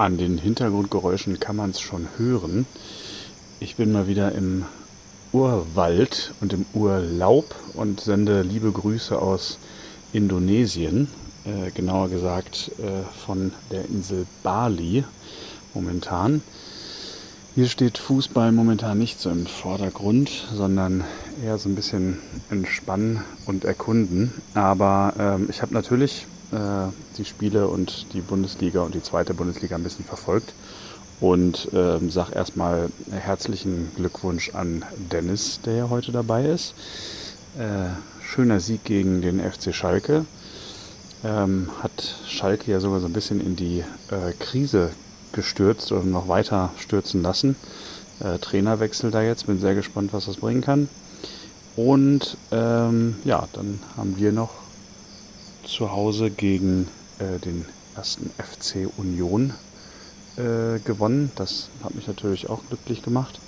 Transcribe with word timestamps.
An 0.00 0.16
den 0.16 0.38
Hintergrundgeräuschen 0.38 1.40
kann 1.40 1.56
man 1.56 1.72
es 1.72 1.80
schon 1.82 2.08
hören. 2.16 2.64
Ich 3.60 3.76
bin 3.76 3.92
mal 3.92 4.06
wieder 4.06 4.32
im 4.32 4.64
Urwald 5.30 6.32
und 6.40 6.54
im 6.54 6.64
Urlaub 6.72 7.54
und 7.74 8.00
sende 8.00 8.40
liebe 8.40 8.72
Grüße 8.72 9.20
aus 9.20 9.58
Indonesien, 10.14 11.08
äh, 11.44 11.70
genauer 11.72 12.08
gesagt 12.08 12.70
äh, 12.78 13.02
von 13.26 13.52
der 13.70 13.90
Insel 13.90 14.24
Bali 14.42 15.04
momentan. 15.74 16.40
Hier 17.54 17.68
steht 17.68 17.98
Fußball 17.98 18.52
momentan 18.52 18.96
nicht 18.96 19.20
so 19.20 19.28
im 19.28 19.44
Vordergrund, 19.44 20.30
sondern 20.54 21.04
eher 21.44 21.58
so 21.58 21.68
ein 21.68 21.74
bisschen 21.74 22.20
entspannen 22.48 23.20
und 23.44 23.66
erkunden. 23.66 24.32
Aber 24.54 25.12
ähm, 25.18 25.48
ich 25.50 25.60
habe 25.60 25.74
natürlich 25.74 26.26
die 26.52 27.24
Spiele 27.24 27.68
und 27.68 28.12
die 28.12 28.20
Bundesliga 28.20 28.80
und 28.82 28.94
die 28.94 29.02
zweite 29.02 29.34
Bundesliga 29.34 29.76
ein 29.76 29.84
bisschen 29.84 30.04
verfolgt 30.04 30.52
und 31.20 31.68
ähm, 31.72 32.10
sage 32.10 32.34
erstmal 32.34 32.88
herzlichen 33.10 33.90
Glückwunsch 33.94 34.54
an 34.54 34.84
Dennis, 35.12 35.60
der 35.64 35.74
ja 35.74 35.90
heute 35.90 36.12
dabei 36.12 36.46
ist. 36.46 36.74
Äh, 37.58 37.90
schöner 38.24 38.60
Sieg 38.60 38.84
gegen 38.84 39.20
den 39.20 39.40
FC 39.40 39.74
Schalke. 39.74 40.24
Ähm, 41.22 41.68
hat 41.82 42.16
Schalke 42.26 42.70
ja 42.70 42.80
sogar 42.80 43.00
so 43.00 43.06
ein 43.06 43.12
bisschen 43.12 43.40
in 43.40 43.54
die 43.54 43.84
äh, 44.10 44.32
Krise 44.38 44.90
gestürzt 45.32 45.92
oder 45.92 46.02
noch 46.04 46.28
weiter 46.28 46.70
stürzen 46.78 47.22
lassen. 47.22 47.56
Äh, 48.20 48.38
Trainerwechsel 48.38 49.10
da 49.10 49.20
jetzt, 49.22 49.46
bin 49.46 49.60
sehr 49.60 49.74
gespannt, 49.74 50.12
was 50.12 50.24
das 50.24 50.38
bringen 50.38 50.62
kann. 50.62 50.88
Und 51.76 52.38
ähm, 52.50 53.16
ja, 53.24 53.46
dann 53.52 53.78
haben 53.96 54.16
wir 54.16 54.32
noch 54.32 54.50
zu 55.70 55.92
Hause 55.92 56.30
gegen 56.30 56.88
äh, 57.18 57.38
den 57.38 57.64
ersten 57.96 58.30
FC 58.30 58.88
Union 58.96 59.54
äh, 60.36 60.78
gewonnen. 60.80 61.30
Das 61.36 61.68
hat 61.82 61.94
mich 61.94 62.06
natürlich 62.06 62.50
auch 62.50 62.60
glücklich 62.68 63.02
gemacht. 63.02 63.40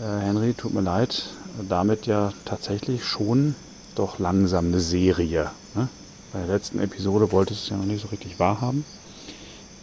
Äh, 0.00 0.24
Henry, 0.24 0.54
tut 0.54 0.74
mir 0.74 0.82
leid, 0.82 1.24
damit 1.68 2.06
ja 2.06 2.32
tatsächlich 2.44 3.04
schon 3.04 3.54
doch 3.94 4.18
langsam 4.18 4.66
eine 4.66 4.80
Serie. 4.80 5.50
Ne? 5.74 5.88
Bei 6.32 6.40
der 6.40 6.48
letzten 6.48 6.80
Episode 6.80 7.32
wolltest 7.32 7.60
du 7.60 7.64
es 7.64 7.70
ja 7.70 7.76
noch 7.76 7.86
nicht 7.86 8.02
so 8.02 8.08
richtig 8.08 8.38
wahrhaben. 8.38 8.84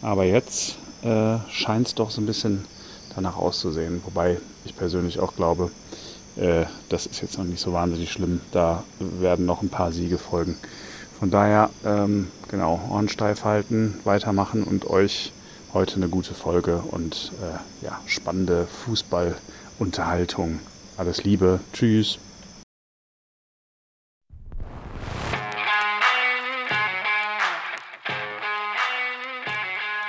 Aber 0.02 0.24
jetzt 0.24 0.76
äh, 1.02 1.38
scheint 1.50 1.88
es 1.88 1.94
doch 1.94 2.10
so 2.10 2.20
ein 2.20 2.26
bisschen 2.26 2.64
danach 3.14 3.36
auszusehen. 3.36 4.02
Wobei 4.04 4.38
ich 4.64 4.76
persönlich 4.76 5.18
auch 5.18 5.34
glaube, 5.34 5.70
äh, 6.36 6.66
das 6.88 7.06
ist 7.06 7.22
jetzt 7.22 7.38
noch 7.38 7.44
nicht 7.44 7.60
so 7.60 7.72
wahnsinnig 7.72 8.12
schlimm. 8.12 8.40
Da 8.52 8.84
werden 8.98 9.46
noch 9.46 9.62
ein 9.62 9.68
paar 9.68 9.92
Siege 9.92 10.18
folgen. 10.18 10.56
Von 11.18 11.30
daher, 11.30 11.70
ähm, 11.84 12.28
genau, 12.48 12.80
Ohren 12.90 13.08
steif 13.08 13.44
halten, 13.44 13.98
weitermachen 14.04 14.64
und 14.64 14.90
euch 14.90 15.32
heute 15.72 15.96
eine 15.96 16.08
gute 16.08 16.34
Folge 16.34 16.82
und 16.90 17.32
äh, 17.40 17.84
ja, 17.84 18.00
spannende 18.06 18.66
Fußballunterhaltung. 18.66 20.58
Alles 20.96 21.24
Liebe, 21.24 21.60
tschüss. 21.72 22.18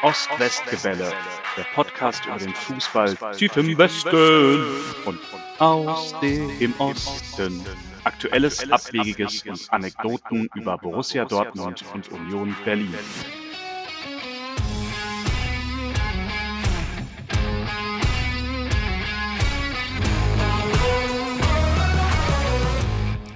Ost-West-Gebälle, 0.01 1.11
der 1.57 1.63
Podcast 1.73 2.25
über 2.27 2.37
den 2.37 2.53
Fußball 2.53 3.15
tief 3.35 3.57
im 3.57 3.75
Westen 3.75 4.63
und 5.05 5.19
aus 5.57 6.13
dem 6.21 6.73
Osten. 6.77 7.65
Aktuelles, 8.05 8.71
Abwegiges 8.71 9.43
und 9.47 9.73
Anekdoten 9.73 10.47
über 10.53 10.77
Borussia 10.77 11.25
Dortmund 11.25 11.83
und 11.91 12.11
Union 12.11 12.55
Berlin. 12.63 12.93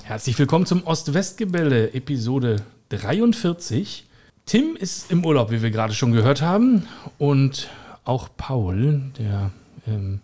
Herzlich 0.03 0.37
willkommen 0.37 0.67
zum 0.67 0.83
Ost-West-Gebälle, 0.83 1.95
Episode 1.95 2.57
43. 2.89 4.05
Tim 4.45 4.75
ist 4.75 5.09
im 5.11 5.25
Urlaub, 5.25 5.49
wie 5.49 5.63
wir 5.63 5.71
gerade 5.71 5.95
schon 5.95 6.11
gehört 6.11 6.43
haben. 6.43 6.87
Und 7.17 7.69
auch 8.05 8.29
Paul, 8.37 9.01
der 9.17 9.49
ähm, 9.87 10.19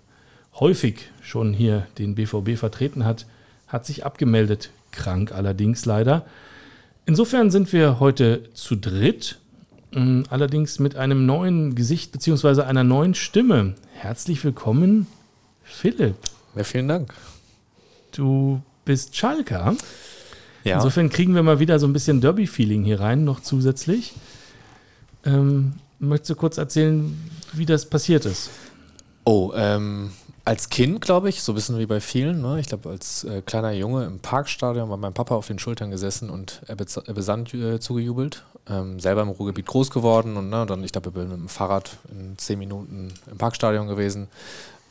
häufig 0.59 1.09
schon 1.21 1.51
hier 1.51 1.87
den 1.97 2.13
BVB 2.13 2.59
vertreten 2.59 3.05
hat, 3.05 3.25
hat 3.67 3.85
sich 3.85 4.05
abgemeldet, 4.05 4.69
krank 4.91 5.31
allerdings 5.31 5.85
leider. 5.85 6.25
Insofern 7.05 7.51
sind 7.51 7.71
wir 7.73 7.99
heute 7.99 8.49
zu 8.53 8.75
dritt, 8.75 9.39
ähm, 9.93 10.23
allerdings 10.29 10.79
mit 10.79 10.95
einem 10.95 11.25
neuen 11.25 11.75
Gesicht 11.75 12.11
bzw. 12.11 12.61
einer 12.61 12.83
neuen 12.83 13.13
Stimme. 13.13 13.75
Herzlich 13.93 14.43
willkommen, 14.43 15.07
Philipp. 15.63 16.15
Ja, 16.55 16.63
vielen 16.63 16.87
Dank. 16.87 17.13
Du 18.11 18.61
bist 18.85 19.15
Schalker. 19.15 19.75
Ja. 20.63 20.77
Insofern 20.77 21.09
kriegen 21.09 21.35
wir 21.35 21.43
mal 21.43 21.59
wieder 21.59 21.79
so 21.79 21.85
ein 21.85 21.93
bisschen 21.93 22.21
Derby-Feeling 22.21 22.83
hier 22.83 22.99
rein, 22.99 23.23
noch 23.23 23.39
zusätzlich. 23.41 24.13
Ähm, 25.25 25.73
möchtest 25.99 26.31
du 26.31 26.35
kurz 26.35 26.57
erzählen, 26.57 27.15
wie 27.53 27.65
das 27.65 27.87
passiert 27.87 28.25
ist? 28.25 28.49
Oh, 29.25 29.51
ähm, 29.55 30.11
als 30.45 30.69
Kind, 30.69 31.01
glaube 31.01 31.27
ich, 31.27 31.41
so 31.41 31.51
ein 31.51 31.55
bisschen 31.55 31.79
wie 31.79 31.87
bei 31.87 31.99
vielen. 31.99 32.41
Ne? 32.41 32.59
Ich 32.59 32.67
glaube, 32.67 32.89
als 32.89 33.23
äh, 33.23 33.41
kleiner 33.41 33.71
Junge 33.71 34.05
im 34.05 34.19
Parkstadion 34.19 34.89
war 34.89 34.97
mein 34.97 35.13
Papa 35.13 35.35
auf 35.35 35.47
den 35.47 35.57
Schultern 35.57 35.89
gesessen 35.89 36.29
und 36.29 36.61
er 36.67 36.75
besandt 36.75 37.53
äh, 37.55 37.79
zugejubelt. 37.79 38.43
Ähm, 38.67 38.99
selber 38.99 39.21
im 39.21 39.29
Ruhrgebiet 39.29 39.65
groß 39.65 39.91
geworden 39.91 40.37
und 40.37 40.49
ne, 40.49 40.65
dann, 40.65 40.83
ich 40.83 40.91
glaube, 40.91 41.09
ich 41.09 41.15
bin 41.15 41.29
mit 41.29 41.37
dem 41.37 41.49
Fahrrad 41.49 41.97
in 42.11 42.35
zehn 42.37 42.57
Minuten 42.57 43.13
im 43.29 43.37
Parkstadion 43.37 43.87
gewesen. 43.87 44.27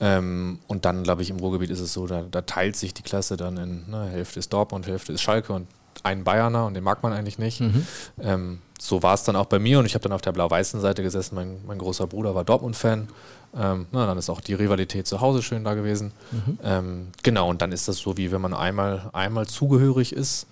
Ähm, 0.00 0.58
und 0.66 0.84
dann, 0.84 1.02
glaube 1.04 1.22
ich, 1.22 1.30
im 1.30 1.38
Ruhrgebiet 1.38 1.70
ist 1.70 1.80
es 1.80 1.92
so, 1.92 2.06
da, 2.06 2.24
da 2.28 2.42
teilt 2.42 2.76
sich 2.76 2.94
die 2.94 3.02
Klasse 3.02 3.36
dann 3.36 3.56
in 3.56 3.90
ne, 3.90 4.06
Hälfte 4.06 4.40
ist 4.40 4.52
Dortmund, 4.52 4.86
Hälfte 4.86 5.12
ist 5.12 5.22
Schalke 5.22 5.52
und 5.52 5.68
ein 6.02 6.24
Bayerner 6.24 6.66
und 6.66 6.74
den 6.74 6.84
mag 6.84 7.02
man 7.02 7.12
eigentlich 7.12 7.38
nicht. 7.38 7.60
Mhm. 7.60 7.86
Ähm, 8.20 8.58
so 8.84 9.02
war 9.02 9.14
es 9.14 9.24
dann 9.24 9.34
auch 9.34 9.46
bei 9.46 9.58
mir 9.58 9.78
und 9.78 9.86
ich 9.86 9.94
habe 9.94 10.02
dann 10.02 10.12
auf 10.12 10.20
der 10.20 10.32
blau-weißen 10.32 10.78
Seite 10.78 11.02
gesessen. 11.02 11.36
Mein, 11.36 11.64
mein 11.66 11.78
großer 11.78 12.06
Bruder 12.06 12.34
war 12.34 12.44
Dortmund-Fan. 12.44 13.08
Ähm, 13.56 13.86
na, 13.92 14.04
dann 14.04 14.18
ist 14.18 14.28
auch 14.28 14.42
die 14.42 14.52
Rivalität 14.52 15.06
zu 15.06 15.22
Hause 15.22 15.42
schön 15.42 15.64
da 15.64 15.72
gewesen. 15.72 16.12
Mhm. 16.32 16.58
Ähm, 16.62 17.08
genau, 17.22 17.48
und 17.48 17.62
dann 17.62 17.72
ist 17.72 17.88
das 17.88 17.96
so, 17.96 18.18
wie 18.18 18.30
wenn 18.30 18.42
man 18.42 18.52
einmal, 18.52 19.08
einmal 19.14 19.46
zugehörig 19.46 20.12
ist. 20.12 20.46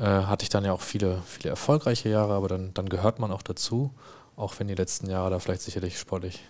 Äh, 0.00 0.04
hatte 0.04 0.44
ich 0.44 0.48
dann 0.48 0.64
ja 0.64 0.72
auch 0.72 0.80
viele, 0.80 1.20
viele 1.26 1.50
erfolgreiche 1.50 2.08
Jahre, 2.08 2.32
aber 2.32 2.48
dann, 2.48 2.72
dann 2.72 2.88
gehört 2.88 3.18
man 3.18 3.30
auch 3.30 3.42
dazu. 3.42 3.90
Auch 4.34 4.54
wenn 4.58 4.66
die 4.66 4.74
letzten 4.74 5.10
Jahre 5.10 5.28
da 5.28 5.38
vielleicht 5.38 5.60
sicherlich 5.60 5.98
sportlich 5.98 6.40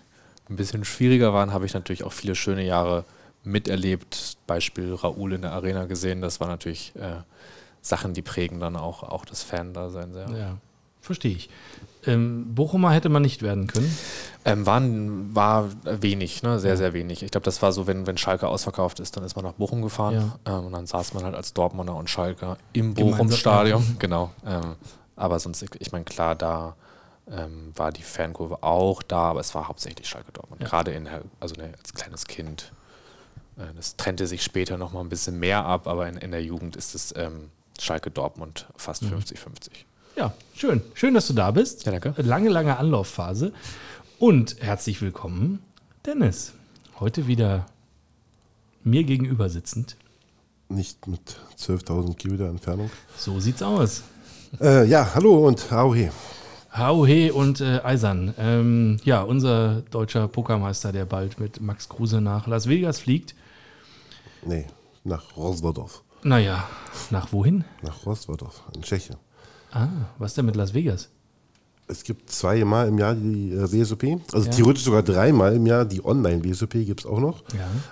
ein 0.49 0.55
bisschen 0.55 0.85
schwieriger 0.85 1.33
waren, 1.33 1.51
habe 1.51 1.65
ich 1.65 1.73
natürlich 1.73 2.05
auch 2.05 2.13
viele 2.13 2.35
schöne 2.35 2.63
Jahre 2.63 3.03
miterlebt. 3.43 4.37
Beispiel 4.47 4.93
Raoul 4.93 5.33
in 5.33 5.41
der 5.41 5.51
Arena 5.51 5.83
gesehen. 5.83 6.21
Das 6.21 6.39
war 6.39 6.47
natürlich 6.47 6.93
äh, 6.95 7.23
Sachen, 7.81 8.13
die 8.13 8.21
prägen 8.21 8.61
dann 8.61 8.77
auch, 8.77 9.03
auch 9.03 9.25
das 9.25 9.43
Fan-Dasein 9.43 10.13
sehr. 10.13 10.29
Ja, 10.29 10.57
verstehe 11.03 11.35
ich. 11.35 11.49
Ähm, 12.05 12.53
Bochumer 12.53 12.91
hätte 12.91 13.09
man 13.09 13.21
nicht 13.21 13.41
werden 13.41 13.67
können? 13.67 13.95
Ähm, 14.45 14.65
waren, 14.65 15.33
war 15.35 15.69
wenig, 15.83 16.43
ne? 16.43 16.59
sehr, 16.59 16.75
sehr 16.75 16.93
wenig. 16.93 17.23
Ich 17.23 17.31
glaube, 17.31 17.45
das 17.45 17.61
war 17.61 17.71
so, 17.71 17.87
wenn, 17.87 18.07
wenn 18.07 18.17
Schalke 18.17 18.47
ausverkauft 18.47 18.99
ist, 18.99 19.15
dann 19.15 19.23
ist 19.23 19.35
man 19.35 19.45
nach 19.45 19.53
Bochum 19.53 19.81
gefahren 19.81 20.33
ja. 20.45 20.57
ähm, 20.57 20.65
und 20.65 20.73
dann 20.73 20.85
saß 20.85 21.13
man 21.13 21.23
halt 21.23 21.35
als 21.35 21.53
Dortmunder 21.53 21.95
und 21.95 22.09
Schalke 22.09 22.57
im 22.73 22.93
Bochum-Stadion. 22.93 23.97
Genau. 23.99 24.31
Ähm, 24.45 24.75
aber 25.15 25.39
sonst, 25.39 25.63
ich 25.79 25.91
meine, 25.91 26.03
klar, 26.03 26.35
da 26.35 26.75
ähm, 27.31 27.71
war 27.75 27.91
die 27.91 28.03
Fankurve 28.03 28.63
auch 28.63 29.01
da, 29.01 29.29
aber 29.29 29.39
es 29.39 29.55
war 29.55 29.67
hauptsächlich 29.67 30.07
Schalke 30.07 30.31
Dortmund. 30.33 30.61
Ja. 30.61 30.67
Gerade 30.67 30.91
in, 30.91 31.07
also 31.39 31.55
ne, 31.55 31.71
als 31.77 31.93
kleines 31.93 32.25
Kind. 32.25 32.71
Äh, 33.57 33.73
das 33.75 33.95
trennte 33.95 34.27
sich 34.27 34.43
später 34.43 34.77
noch 34.77 34.91
mal 34.91 35.01
ein 35.01 35.09
bisschen 35.09 35.39
mehr 35.39 35.63
ab, 35.65 35.87
aber 35.87 36.07
in, 36.07 36.17
in 36.17 36.31
der 36.31 36.43
Jugend 36.43 36.75
ist 36.75 36.95
es 36.95 37.13
ähm, 37.15 37.49
Schalke 37.79 38.11
Dortmund 38.11 38.67
fast 38.75 39.03
50-50. 39.03 39.05
Mhm. 39.39 39.92
Ja, 40.15 40.33
schön. 40.53 40.81
Schön, 40.93 41.15
dass 41.15 41.27
du 41.27 41.33
da 41.33 41.49
bist. 41.49 41.85
Ja, 41.85 41.91
danke. 41.91 42.21
Lange, 42.21 42.49
lange 42.49 42.77
Anlaufphase. 42.77 43.51
Und 44.19 44.57
herzlich 44.61 45.01
willkommen, 45.01 45.59
Dennis. 46.05 46.53
Heute 46.99 47.25
wieder 47.27 47.65
mir 48.83 49.03
gegenüber 49.05 49.49
sitzend. 49.49 49.97
Nicht 50.69 51.07
mit 51.07 51.37
12.000 51.57 52.15
Kilometer 52.15 52.47
Entfernung. 52.47 52.91
So 53.17 53.39
sieht's 53.39 53.63
aus. 53.63 54.03
Äh, 54.61 54.85
ja, 54.87 55.15
hallo 55.15 55.47
und 55.47 55.71
Auhe. 55.73 56.11
Hauhe 56.75 57.33
und 57.33 57.61
äh, 57.61 57.81
Eisern. 57.83 58.35
Ähm, 58.37 58.99
ja, 59.03 59.23
unser 59.23 59.81
deutscher 59.89 60.27
Pokermeister, 60.27 60.91
der 60.91 61.05
bald 61.05 61.39
mit 61.39 61.59
Max 61.59 61.89
Kruse 61.89 62.21
nach 62.21 62.45
Las 62.45 62.69
Vegas 62.69 62.99
fliegt. 62.99 63.33
Nee, 64.45 64.67
nach 65.03 65.35
Roswodorf. 65.35 66.03
Naja, 66.21 66.67
nach 67.09 67.33
wohin? 67.33 67.65
Nach 67.81 68.05
Roswodorf, 68.05 68.63
in 68.75 68.83
Tschechien. 68.83 69.17
Ah, 69.73 69.87
was 70.19 70.33
denn 70.35 70.45
mit 70.45 70.55
Las 70.55 70.73
Vegas? 70.73 71.09
Es 71.85 72.03
gibt 72.05 72.29
zweimal 72.31 72.87
im 72.87 72.97
Jahr 72.97 73.13
die 73.13 73.51
äh, 73.51 73.69
WSOP, 73.71 74.03
also 74.31 74.45
Ja. 74.49 74.55
theoretisch 74.55 74.83
sogar 74.85 75.03
dreimal 75.03 75.53
im 75.53 75.65
Jahr 75.65 75.83
die 75.83 76.03
Online-WSOP 76.03 76.71
gibt 76.71 77.01
es 77.01 77.05
auch 77.05 77.19
noch. 77.19 77.43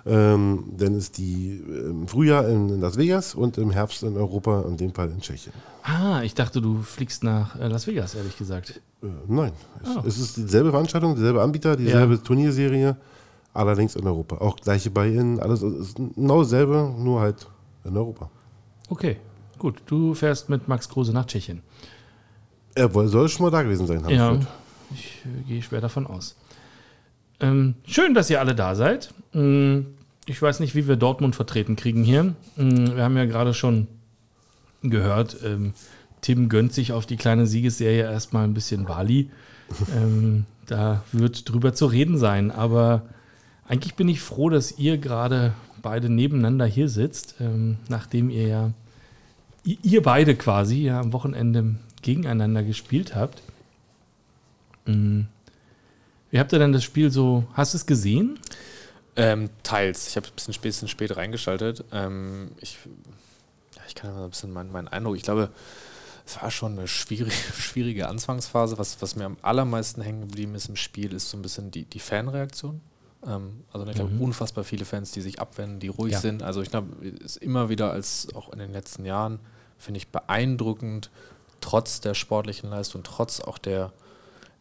Ja. 0.06 0.34
Ähm, 0.34 0.64
dann 0.78 0.96
ist 0.96 1.18
die 1.18 1.62
äh, 1.70 1.90
im 1.90 2.08
Frühjahr 2.08 2.48
in 2.48 2.80
Las 2.80 2.98
Vegas 2.98 3.36
und 3.36 3.58
im 3.58 3.70
Herbst 3.72 4.04
in 4.04 4.16
Europa, 4.16 4.64
in 4.68 4.78
dem 4.78 4.94
Fall 4.94 5.10
in 5.12 5.20
Tschechien. 5.20 5.52
Ah, 5.84 6.22
ich 6.24 6.34
dachte, 6.36 6.62
du 6.62 6.82
fliegst 6.84 7.24
nach 7.26 7.60
äh, 7.60 7.68
Las 7.68 7.86
Vegas, 7.86 8.16
ehrlich 8.16 8.38
gesagt. 8.38 8.80
Äh, 9.04 9.08
nein, 9.28 9.52
es, 9.84 9.90
Ah. 9.90 10.04
es 10.08 10.18
ist 10.20 10.38
dieselbe 10.38 10.72
Veranstaltung, 10.72 11.16
dieselbe 11.16 11.42
Anbieter, 11.42 11.76
dieselbe 11.76 12.22
Turnierserie, 12.24 12.96
allerdings 13.54 13.98
in 13.98 14.08
Europa. 14.08 14.38
Auch 14.38 14.56
gleiche 14.56 14.90
Buy-In, 14.90 15.42
alles 15.42 15.62
es 15.64 15.90
ist 15.90 15.96
genau 16.16 16.44
dasselbe, 16.44 16.94
nur 16.98 17.20
halt 17.20 17.46
in 17.84 17.98
Europa. 17.98 18.30
Okay, 18.90 19.18
gut. 19.62 19.82
Du 19.86 20.14
fährst 20.14 20.50
mit 20.50 20.68
Max 20.68 20.90
Kruse 20.90 21.14
nach 21.14 21.26
Tschechien. 21.26 21.62
Er 22.76 22.90
soll 23.08 23.30
schon 23.30 23.46
mal 23.46 23.52
da 23.52 23.62
gewesen 23.64 23.86
sein, 23.88 24.04
habe 24.04 24.14
Ja, 24.14 24.40
ich 24.94 25.22
äh, 25.26 25.44
gehe 25.48 25.62
schwer 25.62 25.82
davon 25.82 26.08
aus. 26.08 26.36
Ähm, 27.40 27.76
schön, 27.86 28.14
dass 28.14 28.30
ihr 28.30 28.40
alle 28.40 28.56
da 28.56 28.76
seid. 28.76 29.14
Mm, 29.34 29.82
Ich 30.26 30.42
weiß 30.42 30.60
nicht, 30.60 30.76
wie 30.76 30.88
wir 30.88 30.96
Dortmund 30.96 31.36
vertreten 31.36 31.76
kriegen 31.76 32.04
hier. 32.04 32.36
Mm, 32.56 32.96
Wir 32.96 33.04
haben 33.04 33.18
ja 33.18 33.26
gerade 33.26 33.54
schon 33.54 33.88
gehört, 34.84 35.38
ähm, 35.44 35.74
Tim 36.22 36.50
gönnt 36.50 36.74
sich 36.74 36.92
auf 36.94 37.06
die 37.06 37.18
kleine 37.18 37.48
Siegesserie 37.48 38.04
erstmal 38.04 38.44
ein 38.44 38.54
bisschen 38.54 38.86
Bali. 38.86 39.30
ähm, 39.96 40.46
da 40.66 41.04
wird 41.12 41.50
drüber 41.50 41.74
zu 41.74 41.86
reden 41.86 42.18
sein. 42.18 42.52
Aber 42.52 43.04
eigentlich 43.68 43.96
bin 43.96 44.08
ich 44.10 44.22
froh, 44.22 44.50
dass 44.50 44.78
ihr 44.78 44.98
gerade 44.98 45.54
beide 45.82 46.10
nebeneinander 46.10 46.66
hier 46.66 46.90
sitzt, 46.90 47.36
ähm, 47.40 47.78
nachdem 47.90 48.30
ihr 48.30 48.48
ja, 48.48 48.72
ihr 49.64 50.02
beide 50.02 50.36
quasi 50.36 50.84
ja 50.84 51.00
am 51.00 51.14
Wochenende 51.14 51.76
gegeneinander 52.02 52.64
gespielt 52.64 53.16
habt. 53.16 53.42
Mm. 54.86 55.22
Wie 56.32 56.40
habt 56.40 56.54
ihr 56.54 56.60
denn 56.60 56.72
das 56.72 56.84
Spiel 56.84 57.12
so, 57.12 57.44
hast 57.54 57.74
du 57.74 57.78
es 57.78 57.86
gesehen? 57.86 58.40
Ähm, 59.16 59.50
teils. 59.64 60.08
Ich 60.08 60.16
habe 60.16 60.28
ein 60.28 60.62
bisschen, 60.62 60.88
spät- 60.88 61.16
reingeschaltet. 61.18 61.84
Ähm, 61.92 62.52
ich, 62.62 62.78
ja, 63.76 63.82
ich 63.88 63.96
kann 63.96 64.14
mal 64.14 64.24
ein 64.24 64.30
bisschen 64.30 64.52
meinen 64.54 64.72
meinen 64.72 64.88
Eindruck. 64.88 65.18
Ich 65.18 65.24
glaube, 65.24 65.50
es 66.26 66.42
war 66.42 66.50
schon 66.50 66.78
eine 66.80 66.88
schwierige, 66.88 67.32
schwierige 67.60 68.08
Anfangsphase. 68.08 68.78
Was, 68.78 69.02
was 69.02 69.16
mir 69.18 69.26
am 69.26 69.38
allermeisten 69.42 70.02
hängen 70.02 70.22
geblieben 70.22 70.56
ist 70.56 70.70
im 70.70 70.78
Spiel, 70.78 71.14
ist 71.14 71.30
so 71.30 71.38
ein 71.38 71.42
bisschen 71.42 71.70
die, 71.72 71.84
die 71.84 72.00
Fanreaktion. 72.00 72.80
Ähm, 73.28 73.64
also 73.72 73.86
ich 73.88 73.96
glaube, 73.96 74.12
Mhm. 74.12 74.22
unfassbar 74.22 74.64
viele 74.64 74.86
Fans, 74.86 75.12
die 75.12 75.22
sich 75.22 75.40
abwenden, 75.40 75.80
die 75.80 75.88
ruhig 75.90 76.14
Ja. 76.14 76.20
sind. 76.20 76.44
Also 76.44 76.62
ich 76.62 76.70
glaube, 76.70 76.88
es 77.24 77.36
ist 77.36 77.38
immer 77.38 77.70
wieder 77.70 77.92
als 77.92 78.28
auch 78.36 78.50
in 78.52 78.60
den 78.60 78.72
letzten 78.72 79.06
Jahren, 79.06 79.40
finde 79.78 80.00
ich 80.00 80.08
beeindruckend, 80.10 81.10
trotz 81.60 82.02
der 82.02 82.14
sportlichen 82.16 82.70
Leistung, 82.70 83.04
trotz 83.04 83.40
auch 83.40 83.58
der 83.58 83.92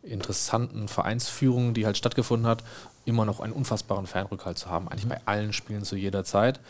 interessanten 0.03 0.89
Vereinsführung, 0.89 1.75
die 1.75 1.85
halt 1.87 1.97
stattgefunden 1.97 2.47
hat, 2.47 2.63
immer 3.05 3.25
noch 3.25 3.41
einen 3.41 3.53
unfassbaren 3.53 4.07
Fanrückhalt 4.07 4.59
zu 4.59 4.69
haben, 4.71 4.89
eigentlich 4.89 5.09
bei 5.09 5.21
allen 5.27 5.53
Spielen 5.53 5.85
zu 5.85 5.97
jeder 5.97 6.25
Zeit. 6.25 6.61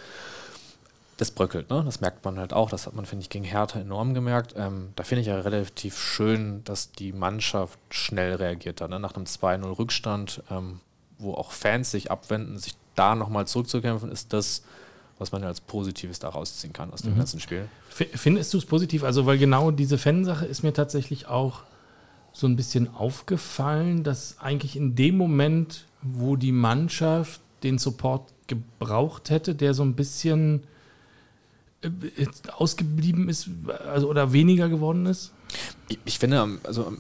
Das 1.17 1.31
bröckelt, 1.31 1.69
ne? 1.69 1.83
das 1.85 2.01
merkt 2.01 2.25
man 2.25 2.39
halt 2.39 2.53
auch, 2.55 2.71
das 2.71 2.87
hat 2.87 2.95
man, 2.95 3.05
finde 3.05 3.23
ich, 3.25 3.29
gegen 3.29 3.45
Hertha 3.45 3.79
enorm 3.79 4.15
gemerkt. 4.15 4.55
Ähm, 4.57 4.93
da 4.97 5.03
finde 5.05 5.21
ich 5.21 5.27
ja 5.27 5.39
relativ 5.41 5.99
schön, 5.99 6.65
dass 6.65 6.93
die 6.93 7.13
Mannschaft 7.13 7.79
schnell 7.91 8.37
reagiert 8.37 8.81
hat, 8.81 8.89
ne? 8.91 8.99
nach 8.99 9.15
einem 9.15 9.27
2-0 9.27 9.71
Rückstand, 9.79 10.43
ähm, 10.51 10.81
wo 11.21 11.35
auch 11.35 11.53
Fans 11.53 11.91
sich 11.91 12.11
abwenden, 12.11 12.59
sich 12.59 12.75
da 12.95 13.15
nochmal 13.15 13.47
zurückzukämpfen, 13.47 14.11
ist 14.11 14.33
das, 14.33 14.63
was 15.19 15.33
man 15.33 15.45
als 15.45 15.61
Positives 15.61 16.19
da 16.19 16.31
rausziehen 16.31 16.73
kann 16.73 16.93
aus 16.93 17.03
dem 17.03 17.17
ganzen 17.17 17.41
Spiel. 17.41 17.69
Findest 17.91 18.55
du 18.55 18.59
es 18.59 18.65
positiv? 18.65 19.05
Also, 19.05 19.27
weil 19.27 19.39
genau 19.39 19.71
diese 19.71 19.99
Fansache 19.99 20.47
ist 20.47 20.63
mir 20.63 20.73
tatsächlich 20.73 21.27
auch 21.27 21.63
so 22.33 22.47
ein 22.47 22.57
bisschen 22.57 22.93
aufgefallen, 22.95 24.03
dass 24.03 24.39
eigentlich 24.41 24.77
in 24.77 24.95
dem 24.95 25.17
Moment, 25.17 25.87
wo 26.03 26.37
die 26.37 26.53
Mannschaft 26.53 27.41
den 27.63 27.79
Support 27.79 28.33
gebraucht 28.47 29.31
hätte, 29.31 29.55
der 29.55 29.75
so 29.75 29.83
ein 29.83 29.95
bisschen 29.95 30.63
äh, 31.83 31.91
ausgeblieben 32.57 33.29
ist 33.29 33.51
also, 33.93 34.09
oder 34.09 34.33
weniger 34.33 34.69
geworden 34.69 35.07
ist. 35.07 35.33
Ich, 36.05 36.19
finde, 36.19 36.39
am- 36.41 36.61
also 36.63 36.87
am- 36.87 36.99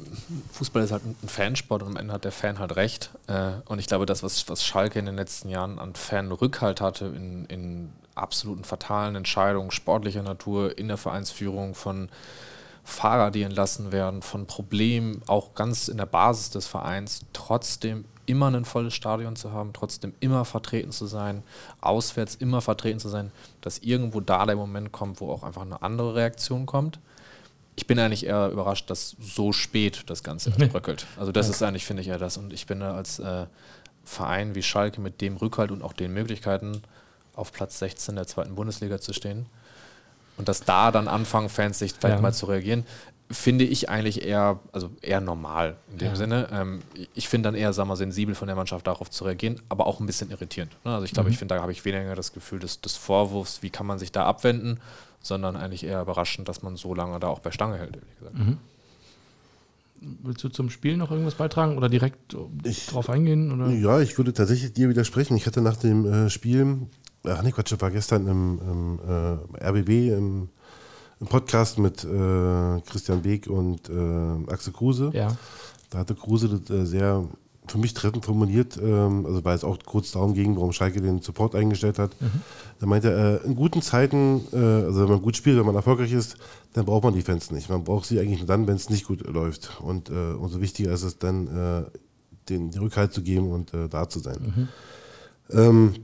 Fußball 0.52 0.82
ist 0.82 0.92
halt 0.92 1.04
ein 1.04 1.28
Fansport 1.28 1.82
und 1.82 1.88
am 1.90 1.96
Ende 1.96 2.12
hat 2.12 2.24
der 2.24 2.32
Fan 2.32 2.58
halt 2.58 2.74
recht. 2.76 3.10
Äh, 3.28 3.52
und 3.66 3.78
ich 3.78 3.86
glaube, 3.86 4.06
das, 4.06 4.22
was, 4.22 4.48
was 4.48 4.64
Schalke 4.64 4.98
in 4.98 5.06
den 5.06 5.16
letzten 5.16 5.48
Jahren 5.48 5.78
an 5.78 5.94
Fanrückhalt 5.94 6.80
hatte, 6.80 7.06
in, 7.06 7.44
in 7.46 7.92
absoluten 8.14 8.64
fatalen 8.64 9.14
Entscheidungen 9.14 9.70
sportlicher 9.70 10.22
Natur, 10.22 10.76
in 10.76 10.88
der 10.88 10.96
Vereinsführung 10.96 11.74
von 11.74 12.08
Fahrer, 12.82 13.30
die 13.30 13.42
entlassen 13.42 13.92
werden, 13.92 14.22
von 14.22 14.46
Problemen, 14.46 15.22
auch 15.26 15.54
ganz 15.54 15.86
in 15.88 15.96
der 15.98 16.06
Basis 16.06 16.50
des 16.50 16.66
Vereins, 16.66 17.20
trotzdem 17.32 18.04
immer 18.26 18.48
ein 18.50 18.64
volles 18.64 18.94
Stadion 18.94 19.36
zu 19.36 19.52
haben, 19.52 19.72
trotzdem 19.72 20.14
immer 20.20 20.44
vertreten 20.44 20.90
zu 20.90 21.06
sein, 21.06 21.42
auswärts 21.80 22.34
immer 22.36 22.60
vertreten 22.60 22.98
zu 22.98 23.08
sein, 23.08 23.30
dass 23.60 23.78
irgendwo 23.78 24.20
da 24.20 24.46
der 24.46 24.56
Moment 24.56 24.92
kommt, 24.92 25.20
wo 25.20 25.30
auch 25.30 25.42
einfach 25.44 25.62
eine 25.62 25.82
andere 25.82 26.14
Reaktion 26.16 26.66
kommt. 26.66 26.98
Ich 27.76 27.86
bin 27.86 27.98
eigentlich 27.98 28.26
eher 28.26 28.48
überrascht, 28.50 28.90
dass 28.90 29.16
so 29.20 29.52
spät 29.52 30.02
das 30.06 30.22
Ganze 30.22 30.50
erst 30.50 30.72
bröckelt. 30.72 31.06
Also 31.18 31.32
das 31.32 31.48
ist 31.48 31.62
eigentlich, 31.62 31.86
finde 31.86 32.02
ich, 32.02 32.08
eher 32.08 32.18
das. 32.18 32.36
Und 32.36 32.52
ich 32.52 32.66
bin 32.66 32.80
da 32.80 32.94
als 32.94 33.18
äh, 33.20 33.46
Verein 34.04 34.54
wie 34.54 34.62
Schalke 34.62 35.00
mit 35.00 35.20
dem 35.20 35.36
Rückhalt 35.36 35.70
und 35.70 35.82
auch 35.82 35.92
den 35.92 36.12
Möglichkeiten 36.12 36.82
auf 37.34 37.52
Platz 37.52 37.78
16 37.78 38.16
der 38.16 38.26
zweiten 38.26 38.54
Bundesliga 38.54 39.00
zu 39.00 39.12
stehen 39.12 39.46
und 40.36 40.48
dass 40.48 40.60
da 40.64 40.90
dann 40.90 41.08
anfangen, 41.08 41.48
Fans 41.48 41.78
sich 41.78 41.92
vielleicht 41.92 42.16
Ja. 42.16 42.20
mal 42.20 42.32
zu 42.32 42.46
reagieren, 42.46 42.84
finde 43.30 43.64
ich 43.64 43.88
eigentlich 43.88 44.24
eher, 44.24 44.58
also 44.72 44.90
eher 45.00 45.20
normal 45.20 45.76
in 45.92 45.98
dem 45.98 46.08
Ja. 46.08 46.16
Sinne. 46.16 46.48
Ähm, 46.52 46.80
ich 47.14 47.28
finde 47.28 47.46
dann 47.48 47.54
eher, 47.54 47.72
sagen 47.72 47.88
wir, 47.88 47.96
sensibel 47.96 48.34
von 48.34 48.48
der 48.48 48.56
Mannschaft 48.56 48.86
darauf 48.88 49.08
zu 49.10 49.24
reagieren, 49.24 49.62
aber 49.68 49.86
auch 49.86 50.00
ein 50.00 50.06
bisschen 50.06 50.30
irritierend. 50.30 50.72
Ne? 50.84 50.92
Also 50.92 51.04
ich 51.04 51.12
glaube, 51.12 51.28
Mhm. 51.28 51.32
ich 51.34 51.38
finde, 51.38 51.54
da 51.54 51.62
habe 51.62 51.70
ich 51.72 51.84
weniger 51.84 52.16
das 52.16 52.32
Gefühl 52.32 52.58
des, 52.58 52.80
des 52.80 52.96
Vorwurfs, 52.96 53.62
wie 53.62 53.70
kann 53.70 53.86
man 53.86 53.98
sich 54.00 54.10
da 54.10 54.26
abwenden, 54.26 54.80
sondern 55.22 55.56
eigentlich 55.56 55.84
eher 55.84 56.00
überraschend, 56.02 56.48
dass 56.48 56.62
man 56.62 56.76
so 56.76 56.94
lange 56.94 57.18
da 57.20 57.28
auch 57.28 57.40
bei 57.40 57.50
Stange 57.50 57.76
hält, 57.78 57.96
ehrlich 57.96 58.18
gesagt. 58.18 58.38
Mhm. 58.38 58.58
Willst 60.22 60.42
du 60.42 60.48
zum 60.48 60.70
Spiel 60.70 60.96
noch 60.96 61.10
irgendwas 61.10 61.34
beitragen 61.34 61.76
oder 61.76 61.90
direkt 61.90 62.34
Ich- 62.64 62.86
drauf 62.86 63.10
eingehen? 63.10 63.52
Oder? 63.52 63.70
Ja, 63.70 64.00
ich 64.00 64.16
würde 64.16 64.32
tatsächlich 64.32 64.72
dir 64.72 64.88
widersprechen. 64.88 65.36
Ich 65.36 65.46
hatte 65.46 65.60
nach 65.60 65.76
dem 65.76 66.06
äh, 66.06 66.30
Spiel, 66.30 66.78
ach 67.24 67.42
nee, 67.42 67.52
Quatsch, 67.52 67.70
das 67.72 67.80
war 67.82 67.90
gestern 67.90 68.26
im, 68.26 68.60
im 68.62 69.00
äh, 69.60 69.66
RBB 69.68 69.88
im, 70.16 70.48
im 71.20 71.26
Podcast 71.26 71.78
mit 71.78 72.02
äh, 72.02 72.80
Christian 72.86 73.20
Beek 73.20 73.46
und 73.46 73.90
äh, 73.90 74.50
Axel 74.50 74.72
Kruse. 74.72 75.10
Ja. 75.12 75.36
Da 75.90 75.98
hatte 75.98 76.14
Kruse 76.14 76.48
das 76.48 76.70
äh, 76.70 76.86
sehr 76.86 77.26
für 77.70 77.78
mich 77.78 77.94
treffend 77.94 78.24
formuliert, 78.24 78.78
ähm, 78.82 79.24
also 79.26 79.44
weil 79.44 79.54
es 79.54 79.64
auch 79.64 79.78
kurz 79.84 80.12
darum 80.12 80.34
ging, 80.34 80.56
warum 80.56 80.72
Schalke 80.72 81.00
den 81.00 81.20
Support 81.20 81.54
eingestellt 81.54 81.98
hat. 81.98 82.10
Da 82.78 82.86
meinte 82.86 83.10
er, 83.10 83.44
äh, 83.44 83.46
in 83.46 83.56
guten 83.56 83.82
Zeiten, 83.82 84.42
äh, 84.52 84.56
also 84.56 85.02
wenn 85.02 85.08
man 85.08 85.22
gut 85.22 85.36
spielt, 85.36 85.58
wenn 85.58 85.66
man 85.66 85.74
erfolgreich 85.74 86.12
ist, 86.12 86.36
dann 86.72 86.84
braucht 86.84 87.04
man 87.04 87.14
die 87.14 87.22
Fans 87.22 87.50
nicht. 87.50 87.68
Man 87.68 87.84
braucht 87.84 88.06
sie 88.06 88.20
eigentlich 88.20 88.38
nur 88.38 88.46
dann, 88.46 88.66
wenn 88.66 88.76
es 88.76 88.90
nicht 88.90 89.06
gut 89.06 89.26
läuft. 89.26 89.80
Und 89.80 90.10
äh, 90.10 90.12
umso 90.12 90.60
wichtiger 90.60 90.92
ist 90.92 91.02
es 91.02 91.18
dann, 91.18 91.46
äh, 91.46 91.82
den, 92.48 92.70
den 92.70 92.80
Rückhalt 92.80 93.12
zu 93.12 93.22
geben 93.22 93.50
und 93.50 93.72
äh, 93.74 93.88
da 93.88 94.08
zu 94.08 94.18
sein. 94.18 94.68
Ähm, 95.50 95.94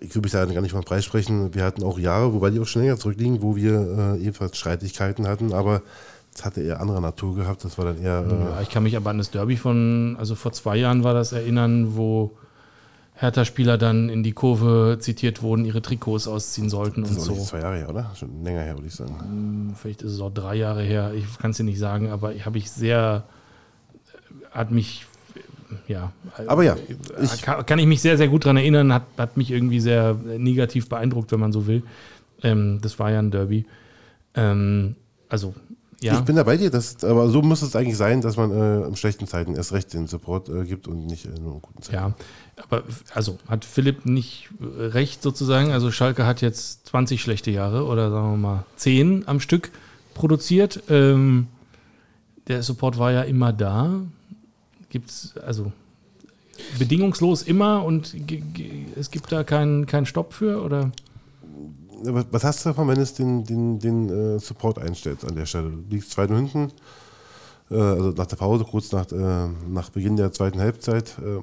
ich 0.00 0.14
will 0.14 0.22
mich 0.22 0.32
da 0.32 0.44
gar 0.44 0.60
nicht 0.62 0.74
mal 0.74 0.82
freisprechen. 0.82 1.54
Wir 1.54 1.64
hatten 1.64 1.84
auch 1.84 1.98
Jahre, 1.98 2.32
wobei 2.34 2.50
die 2.50 2.58
auch 2.58 2.66
schon 2.66 2.82
länger 2.82 2.98
zurückliegen, 2.98 3.42
wo 3.42 3.56
wir 3.56 4.16
äh, 4.16 4.20
ebenfalls 4.20 4.56
Streitigkeiten 4.56 5.28
hatten, 5.28 5.52
aber 5.52 5.82
das 6.36 6.44
hatte 6.44 6.60
eher 6.60 6.80
anderer 6.80 7.00
Natur 7.00 7.34
gehabt. 7.34 7.64
Das 7.64 7.78
war 7.78 7.86
dann 7.86 7.98
eher. 8.02 8.24
Äh, 8.28 8.44
Ja, 8.56 8.60
ich 8.60 8.68
kann 8.70 8.82
mich 8.82 8.96
aber 8.96 9.10
an 9.10 9.18
das 9.18 9.30
Derby 9.30 9.56
von, 9.56 10.16
also 10.18 10.34
vor 10.34 10.52
zwei 10.52 10.76
Jahren 10.76 11.02
war 11.02 11.14
das 11.14 11.32
erinnern, 11.32 11.96
wo 11.96 12.36
Hertha-Spieler 13.14 13.78
dann 13.78 14.10
in 14.10 14.22
die 14.22 14.32
Kurve 14.32 14.98
zitiert 15.00 15.40
wurden, 15.40 15.64
ihre 15.64 15.80
Trikots 15.80 16.28
ausziehen 16.28 16.68
sollten 16.68 17.00
Das 17.02 17.12
und 17.12 17.16
ist 17.22 17.28
nicht 17.30 17.38
so. 17.38 17.44
zwei 17.46 17.60
Jahre 17.60 17.76
her, 17.78 17.88
oder? 17.88 18.10
Schon 18.14 18.44
länger 18.44 18.60
her, 18.60 18.74
würde 18.74 18.86
ich 18.88 18.94
sagen. 18.94 19.74
Vielleicht 19.80 20.02
ist 20.02 20.12
es 20.12 20.20
auch 20.20 20.30
drei 20.32 20.56
Jahre 20.56 20.82
her, 20.82 21.12
ich 21.14 21.38
kann 21.38 21.52
es 21.52 21.56
dir 21.56 21.64
nicht 21.64 21.78
sagen, 21.78 22.10
aber 22.10 22.34
ich 22.34 22.44
habe 22.44 22.58
ich 22.58 22.70
sehr, 22.70 23.24
hat 24.50 24.70
mich, 24.70 25.06
ja. 25.88 26.12
Aber 26.46 26.62
ja, 26.62 26.74
äh, 26.74 27.24
ich- 27.24 27.40
kann, 27.40 27.64
kann 27.64 27.78
ich 27.78 27.86
mich 27.86 28.02
sehr, 28.02 28.18
sehr 28.18 28.28
gut 28.28 28.44
daran 28.44 28.58
erinnern, 28.58 28.92
hat, 28.92 29.04
hat 29.16 29.38
mich 29.38 29.50
irgendwie 29.50 29.80
sehr 29.80 30.12
negativ 30.12 30.90
beeindruckt, 30.90 31.32
wenn 31.32 31.40
man 31.40 31.52
so 31.52 31.66
will. 31.66 31.82
Ähm, 32.42 32.80
das 32.82 32.98
war 32.98 33.10
ja 33.10 33.18
ein 33.20 33.30
Derby. 33.30 33.64
Ähm, 34.34 34.96
also, 35.30 35.54
ja. 36.00 36.18
Ich 36.18 36.24
bin 36.24 36.36
da 36.36 36.42
bei 36.42 36.56
dir, 36.58 36.70
das, 36.70 37.02
aber 37.04 37.28
so 37.30 37.40
muss 37.40 37.62
es 37.62 37.74
eigentlich 37.74 37.96
sein, 37.96 38.20
dass 38.20 38.36
man 38.36 38.50
äh, 38.50 38.86
in 38.86 38.96
schlechten 38.96 39.26
Zeiten 39.26 39.54
erst 39.54 39.72
recht 39.72 39.94
den 39.94 40.06
Support 40.06 40.48
äh, 40.50 40.64
gibt 40.64 40.88
und 40.88 41.06
nicht 41.06 41.24
äh, 41.24 41.40
nur 41.40 41.54
in 41.54 41.62
guten 41.62 41.80
Zeiten. 41.80 41.94
Ja, 41.94 42.12
aber 42.62 42.82
also 43.14 43.38
hat 43.48 43.64
Philipp 43.64 44.04
nicht 44.04 44.50
äh, 44.60 44.82
recht 44.82 45.22
sozusagen. 45.22 45.72
Also 45.72 45.90
Schalke 45.90 46.26
hat 46.26 46.42
jetzt 46.42 46.86
20 46.88 47.22
schlechte 47.22 47.50
Jahre 47.50 47.86
oder 47.86 48.10
sagen 48.10 48.32
wir 48.32 48.36
mal 48.36 48.64
10 48.76 49.26
am 49.26 49.40
Stück 49.40 49.70
produziert. 50.12 50.82
Ähm, 50.90 51.46
der 52.46 52.62
Support 52.62 52.98
war 52.98 53.12
ja 53.12 53.22
immer 53.22 53.54
da. 53.54 54.00
Gibt 54.90 55.08
es 55.08 55.34
also 55.38 55.72
bedingungslos 56.78 57.42
immer 57.42 57.84
und 57.84 58.14
es 58.96 59.10
gibt 59.10 59.32
da 59.32 59.44
keinen 59.44 59.86
keinen 59.86 60.06
Stopp 60.06 60.34
für 60.34 60.62
oder? 60.62 60.92
Was, 62.02 62.44
hast 62.44 62.64
du 62.64 62.70
davon, 62.70 62.88
wenn 62.88 63.00
es 63.00 63.14
den, 63.14 63.44
den, 63.44 63.78
den 63.78 64.08
äh, 64.08 64.38
Support 64.38 64.78
einstellt 64.78 65.24
an 65.24 65.34
der 65.34 65.46
Stelle? 65.46 65.70
Du 65.70 65.82
liegst 65.88 66.10
2 66.10 66.28
hinten, 66.28 66.72
äh, 67.70 67.74
also 67.74 68.10
nach 68.10 68.26
der 68.26 68.36
Pause, 68.36 68.64
kurz 68.64 68.92
nach, 68.92 69.10
äh, 69.10 69.48
nach 69.68 69.90
Beginn 69.90 70.16
der 70.16 70.32
zweiten 70.32 70.60
Halbzeit. 70.60 71.16
Äh, 71.18 71.40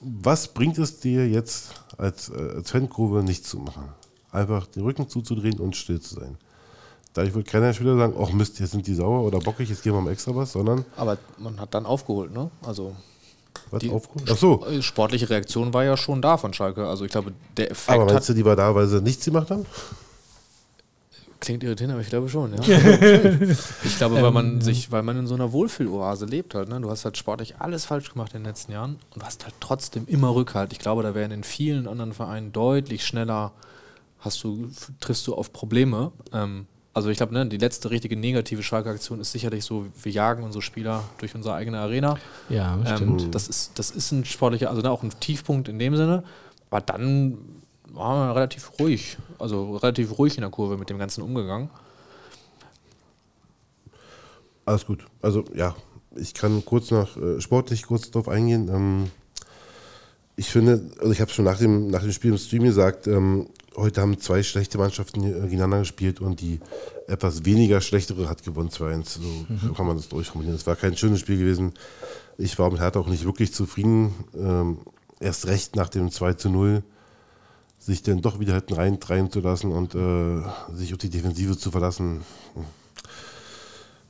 was 0.00 0.48
bringt 0.48 0.78
es 0.78 0.98
dir 0.98 1.28
jetzt 1.28 1.74
als, 1.98 2.30
äh, 2.30 2.56
als 2.56 2.70
Fankurve 2.70 3.22
nicht 3.22 3.46
zu 3.46 3.58
machen? 3.58 3.84
Einfach 4.32 4.66
den 4.66 4.82
Rücken 4.82 5.08
zuzudrehen 5.08 5.60
und 5.60 5.76
still 5.76 6.00
zu 6.00 6.16
sein. 6.16 6.36
Da 7.12 7.34
wird 7.34 7.46
keiner 7.46 7.72
Spieler 7.74 7.96
sagen, 7.96 8.14
ach 8.18 8.32
Mist, 8.32 8.58
jetzt 8.58 8.72
sind 8.72 8.86
die 8.86 8.94
sauer 8.94 9.22
oder 9.22 9.38
bockig, 9.38 9.68
jetzt 9.68 9.82
gehen 9.82 9.92
wir 9.92 10.00
mal 10.00 10.12
extra 10.12 10.34
was, 10.34 10.52
sondern 10.52 10.84
Aber 10.96 11.18
man 11.38 11.60
hat 11.60 11.74
dann 11.74 11.84
aufgeholt, 11.84 12.32
ne? 12.32 12.50
Also 12.62 12.96
was 13.70 13.80
Die- 13.80 13.90
aufgeholt? 13.90 14.30
Ach 14.30 14.36
so, 14.36 14.66
sportliche 14.80 15.28
Reaktion 15.28 15.72
war 15.74 15.84
ja 15.84 15.96
schon 15.96 16.22
da 16.22 16.36
von 16.36 16.52
Schalke. 16.52 16.86
Also 16.86 17.04
ich 17.04 17.10
glaube, 17.10 17.32
der 17.56 17.70
Effekt 17.70 17.90
aber 17.90 18.06
hat, 18.06 18.12
meinst 18.14 18.28
du, 18.28 18.34
die 18.34 18.44
war 18.44 18.56
da, 18.56 18.74
weil 18.74 18.86
sie 18.86 19.00
nichts 19.00 19.24
gemacht 19.24 19.50
haben? 19.50 19.66
klingt 21.42 21.64
irritierend, 21.64 21.92
aber 21.92 22.02
ich 22.02 22.08
glaube 22.08 22.28
schon, 22.28 22.54
ja. 22.54 22.60
ich 23.84 23.96
glaube, 23.98 24.22
weil 24.22 24.30
man 24.30 24.60
sich, 24.60 24.92
weil 24.92 25.02
man 25.02 25.18
in 25.18 25.26
so 25.26 25.34
einer 25.34 25.52
Wohlfühloase 25.52 26.24
lebt 26.24 26.54
halt, 26.54 26.68
ne? 26.68 26.80
Du 26.80 26.88
hast 26.88 27.04
halt 27.04 27.18
sportlich 27.18 27.56
alles 27.58 27.84
falsch 27.84 28.12
gemacht 28.12 28.32
in 28.34 28.40
den 28.42 28.46
letzten 28.46 28.72
Jahren 28.72 28.96
und 29.12 29.22
du 29.22 29.26
hast 29.26 29.44
halt 29.44 29.54
trotzdem 29.60 30.06
immer 30.06 30.34
Rückhalt. 30.34 30.72
Ich 30.72 30.78
glaube, 30.78 31.02
da 31.02 31.14
wären 31.14 31.32
in 31.32 31.42
vielen 31.42 31.88
anderen 31.88 32.12
Vereinen 32.12 32.52
deutlich 32.52 33.04
schneller 33.04 33.52
hast 34.20 34.42
du, 34.44 34.70
triffst 35.00 35.26
du 35.26 35.34
auf 35.34 35.52
Probleme. 35.52 36.12
Ähm, 36.32 36.66
also 36.94 37.08
ich 37.08 37.16
glaube, 37.16 37.32
ne, 37.32 37.46
die 37.46 37.56
letzte 37.58 37.90
richtige 37.90 38.16
negative 38.16 38.62
Schalke-Aktion 38.62 39.20
ist 39.20 39.32
sicherlich 39.32 39.64
so, 39.64 39.86
wir 40.02 40.12
jagen 40.12 40.42
unsere 40.42 40.60
Spieler 40.62 41.04
durch 41.18 41.34
unsere 41.34 41.54
eigene 41.54 41.78
Arena. 41.78 42.18
Ja, 42.48 42.76
Ähm, 42.84 42.96
stimmt. 43.18 43.34
das, 43.34 43.48
ist, 43.48 43.78
das 43.78 43.90
ist 43.90 44.12
ein 44.12 44.24
sportlicher, 44.24 44.68
also 44.68 44.82
ne, 44.82 44.90
auch 44.90 45.02
ein 45.02 45.12
Tiefpunkt 45.20 45.68
in 45.68 45.78
dem 45.78 45.96
Sinne. 45.96 46.22
Aber 46.70 46.80
dann 46.80 47.38
waren 47.92 48.28
wir 48.28 48.34
relativ 48.36 48.72
ruhig, 48.78 49.16
also 49.38 49.76
relativ 49.76 50.18
ruhig 50.18 50.36
in 50.36 50.42
der 50.42 50.50
Kurve 50.50 50.76
mit 50.76 50.90
dem 50.90 50.98
Ganzen 50.98 51.22
umgegangen. 51.22 51.70
Alles 54.64 54.86
gut. 54.86 55.04
Also 55.20 55.44
ja, 55.54 55.74
ich 56.14 56.34
kann 56.34 56.64
kurz 56.64 56.90
nach 56.90 57.16
äh, 57.16 57.40
sportlich 57.40 57.84
kurz 57.84 58.10
drauf 58.10 58.28
eingehen. 58.28 58.68
Ähm, 58.68 59.10
ich 60.36 60.48
finde, 60.48 60.90
also 60.98 61.12
ich 61.12 61.20
habe 61.20 61.30
schon 61.30 61.44
nach 61.44 61.58
dem, 61.58 61.88
nach 61.88 62.02
dem 62.02 62.12
Spiel 62.12 62.30
im 62.30 62.38
Stream 62.38 62.62
gesagt, 62.62 63.06
ähm, 63.06 63.48
heute 63.76 64.00
haben 64.00 64.18
zwei 64.18 64.42
schlechte 64.42 64.78
Mannschaften 64.78 65.22
gegeneinander 65.22 65.80
gespielt 65.80 66.20
und 66.20 66.40
die 66.40 66.60
etwas 67.06 67.44
weniger 67.44 67.80
schlechtere 67.80 68.28
hat 68.28 68.42
gewonnen 68.42 68.68
2-1. 68.70 69.04
So, 69.20 69.46
so 69.66 69.72
kann 69.74 69.86
man 69.86 69.96
das 69.96 70.08
durchformulieren. 70.08 70.56
Es 70.56 70.66
war 70.66 70.76
kein 70.76 70.96
schönes 70.96 71.20
Spiel 71.20 71.38
gewesen. 71.38 71.72
Ich 72.38 72.58
war 72.58 72.70
mit 72.70 72.80
Hertha 72.80 73.00
auch 73.00 73.08
nicht 73.08 73.24
wirklich 73.24 73.52
zufrieden. 73.52 74.12
Ähm, 74.34 74.78
erst 75.20 75.46
recht 75.46 75.76
nach 75.76 75.88
dem 75.88 76.10
2 76.10 76.34
zu 76.34 76.50
0 76.50 76.82
sich 77.78 78.02
dann 78.02 78.20
doch 78.22 78.38
wieder 78.38 78.54
hätten 78.54 78.74
rein 78.74 79.00
treiben 79.00 79.30
zu 79.30 79.40
lassen 79.40 79.72
und 79.72 79.94
äh, 79.94 80.42
sich 80.76 80.92
auf 80.92 80.98
die 80.98 81.10
Defensive 81.10 81.58
zu 81.58 81.70
verlassen. 81.72 82.20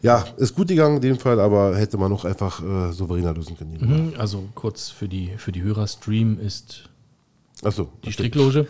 Ja, 0.02 0.24
ist 0.36 0.54
gut 0.54 0.68
gegangen 0.68 0.96
in 0.96 1.02
dem 1.02 1.18
Fall, 1.18 1.40
aber 1.40 1.76
hätte 1.76 1.96
man 1.96 2.10
noch 2.10 2.24
einfach 2.24 2.62
äh, 2.62 2.92
souveräner 2.92 3.32
lösen 3.32 3.56
können. 3.56 4.10
Mhm, 4.10 4.20
Also 4.20 4.44
kurz 4.54 4.90
für 4.90 5.08
die, 5.08 5.30
für 5.38 5.52
die 5.52 5.62
Hörer, 5.62 5.86
Stream 5.86 6.38
ist 6.38 6.90
Achso, 7.62 7.88
die 8.04 8.12
Strickloge. 8.12 8.66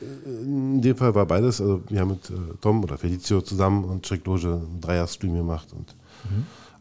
In 0.00 0.80
dem 0.80 0.96
Fall 0.96 1.14
war 1.14 1.26
beides. 1.26 1.60
Also 1.60 1.82
wir 1.88 2.00
haben 2.00 2.10
mit 2.10 2.30
äh, 2.30 2.34
Tom 2.60 2.82
oder 2.82 2.98
Felicio 2.98 3.40
zusammen 3.40 3.84
und 3.84 4.06
Strickloge 4.06 4.54
einen 4.54 4.80
Dreier-Stream 4.80 5.34
gemacht 5.34 5.72
und 5.72 5.94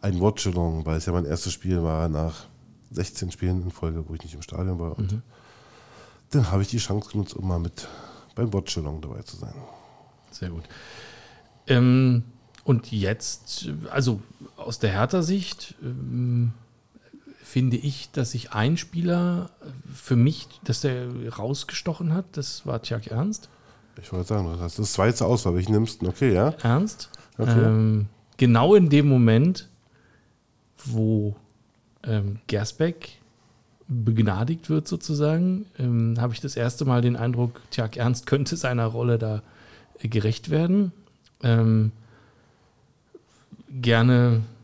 ein 0.01 0.19
Watchalong, 0.19 0.85
weil 0.85 0.97
es 0.97 1.05
ja 1.05 1.13
mein 1.13 1.25
erstes 1.25 1.53
Spiel 1.53 1.81
war 1.81 2.07
nach 2.09 2.45
16 2.91 3.31
Spielen 3.31 3.63
in 3.63 3.71
Folge, 3.71 4.03
wo 4.07 4.13
ich 4.13 4.23
nicht 4.23 4.33
im 4.33 4.41
Stadion 4.41 4.79
war. 4.79 4.97
Und 4.97 5.21
dann 6.31 6.51
habe 6.51 6.61
ich 6.61 6.69
die 6.69 6.77
Chance 6.77 7.11
genutzt, 7.11 7.35
um 7.35 7.47
mal 7.47 7.59
mit 7.59 7.87
beim 8.35 8.53
Watchalong 8.53 9.01
dabei 9.01 9.21
zu 9.23 9.37
sein. 9.37 9.53
Sehr 10.31 10.49
gut. 10.49 10.63
Ähm, 11.67 12.23
und 12.63 12.91
jetzt, 12.91 13.69
also 13.91 14.21
aus 14.55 14.79
der 14.79 14.91
Hertha-Sicht, 14.91 15.75
ähm, 15.81 16.53
finde 17.47 17.77
ich, 17.77 18.11
dass 18.11 18.31
sich 18.31 18.51
ein 18.51 18.75
Spieler 18.77 19.49
für 19.93 20.15
mich, 20.15 20.47
dass 20.63 20.81
der 20.81 21.07
rausgestochen 21.37 22.13
hat, 22.13 22.25
das 22.33 22.65
war 22.65 22.81
Tjag 22.81 23.07
Ernst. 23.07 23.49
Ich 24.01 24.11
wollte 24.11 24.27
sagen, 24.27 24.47
das 24.59 24.73
ist 24.73 24.79
das 24.79 24.93
zweite 24.93 25.25
Auswahl. 25.25 25.55
Welchen 25.55 25.71
nimmst 25.71 26.01
du? 26.01 26.07
Okay, 26.07 26.33
ja. 26.33 26.49
Ernst. 26.61 27.09
Okay. 27.37 27.59
Ähm, 27.59 28.07
genau 28.35 28.75
in 28.75 28.89
dem 28.89 29.07
Moment, 29.07 29.69
wo 30.85 31.35
ähm, 32.03 32.39
Gersbeck 32.47 33.17
begnadigt 33.87 34.69
wird 34.69 34.87
sozusagen, 34.87 35.65
ähm, 35.79 36.15
habe 36.19 36.33
ich 36.33 36.41
das 36.41 36.57
erste 36.57 36.83
Mal 36.83 37.01
den 37.01 37.15
Eindruck, 37.15 37.61
Tjag 37.71 37.95
Ernst 37.95 38.27
könnte 38.27 38.57
seiner 38.57 38.85
Rolle 38.85 39.17
da 39.17 39.41
äh, 39.99 40.09
gerecht 40.09 40.49
werden. 40.49 40.91
Ähm, 41.41 41.91
gerne, 43.69 44.41
äh, 44.41 44.56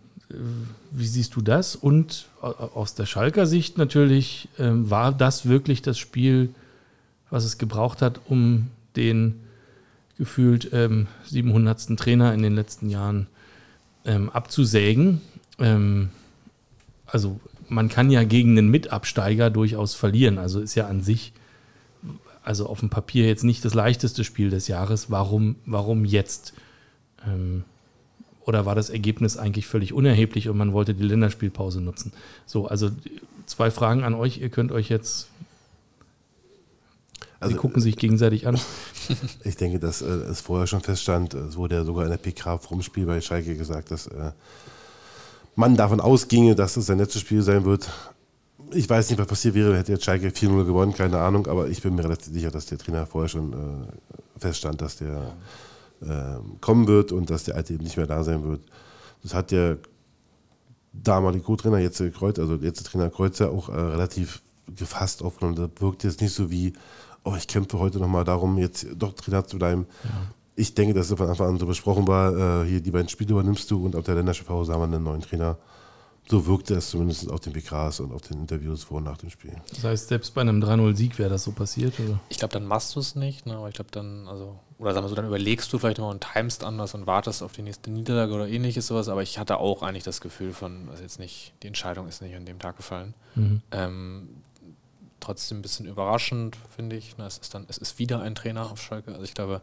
wie 0.91 1.05
siehst 1.07 1.35
du 1.35 1.41
das? 1.41 1.75
Und 1.75 2.27
au- 2.41 2.47
aus 2.75 2.95
der 2.95 3.05
Schalker 3.05 3.45
Sicht 3.45 3.77
natürlich, 3.77 4.49
ähm, 4.59 4.89
war 4.89 5.11
das 5.11 5.47
wirklich 5.47 5.81
das 5.81 5.97
Spiel, 5.97 6.49
was 7.29 7.43
es 7.45 7.57
gebraucht 7.57 8.01
hat, 8.01 8.19
um 8.27 8.67
den 8.95 9.39
gefühlt 10.17 10.69
ähm, 10.73 11.07
700. 11.25 11.97
Trainer 11.97 12.33
in 12.33 12.43
den 12.43 12.53
letzten 12.55 12.89
Jahren 12.89 13.27
ähm, 14.05 14.29
abzusägen. 14.29 15.21
Ähm, 15.59 16.09
also 17.05 17.39
man 17.69 17.89
kann 17.89 18.11
ja 18.11 18.23
gegen 18.23 18.57
einen 18.57 18.69
Mitabsteiger 18.69 19.49
durchaus 19.49 19.95
verlieren. 19.95 20.37
Also 20.37 20.59
ist 20.59 20.75
ja 20.75 20.87
an 20.87 21.01
sich, 21.01 21.33
also 22.43 22.67
auf 22.67 22.81
dem 22.81 22.89
Papier 22.89 23.25
jetzt 23.25 23.43
nicht 23.43 23.65
das 23.65 23.73
leichteste 23.73 24.23
Spiel 24.23 24.49
des 24.51 24.67
Jahres. 24.67 25.09
Warum, 25.09 25.55
warum 25.65 26.05
jetzt? 26.05 26.53
Ähm, 27.25 27.63
oder 28.45 28.65
war 28.65 28.75
das 28.75 28.89
Ergebnis 28.89 29.37
eigentlich 29.37 29.67
völlig 29.67 29.93
unerheblich 29.93 30.49
und 30.49 30.57
man 30.57 30.73
wollte 30.73 30.93
die 30.93 31.03
Länderspielpause 31.03 31.81
nutzen? 31.81 32.11
So, 32.45 32.67
also 32.67 32.89
zwei 33.45 33.71
Fragen 33.71 34.03
an 34.03 34.13
euch. 34.13 34.39
Ihr 34.39 34.49
könnt 34.49 34.71
euch 34.71 34.89
jetzt, 34.89 35.27
Also, 37.39 37.53
sie 37.53 37.59
gucken 37.59 37.81
sich 37.81 37.97
gegenseitig 37.97 38.47
an. 38.47 38.59
Ich 39.43 39.57
denke, 39.57 39.79
dass 39.79 40.01
äh, 40.01 40.05
es 40.05 40.39
vorher 40.39 40.65
schon 40.65 40.79
feststand, 40.79 41.33
es 41.33 41.57
wurde 41.57 41.75
ja 41.75 41.83
sogar 41.83 42.05
in 42.05 42.09
der 42.09 42.17
PK 42.17 42.57
vom 42.57 42.81
Spiel 42.81 43.05
bei 43.05 43.19
Schalke 43.19 43.57
gesagt, 43.57 43.91
dass 43.91 44.07
äh, 44.07 44.31
man 45.55 45.75
davon 45.75 45.99
ausginge, 45.99 46.55
dass 46.55 46.77
es 46.77 46.85
sein 46.85 46.99
letztes 46.99 47.21
Spiel 47.21 47.41
sein 47.41 47.65
wird. 47.65 47.89
Ich 48.71 48.89
weiß 48.89 49.09
nicht, 49.09 49.19
was 49.19 49.27
passiert 49.27 49.55
wäre, 49.55 49.77
hätte 49.77 49.91
jetzt 49.91 50.05
Schalke 50.05 50.29
4-0 50.29 50.63
gewonnen, 50.63 50.93
keine 50.93 51.19
Ahnung, 51.19 51.47
aber 51.47 51.67
ich 51.67 51.81
bin 51.81 51.95
mir 51.95 52.05
relativ 52.05 52.33
sicher, 52.33 52.49
dass 52.49 52.67
der 52.67 52.77
Trainer 52.77 53.05
vorher 53.05 53.27
schon 53.27 53.51
äh, 53.51 54.39
feststand, 54.39 54.81
dass 54.81 54.95
der 54.95 55.09
äh, 55.09 55.31
kommen 56.61 56.87
wird 56.87 57.11
und 57.11 57.29
dass 57.29 57.43
der 57.43 57.55
alte 57.55 57.73
eben 57.73 57.83
nicht 57.83 57.97
mehr 57.97 58.07
da 58.07 58.23
sein 58.23 58.43
wird. 58.43 58.61
Das 59.21 59.33
hat 59.33 59.51
der 59.51 59.77
damalige 60.93 61.43
Co-Trainer, 61.43 61.79
jetzt 61.79 61.99
der 61.99 62.11
Kreuz, 62.11 62.39
also 62.39 62.55
jetzt 62.55 62.79
der 62.79 62.91
Trainer 62.91 63.09
Kreuzer 63.09 63.51
auch 63.51 63.69
äh, 63.69 63.73
relativ 63.73 64.41
gefasst 64.75 65.23
aufgenommen. 65.23 65.55
Das 65.55 65.69
wirkt 65.81 66.03
jetzt 66.03 66.21
nicht 66.21 66.33
so 66.33 66.51
wie, 66.51 66.73
oh, 67.23 67.33
ich 67.37 67.47
kämpfe 67.47 67.79
heute 67.79 67.99
nochmal 67.99 68.23
darum, 68.23 68.57
jetzt 68.57 68.85
doch 68.95 69.13
Trainer 69.13 69.45
zu 69.45 69.57
bleiben. 69.57 69.87
Ich 70.55 70.75
denke, 70.75 70.93
dass 70.93 71.09
es 71.09 71.17
von 71.17 71.27
Anfang 71.27 71.47
an 71.47 71.59
so 71.59 71.65
besprochen 71.65 72.07
war, 72.07 72.63
äh, 72.63 72.67
hier 72.67 72.81
die 72.81 72.91
beiden 72.91 73.09
Spiele 73.09 73.31
übernimmst 73.31 73.69
du 73.71 73.83
und 73.83 73.95
auf 73.95 74.03
der 74.03 74.15
Länderspielpause 74.15 74.71
haben 74.71 74.81
wir 74.81 74.95
einen 74.95 75.03
neuen 75.03 75.21
Trainer. 75.21 75.57
So 76.29 76.45
wirkte 76.45 76.75
es 76.75 76.89
zumindest 76.89 77.29
auf 77.29 77.41
den 77.41 77.53
PKs 77.53 77.99
und 77.99 78.13
auf 78.13 78.21
den 78.21 78.39
Interviews 78.39 78.83
vor 78.83 78.97
und 78.97 79.03
nach 79.03 79.17
dem 79.17 79.29
Spiel. 79.29 79.55
Das 79.69 79.83
heißt, 79.83 80.07
selbst 80.07 80.33
bei 80.33 80.41
einem 80.41 80.63
3-0-Sieg 80.63 81.19
wäre 81.19 81.29
das 81.29 81.43
so 81.43 81.51
passiert? 81.51 81.99
Oder? 81.99 82.19
Ich 82.29 82.37
glaube, 82.37 82.53
dann 82.53 82.65
machst 82.65 82.95
du 82.95 83.01
es 83.01 83.15
nicht, 83.15 83.45
ne? 83.45 83.55
aber 83.55 83.67
ich 83.67 83.75
glaube 83.75 83.91
dann, 83.91 84.27
also, 84.27 84.57
oder 84.79 84.93
sagen 84.93 85.05
wir 85.05 85.09
so, 85.09 85.15
dann 85.15 85.27
überlegst 85.27 85.71
du 85.73 85.79
vielleicht 85.79 85.97
noch 85.97 86.09
und 86.09 86.25
timest 86.33 86.63
anders 86.63 86.93
und 86.93 87.07
wartest 87.07 87.43
auf 87.43 87.51
die 87.51 87.61
nächste 87.61 87.91
Niederlage 87.91 88.33
oder 88.33 88.47
ähnliches 88.47 88.87
sowas, 88.87 89.09
aber 89.09 89.21
ich 89.21 89.37
hatte 89.37 89.57
auch 89.57 89.83
eigentlich 89.83 90.03
das 90.03 90.21
Gefühl 90.21 90.53
von, 90.53 90.87
also 90.89 91.03
jetzt 91.03 91.19
nicht, 91.19 91.53
die 91.61 91.67
Entscheidung 91.67 92.07
ist 92.07 92.21
nicht 92.21 92.35
an 92.35 92.45
dem 92.45 92.59
Tag 92.59 92.77
gefallen. 92.77 93.13
Mhm. 93.35 93.61
Ähm, 93.71 94.29
trotzdem 95.23 95.59
ein 95.59 95.61
bisschen 95.61 95.85
überraschend, 95.85 96.57
finde 96.75 96.95
ich. 96.95 97.15
Na, 97.17 97.25
es 97.25 97.37
ist 97.37 97.53
dann, 97.53 97.65
es 97.69 97.77
ist 97.77 97.97
wieder 97.99 98.21
ein 98.21 98.35
Trainer 98.35 98.71
auf 98.71 98.81
Schalke. 98.81 99.11
Also 99.11 99.23
ich 99.23 99.33
glaube, 99.33 99.61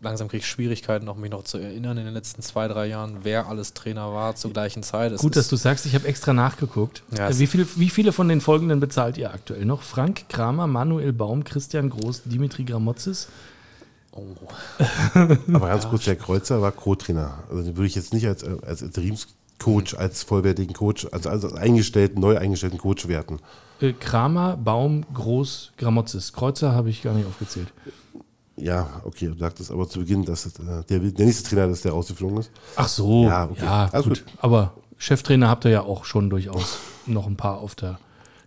langsam 0.00 0.28
kriege 0.28 0.40
ich 0.40 0.48
Schwierigkeiten, 0.48 1.08
auch 1.08 1.16
mich 1.16 1.30
noch 1.30 1.44
zu 1.44 1.58
erinnern 1.58 1.98
in 1.98 2.04
den 2.04 2.14
letzten 2.14 2.42
zwei, 2.42 2.68
drei 2.68 2.86
Jahren, 2.86 3.18
wer 3.22 3.48
alles 3.48 3.74
Trainer 3.74 4.12
war 4.12 4.34
zur 4.34 4.52
gleichen 4.52 4.82
Zeit. 4.82 5.12
Es 5.12 5.20
Gut, 5.20 5.36
dass 5.36 5.48
du 5.48 5.56
sagst, 5.56 5.86
ich 5.86 5.94
habe 5.94 6.06
extra 6.06 6.32
nachgeguckt. 6.32 7.02
Ja, 7.16 7.28
Äh, 7.28 7.38
wie, 7.38 7.46
viel, 7.46 7.66
wie 7.76 7.90
viele 7.90 8.12
von 8.12 8.28
den 8.28 8.40
folgenden 8.40 8.80
bezahlt 8.80 9.18
ihr 9.18 9.32
aktuell 9.32 9.64
noch? 9.64 9.82
Frank 9.82 10.28
Kramer, 10.28 10.66
Manuel 10.66 11.12
Baum, 11.12 11.44
Christian 11.44 11.90
Groß, 11.90 12.22
Dimitri 12.24 12.64
Gramotzes. 12.64 13.28
Oh. 14.12 14.26
Aber 15.14 15.68
ganz 15.68 15.88
kurz, 15.88 16.04
der 16.04 16.16
Kreuzer 16.16 16.60
war 16.60 16.72
Co-Trainer. 16.72 17.44
Also 17.50 17.62
den 17.62 17.76
würde 17.76 17.86
ich 17.86 17.94
jetzt 17.94 18.12
nicht 18.12 18.26
als, 18.26 18.44
als 18.44 18.82
Interimscoach, 18.82 19.96
als 19.96 20.22
vollwertigen 20.22 20.74
Coach, 20.74 21.06
also 21.12 21.30
als 21.30 21.44
eingestellten, 21.54 22.20
neu 22.20 22.36
eingestellten 22.36 22.78
Coach 22.78 23.08
werten. 23.08 23.38
Äh, 23.80 23.94
Kramer, 23.94 24.58
Baum, 24.58 25.04
Groß, 25.14 25.72
Gramotzes. 25.78 26.32
Kreuzer 26.34 26.72
habe 26.72 26.90
ich 26.90 27.02
gar 27.02 27.14
nicht 27.14 27.26
aufgezählt. 27.26 27.68
Ja, 28.56 29.02
okay, 29.04 29.28
du 29.28 29.38
sagtest 29.38 29.70
aber 29.70 29.88
zu 29.88 30.00
Beginn, 30.00 30.24
dass 30.24 30.46
äh, 30.46 30.50
der, 30.88 30.98
der 30.98 31.26
nächste 31.26 31.48
Trainer 31.48 31.68
ist, 31.68 31.84
der 31.84 31.92
rausgeflogen 31.92 32.38
ist. 32.38 32.50
Ach 32.76 32.88
so, 32.88 33.24
Ja, 33.24 33.44
ja, 33.44 33.50
okay. 33.50 33.66
Alles 33.66 34.04
gut. 34.04 34.24
gut. 34.24 34.34
Aber 34.38 34.74
Cheftrainer 34.98 35.48
habt 35.48 35.64
ihr 35.64 35.70
ja 35.70 35.82
auch 35.82 36.04
schon 36.04 36.30
durchaus 36.30 36.78
noch 37.06 37.26
ein 37.26 37.36
paar 37.36 37.58
auf 37.58 37.74
der 37.74 37.98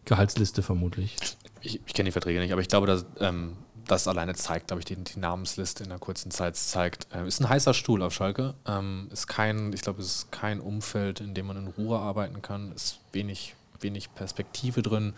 Gehaltsliste 0.06 0.62
vermutlich. 0.62 1.16
ich, 1.62 1.82
ich 1.86 1.94
kenne 1.94 2.08
die 2.08 2.12
Verträge 2.12 2.40
nicht, 2.40 2.52
aber 2.52 2.62
ich 2.62 2.68
glaube, 2.68 2.88
dass, 2.88 3.06
ähm, 3.20 3.58
das 3.88 4.08
alleine 4.08 4.34
zeigt, 4.34 4.68
glaube 4.68 4.80
ich, 4.82 4.86
die, 4.86 4.96
die, 4.96 5.20
Namensliste 5.20 5.84
in 5.84 5.92
einer 5.92 6.00
kurzen 6.00 6.32
Zeit 6.32 6.56
zeigt. 6.56 7.08
Äh, 7.14 7.28
ist 7.28 7.40
ein 7.40 7.50
heißer 7.50 7.74
Stuhl 7.74 8.02
auf 8.02 8.14
Schalke. 8.14 8.56
Ähm, 8.66 9.10
ist 9.12 9.28
kein, 9.28 9.74
ich 9.74 9.82
glaube, 9.82 10.02
es 10.02 10.08
ist 10.08 10.32
kein 10.32 10.60
Umfeld, 10.60 11.20
in 11.20 11.34
dem 11.34 11.48
man 11.48 11.58
in 11.58 11.68
Ruhe 11.68 12.00
arbeiten 12.00 12.42
kann. 12.42 12.72
Ist 12.72 13.00
wenig, 13.12 13.56
wenig 13.80 14.14
Perspektive 14.14 14.82
drin. 14.82 15.14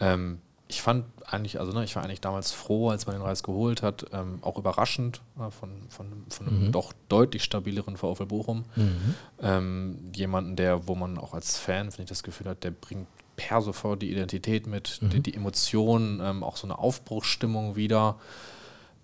Ähm, 0.00 0.40
ich 0.70 0.82
fand 0.82 1.04
eigentlich, 1.26 1.58
also 1.58 1.72
ne, 1.72 1.82
ich 1.82 1.96
war 1.96 2.04
eigentlich 2.04 2.20
damals 2.20 2.52
froh, 2.52 2.90
als 2.90 3.06
man 3.06 3.16
den 3.16 3.22
Reis 3.22 3.42
geholt 3.42 3.82
hat, 3.82 4.06
ähm, 4.12 4.38
auch 4.42 4.56
überraschend 4.56 5.20
äh, 5.36 5.50
von, 5.50 5.70
von, 5.88 6.24
von 6.28 6.48
einem 6.48 6.66
mhm. 6.66 6.72
doch 6.72 6.92
deutlich 7.08 7.42
stabileren 7.42 7.96
VfL 7.96 8.26
Bochum. 8.26 8.64
Mhm. 8.76 9.14
Ähm, 9.42 9.98
jemanden, 10.14 10.54
der, 10.54 10.86
wo 10.86 10.94
man 10.94 11.18
auch 11.18 11.34
als 11.34 11.58
Fan, 11.58 11.90
finde 11.90 12.04
ich, 12.04 12.08
das 12.08 12.22
Gefühl 12.22 12.48
hat, 12.48 12.62
der 12.62 12.70
bringt 12.70 13.08
per 13.34 13.60
sofort 13.62 14.00
die 14.00 14.12
Identität 14.12 14.68
mit, 14.68 15.00
mhm. 15.02 15.10
die, 15.10 15.20
die, 15.20 15.34
Emotionen, 15.34 16.20
ähm, 16.22 16.44
auch 16.44 16.56
so 16.56 16.68
eine 16.68 16.78
Aufbruchsstimmung 16.78 17.74
wieder. 17.74 18.16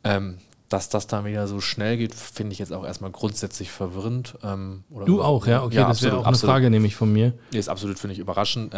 Ähm, 0.05 0.39
dass 0.69 0.89
das 0.89 1.07
dann 1.07 1.25
wieder 1.25 1.47
so 1.47 1.61
schnell 1.61 1.97
geht, 1.97 2.13
finde 2.13 2.53
ich 2.53 2.59
jetzt 2.59 2.73
auch 2.73 2.85
erstmal 2.85 3.13
grundsätzlich 3.13 3.71
verwirrend. 3.71 4.37
Ähm, 4.43 4.83
du 4.91 5.23
auch, 5.23 5.47
ja? 5.47 5.63
Okay, 5.63 5.77
ja, 5.77 5.87
das 5.87 6.03
wäre 6.03 6.19
auch 6.19 6.27
eine 6.27 6.37
Frage 6.37 6.71
nämlich 6.71 6.97
von 6.97 7.13
mir. 7.13 7.35
Ist 7.53 7.69
absolut, 7.69 8.01
finde 8.01 8.15
ich, 8.15 8.19
überraschend. 8.19 8.75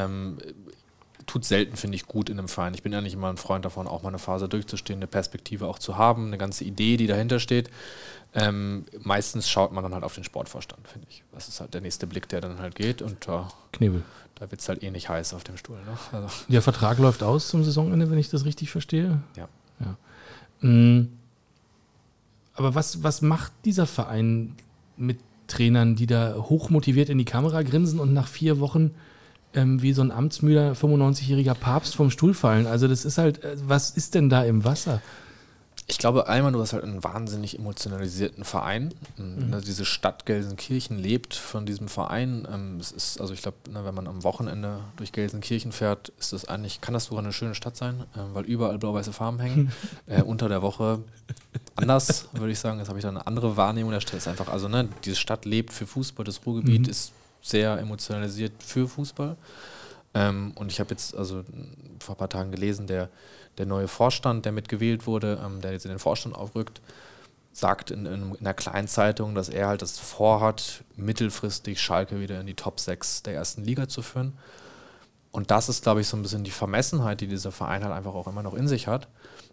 Tut 1.29 1.45
selten, 1.45 1.77
finde 1.77 1.95
ich, 1.95 2.07
gut 2.07 2.31
in 2.31 2.39
einem 2.39 2.49
Verein. 2.49 2.73
Ich 2.73 2.83
bin 2.83 2.93
ja 2.93 3.03
nicht 3.03 3.13
immer 3.13 3.29
ein 3.29 3.37
Freund 3.37 3.65
davon, 3.65 3.87
auch 3.87 4.03
mal 4.03 4.09
eine 4.09 4.19
Phase 4.19 4.49
durchzustehen, 4.49 4.99
eine 4.99 5.07
Perspektive 5.07 5.67
auch 5.67 5.79
zu 5.79 5.99
haben, 5.99 6.29
eine 6.29 6.39
ganze 6.39 6.65
Idee, 6.65 6.97
die 6.97 7.07
dahinter 7.07 7.39
steht. 7.39 7.71
Ähm, 8.35 8.87
meistens 9.03 9.49
schaut 9.49 9.71
man 9.73 9.85
dann 9.85 9.93
halt 9.93 10.05
auf 10.05 10.15
den 10.15 10.25
Sportvorstand, 10.25 10.89
finde 10.89 11.07
ich. 11.11 11.23
Das 11.33 11.47
ist 11.49 11.61
halt 11.61 11.75
der 11.75 11.83
nächste 11.83 12.07
Blick, 12.07 12.29
der 12.31 12.41
dann 12.41 12.59
halt 12.59 12.75
geht. 12.75 13.03
Und 13.03 13.29
äh, 13.29 13.43
Knebel. 13.73 14.03
Da 14.37 14.51
wird 14.51 14.61
es 14.61 14.69
halt 14.69 14.83
eh 14.83 14.91
nicht 14.91 15.09
heiß 15.09 15.35
auf 15.35 15.45
dem 15.45 15.57
Stuhl. 15.57 15.77
Ne? 15.77 15.99
Also. 16.13 16.29
Der 16.49 16.63
Vertrag 16.63 16.99
läuft 16.99 17.23
aus 17.23 17.49
zum 17.49 17.63
Saisonende, 17.63 18.11
wenn 18.11 18.19
ich 18.19 18.31
das 18.31 18.45
richtig 18.45 18.71
verstehe. 18.71 19.21
Ja. 19.37 19.49
ja. 19.81 19.97
Mhm. 20.61 21.13
Aber 22.55 22.75
was, 22.75 23.03
was 23.03 23.23
macht 23.23 23.53
dieser 23.65 23.87
Verein 23.87 24.57
mit 24.97 25.19
Trainern, 25.47 25.95
die 25.95 26.07
da 26.07 26.37
hochmotiviert 26.37 27.09
in 27.09 27.19
die 27.19 27.25
Kamera 27.25 27.63
grinsen 27.63 28.01
und 28.01 28.13
nach 28.13 28.29
vier 28.29 28.61
Wochen 28.61 28.95
ähm, 29.55 29.83
wie 29.83 29.93
so 29.93 30.03
ein 30.03 30.11
amtsmüder 30.11 30.73
95-jähriger 30.73 31.55
Papst 31.55 31.97
vom 31.97 32.11
Stuhl 32.11 32.35
fallen? 32.35 32.67
Also 32.67 32.89
das 32.89 33.05
ist 33.05 33.19
halt, 33.19 33.43
äh, 33.45 33.57
was 33.63 33.91
ist 33.91 34.15
denn 34.15 34.29
da 34.29 34.45
im 34.45 34.65
Wasser? 34.65 35.01
Ich 35.91 35.97
glaube 35.97 36.29
einmal, 36.29 36.53
du 36.53 36.61
hast 36.61 36.75
halt 36.75 36.85
einen 36.85 37.03
wahnsinnig 37.03 37.59
emotionalisierten 37.59 38.45
Verein. 38.45 38.93
Mhm. 39.17 39.49
Ne, 39.49 39.63
diese 39.67 39.87
Stadt 39.87 40.27
Gelsenkirchen 40.27 40.99
lebt 40.99 41.35
von 41.35 41.65
diesem 41.65 41.89
Verein. 41.89 42.47
Ähm, 42.53 42.77
es 42.79 42.93
ist, 42.93 43.19
also 43.23 43.33
ich 43.33 43.41
glaube, 43.41 43.57
ne, 43.71 43.87
wenn 43.87 43.95
man 43.95 44.07
am 44.07 44.23
Wochenende 44.23 44.81
durch 44.97 45.13
Gelsenkirchen 45.13 45.73
fährt, 45.73 46.11
ist 46.21 46.35
das 46.35 46.45
eigentlich, 46.45 46.83
kann 46.83 46.93
das 46.93 47.07
sogar 47.07 47.25
eine 47.25 47.33
schöne 47.33 47.55
Stadt 47.55 47.79
sein, 47.79 48.05
äh, 48.15 48.19
weil 48.35 48.45
überall 48.45 48.77
blau-weiße 48.77 49.15
Farben 49.15 49.39
hängen. 49.39 49.73
äh, 50.07 50.21
unter 50.21 50.51
der 50.51 50.61
Woche 50.61 51.01
anders, 51.75 52.29
würde 52.33 52.53
ich 52.53 52.59
sagen. 52.59 52.81
Jetzt 52.81 52.89
habe 52.89 52.99
ich 52.99 53.03
da 53.03 53.09
eine 53.09 53.27
andere 53.27 53.57
Wahrnehmung 53.57 53.91
der 53.91 54.01
Stadt. 54.01 54.19
ist 54.19 54.29
einfach, 54.29 54.49
also 54.49 54.69
ne, 54.69 54.91
diese 55.05 55.17
Stadt 55.17 55.47
lebt 55.47 55.73
für 55.73 55.87
Fußball, 55.87 56.25
das 56.25 56.45
Ruhrgebiet 56.45 56.83
mhm. 56.83 56.91
ist 56.91 57.13
sehr 57.43 57.79
emotionalisiert 57.79 58.53
für 58.63 58.89
Fußball. 58.89 59.37
Ähm, 60.15 60.53
und 60.55 60.73
ich 60.73 60.81
habe 60.81 60.91
jetzt 60.91 61.17
also 61.17 61.45
vor 62.01 62.15
ein 62.15 62.19
paar 62.19 62.29
Tagen 62.29 62.51
gelesen, 62.51 62.87
der 62.87 63.09
der 63.59 63.67
neue 63.67 63.89
Vorstand, 63.89 64.45
der 64.45 64.53
mitgewählt 64.53 65.07
wurde, 65.07 65.41
ähm, 65.45 65.61
der 65.61 65.73
jetzt 65.73 65.85
in 65.85 65.91
den 65.91 65.99
Vorstand 65.99 66.35
aufrückt, 66.35 66.81
sagt 67.53 67.91
in, 67.91 68.07
in, 68.07 68.35
in 68.35 68.41
einer 68.41 68.55
kleinen 68.55 68.89
Zeitung, 68.89 69.35
dass 69.35 69.49
er 69.49 69.69
halt 69.69 69.83
das 69.83 69.99
vorhat, 69.99 70.85
mittelfristig 70.97 71.81
Schalke 71.81 72.21
wieder 72.21 72.41
in 72.41 72.47
die 72.47 72.55
Top 72.55 72.81
6 72.81 73.25
der 73.25 73.35
ersten 73.35 73.65
Liga 73.65 73.89
zu 73.89 74.03
führen. 74.03 74.35
Und 75.31 75.51
das 75.51 75.69
ist, 75.69 75.83
glaube 75.83 76.01
ich, 76.01 76.09
so 76.09 76.17
ein 76.17 76.23
bisschen 76.23 76.45
die 76.45 76.51
Vermessenheit, 76.51 77.21
die 77.21 77.27
dieser 77.27 77.53
Verein 77.53 77.85
halt 77.85 77.93
einfach 77.93 78.15
auch 78.15 78.27
immer 78.27 78.43
noch 78.43 78.55
in 78.55 78.67
sich 78.67 78.87
hat, 78.87 79.09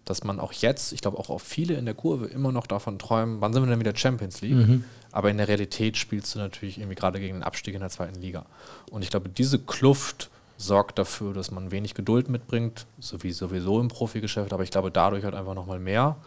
dass 0.06 0.24
man 0.24 0.40
auch 0.40 0.54
jetzt, 0.54 0.94
ich 0.94 1.02
glaube 1.02 1.18
auch, 1.18 1.30
auch 1.30 1.42
viele 1.42 1.76
in 1.76 1.86
der 1.86 1.96
Kurve 1.96 2.28
immer 2.28 2.52
noch 2.52 2.68
davon 2.68 2.98
träumen, 2.98 3.42
wann 3.42 3.52
sind 3.52 3.64
wir 3.64 3.70
denn 3.70 3.80
wieder 3.80 3.96
Champions 3.96 4.42
League? 4.42 4.56
Mhm. 4.56 4.84
Aber 5.16 5.30
in 5.30 5.38
der 5.38 5.48
Realität 5.48 5.96
spielst 5.96 6.36
du 6.36 6.40
natürlich 6.40 6.78
irgendwie 6.78 6.96
gerade 6.96 7.22
gegen 7.22 7.36
den 7.36 7.44
Abstieg 7.44 7.74
in 7.74 7.80
der 7.80 7.90
zweiten 7.90 8.20
Liga. 8.20 8.46
Und 8.92 9.02
ich 9.02 9.10
glaube, 9.10 9.30
diese 9.30 9.58
Kluft 9.58 10.30
sorgt 10.58 11.00
dafür, 11.00 11.34
dass 11.34 11.52
man 11.52 11.72
wenig 11.72 11.94
Geduld 11.94 12.28
mitbringt, 12.28 12.86
so 13.00 13.24
wie 13.24 13.32
sowieso 13.32 13.80
im 13.80 13.88
Profigeschäft, 13.88 14.52
aber 14.52 14.64
ich 14.64 14.72
glaube 14.72 14.92
dadurch 14.92 15.24
halt 15.24 15.34
einfach 15.34 15.54
nochmal 15.54 15.80
mehr. 15.80 16.18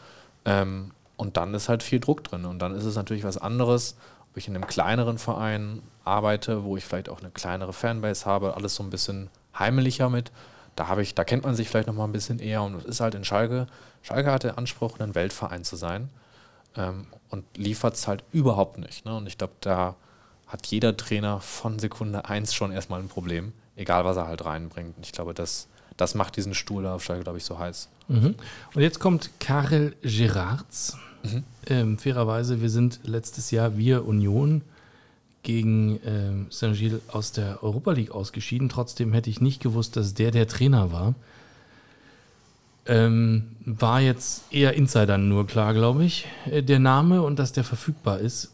Ähm, 0.46 0.92
und 1.18 1.36
dann 1.36 1.52
ist 1.52 1.68
halt 1.68 1.82
viel 1.82 2.00
Druck 2.00 2.24
drin. 2.24 2.46
Und 2.46 2.60
dann 2.60 2.74
ist 2.74 2.84
es 2.84 2.96
natürlich 2.96 3.24
was 3.24 3.36
anderes, 3.36 3.94
ob 4.30 4.38
ich 4.38 4.48
in 4.48 4.54
einem 4.54 4.66
kleineren 4.66 5.18
Verein 5.18 5.82
arbeite, 6.06 6.64
wo 6.64 6.78
ich 6.78 6.86
vielleicht 6.86 7.10
auch 7.10 7.20
eine 7.20 7.30
kleinere 7.30 7.74
Fanbase 7.74 8.24
habe, 8.24 8.56
alles 8.56 8.74
so 8.74 8.82
ein 8.82 8.88
bisschen 8.88 9.28
heimelicher 9.58 10.08
mit. 10.08 10.32
Da 10.76 10.88
habe 10.88 11.02
ich, 11.02 11.14
da 11.14 11.24
kennt 11.24 11.44
man 11.44 11.54
sich 11.54 11.68
vielleicht 11.68 11.88
nochmal 11.88 12.08
ein 12.08 12.12
bisschen 12.12 12.38
eher. 12.38 12.62
Und 12.62 12.74
es 12.76 12.86
ist 12.86 13.00
halt 13.00 13.14
in 13.14 13.24
Schalke. 13.24 13.66
Schalke 14.00 14.32
hat 14.32 14.44
den 14.44 14.56
Anspruch, 14.56 14.98
ein 14.98 15.14
Weltverein 15.14 15.62
zu 15.62 15.76
sein. 15.76 16.08
Ähm, 16.78 17.06
und 17.28 17.44
liefert 17.56 17.94
es 17.94 18.08
halt 18.08 18.24
überhaupt 18.32 18.78
nicht. 18.78 19.04
Ne? 19.04 19.14
Und 19.14 19.26
ich 19.26 19.36
glaube, 19.36 19.52
da 19.60 19.96
hat 20.46 20.66
jeder 20.66 20.96
Trainer 20.96 21.40
von 21.40 21.78
Sekunde 21.78 22.24
1 22.24 22.54
schon 22.54 22.72
erstmal 22.72 23.00
ein 23.00 23.08
Problem 23.08 23.52
egal 23.78 24.04
was 24.04 24.16
er 24.16 24.26
halt 24.26 24.44
reinbringt. 24.44 24.96
Und 24.96 25.06
ich 25.06 25.12
glaube, 25.12 25.32
das, 25.32 25.68
das 25.96 26.14
macht 26.14 26.36
diesen 26.36 26.54
Stuhl 26.54 26.84
Schalke, 26.98 27.22
glaube 27.22 27.38
ich, 27.38 27.44
so 27.44 27.58
heiß. 27.58 27.88
Mhm. 28.08 28.34
Und 28.74 28.82
jetzt 28.82 28.98
kommt 28.98 29.30
Karel 29.40 29.94
Gerards. 30.02 30.98
Mhm. 31.22 31.44
Ähm, 31.66 31.98
fairerweise, 31.98 32.60
wir 32.60 32.70
sind 32.70 33.00
letztes 33.04 33.50
Jahr, 33.50 33.78
wir 33.78 34.04
Union, 34.04 34.62
gegen 35.44 36.00
ähm, 36.04 36.46
Saint-Gilles 36.50 37.00
aus 37.08 37.32
der 37.32 37.62
Europa 37.62 37.92
League 37.92 38.10
ausgeschieden. 38.10 38.68
Trotzdem 38.68 39.12
hätte 39.12 39.30
ich 39.30 39.40
nicht 39.40 39.62
gewusst, 39.62 39.96
dass 39.96 40.12
der 40.12 40.32
der 40.32 40.48
Trainer 40.48 40.92
war. 40.92 41.14
Ähm, 42.88 43.56
war 43.66 44.00
jetzt 44.00 44.50
eher 44.50 44.72
Insidern 44.72 45.28
nur 45.28 45.46
klar, 45.46 45.74
glaube 45.74 46.04
ich, 46.04 46.26
äh, 46.50 46.62
der 46.62 46.78
Name 46.78 47.20
und 47.22 47.38
dass 47.38 47.52
der 47.52 47.64
verfügbar 47.64 48.18
ist. 48.18 48.52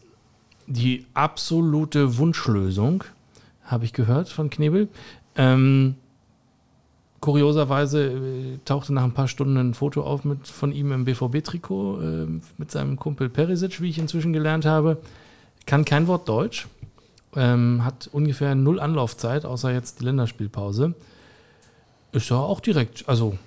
Die 0.67 1.05
absolute 1.13 2.17
Wunschlösung 2.17 3.05
habe 3.63 3.85
ich 3.85 3.93
gehört 3.93 4.29
von 4.29 4.49
Knebel. 4.49 4.89
Ähm, 5.37 5.95
kurioserweise 7.25 8.03
äh, 8.03 8.59
tauchte 8.65 8.93
nach 8.93 9.03
ein 9.03 9.13
paar 9.13 9.27
Stunden 9.27 9.57
ein 9.57 9.73
Foto 9.73 10.03
auf 10.03 10.25
mit, 10.25 10.47
von 10.47 10.71
ihm 10.71 10.91
im 10.91 11.05
BVB-Trikot 11.05 12.01
äh, 12.01 12.27
mit 12.57 12.71
seinem 12.71 12.97
Kumpel 12.97 13.29
Perisic, 13.29 13.81
wie 13.81 13.89
ich 13.89 13.97
inzwischen 13.97 14.33
gelernt 14.33 14.65
habe. 14.65 14.97
Kann 15.65 15.85
kein 15.85 16.07
Wort 16.07 16.29
Deutsch, 16.29 16.67
ähm, 17.35 17.83
hat 17.83 18.09
ungefähr 18.11 18.53
null 18.53 18.79
Anlaufzeit, 18.79 19.45
außer 19.45 19.71
jetzt 19.71 20.01
die 20.01 20.05
Länderspielpause. 20.05 20.93
Ist 22.11 22.29
ja 22.29 22.37
auch 22.37 22.59
direkt, 22.59 23.09
also 23.09 23.37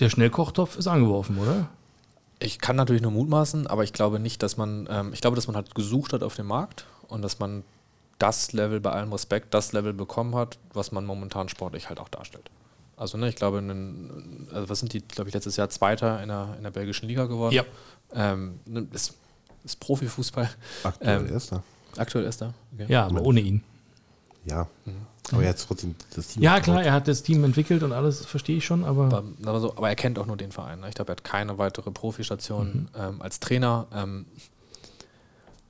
der 0.00 0.10
Schnellkochtopf 0.10 0.76
ist 0.76 0.86
angeworfen, 0.86 1.38
oder? 1.38 1.68
Ich 2.38 2.58
kann 2.58 2.76
natürlich 2.76 3.02
nur 3.02 3.12
mutmaßen, 3.12 3.66
aber 3.66 3.84
ich 3.84 3.92
glaube 3.92 4.18
nicht, 4.18 4.42
dass 4.42 4.56
man, 4.56 4.88
ähm, 4.90 5.12
ich 5.12 5.20
glaube, 5.20 5.36
dass 5.36 5.46
man 5.46 5.56
halt 5.56 5.74
gesucht 5.74 6.12
hat 6.12 6.22
auf 6.22 6.34
dem 6.34 6.46
Markt 6.46 6.86
und 7.08 7.22
dass 7.22 7.38
man 7.38 7.62
das 8.18 8.52
Level, 8.52 8.80
bei 8.80 8.90
allem 8.90 9.12
Respekt, 9.12 9.54
das 9.54 9.72
Level 9.72 9.92
bekommen 9.92 10.34
hat, 10.34 10.58
was 10.72 10.92
man 10.92 11.04
momentan 11.04 11.48
sportlich 11.48 11.88
halt 11.88 12.00
auch 12.00 12.08
darstellt. 12.08 12.50
Also, 12.96 13.18
ne, 13.18 13.28
ich 13.28 13.36
glaube, 13.36 13.58
einen, 13.58 14.48
also 14.52 14.68
was 14.68 14.78
sind 14.78 14.92
die, 14.92 15.00
glaube 15.00 15.28
ich, 15.28 15.34
letztes 15.34 15.56
Jahr 15.56 15.68
Zweiter 15.68 16.22
in 16.22 16.28
der, 16.28 16.54
in 16.56 16.62
der 16.62 16.70
belgischen 16.70 17.08
Liga 17.08 17.26
geworden. 17.26 17.54
Ja. 17.54 17.64
Ähm, 18.12 18.60
ne, 18.66 18.86
ist, 18.92 19.14
ist 19.64 19.80
Profifußball. 19.80 20.48
Aktuell 20.84 21.26
ähm, 21.26 21.32
Erster. 21.32 21.62
Aktuell 21.96 22.24
Erster. 22.24 22.54
Okay. 22.72 22.86
Ja, 22.88 23.06
aber 23.06 23.22
ohne 23.22 23.40
ihn. 23.40 23.64
Ja. 24.44 24.68
Mhm. 24.84 25.06
Aber 25.32 25.42
er 25.42 25.50
hat 25.50 25.64
trotzdem 25.66 25.94
das 26.14 26.28
Team. 26.28 26.42
Ja, 26.42 26.60
klar, 26.60 26.82
er 26.82 26.92
hat 26.92 27.08
das 27.08 27.22
Team 27.22 27.44
entwickelt 27.44 27.82
und 27.82 27.92
alles, 27.92 28.24
verstehe 28.26 28.58
ich 28.58 28.64
schon, 28.64 28.84
aber. 28.84 29.04
Aber, 29.04 29.24
aber, 29.44 29.60
so, 29.60 29.70
aber 29.76 29.88
er 29.88 29.96
kennt 29.96 30.18
auch 30.18 30.26
nur 30.26 30.36
den 30.36 30.52
Verein. 30.52 30.80
Ne? 30.80 30.88
Ich 30.88 30.94
glaube, 30.94 31.12
er 31.12 31.16
hat 31.16 31.24
keine 31.24 31.56
weitere 31.58 31.90
Profistation 31.90 32.88
mhm. 32.94 33.00
ähm, 33.00 33.22
als 33.22 33.40
Trainer. 33.40 33.86
Ähm, 33.94 34.26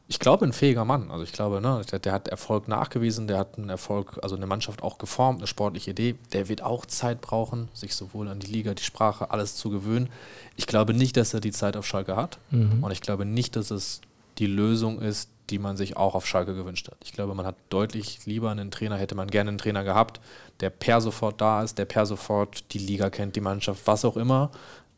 ich 0.06 0.18
glaube, 0.18 0.44
ein 0.44 0.52
fähiger 0.52 0.84
Mann. 0.84 1.10
Also 1.10 1.24
ich 1.24 1.32
glaube, 1.32 1.60
ne, 1.60 1.82
der, 1.90 1.98
der, 1.98 2.12
hat 2.12 2.28
Erfolg 2.28 2.68
nachgewiesen, 2.68 3.26
der 3.26 3.38
hat 3.38 3.56
einen 3.56 3.70
Erfolg, 3.70 4.18
also 4.22 4.36
eine 4.36 4.46
Mannschaft 4.46 4.82
auch 4.82 4.98
geformt, 4.98 5.40
eine 5.40 5.46
sportliche 5.46 5.92
Idee. 5.92 6.16
Der 6.32 6.48
wird 6.48 6.62
auch 6.62 6.84
Zeit 6.84 7.20
brauchen, 7.20 7.68
sich 7.72 7.94
sowohl 7.94 8.28
an 8.28 8.38
die 8.38 8.48
Liga, 8.48 8.74
die 8.74 8.82
Sprache, 8.82 9.30
alles 9.30 9.56
zu 9.56 9.70
gewöhnen. 9.70 10.10
Ich 10.56 10.66
glaube 10.66 10.92
nicht, 10.92 11.16
dass 11.16 11.32
er 11.32 11.40
die 11.40 11.52
Zeit 11.52 11.76
auf 11.76 11.86
Schalke 11.86 12.16
hat. 12.16 12.38
Mhm. 12.50 12.84
Und 12.84 12.90
ich 12.90 13.00
glaube 13.00 13.24
nicht, 13.24 13.56
dass 13.56 13.70
es 13.70 14.02
die 14.38 14.46
Lösung 14.46 15.00
ist, 15.00 15.30
die 15.50 15.58
man 15.58 15.76
sich 15.76 15.96
auch 15.96 16.14
auf 16.14 16.26
Schalke 16.26 16.54
gewünscht 16.54 16.88
hat. 16.88 16.96
Ich 17.04 17.12
glaube, 17.12 17.34
man 17.34 17.46
hat 17.46 17.56
deutlich 17.68 18.24
lieber 18.26 18.50
einen 18.50 18.70
Trainer, 18.70 18.96
hätte 18.96 19.14
man 19.14 19.28
gerne 19.28 19.48
einen 19.48 19.58
Trainer 19.58 19.84
gehabt, 19.84 20.20
der 20.60 20.70
per 20.70 21.00
sofort 21.00 21.40
da 21.40 21.62
ist, 21.62 21.78
der 21.78 21.84
per 21.84 22.06
sofort 22.06 22.72
die 22.72 22.78
Liga 22.78 23.10
kennt, 23.10 23.36
die 23.36 23.40
Mannschaft, 23.40 23.86
was 23.86 24.04
auch 24.04 24.16
immer. 24.16 24.50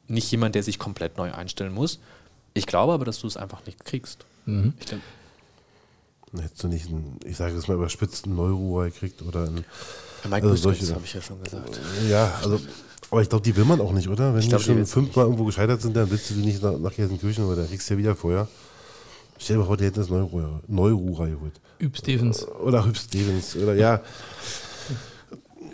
Nicht 0.09 0.31
jemand, 0.31 0.55
der 0.55 0.63
sich 0.63 0.79
komplett 0.79 1.17
neu 1.17 1.33
einstellen 1.33 1.75
muss. 1.75 1.99
Ich 2.55 2.67
glaube 2.67 2.93
aber, 2.93 3.05
dass 3.05 3.21
du 3.21 3.27
es 3.27 3.37
einfach 3.37 3.67
nicht 3.67 3.85
kriegst. 3.85 4.25
Mhm. 4.45 4.75
Ich 4.79 4.87
glaub, 4.87 5.01
Hättest 6.41 6.63
du 6.63 6.69
nicht 6.69 6.89
einen, 6.89 7.19
ich 7.25 7.37
sage 7.37 7.57
es 7.57 7.69
mal 7.69 7.75
überspitzt, 7.75 8.27
einen 8.27 8.37
Neuruhr 8.37 8.85
gekriegt 8.87 9.23
oder 9.23 9.47
einen. 9.47 9.65
Ja, 10.25 10.31
Mike 10.31 10.49
also 10.49 10.57
solche, 10.57 10.95
habe 10.95 11.05
ich 11.05 11.15
ja 11.15 11.21
schon 11.21 11.43
gesagt. 11.43 11.81
Ja, 12.09 12.35
also, 12.43 12.61
aber 13.11 13.23
ich 13.23 13.29
glaube, 13.29 13.45
die 13.45 13.57
will 13.57 13.65
man 13.65 13.81
auch 13.81 13.93
nicht, 13.93 14.09
oder? 14.09 14.33
Wenn 14.33 14.41
ich 14.41 14.47
die 14.47 14.51
glaub, 14.51 14.63
schon 14.63 14.77
die 14.77 14.85
fünfmal 14.85 15.27
irgendwo 15.27 15.45
gescheitert 15.45 15.81
sind, 15.81 15.97
dann 15.97 16.11
willst 16.11 16.29
du 16.31 16.35
die 16.35 16.41
nicht 16.41 16.63
nach, 16.63 16.79
nach 16.79 16.93
Gelsenkirchen, 16.93 17.45
oder 17.45 17.63
da 17.63 17.69
kriegst 17.69 17.89
du 17.89 17.95
ja 17.95 17.99
wieder 17.99 18.17
vorher. 18.17 18.49
Stell 19.39 19.57
dir 19.57 19.61
mal 19.61 19.67
vor, 19.67 19.77
die 19.77 19.85
hätten 19.85 20.01
das 20.01 20.09
Neuruhr, 20.09 20.63
Neuruhr 20.67 21.27
geholt. 21.27 21.61
Üb 21.81 21.97
Stevens. 21.97 22.47
Oder 22.49 22.85
Hüb 22.85 22.97
Stevens, 22.97 23.57
oder 23.57 23.75
ja. 23.75 24.01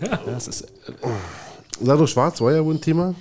ja, 0.00 0.16
das 0.26 0.48
ist. 0.48 0.62
Äh, 0.62 0.92
Sado 1.80 2.06
Schwarz 2.06 2.40
war 2.40 2.52
ja 2.52 2.64
wohl 2.64 2.74
ein 2.74 2.80
Thema. 2.80 3.14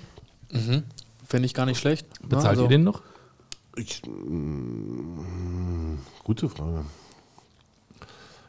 Mhm 0.51 0.83
Finde 1.31 1.45
ich 1.45 1.53
gar 1.53 1.65
nicht 1.65 1.79
schlecht. 1.79 2.05
Bezahlt 2.21 2.43
Ja, 2.43 2.49
also- 2.49 2.63
ihr 2.63 2.67
den 2.67 2.83
noch? 2.83 3.01
Ich, 3.77 4.01
mm, 4.05 5.97
gute 6.25 6.49
Frage. 6.49 6.83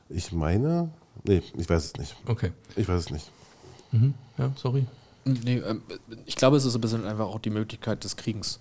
Ich 0.08 0.32
meine, 0.32 0.90
nee, 1.22 1.42
ich 1.56 1.70
weiß 1.70 1.84
es 1.84 1.96
nicht. 1.96 2.16
Okay. 2.26 2.50
Ich 2.74 2.88
weiß 2.88 3.04
es 3.04 3.10
nicht. 3.10 3.30
Mhm. 3.92 4.14
Ja, 4.36 4.50
sorry. 4.56 4.84
Nee, 5.24 5.58
ähm, 5.58 5.82
ich 6.26 6.34
glaube, 6.34 6.56
es 6.56 6.64
ist 6.64 6.74
ein 6.74 6.80
bisschen 6.80 7.04
einfach 7.04 7.26
auch 7.26 7.38
die 7.38 7.50
Möglichkeit 7.50 8.02
des 8.02 8.16
Kriegens. 8.16 8.58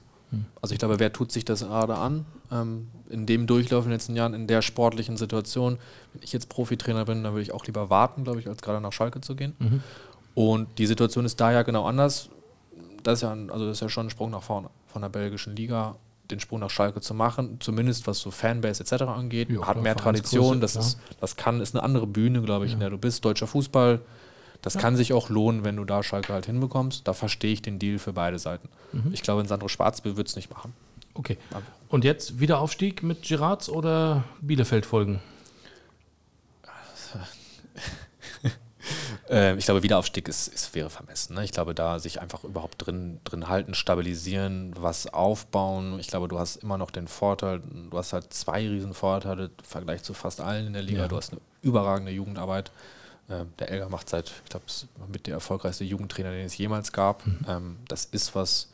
Also 0.61 0.73
ich 0.73 0.79
glaube, 0.79 0.99
wer 0.99 1.11
tut 1.11 1.31
sich 1.31 1.43
das 1.43 1.61
gerade 1.61 1.95
an? 1.97 2.25
Ähm, 2.51 2.89
in 3.09 3.25
dem 3.25 3.47
Durchlauf 3.47 3.85
in 3.85 3.89
den 3.89 3.97
letzten 3.97 4.15
Jahren, 4.15 4.33
in 4.33 4.47
der 4.47 4.61
sportlichen 4.61 5.17
Situation. 5.17 5.77
Wenn 6.13 6.23
ich 6.23 6.33
jetzt 6.33 6.49
Profitrainer 6.49 7.05
bin, 7.05 7.23
dann 7.23 7.33
würde 7.33 7.43
ich 7.43 7.53
auch 7.53 7.65
lieber 7.65 7.89
warten, 7.89 8.23
glaube 8.23 8.39
ich, 8.39 8.47
als 8.47 8.61
gerade 8.61 8.81
nach 8.81 8.93
Schalke 8.93 9.21
zu 9.21 9.35
gehen. 9.35 9.55
Und 10.33 10.77
die 10.77 10.85
Situation 10.85 11.25
ist 11.25 11.39
da 11.39 11.51
ja 11.51 11.63
genau 11.63 11.85
anders. 11.85 12.29
Das 13.03 13.15
ist 13.15 13.21
ja, 13.23 13.31
ein, 13.31 13.49
also 13.49 13.65
das 13.65 13.77
ist 13.77 13.81
ja 13.81 13.89
schon 13.89 14.07
ein 14.07 14.09
Sprung 14.09 14.31
nach 14.31 14.43
vorne 14.43 14.69
von 14.87 15.01
der 15.01 15.09
belgischen 15.09 15.55
Liga, 15.55 15.95
den 16.29 16.39
Sprung 16.39 16.59
nach 16.59 16.69
Schalke 16.69 17.01
zu 17.01 17.13
machen, 17.13 17.57
zumindest 17.59 18.07
was 18.07 18.19
so 18.19 18.31
Fanbase 18.31 18.83
etc. 18.83 19.03
angeht. 19.03 19.49
Ja, 19.49 19.65
hat 19.65 19.81
mehr 19.81 19.95
Tradition, 19.95 20.61
das, 20.61 20.75
ist, 20.75 20.99
das 21.19 21.35
kann, 21.35 21.59
ist 21.61 21.75
eine 21.75 21.83
andere 21.83 22.07
Bühne, 22.07 22.41
glaube 22.41 22.65
ich, 22.65 22.73
in 22.73 22.79
der 22.79 22.89
du 22.89 22.97
bist. 22.97 23.25
Deutscher 23.25 23.47
Fußball, 23.47 24.01
das 24.61 24.77
kann 24.77 24.95
sich 24.95 25.13
auch 25.13 25.29
lohnen, 25.29 25.63
wenn 25.63 25.75
du 25.75 25.85
da 25.85 26.03
Schalke 26.03 26.33
halt 26.33 26.45
hinbekommst. 26.45 27.07
Da 27.07 27.13
verstehe 27.13 27.53
ich 27.53 27.61
den 27.61 27.79
Deal 27.79 27.97
für 27.99 28.13
beide 28.13 28.39
Seiten. 28.39 28.69
Ich 29.13 29.21
glaube, 29.23 29.41
ein 29.41 29.47
Sandro 29.47 29.67
Schwarz 29.67 30.03
wird 30.03 30.27
es 30.27 30.35
nicht 30.35 30.49
machen. 30.49 30.73
Okay. 31.13 31.37
Und 31.91 32.05
jetzt 32.05 32.39
Wiederaufstieg 32.39 33.03
mit 33.03 33.23
Girards 33.23 33.67
oder 33.67 34.23
Bielefeld 34.39 34.85
folgen? 34.85 35.21
Ähm, 39.29 39.57
ich 39.57 39.63
glaube, 39.65 39.81
Wiederaufstieg 39.81 40.27
ist, 40.27 40.47
ist 40.49 40.75
wäre 40.75 40.89
vermessen. 40.89 41.35
Ne? 41.35 41.45
Ich 41.45 41.53
glaube, 41.53 41.73
da 41.73 41.99
sich 41.99 42.19
einfach 42.19 42.43
überhaupt 42.43 42.85
drin, 42.85 43.21
drin 43.23 43.47
halten, 43.47 43.73
stabilisieren, 43.73 44.73
was 44.75 45.07
aufbauen. 45.07 45.99
Ich 45.99 46.07
glaube, 46.07 46.27
du 46.27 46.37
hast 46.37 46.57
immer 46.57 46.77
noch 46.77 46.91
den 46.91 47.07
Vorteil, 47.07 47.61
du 47.89 47.97
hast 47.97 48.11
halt 48.11 48.33
zwei 48.33 48.67
riesen 48.67 48.93
Vorteile 48.93 49.45
im 49.45 49.63
Vergleich 49.63 50.03
zu 50.03 50.13
fast 50.13 50.41
allen 50.41 50.67
in 50.67 50.73
der 50.73 50.81
Liga. 50.81 51.03
Ja. 51.03 51.07
Du 51.07 51.15
hast 51.15 51.31
eine 51.31 51.39
überragende 51.61 52.11
Jugendarbeit. 52.11 52.71
Ähm, 53.29 53.53
der 53.59 53.69
Elger 53.69 53.87
macht 53.87 54.09
seit, 54.09 54.33
ich 54.43 54.49
glaube, 54.49 54.65
es 54.67 54.83
ist 54.83 54.89
mit 55.07 55.27
der 55.27 55.35
erfolgreichste 55.35 55.85
Jugendtrainer, 55.85 56.31
den 56.31 56.47
es 56.47 56.57
jemals 56.57 56.91
gab. 56.91 57.23
Ähm, 57.47 57.77
das 57.87 58.05
ist 58.05 58.35
was, 58.35 58.70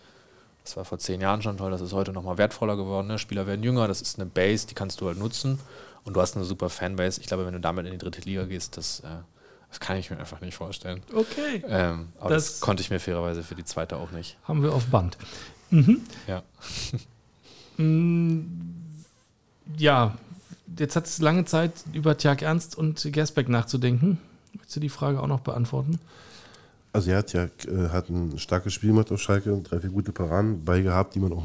das 0.67 0.77
war 0.77 0.85
vor 0.85 0.99
zehn 0.99 1.21
Jahren 1.21 1.41
schon 1.41 1.57
toll, 1.57 1.71
das 1.71 1.81
ist 1.81 1.93
heute 1.93 2.11
nochmal 2.11 2.37
wertvoller 2.37 2.75
geworden. 2.75 3.07
Ne? 3.07 3.17
Spieler 3.19 3.47
werden 3.47 3.63
jünger, 3.63 3.87
das 3.87 4.01
ist 4.01 4.19
eine 4.19 4.25
Base, 4.25 4.67
die 4.67 4.73
kannst 4.73 4.99
du 5.01 5.07
halt 5.07 5.17
nutzen. 5.17 5.59
Und 6.03 6.13
du 6.13 6.21
hast 6.21 6.35
eine 6.35 6.45
super 6.45 6.69
Fanbase. 6.69 7.19
Ich 7.21 7.27
glaube, 7.27 7.45
wenn 7.45 7.53
du 7.53 7.59
damit 7.59 7.85
in 7.85 7.91
die 7.93 7.97
dritte 7.97 8.21
Liga 8.21 8.43
gehst, 8.45 8.77
das, 8.77 8.99
äh, 9.01 9.07
das 9.69 9.79
kann 9.79 9.97
ich 9.97 10.09
mir 10.09 10.17
einfach 10.19 10.39
nicht 10.41 10.55
vorstellen. 10.55 11.01
Okay. 11.13 11.63
Ähm, 11.67 12.09
aber 12.19 12.29
das, 12.35 12.45
Das- 12.51 12.59
konnte 12.61 12.81
ich 12.81 12.89
mir 12.89 12.99
fairerweise 12.99 13.43
für 13.43 13.55
die 13.55 13.65
zweite 13.65 13.97
auch 13.97 14.11
nicht. 14.11 14.37
Haben 14.43 14.61
wir 14.63 14.73
auf 14.73 14.85
Band. 14.87 15.17
Ja. 16.27 16.43
Mm, 17.77 18.41
Ja, 19.77 20.17
jetzt 20.79 20.95
hat 20.95 21.05
es 21.05 21.19
lange 21.19 21.45
Zeit 21.45 21.71
über 21.93 22.17
Tjag 22.17 22.41
Ernst 22.41 22.75
und 22.77 23.07
Gersbeck 23.11 23.49
nachzudenken. 23.49 24.19
Willst 24.53 24.75
du 24.75 24.79
die 24.79 24.89
Frage 24.89 25.21
auch 25.21 25.27
noch 25.27 25.41
beantworten? 25.41 25.99
Also 26.97 27.11
er 27.11 27.17
hat 27.19 27.31
ja 27.33 27.43
äh, 27.43 27.89
hat 27.89 28.09
ein 28.09 28.39
starkes 28.39 28.73
Spiel 28.73 28.89
gemacht 28.89 29.11
auf 29.11 29.21
Schalke, 29.21 29.55
drei, 29.61 29.79
vier 29.79 29.91
gute 29.91 30.11
Paraden 30.11 30.65
bei 30.65 30.81
gehabt, 30.81 31.13
die 31.13 31.19
man 31.19 31.31
auch 31.31 31.43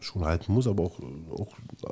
schon 0.00 0.24
halten 0.24 0.52
muss, 0.52 0.66
aber 0.66 0.82
auch, 0.82 0.98
auch 1.30 1.46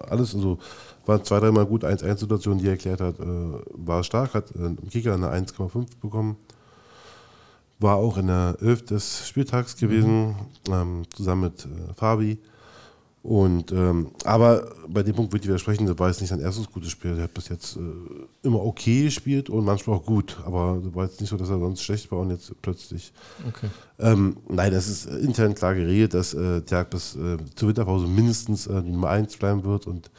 alles, 0.08 0.34
also 0.34 0.58
war 1.06 1.22
zwei, 1.22 1.38
dreimal 1.38 1.64
gut, 1.64 1.84
1-1-Situation, 1.84 2.58
die 2.58 2.66
er 2.66 2.72
erklärt 2.72 3.00
hat, 3.00 3.20
äh, 3.20 3.24
war 3.70 4.02
stark, 4.02 4.34
hat 4.34 4.50
äh, 4.56 4.74
Kicker 4.90 5.14
eine 5.14 5.28
1,5 5.28 6.00
bekommen. 6.00 6.36
War 7.78 7.98
auch 7.98 8.18
in 8.18 8.26
der 8.26 8.56
11 8.60 8.86
des 8.86 9.28
Spieltags 9.28 9.76
gewesen, 9.76 10.34
ähm, 10.68 11.04
zusammen 11.14 11.42
mit 11.42 11.64
äh, 11.64 11.94
Fabi. 11.94 12.40
Und, 13.22 13.70
ähm, 13.70 14.10
aber 14.24 14.68
bei 14.88 15.04
dem 15.04 15.14
Punkt 15.14 15.32
würde 15.32 15.44
ich 15.44 15.48
widersprechen, 15.48 15.86
das 15.86 15.96
war 15.98 16.08
jetzt 16.08 16.20
nicht 16.20 16.30
sein 16.30 16.40
erstes 16.40 16.68
gutes 16.68 16.90
Spiel. 16.90 17.16
Er 17.16 17.24
hat 17.24 17.34
bis 17.34 17.48
jetzt 17.48 17.76
äh, 17.76 17.80
immer 18.42 18.64
okay 18.64 19.04
gespielt 19.04 19.48
und 19.48 19.64
manchmal 19.64 19.96
auch 19.96 20.04
gut. 20.04 20.38
Aber 20.44 20.80
das 20.82 20.92
war 20.92 21.04
jetzt 21.04 21.20
nicht 21.20 21.30
so, 21.30 21.36
dass 21.36 21.48
er 21.48 21.60
sonst 21.60 21.82
schlecht 21.82 22.10
war 22.10 22.18
und 22.18 22.30
jetzt 22.30 22.52
plötzlich. 22.62 23.12
Okay. 23.46 23.68
Ähm, 24.00 24.38
nein, 24.48 24.72
es 24.72 24.88
ist 24.88 25.06
intern 25.06 25.54
klar 25.54 25.76
geregelt, 25.76 26.14
dass 26.14 26.34
äh, 26.34 26.62
Tjag 26.62 26.90
bis 26.90 27.14
äh, 27.14 27.36
zur 27.54 27.68
Winterpause 27.68 28.08
mindestens 28.08 28.66
äh, 28.66 28.82
die 28.82 28.90
Nummer 28.90 29.10
1 29.10 29.36
bleiben 29.36 29.62
wird 29.62 29.86
und 29.86 30.10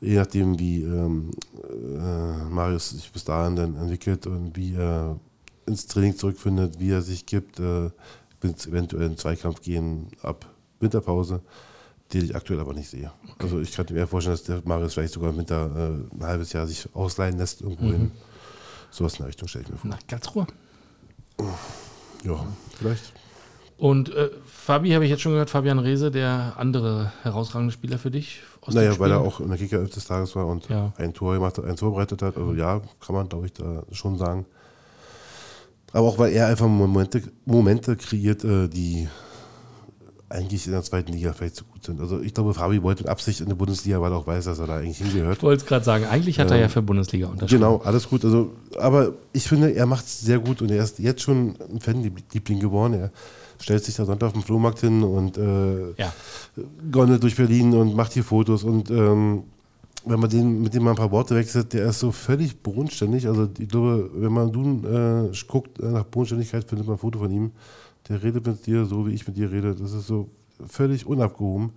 je 0.00 0.16
nachdem, 0.16 0.58
wie 0.58 0.82
ähm, 0.82 1.30
äh, 1.62 2.44
Marius 2.50 2.90
sich 2.90 3.12
bis 3.12 3.24
dahin 3.24 3.54
dann 3.54 3.76
entwickelt 3.76 4.26
und 4.26 4.56
wie 4.56 4.74
er 4.74 5.20
ins 5.66 5.86
Training 5.86 6.16
zurückfindet, 6.16 6.80
wie 6.80 6.90
er 6.90 7.02
sich 7.02 7.26
gibt, 7.26 7.60
äh, 7.60 7.90
wird 8.40 8.58
es 8.58 8.66
eventuell 8.66 9.06
in 9.06 9.16
Zweikampf 9.16 9.62
gehen 9.62 10.08
ab 10.22 10.46
Winterpause, 10.80 11.40
den 12.14 12.24
ich 12.24 12.34
aktuell 12.36 12.60
aber 12.60 12.72
nicht 12.74 12.88
sehe. 12.88 13.10
Also 13.38 13.60
ich 13.60 13.72
kann 13.72 13.86
mir 13.90 14.06
vorstellen, 14.06 14.36
dass 14.36 14.44
der 14.44 14.62
Marius 14.64 14.94
vielleicht 14.94 15.12
sogar 15.14 15.30
im 15.30 15.38
Winter 15.38 15.70
äh, 15.76 16.14
ein 16.16 16.24
halbes 16.24 16.52
Jahr 16.52 16.66
sich 16.66 16.88
ausleihen 16.94 17.36
lässt 17.38 17.60
irgendwo 17.60 17.86
hin. 17.92 18.10
Sowas 18.90 19.14
in 19.14 19.18
der 19.18 19.28
Richtung 19.28 19.48
stelle 19.48 19.64
ich 19.64 19.70
mir 19.70 19.76
vor. 19.78 19.90
Nach 19.90 19.98
Karlsruhe. 20.06 20.46
Ja, 22.24 22.46
vielleicht. 22.78 23.12
Und 23.76 24.14
äh, 24.14 24.30
Fabi 24.46 24.90
habe 24.92 25.04
ich 25.04 25.10
jetzt 25.10 25.20
schon 25.22 25.32
gehört, 25.32 25.50
Fabian 25.50 25.80
Reese, 25.80 26.10
der 26.10 26.54
andere 26.56 27.12
herausragende 27.22 27.72
Spieler 27.72 27.98
für 27.98 28.10
dich. 28.10 28.40
aus 28.60 28.72
Naja, 28.72 28.96
weil 28.98 29.10
er 29.10 29.20
auch 29.20 29.40
in 29.40 29.48
der 29.48 29.58
Kicker 29.58 29.82
des 29.84 30.04
Tages 30.06 30.34
war 30.36 30.46
und 30.46 30.68
Ja. 30.68 30.92
ein 30.96 31.12
Tor 31.12 31.34
gemacht 31.34 31.58
hat, 31.58 31.64
ein 31.64 31.76
Tor 31.76 31.92
bereitet 31.92 32.22
hat. 32.22 32.36
Also 32.36 32.54
ja, 32.54 32.80
kann 33.04 33.14
man, 33.16 33.28
glaube 33.28 33.46
ich, 33.46 33.52
da 33.52 33.82
schon 33.90 34.16
sagen. 34.16 34.46
Aber 35.92 36.06
auch 36.08 36.18
weil 36.18 36.32
er 36.32 36.46
einfach 36.46 36.68
Momente, 36.68 37.22
Momente 37.44 37.96
kreiert, 37.96 38.44
äh, 38.44 38.68
die 38.68 39.08
eigentlich 40.28 40.66
in 40.66 40.72
der 40.72 40.82
zweiten 40.82 41.12
Liga 41.12 41.32
vielleicht 41.32 41.56
zu 41.56 41.64
gut 41.84 41.96
sind. 41.96 42.00
Also 42.00 42.20
ich 42.20 42.34
glaube, 42.34 42.54
Fabi 42.54 42.82
wollte 42.82 43.02
mit 43.04 43.10
Absicht 43.10 43.40
in 43.40 43.48
der 43.48 43.54
Bundesliga, 43.54 44.00
weil 44.00 44.12
er 44.12 44.18
auch 44.18 44.26
weiß, 44.26 44.44
dass 44.44 44.58
er 44.58 44.66
da 44.66 44.76
eigentlich 44.78 44.98
hingehört. 44.98 45.38
Ich 45.38 45.42
wollte 45.42 45.62
es 45.62 45.66
gerade 45.68 45.84
sagen, 45.84 46.04
eigentlich 46.06 46.38
hat 46.38 46.50
er 46.50 46.56
Ähm, 46.56 46.62
ja 46.62 46.68
für 46.68 46.82
Bundesliga 46.82 47.26
unterschrieben. 47.28 47.62
Genau, 47.62 47.78
alles 47.84 48.08
gut. 48.08 48.24
Also, 48.24 48.52
aber 48.78 49.12
ich 49.32 49.48
finde, 49.48 49.74
er 49.74 49.86
macht 49.86 50.06
es 50.06 50.20
sehr 50.20 50.38
gut 50.38 50.62
und 50.62 50.70
er 50.70 50.82
ist 50.82 50.98
jetzt 50.98 51.22
schon 51.22 51.54
ein 51.72 51.80
Fanliebling 51.80 52.60
geworden. 52.60 52.94
Er 52.94 53.10
stellt 53.60 53.84
sich 53.84 53.94
da 53.94 54.04
Sonntag 54.04 54.28
auf 54.28 54.32
dem 54.32 54.42
Flohmarkt 54.42 54.80
hin 54.80 55.02
und 55.02 55.36
äh, 55.38 55.90
Ja. 55.96 56.12
gondelt 56.90 57.22
durch 57.22 57.36
Berlin 57.36 57.74
und 57.74 57.94
macht 57.94 58.12
hier 58.12 58.24
Fotos 58.24 58.64
und 58.64 58.90
ähm, 58.90 59.44
wenn 60.06 60.20
man 60.20 60.28
den, 60.28 60.60
mit 60.60 60.74
dem 60.74 60.82
mal 60.82 60.90
ein 60.90 60.96
paar 60.96 61.10
Worte 61.12 61.34
wechselt, 61.34 61.72
der 61.72 61.86
ist 61.86 62.00
so 62.00 62.12
völlig 62.12 62.60
bodenständig. 62.62 63.26
Also 63.26 63.48
ich 63.58 63.68
glaube, 63.68 64.10
wenn 64.14 64.32
man 64.32 64.52
du 64.52 64.82
äh, 64.86 65.30
guckt 65.48 65.80
nach 65.82 66.04
Bodenständigkeit, 66.04 66.64
findet 66.68 66.86
man 66.86 66.96
ein 66.96 66.98
Foto 66.98 67.18
von 67.20 67.30
ihm. 67.30 67.52
Der 68.10 68.22
redet 68.22 68.46
mit 68.46 68.66
dir 68.66 68.84
so, 68.84 69.06
wie 69.06 69.12
ich 69.14 69.26
mit 69.26 69.38
dir 69.38 69.50
rede. 69.50 69.74
Das 69.74 69.92
ist 69.94 70.06
so 70.06 70.28
völlig 70.66 71.06
unabgehoben. 71.06 71.72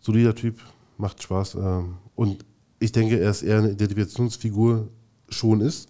Solider 0.00 0.34
Typ, 0.34 0.60
macht 0.98 1.22
Spaß. 1.22 1.56
Ähm, 1.56 1.96
und 2.14 2.44
ich 2.78 2.92
denke, 2.92 3.18
er 3.18 3.30
ist 3.30 3.42
eher 3.42 3.58
eine 3.58 3.70
Identifikationsfigur 3.70 4.88
schon 5.28 5.60
ist, 5.60 5.88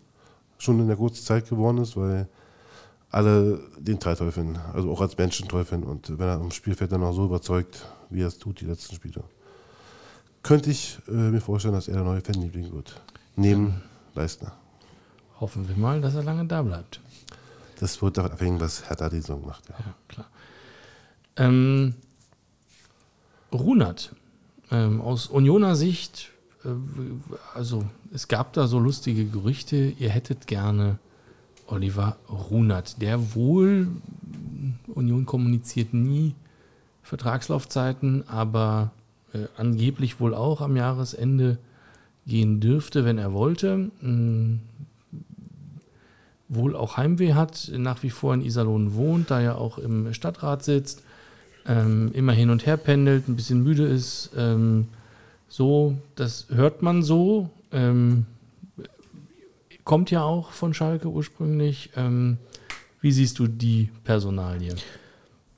schon 0.59 0.81
in 0.81 0.87
der 0.87 0.97
kurzen 0.97 1.25
Zeit 1.25 1.49
geworden 1.49 1.79
ist, 1.79 1.97
weil 1.97 2.29
alle 3.11 3.61
den 3.79 4.01
Teil 4.01 4.17
teufeln, 4.17 4.59
also 4.73 4.91
auch 4.91 5.01
als 5.01 5.17
Menschen 5.17 5.49
teufeln. 5.49 5.85
Und 5.85 6.19
wenn 6.19 6.27
er 6.27 6.41
am 6.41 6.51
Spielfeld 6.51 6.93
dann 6.93 7.01
noch 7.01 7.13
so 7.13 7.25
überzeugt, 7.27 7.87
wie 8.11 8.23
er 8.23 8.29
es 8.29 8.39
tut, 8.39 8.61
die 8.61 8.67
letzten 8.67 8.95
Spiele, 8.95 9.23
könnte 10.43 10.71
ich 10.71 10.99
äh, 11.09 11.13
mir 11.13 11.41
vorstellen, 11.41 11.75
dass 11.75 11.89
er 11.89 11.95
der 11.95 12.05
neue 12.05 12.21
Fanliebling 12.21 12.73
wird. 12.73 13.01
Neben 13.37 13.83
Leistner. 14.15 14.53
Hoffen 15.41 15.69
wir 15.69 15.77
mal, 15.77 16.01
dass 16.01 16.15
er 16.15 16.23
lange 16.23 16.47
da 16.47 16.63
bleibt. 16.63 17.01
Das 17.81 18.01
wird 18.01 18.17
davon 18.17 18.33
abhängen, 18.33 18.61
was 18.61 18.89
Hertha 18.89 19.09
die 19.09 19.21
Saison 19.21 19.45
macht. 19.45 19.69
Ja. 19.69 19.75
Ja, 19.79 19.95
klar. 20.07 20.27
Ähm, 21.37 21.95
Runert, 23.53 24.15
ähm, 24.71 25.01
aus 25.01 25.27
Unioner 25.27 25.77
Sicht, 25.77 26.31
äh, 26.65 26.69
also 27.55 27.85
es 28.13 28.29
gab 28.29 28.53
da 28.53 28.67
so 28.67 28.79
lustige 28.79 29.25
Gerüchte, 29.25 29.93
ihr 29.99 30.11
hättet 30.11 30.47
gerne 30.47 30.99
Oliver 31.67 32.17
Runert, 32.29 33.01
der 33.01 33.35
wohl, 33.35 33.89
Union 34.89 35.27
kommuniziert 35.27 35.95
nie 35.95 36.35
Vertragslaufzeiten, 37.03 38.29
aber 38.29 38.93
äh, 39.33 39.47
angeblich 39.57 40.21
wohl 40.21 40.35
auch 40.35 40.61
am 40.61 40.77
Jahresende 40.77 41.59
gehen 42.27 42.61
dürfte, 42.61 43.05
wenn 43.05 43.19
er 43.19 43.33
wollte. 43.33 43.91
Mm, 44.01 44.61
wohl 46.49 46.77
auch 46.77 46.97
Heimweh 46.97 47.35
hat, 47.35 47.71
nach 47.77 48.03
wie 48.03 48.11
vor 48.11 48.35
in 48.35 48.43
Iserlohn 48.43 48.95
wohnt, 48.95 49.31
da 49.31 49.41
er 49.41 49.59
auch 49.59 49.79
im 49.79 50.13
Stadtrat 50.15 50.63
sitzt, 50.63 51.03
ähm, 51.67 52.11
immer 52.13 52.33
hin 52.33 52.51
und 52.51 52.67
her 52.67 52.77
pendelt, 52.77 53.29
ein 53.29 53.37
bisschen 53.37 53.63
müde 53.63 53.87
ist. 53.87 54.31
Ähm, 54.37 54.89
so, 55.49 55.97
das 56.17 56.47
hört 56.51 56.83
man 56.83 57.03
so. 57.03 57.51
Ähm, 57.73 58.27
kommt 59.85 60.11
ja 60.11 60.23
auch 60.23 60.51
von 60.51 60.75
Schalke 60.75 61.09
ursprünglich. 61.09 61.91
Ähm, 61.97 62.39
wie 63.01 63.13
siehst 63.13 63.39
du 63.39 63.47
die 63.47 63.91
Personalie? 64.05 64.75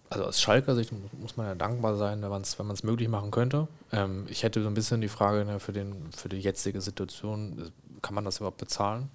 Also 0.08 0.24
aus 0.24 0.40
Schalker 0.40 0.74
Sicht 0.74 0.92
muss 1.20 1.36
man 1.36 1.46
ja 1.46 1.54
dankbar 1.54 1.96
sein, 1.96 2.22
wenn 2.22 2.28
man 2.28 2.42
es 2.42 2.58
wenn 2.58 2.66
man's 2.66 2.82
möglich 2.82 3.08
machen 3.08 3.30
könnte. 3.30 3.68
Ähm, 3.92 4.26
ich 4.28 4.42
hätte 4.42 4.62
so 4.62 4.68
ein 4.68 4.74
bisschen 4.74 5.00
die 5.00 5.08
Frage 5.08 5.44
ne, 5.44 5.58
für, 5.60 5.72
den, 5.72 5.94
für 6.16 6.28
die 6.28 6.38
jetzige 6.38 6.80
Situation, 6.80 7.72
kann 8.02 8.14
man 8.14 8.24
das 8.24 8.38
überhaupt 8.38 8.58
bezahlen? 8.58 9.08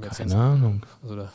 Keine 0.00 0.36
Ahnung. 0.36 0.82
Also 1.02 1.16
da, 1.16 1.32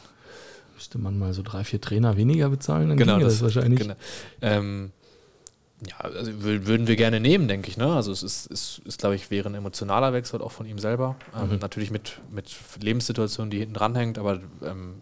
Müsste 0.81 0.97
man 0.97 1.19
mal 1.19 1.31
so 1.31 1.43
drei, 1.43 1.63
vier 1.63 1.79
Trainer 1.79 2.17
weniger 2.17 2.49
bezahlen, 2.49 2.89
dann 2.89 2.97
genau, 2.97 3.19
das, 3.19 3.33
das, 3.33 3.43
wahrscheinlich. 3.43 3.81
Genau. 3.81 3.93
Ähm, 4.41 4.91
Ja, 5.87 5.97
also 5.97 6.43
würden 6.43 6.87
wir 6.87 6.95
gerne 6.95 7.19
nehmen, 7.19 7.47
denke 7.47 7.69
ich. 7.69 7.77
Ne? 7.77 7.91
Also 7.91 8.11
es 8.11 8.21
ist, 8.21 8.45
ist, 8.47 8.81
ist 8.85 8.99
glaube 8.99 9.15
ich, 9.15 9.31
wäre 9.31 9.49
ein 9.49 9.55
emotionaler 9.55 10.13
Wechsel 10.13 10.41
auch 10.41 10.51
von 10.51 10.67
ihm 10.67 10.77
selber. 10.77 11.15
Ähm, 11.35 11.53
mhm. 11.53 11.57
Natürlich 11.59 11.89
mit, 11.89 12.19
mit 12.29 12.55
Lebenssituationen, 12.79 13.49
die 13.49 13.59
hinten 13.59 13.73
dranhängt, 13.73 14.19
aber 14.19 14.41
ähm, 14.63 15.01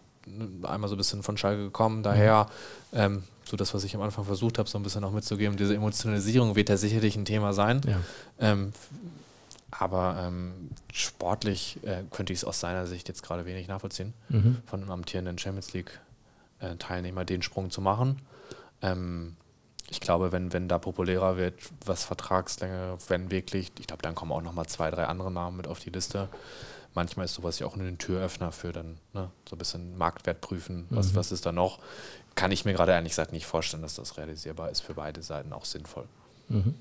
einmal 0.62 0.88
so 0.88 0.94
ein 0.94 0.98
bisschen 0.98 1.22
von 1.22 1.36
Schalke 1.36 1.62
gekommen. 1.62 2.02
Daher, 2.02 2.48
ähm, 2.94 3.24
so 3.44 3.56
das, 3.56 3.74
was 3.74 3.84
ich 3.84 3.94
am 3.94 4.00
Anfang 4.00 4.24
versucht 4.24 4.58
habe, 4.58 4.68
so 4.68 4.78
ein 4.78 4.82
bisschen 4.82 5.04
auch 5.04 5.12
mitzugeben, 5.12 5.56
diese 5.56 5.74
Emotionalisierung 5.74 6.56
wird 6.56 6.68
ja 6.68 6.76
sicherlich 6.76 7.16
ein 7.16 7.24
Thema 7.24 7.52
sein. 7.52 7.82
Ja. 7.86 8.00
Ähm, 8.38 8.72
aber 9.70 10.24
ähm, 10.26 10.70
sportlich 10.92 11.78
äh, 11.84 12.02
könnte 12.10 12.32
ich 12.32 12.40
es 12.40 12.44
aus 12.44 12.60
seiner 12.60 12.86
Sicht 12.86 13.08
jetzt 13.08 13.22
gerade 13.22 13.44
wenig 13.44 13.68
nachvollziehen, 13.68 14.14
mhm. 14.28 14.58
von 14.66 14.80
einem 14.80 14.90
amtierenden 14.90 15.38
Champions 15.38 15.72
League-Teilnehmer 15.72 17.22
äh, 17.22 17.26
den 17.26 17.42
Sprung 17.42 17.70
zu 17.70 17.80
machen. 17.80 18.20
Ähm, 18.82 19.36
ich 19.90 20.00
glaube, 20.00 20.30
wenn, 20.30 20.52
wenn 20.52 20.68
da 20.68 20.78
populärer 20.78 21.36
wird, 21.36 21.54
was 21.84 22.04
Vertragslänge, 22.04 22.96
wenn 23.08 23.30
wirklich, 23.30 23.72
ich 23.78 23.88
glaube, 23.88 24.02
dann 24.02 24.14
kommen 24.14 24.30
auch 24.30 24.40
nochmal 24.40 24.66
zwei, 24.66 24.90
drei 24.90 25.06
andere 25.06 25.32
Namen 25.32 25.56
mit 25.56 25.66
auf 25.66 25.80
die 25.80 25.90
Liste. 25.90 26.28
Manchmal 26.94 27.24
ist 27.24 27.34
sowas 27.34 27.58
ja 27.58 27.66
auch 27.66 27.76
ein 27.76 27.98
Türöffner 27.98 28.52
für 28.52 28.72
dann 28.72 28.98
ne, 29.12 29.30
so 29.48 29.56
ein 29.56 29.58
bisschen 29.58 29.98
Marktwert 29.98 30.40
prüfen, 30.40 30.86
was, 30.90 31.12
mhm. 31.12 31.16
was 31.16 31.32
ist 31.32 31.44
da 31.44 31.52
noch. 31.52 31.80
Kann 32.36 32.52
ich 32.52 32.64
mir 32.64 32.72
gerade 32.72 32.92
ehrlich 32.92 33.10
gesagt 33.10 33.32
nicht 33.32 33.46
vorstellen, 33.46 33.82
dass 33.82 33.96
das 33.96 34.16
realisierbar 34.16 34.70
ist 34.70 34.80
für 34.80 34.94
beide 34.94 35.22
Seiten 35.22 35.52
auch 35.52 35.64
sinnvoll. 35.64 36.06
Mhm. 36.48 36.74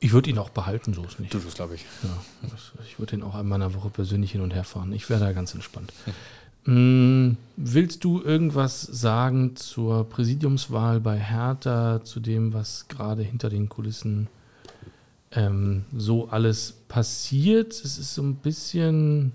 Ich 0.00 0.12
würde 0.12 0.30
ihn 0.30 0.38
auch 0.38 0.50
behalten, 0.50 0.92
so 0.92 1.02
ist 1.04 1.18
nicht. 1.18 1.32
Du, 1.32 1.38
das 1.38 1.54
glaube 1.54 1.74
ich. 1.74 1.84
Ja, 2.02 2.50
ich 2.84 2.98
würde 2.98 3.16
ihn 3.16 3.22
auch 3.22 3.34
einmal 3.34 3.56
in 3.60 3.68
der 3.68 3.74
Woche 3.74 3.90
persönlich 3.90 4.32
hin 4.32 4.42
und 4.42 4.54
her 4.54 4.64
fahren. 4.64 4.92
Ich 4.92 5.08
wäre 5.10 5.20
da 5.20 5.32
ganz 5.32 5.54
entspannt. 5.54 5.92
Mhm. 6.04 6.12
Mm, 6.64 7.36
willst 7.56 8.04
du 8.04 8.22
irgendwas 8.22 8.82
sagen 8.82 9.56
zur 9.56 10.08
Präsidiumswahl 10.08 11.00
bei 11.00 11.18
Hertha, 11.18 12.02
zu 12.04 12.20
dem, 12.20 12.52
was 12.52 12.88
gerade 12.88 13.22
hinter 13.22 13.48
den 13.48 13.68
Kulissen 13.68 14.28
ähm, 15.32 15.84
so 15.96 16.28
alles 16.28 16.74
passiert? 16.88 17.72
Es 17.72 17.98
ist 17.98 18.14
so 18.14 18.22
ein 18.22 18.36
bisschen 18.36 19.32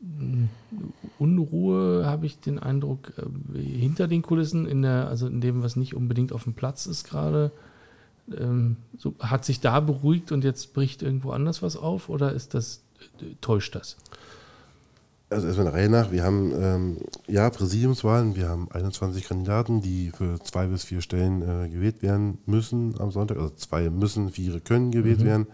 mm, 0.00 0.44
Unruhe, 1.18 2.06
habe 2.06 2.26
ich 2.26 2.38
den 2.40 2.58
Eindruck, 2.58 3.12
äh, 3.18 3.58
hinter 3.58 4.08
den 4.08 4.22
Kulissen, 4.22 4.66
in 4.66 4.82
der, 4.82 5.08
also 5.08 5.26
in 5.26 5.40
dem, 5.40 5.62
was 5.62 5.76
nicht 5.76 5.94
unbedingt 5.94 6.32
auf 6.32 6.44
dem 6.44 6.54
Platz 6.54 6.86
ist 6.86 7.04
gerade. 7.04 7.50
Ähm, 8.36 8.76
so, 8.96 9.14
hat 9.18 9.44
sich 9.44 9.60
da 9.60 9.80
beruhigt 9.80 10.32
und 10.32 10.44
jetzt 10.44 10.72
bricht 10.72 11.02
irgendwo 11.02 11.32
anders 11.32 11.62
was 11.62 11.76
auf 11.76 12.08
oder 12.08 12.32
ist 12.32 12.54
das, 12.54 12.82
äh, 13.20 13.34
täuscht 13.40 13.74
das? 13.74 13.96
Also 15.30 15.46
erstmal 15.46 15.66
der 15.66 15.74
Reihe 15.74 15.88
nach. 15.88 16.10
Wir 16.10 16.24
haben 16.24 16.52
ähm, 16.60 16.96
ja 17.28 17.48
Präsidiumswahlen. 17.50 18.34
Wir 18.34 18.48
haben 18.48 18.68
21 18.72 19.28
Kandidaten, 19.28 19.80
die 19.80 20.10
für 20.10 20.40
zwei 20.40 20.66
bis 20.66 20.82
vier 20.82 21.00
Stellen 21.02 21.42
äh, 21.42 21.68
gewählt 21.68 22.02
werden 22.02 22.38
müssen 22.46 23.00
am 23.00 23.12
Sonntag. 23.12 23.38
Also 23.38 23.50
zwei 23.50 23.88
müssen, 23.90 24.30
vier 24.30 24.58
können 24.58 24.90
gewählt 24.90 25.20
mhm. 25.20 25.24
werden. 25.24 25.46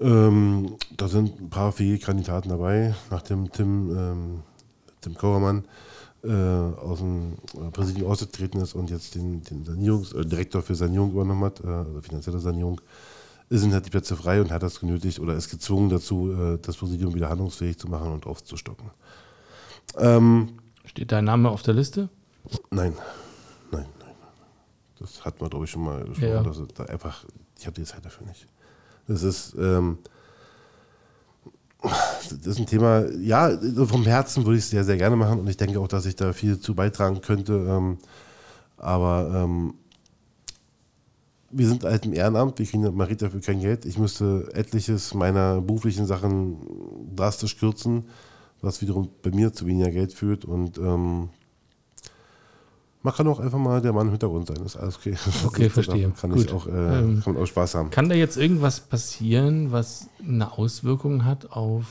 Ähm, 0.00 0.76
da 0.96 1.06
sind 1.06 1.40
ein 1.40 1.48
paar 1.48 1.70
fähige 1.70 2.04
Kandidaten 2.04 2.48
dabei, 2.48 2.94
nachdem 3.08 3.50
Tim, 3.52 3.96
ähm, 3.96 4.42
Tim 5.00 5.14
Kauermann 5.14 5.64
äh, 6.24 6.32
aus 6.32 6.98
dem 6.98 7.34
äh, 7.54 7.70
Präsidium 7.70 8.10
ausgetreten 8.10 8.60
ist 8.60 8.74
und 8.74 8.90
jetzt 8.90 9.14
den, 9.14 9.42
den 9.44 9.64
Sanierungs 9.64 10.12
äh, 10.12 10.26
Direktor 10.26 10.60
für 10.60 10.74
Sanierung 10.74 11.12
übernommen 11.12 11.44
hat, 11.44 11.62
äh, 11.62 11.68
also 11.68 12.00
finanzielle 12.02 12.40
Sanierung 12.40 12.80
sind 13.50 13.72
halt 13.72 13.86
die 13.86 13.90
Plätze 13.90 14.16
frei 14.16 14.40
und 14.40 14.50
hat 14.50 14.62
das 14.62 14.80
genötigt 14.80 15.20
oder 15.20 15.34
ist 15.34 15.50
gezwungen 15.50 15.88
dazu, 15.88 16.32
äh, 16.32 16.58
das 16.60 16.76
Präsidium 16.76 17.14
wieder 17.14 17.28
handlungsfähig 17.28 17.78
zu 17.78 17.88
machen 17.88 18.12
und 18.12 18.26
aufzustocken. 18.26 18.90
Ähm, 19.98 20.58
Steht 20.84 21.12
dein 21.12 21.24
Name 21.24 21.50
auf 21.50 21.62
der 21.62 21.74
Liste? 21.74 22.08
Nein, 22.70 22.92
nein, 23.70 23.86
nein. 24.00 24.14
Das 24.98 25.24
hat 25.24 25.40
man, 25.40 25.50
glaube 25.50 25.64
ich, 25.64 25.70
schon 25.70 25.84
mal 25.84 26.04
gesprochen. 26.04 26.28
Ja. 26.28 26.42
Dass 26.42 26.60
da 26.74 26.84
einfach, 26.84 27.24
ich 27.58 27.66
habe 27.66 27.74
die 27.74 27.84
Zeit 27.84 28.04
dafür 28.04 28.26
nicht. 28.26 28.46
Das 29.06 29.22
ist, 29.22 29.54
ähm, 29.58 29.98
das 31.82 32.46
ist 32.46 32.58
ein 32.58 32.66
Thema, 32.66 33.06
ja, 33.20 33.56
vom 33.86 34.04
Herzen 34.04 34.44
würde 34.44 34.58
ich 34.58 34.64
es 34.64 34.70
sehr, 34.70 34.84
sehr 34.84 34.96
gerne 34.96 35.14
machen 35.14 35.38
und 35.38 35.46
ich 35.48 35.56
denke 35.56 35.78
auch, 35.78 35.88
dass 35.88 36.06
ich 36.06 36.16
da 36.16 36.32
viel 36.32 36.58
zu 36.58 36.74
beitragen 36.74 37.20
könnte. 37.20 37.52
Ähm, 37.52 37.98
aber 38.78 39.30
ähm, 39.34 39.74
wir 41.56 41.68
sind 41.68 41.84
halt 41.84 42.04
im 42.04 42.12
Ehrenamt, 42.12 42.58
wir 42.58 42.66
kriegen 42.66 42.82
man 42.82 43.16
dafür 43.16 43.40
kein 43.40 43.60
Geld. 43.60 43.86
Ich 43.86 43.98
müsste 43.98 44.48
etliches 44.52 45.14
meiner 45.14 45.60
beruflichen 45.60 46.06
Sachen 46.06 46.58
drastisch 47.14 47.58
kürzen, 47.58 48.04
was 48.60 48.82
wiederum 48.82 49.08
bei 49.22 49.30
mir 49.30 49.52
zu 49.52 49.66
weniger 49.66 49.90
Geld 49.90 50.12
führt. 50.12 50.44
Und 50.44 50.76
ähm, 50.76 51.30
man 53.02 53.14
kann 53.14 53.26
auch 53.28 53.40
einfach 53.40 53.58
mal 53.58 53.80
der 53.80 53.92
Mann 53.92 54.08
im 54.08 54.12
Hintergrund 54.12 54.48
sein, 54.48 54.58
ist 54.66 54.76
alles 54.76 54.96
okay. 54.96 55.16
Okay, 55.46 55.70
verstehe. 55.70 56.10
Kann, 56.10 56.32
Gut. 56.32 56.52
Auch, 56.52 56.66
äh, 56.66 56.70
ähm, 56.70 57.22
kann 57.24 57.34
man 57.34 57.42
auch 57.42 57.46
Spaß 57.46 57.74
haben. 57.74 57.90
Kann 57.90 58.08
da 58.08 58.14
jetzt 58.14 58.36
irgendwas 58.36 58.80
passieren, 58.80 59.72
was 59.72 60.08
eine 60.22 60.52
Auswirkung 60.52 61.24
hat 61.24 61.50
auf, 61.52 61.86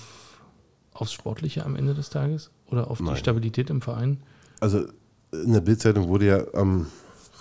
aufs 0.94 1.14
Sportliche 1.14 1.66
am 1.66 1.76
Ende 1.76 1.96
des 1.96 2.10
Tages? 2.10 2.52
Oder 2.70 2.92
auf 2.92 3.00
Nein. 3.00 3.16
die 3.16 3.20
Stabilität 3.20 3.70
im 3.70 3.82
Verein? 3.82 4.22
Also 4.60 4.86
in 5.32 5.54
der 5.54 5.62
Bildzeitung 5.62 6.08
wurde 6.08 6.28
ja 6.28 6.54
am. 6.54 6.82
Ähm, 6.82 6.88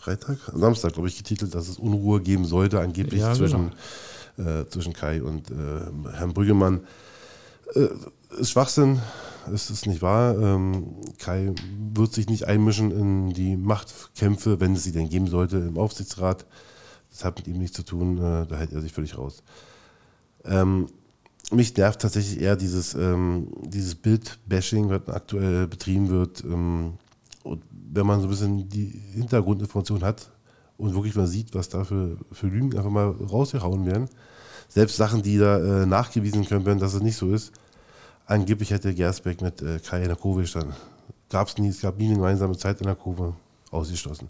Freitag, 0.04 0.36
Samstag, 0.52 0.92
glaube 0.92 1.08
ich, 1.08 1.16
getitelt, 1.16 1.54
dass 1.54 1.66
es 1.66 1.78
Unruhe 1.78 2.20
geben 2.20 2.44
sollte, 2.44 2.78
angeblich 2.78 3.22
ja, 3.22 3.32
zwischen, 3.32 3.72
genau. 4.36 4.60
äh, 4.60 4.68
zwischen 4.68 4.92
Kai 4.92 5.22
und 5.22 5.50
äh, 5.50 5.54
Herrn 6.12 6.34
Brüggemann. 6.34 6.86
Äh, 7.74 7.88
ist 8.38 8.50
Schwachsinn, 8.50 9.00
es 9.50 9.70
ist 9.70 9.86
nicht 9.86 10.02
wahr. 10.02 10.38
Ähm, 10.38 10.96
Kai 11.18 11.54
wird 11.94 12.12
sich 12.12 12.28
nicht 12.28 12.46
einmischen 12.46 12.90
in 12.90 13.30
die 13.30 13.56
Machtkämpfe, 13.56 14.60
wenn 14.60 14.74
es 14.74 14.84
sie 14.84 14.92
denn 14.92 15.08
geben 15.08 15.26
sollte, 15.26 15.56
im 15.56 15.78
Aufsichtsrat. 15.78 16.44
Das 17.10 17.24
hat 17.24 17.38
mit 17.38 17.48
ihm 17.48 17.56
nichts 17.56 17.76
zu 17.76 17.82
tun, 17.82 18.18
äh, 18.18 18.46
da 18.46 18.56
hält 18.56 18.72
er 18.72 18.82
sich 18.82 18.92
völlig 18.92 19.16
raus. 19.16 19.42
Ähm, 20.44 20.88
mich 21.50 21.74
nervt 21.78 22.02
tatsächlich 22.02 22.42
eher 22.42 22.56
dieses, 22.56 22.92
ähm, 22.92 23.48
dieses 23.62 23.94
Bild-Bashing, 23.94 24.90
was 24.90 25.08
aktuell 25.08 25.66
betrieben 25.66 26.10
wird. 26.10 26.44
Ähm, 26.44 26.98
und 27.44 27.62
wenn 27.70 28.06
man 28.06 28.20
so 28.20 28.26
ein 28.26 28.30
bisschen 28.30 28.68
die 28.68 29.00
Hintergrundinformation 29.12 30.02
hat 30.02 30.30
und 30.76 30.94
wirklich 30.94 31.14
mal 31.14 31.28
sieht, 31.28 31.54
was 31.54 31.68
da 31.68 31.84
für, 31.84 32.16
für 32.32 32.48
Lügen 32.48 32.76
einfach 32.76 32.90
mal 32.90 33.10
rausgehauen 33.10 33.86
werden, 33.86 34.08
selbst 34.68 34.96
Sachen, 34.96 35.22
die 35.22 35.38
da 35.38 35.82
äh, 35.82 35.86
nachgewiesen 35.86 36.44
können 36.44 36.66
werden, 36.66 36.80
dass 36.80 36.94
es 36.94 37.02
nicht 37.02 37.16
so 37.16 37.32
ist, 37.32 37.52
angeblich 38.26 38.70
hätte 38.70 38.92
Gersbeck 38.92 39.40
mit 39.40 39.62
äh, 39.62 39.78
Kai 39.78 40.04
Jakovic 40.04 40.52
dann, 40.52 40.72
gab 41.30 41.46
es 41.46 41.56
nie, 41.58 41.68
es 41.68 41.80
gab 41.80 41.98
nie 41.98 42.06
eine 42.06 42.16
gemeinsame 42.16 42.56
Zeit 42.56 42.80
in 42.80 42.86
der 42.86 42.96
Kurve, 42.96 43.34
ausgeschlossen. 43.74 44.28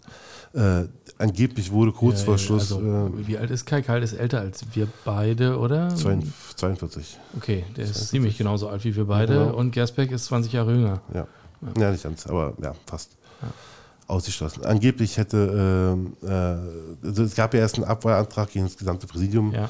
Äh, 0.53 0.85
angeblich 1.17 1.71
wurde 1.71 1.91
kurz 1.91 2.19
ja, 2.19 2.25
vor 2.25 2.37
Schluss. 2.37 2.73
Also, 2.73 2.81
äh, 2.81 3.27
wie 3.27 3.37
alt 3.37 3.51
ist 3.51 3.65
Kai? 3.65 3.81
Kai 3.81 3.99
ist 3.99 4.13
älter 4.13 4.41
als 4.41 4.65
wir 4.73 4.87
beide, 5.05 5.57
oder? 5.59 5.89
42. 5.95 7.17
Okay, 7.37 7.63
der 7.77 7.85
42. 7.85 7.89
ist 7.89 8.09
ziemlich 8.09 8.37
genauso 8.37 8.67
alt 8.67 8.83
wie 8.83 8.95
wir 8.95 9.05
beide 9.05 9.35
ja, 9.35 9.45
genau. 9.45 9.57
und 9.57 9.71
Gersbeck 9.71 10.11
ist 10.11 10.25
20 10.25 10.51
Jahre 10.51 10.73
jünger. 10.73 11.01
Ja. 11.13 11.27
Ja. 11.61 11.81
ja, 11.83 11.91
nicht 11.91 12.03
ganz, 12.03 12.27
aber 12.27 12.53
ja, 12.61 12.73
fast. 12.85 13.11
Ja. 13.41 13.47
Ausgeschlossen. 14.07 14.63
Angeblich 14.63 15.17
hätte, 15.17 15.97
äh, 16.23 16.27
äh, 16.27 17.07
also 17.07 17.23
es 17.23 17.33
gab 17.33 17.55
ja 17.55 17.61
erst 17.61 17.75
einen 17.75 17.85
Abwahlantrag 17.85 18.51
gegen 18.51 18.65
das 18.65 18.77
gesamte 18.77 19.07
Präsidium. 19.07 19.51
Ja. 19.51 19.67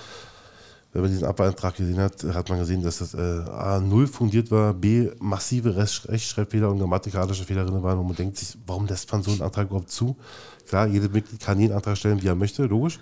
Wenn 0.91 1.03
man 1.03 1.11
diesen 1.11 1.25
Abwahlantrag 1.25 1.75
gesehen 1.75 1.99
hat, 1.99 2.23
hat 2.23 2.49
man 2.49 2.59
gesehen, 2.59 2.81
dass 2.81 2.99
das 2.99 3.13
äh, 3.13 3.17
A, 3.17 3.79
null 3.79 4.07
fundiert 4.07 4.51
war, 4.51 4.73
B, 4.73 5.09
massive 5.19 5.75
Rechtschreibfehler 5.75 6.69
und 6.69 6.79
grammatikalische 6.79 7.43
Fehler 7.43 7.65
drin 7.65 7.81
waren 7.83 7.99
und 7.99 8.07
man 8.07 8.15
denkt 8.15 8.37
sich, 8.37 8.57
warum 8.65 8.87
lässt 8.87 9.11
man 9.11 9.23
so 9.23 9.31
einen 9.31 9.41
Antrag 9.41 9.67
überhaupt 9.67 9.91
zu? 9.91 10.15
Klar, 10.67 10.87
jeder 10.87 11.09
Mitglied 11.09 11.39
kann 11.39 11.59
jeden 11.59 11.73
Antrag 11.73 11.97
stellen, 11.97 12.21
wie 12.21 12.27
er 12.27 12.35
möchte, 12.35 12.65
logisch. 12.65 12.99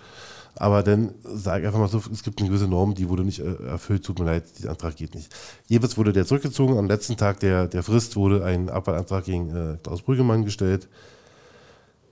Aber 0.56 0.84
dann 0.84 1.14
sage 1.24 1.62
ich 1.62 1.68
einfach 1.68 1.80
mal 1.80 1.88
so, 1.88 2.02
es 2.12 2.24
gibt 2.24 2.40
eine 2.40 2.50
gewisse 2.50 2.68
Norm, 2.68 2.94
die 2.94 3.10
wurde 3.10 3.24
nicht 3.24 3.40
äh, 3.40 3.56
erfüllt, 3.66 4.06
tut 4.06 4.20
mir 4.20 4.26
leid, 4.26 4.44
dieser 4.58 4.70
Antrag 4.70 4.96
geht 4.96 5.16
nicht. 5.16 5.34
Jeweils 5.68 5.98
wurde 5.98 6.14
der 6.14 6.26
zurückgezogen, 6.26 6.78
am 6.78 6.88
letzten 6.88 7.18
Tag 7.18 7.40
der, 7.40 7.68
der 7.68 7.82
Frist 7.82 8.16
wurde 8.16 8.46
ein 8.46 8.70
Abwahlantrag 8.70 9.26
gegen 9.26 9.50
äh, 9.56 9.78
Klaus 9.82 10.04
Brüggemann 10.04 10.46
gestellt. 10.46 10.88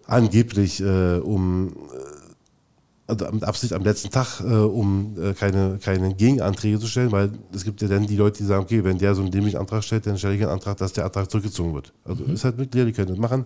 Angeblich 0.08 0.82
äh, 0.82 1.17
um, 1.19 1.67
äh, 1.67 3.12
also 3.12 3.32
mit 3.32 3.43
Absicht 3.43 3.73
am 3.73 3.84
letzten 3.84 4.10
Tag, 4.10 4.41
äh, 4.41 4.45
um 4.45 5.15
äh, 5.21 5.34
keine, 5.34 5.77
keine 5.77 6.15
Gegenanträge 6.15 6.80
zu 6.80 6.88
stellen, 6.88 7.12
weil 7.12 7.32
es 7.54 7.63
gibt 7.63 7.82
ja 7.84 7.88
dann 7.88 8.08
die 8.08 8.17
Leute, 8.17 8.39
die 8.39 8.45
sagen, 8.45 8.63
okay, 8.63 8.84
wenn 8.84 8.97
der 8.97 9.13
so 9.13 9.21
einen 9.21 9.32
dämlichen 9.32 9.60
Antrag 9.60 9.84
stellt, 9.84 10.08
dann 10.08 10.17
stelle 10.17 10.36
ich 10.36 10.41
einen 10.41 10.51
Antrag, 10.51 10.77
dass 10.77 10.93
der 10.93 11.06
Antrag 11.06 11.30
zurückgezogen 11.30 11.75
wird. 11.75 11.93
Also 12.04 12.23
mhm. 12.23 12.34
ist 12.34 12.43
halt 12.43 12.58
Mitglieder, 12.58 12.86
die 12.88 12.93
können 12.93 13.10
das 13.10 13.19
machen. 13.19 13.45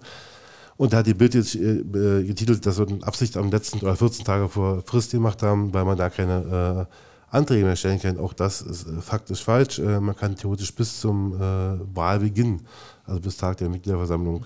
Und 0.77 0.91
da 0.91 0.97
hat 0.97 1.07
die 1.07 1.13
Bild 1.13 1.33
jetzt 1.33 1.55
äh, 1.55 1.83
getitelt, 2.23 2.65
dass 2.65 2.79
wir 2.79 2.87
eine 2.87 3.03
Absicht 3.03 3.37
am 3.37 3.49
letzten 3.49 3.79
oder 3.79 3.95
14 3.95 4.25
Tage 4.25 4.49
vor 4.49 4.83
Frist 4.85 5.11
gemacht 5.11 5.41
haben, 5.41 5.73
weil 5.73 5.85
man 5.85 5.97
da 5.97 6.09
keine 6.09 6.87
äh, 6.89 7.35
Anträge 7.35 7.65
mehr 7.65 7.75
stellen 7.75 7.99
kann. 7.99 8.19
Auch 8.19 8.33
das 8.33 8.61
ist 8.61 8.87
äh, 8.87 9.01
faktisch 9.01 9.43
falsch. 9.43 9.79
Äh, 9.79 9.99
man 9.99 10.15
kann 10.15 10.35
theoretisch 10.35 10.73
bis 10.73 10.99
zum 10.99 11.35
äh, 11.35 11.95
Wahlbeginn, 11.95 12.61
also 13.05 13.19
bis 13.21 13.37
Tag 13.37 13.57
der 13.57 13.69
Mitgliederversammlung, 13.69 14.45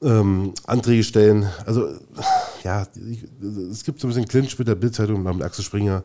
mhm. 0.00 0.06
ähm, 0.06 0.54
Anträge 0.66 1.02
stellen. 1.02 1.48
Also 1.64 1.88
ja, 2.62 2.86
es 3.70 3.84
gibt 3.84 4.00
so 4.00 4.06
ein 4.06 4.10
bisschen 4.10 4.28
Clinch 4.28 4.58
mit 4.58 4.68
der 4.68 4.74
Bildzeitung 4.74 5.24
und 5.24 5.36
mit 5.36 5.42
Axel 5.42 5.64
Springer, 5.64 6.04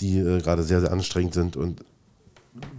die 0.00 0.18
äh, 0.18 0.40
gerade 0.40 0.62
sehr, 0.62 0.80
sehr 0.80 0.92
anstrengend 0.92 1.34
sind 1.34 1.56
und 1.56 1.84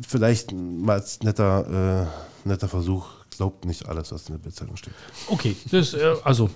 vielleicht 0.08 0.54
mal 0.54 0.94
als 0.94 1.20
netter, 1.22 2.08
netter 2.46 2.70
Versuch 2.70 3.25
glaubt 3.38 3.66
nicht 3.66 3.88
alles, 3.88 4.12
was 4.12 4.28
in 4.28 4.36
der 4.36 4.40
Bildzeitung 4.40 4.78
steht. 4.78 4.94
Okay, 5.28 5.56
das, 5.72 5.94
äh, 5.94 6.16
also, 6.24 6.50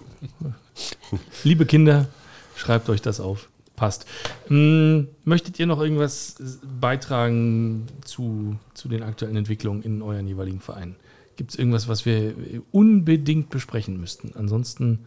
liebe 1.43 1.65
Kinder, 1.65 2.07
schreibt 2.55 2.89
euch 2.89 3.01
das 3.01 3.19
auf. 3.19 3.49
Passt. 3.75 4.05
Hm, 4.47 5.07
möchtet 5.23 5.57
ihr 5.57 5.65
noch 5.65 5.79
irgendwas 5.79 6.35
beitragen 6.81 7.87
zu, 8.03 8.57
zu 8.73 8.89
den 8.89 9.03
aktuellen 9.03 9.37
Entwicklungen 9.37 9.83
in 9.83 10.01
euren 10.01 10.27
jeweiligen 10.27 10.59
Vereinen? 10.59 10.97
Gibt 11.37 11.51
es 11.51 11.57
irgendwas, 11.57 11.87
was 11.87 12.05
wir 12.05 12.33
unbedingt 12.73 13.49
besprechen 13.49 13.97
müssten? 13.97 14.33
Ansonsten. 14.35 15.05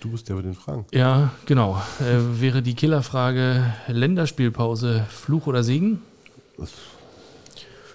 Du 0.00 0.10
bist 0.10 0.28
der 0.28 0.34
mit 0.34 0.44
den 0.44 0.54
Fragen. 0.54 0.86
Ja, 0.92 1.32
genau. 1.46 1.80
Äh, 2.00 2.40
wäre 2.40 2.62
die 2.62 2.74
Killerfrage 2.74 3.72
Länderspielpause 3.86 5.06
Fluch 5.08 5.46
oder 5.46 5.62
Segen? 5.62 6.02
Das 6.56 6.72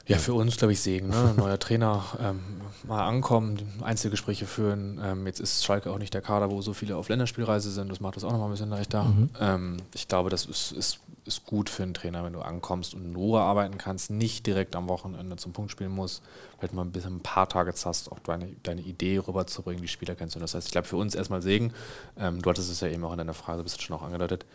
Ja, 0.05 0.17
für 0.17 0.33
uns, 0.33 0.57
glaube 0.57 0.73
ich, 0.73 0.81
Segen. 0.81 1.09
Ne? 1.09 1.33
Neuer 1.37 1.57
Trainer, 1.57 2.03
ähm, 2.19 2.41
mal 2.85 3.07
ankommen, 3.07 3.57
Einzelgespräche 3.81 4.45
führen. 4.45 4.99
Ähm, 5.01 5.25
jetzt 5.25 5.39
ist 5.39 5.63
Schalke 5.63 5.91
auch 5.91 5.97
nicht 5.97 6.13
der 6.13 6.21
Kader, 6.21 6.51
wo 6.51 6.61
so 6.61 6.73
viele 6.73 6.97
auf 6.97 7.07
Länderspielreise 7.07 7.71
sind. 7.71 7.89
Das 7.89 8.01
macht 8.01 8.17
das 8.17 8.25
auch 8.25 8.31
nochmal 8.31 8.49
ein 8.49 8.51
bisschen 8.51 8.69
leichter. 8.69 9.05
Mhm. 9.05 9.29
Ähm, 9.39 9.77
ich 9.93 10.09
glaube, 10.09 10.29
das 10.29 10.45
ist, 10.45 10.73
ist, 10.73 10.99
ist 11.23 11.45
gut 11.45 11.69
für 11.69 11.83
einen 11.83 11.93
Trainer, 11.93 12.25
wenn 12.25 12.33
du 12.33 12.41
ankommst 12.41 12.93
und 12.93 13.05
in 13.05 13.15
Ruhe 13.15 13.39
arbeiten 13.39 13.77
kannst, 13.77 14.11
nicht 14.11 14.45
direkt 14.45 14.75
am 14.75 14.89
Wochenende 14.89 15.37
zum 15.37 15.53
Punkt 15.53 15.71
spielen 15.71 15.91
musst. 15.91 16.21
Vielleicht 16.57 16.73
mal 16.73 16.81
ein 16.81 16.91
bisschen 16.91 17.17
ein 17.17 17.23
paar 17.23 17.47
Tage 17.47 17.73
hast, 17.85 18.11
auch 18.11 18.19
deine, 18.19 18.49
deine 18.63 18.81
Idee 18.81 19.19
rüberzubringen, 19.19 19.81
die 19.81 19.87
Spieler 19.87 20.15
kennst 20.15 20.35
du. 20.35 20.39
Das 20.41 20.53
heißt, 20.53 20.67
ich 20.67 20.73
glaube, 20.73 20.87
für 20.87 20.97
uns 20.97 21.15
erstmal 21.15 21.41
Segen. 21.41 21.71
Ähm, 22.17 22.41
du 22.41 22.49
hattest 22.49 22.69
es 22.69 22.81
ja 22.81 22.89
eben 22.89 23.05
auch 23.05 23.13
in 23.13 23.19
deiner 23.19 23.33
Frage 23.33 23.61
ein 23.61 23.63
bisschen 23.63 23.81
schon 23.81 23.95
auch 23.95 24.01
angedeutet. 24.01 24.45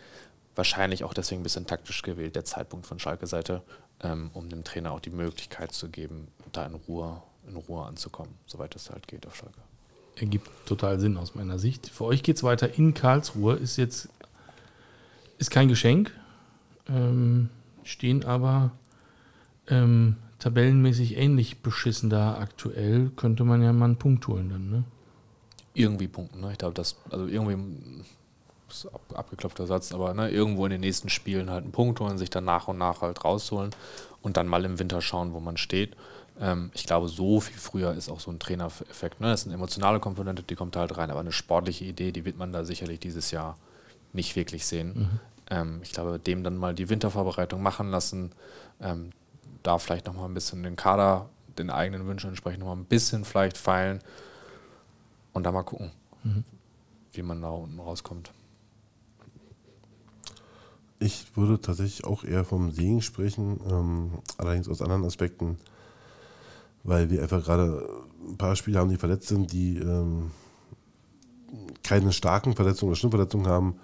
Wahrscheinlich 0.55 1.03
auch 1.03 1.13
deswegen 1.15 1.41
ein 1.41 1.43
bisschen 1.43 1.65
taktisch 1.65 2.03
gewählt, 2.03 2.35
der 2.35 2.45
Zeitpunkt 2.45 2.85
von 2.85 2.99
Schalke-Seite, 2.99 3.63
ähm, 4.03 4.31
um 4.33 4.49
dem 4.49 4.63
Trainer 4.63 4.91
auch 4.91 4.99
die 4.99 5.09
Möglichkeit 5.09 5.71
zu 5.71 5.89
geben, 5.89 6.27
da 6.51 6.65
in 6.65 6.75
Ruhe, 6.75 7.21
in 7.47 7.55
Ruhe 7.55 7.85
anzukommen, 7.85 8.33
soweit 8.45 8.75
es 8.75 8.89
halt 8.89 9.07
geht 9.07 9.25
auf 9.27 9.35
Schalke. 9.35 9.59
Ergibt 10.15 10.49
total 10.65 10.99
Sinn 10.99 11.17
aus 11.17 11.35
meiner 11.35 11.59
Sicht. 11.59 11.89
Für 11.89 12.05
euch 12.05 12.23
geht 12.23 12.35
es 12.35 12.43
weiter 12.43 12.77
in 12.77 12.93
Karlsruhe. 12.93 13.55
Ist 13.55 13.77
jetzt 13.77 14.09
ist 15.37 15.51
kein 15.51 15.69
Geschenk, 15.69 16.11
ähm, 16.89 17.49
stehen 17.83 18.25
aber 18.25 18.71
ähm, 19.67 20.17
tabellenmäßig 20.39 21.15
ähnlich 21.15 21.61
beschissen 21.61 22.09
da 22.09 22.37
aktuell. 22.37 23.09
Könnte 23.15 23.45
man 23.45 23.61
ja 23.61 23.71
mal 23.71 23.85
einen 23.85 23.95
Punkt 23.97 24.27
holen 24.27 24.49
dann, 24.49 24.69
ne? 24.69 24.83
Irgendwie 25.73 26.09
punkten, 26.09 26.41
ne? 26.41 26.51
Ich 26.51 26.57
glaube, 26.57 26.73
das, 26.73 26.97
also 27.09 27.25
irgendwie 27.27 28.03
abgeklopfter 29.13 29.67
Satz, 29.67 29.91
aber 29.91 30.13
ne, 30.13 30.29
irgendwo 30.29 30.65
in 30.65 30.71
den 30.71 30.81
nächsten 30.81 31.09
Spielen 31.09 31.49
halt 31.49 31.63
einen 31.63 31.71
Punkt 31.71 31.99
holen, 31.99 32.17
sich 32.17 32.29
dann 32.29 32.45
nach 32.45 32.67
und 32.67 32.77
nach 32.77 33.01
halt 33.01 33.23
rausholen 33.23 33.71
und 34.21 34.37
dann 34.37 34.47
mal 34.47 34.65
im 34.65 34.79
Winter 34.79 35.01
schauen, 35.01 35.33
wo 35.33 35.39
man 35.39 35.57
steht. 35.57 35.95
Ähm, 36.39 36.71
ich 36.73 36.85
glaube, 36.85 37.07
so 37.07 37.39
viel 37.39 37.57
früher 37.57 37.93
ist 37.93 38.09
auch 38.09 38.19
so 38.19 38.31
ein 38.31 38.39
Trainereffekt. 38.39 39.19
Ne? 39.19 39.27
Das 39.27 39.41
ist 39.41 39.47
eine 39.47 39.55
emotionale 39.55 39.99
Komponente, 39.99 40.43
die 40.43 40.55
kommt 40.55 40.75
halt 40.75 40.97
rein, 40.97 41.11
aber 41.11 41.19
eine 41.19 41.31
sportliche 41.31 41.85
Idee, 41.85 42.11
die 42.11 42.25
wird 42.25 42.37
man 42.37 42.51
da 42.51 42.63
sicherlich 42.63 42.99
dieses 42.99 43.31
Jahr 43.31 43.57
nicht 44.13 44.35
wirklich 44.35 44.65
sehen. 44.65 45.19
Ähm, 45.49 45.79
ich 45.83 45.91
glaube, 45.91 46.19
dem 46.19 46.43
dann 46.43 46.57
mal 46.57 46.73
die 46.73 46.89
Wintervorbereitung 46.89 47.61
machen 47.61 47.91
lassen, 47.91 48.31
ähm, 48.81 49.11
da 49.63 49.77
vielleicht 49.77 50.05
nochmal 50.07 50.25
ein 50.25 50.33
bisschen 50.33 50.63
den 50.63 50.75
Kader, 50.75 51.29
den 51.57 51.69
eigenen 51.69 52.07
Wünschen 52.07 52.29
entsprechend 52.29 52.61
nochmal 52.61 52.77
ein 52.77 52.85
bisschen 52.85 53.25
vielleicht 53.25 53.57
feilen 53.57 53.99
und 55.33 55.43
da 55.43 55.51
mal 55.51 55.63
gucken, 55.63 55.91
wie 57.11 57.21
man 57.21 57.41
da 57.41 57.49
unten 57.49 57.79
rauskommt. 57.79 58.31
Ich 60.99 61.37
würde 61.37 61.61
tatsächlich 61.61 62.03
auch 62.03 62.25
eher 62.25 62.43
vom 62.43 62.71
Segen 62.71 63.01
sprechen, 63.01 63.59
ähm, 63.69 64.11
allerdings 64.37 64.67
aus 64.67 64.81
anderen 64.81 65.05
Aspekten, 65.05 65.57
weil 66.83 67.09
wir 67.09 67.21
einfach 67.21 67.43
gerade 67.43 67.87
ein 68.27 68.37
paar 68.37 68.57
Spieler 68.57 68.81
haben, 68.81 68.89
die 68.89 68.97
verletzt 68.97 69.29
sind, 69.29 69.53
die 69.53 69.77
ähm, 69.77 70.31
keine 71.83 72.11
starken 72.11 72.53
Verletzungen 72.53 72.91
oder 72.91 72.97
Schnittverletzungen 72.97 73.47
haben, 73.47 73.79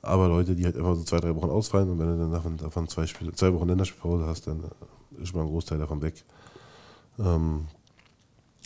aber 0.00 0.28
Leute, 0.28 0.56
die 0.56 0.64
halt 0.64 0.76
einfach 0.76 0.94
so 0.94 1.04
zwei, 1.04 1.20
drei 1.20 1.34
Wochen 1.34 1.50
ausfallen 1.50 1.90
und 1.90 1.98
wenn 1.98 2.06
du 2.06 2.18
dann 2.18 2.32
davon, 2.32 2.56
davon 2.56 2.88
zwei, 2.88 3.06
Spiele, 3.06 3.32
zwei 3.32 3.52
Wochen 3.52 3.68
Länderspielpause 3.68 4.26
hast, 4.26 4.46
dann 4.46 4.64
ist 5.20 5.28
schon 5.28 5.38
mal 5.38 5.44
ein 5.46 5.50
Großteil 5.50 5.78
davon 5.78 6.00
weg. 6.00 6.24
Ähm, 7.18 7.66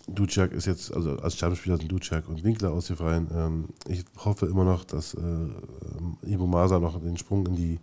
Duciak 0.09 0.53
ist 0.53 0.67
jetzt, 0.67 0.93
also 0.93 1.17
als 1.19 1.37
Stammspieler 1.37 1.77
sind 1.77 1.91
Duciak 1.91 2.29
und 2.29 2.43
Winkler 2.43 2.73
ausgefallen. 2.73 3.29
Ähm, 3.33 3.65
ich 3.87 4.05
hoffe 4.25 4.47
immer 4.47 4.65
noch, 4.65 4.85
dass 4.85 5.15
äh, 5.15 5.21
ähm, 5.21 6.17
Ivo 6.23 6.47
Masa 6.47 6.79
noch 6.79 7.01
den 7.01 7.17
Sprung 7.17 7.47
in 7.47 7.57
die 7.57 7.81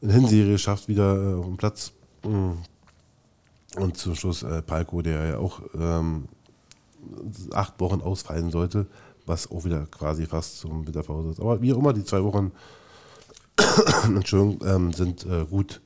in 0.00 0.10
Hinserie 0.10 0.58
schafft, 0.58 0.88
wieder 0.88 1.16
äh, 1.16 1.34
auf 1.34 1.46
den 1.46 1.56
Platz. 1.56 1.92
Mm. 2.24 2.52
Und 3.76 3.96
zum 3.96 4.14
Schluss 4.16 4.42
äh, 4.42 4.62
Palko, 4.62 5.02
der 5.02 5.26
ja 5.26 5.38
auch 5.38 5.60
ähm, 5.74 6.28
acht 7.52 7.78
Wochen 7.80 8.00
ausfallen 8.00 8.50
sollte, 8.50 8.86
was 9.26 9.50
auch 9.50 9.64
wieder 9.64 9.86
quasi 9.86 10.26
fast 10.26 10.58
zum 10.58 10.86
Winterpause 10.86 11.30
ist. 11.30 11.40
Aber 11.40 11.62
wie 11.62 11.72
auch 11.72 11.78
immer, 11.78 11.92
die 11.92 12.04
zwei 12.04 12.22
Wochen 12.24 12.50
Entschuldigung, 14.04 14.66
ähm, 14.66 14.92
sind 14.92 15.24
äh, 15.26 15.44
gut, 15.44 15.80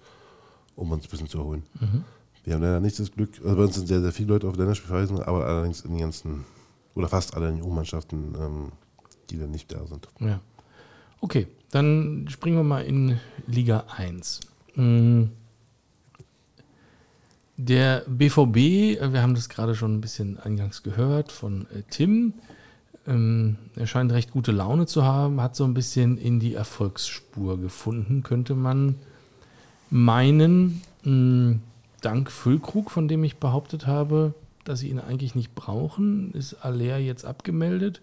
um 0.77 0.93
uns 0.93 1.05
ein 1.05 1.11
bisschen 1.11 1.29
zu 1.29 1.39
erholen. 1.39 1.63
Wir 2.45 2.55
haben 2.55 2.63
leider 2.63 2.81
nicht 2.81 2.99
das 2.99 3.11
Glück, 3.11 3.31
also 3.43 3.57
bei 3.57 3.63
uns 3.63 3.75
sind 3.75 3.89
sehr, 3.89 4.01
sehr 4.01 4.13
viele 4.13 4.29
Leute 4.29 4.47
auf 4.47 4.57
Länderspielreisen, 4.57 5.23
aber 5.23 5.47
allerdings 5.47 5.81
in 5.81 5.93
den 5.93 6.01
ganzen, 6.01 6.45
oder 6.95 7.09
fast 7.09 7.35
alle 7.35 7.49
in 7.49 7.57
den 7.57 7.65
U-Mannschaften, 7.65 8.35
ähm, 8.39 8.73
die 9.31 9.39
dann 9.39 9.51
nicht 9.51 9.73
da 9.73 9.87
sind. 9.87 10.09
Ja. 10.21 10.41
Okay, 11.21 11.47
dann 11.71 12.27
springen 12.29 12.57
wir 12.57 12.65
mal 12.65 12.85
in 12.85 13.19
Liga 13.47 13.85
1. 13.97 14.41
Mm. 14.75 15.25
Der 17.57 18.05
BVB, 18.07 18.57
äh, 18.57 19.13
wir 19.13 19.23
haben 19.23 19.35
das 19.35 19.49
gerade 19.49 19.75
schon 19.75 19.95
ein 19.95 20.01
bisschen 20.01 20.39
eingangs 20.39 20.83
gehört 20.83 21.33
von 21.33 21.67
äh, 21.71 21.83
Tim, 21.89 22.35
ähm, 23.07 23.57
er 23.77 23.87
scheint 23.87 24.13
recht 24.13 24.31
gute 24.31 24.53
Laune 24.53 24.87
zu 24.87 25.05
haben, 25.05 25.41
hat 25.41 25.57
so 25.57 25.65
ein 25.65 25.75
bisschen 25.75 26.17
in 26.17 26.41
die 26.41 26.55
Erfolgsspur 26.55 27.59
gefunden, 27.61 28.23
könnte 28.23 28.55
man 28.55 28.97
meinen. 29.91 30.83
Mm, 32.05 32.09
Dank 32.09 32.31
Füllkrug, 32.31 32.91
von 32.91 33.09
dem 33.09 33.25
ich 33.25 33.37
behauptet 33.37 33.87
habe, 33.87 34.35
dass 34.65 34.81
sie 34.81 34.89
ihn 34.91 34.99
eigentlich 34.99 35.35
nicht 35.35 35.55
brauchen, 35.55 36.33
ist 36.33 36.55
Aller 36.55 36.99
jetzt 36.99 37.25
abgemeldet. 37.25 38.01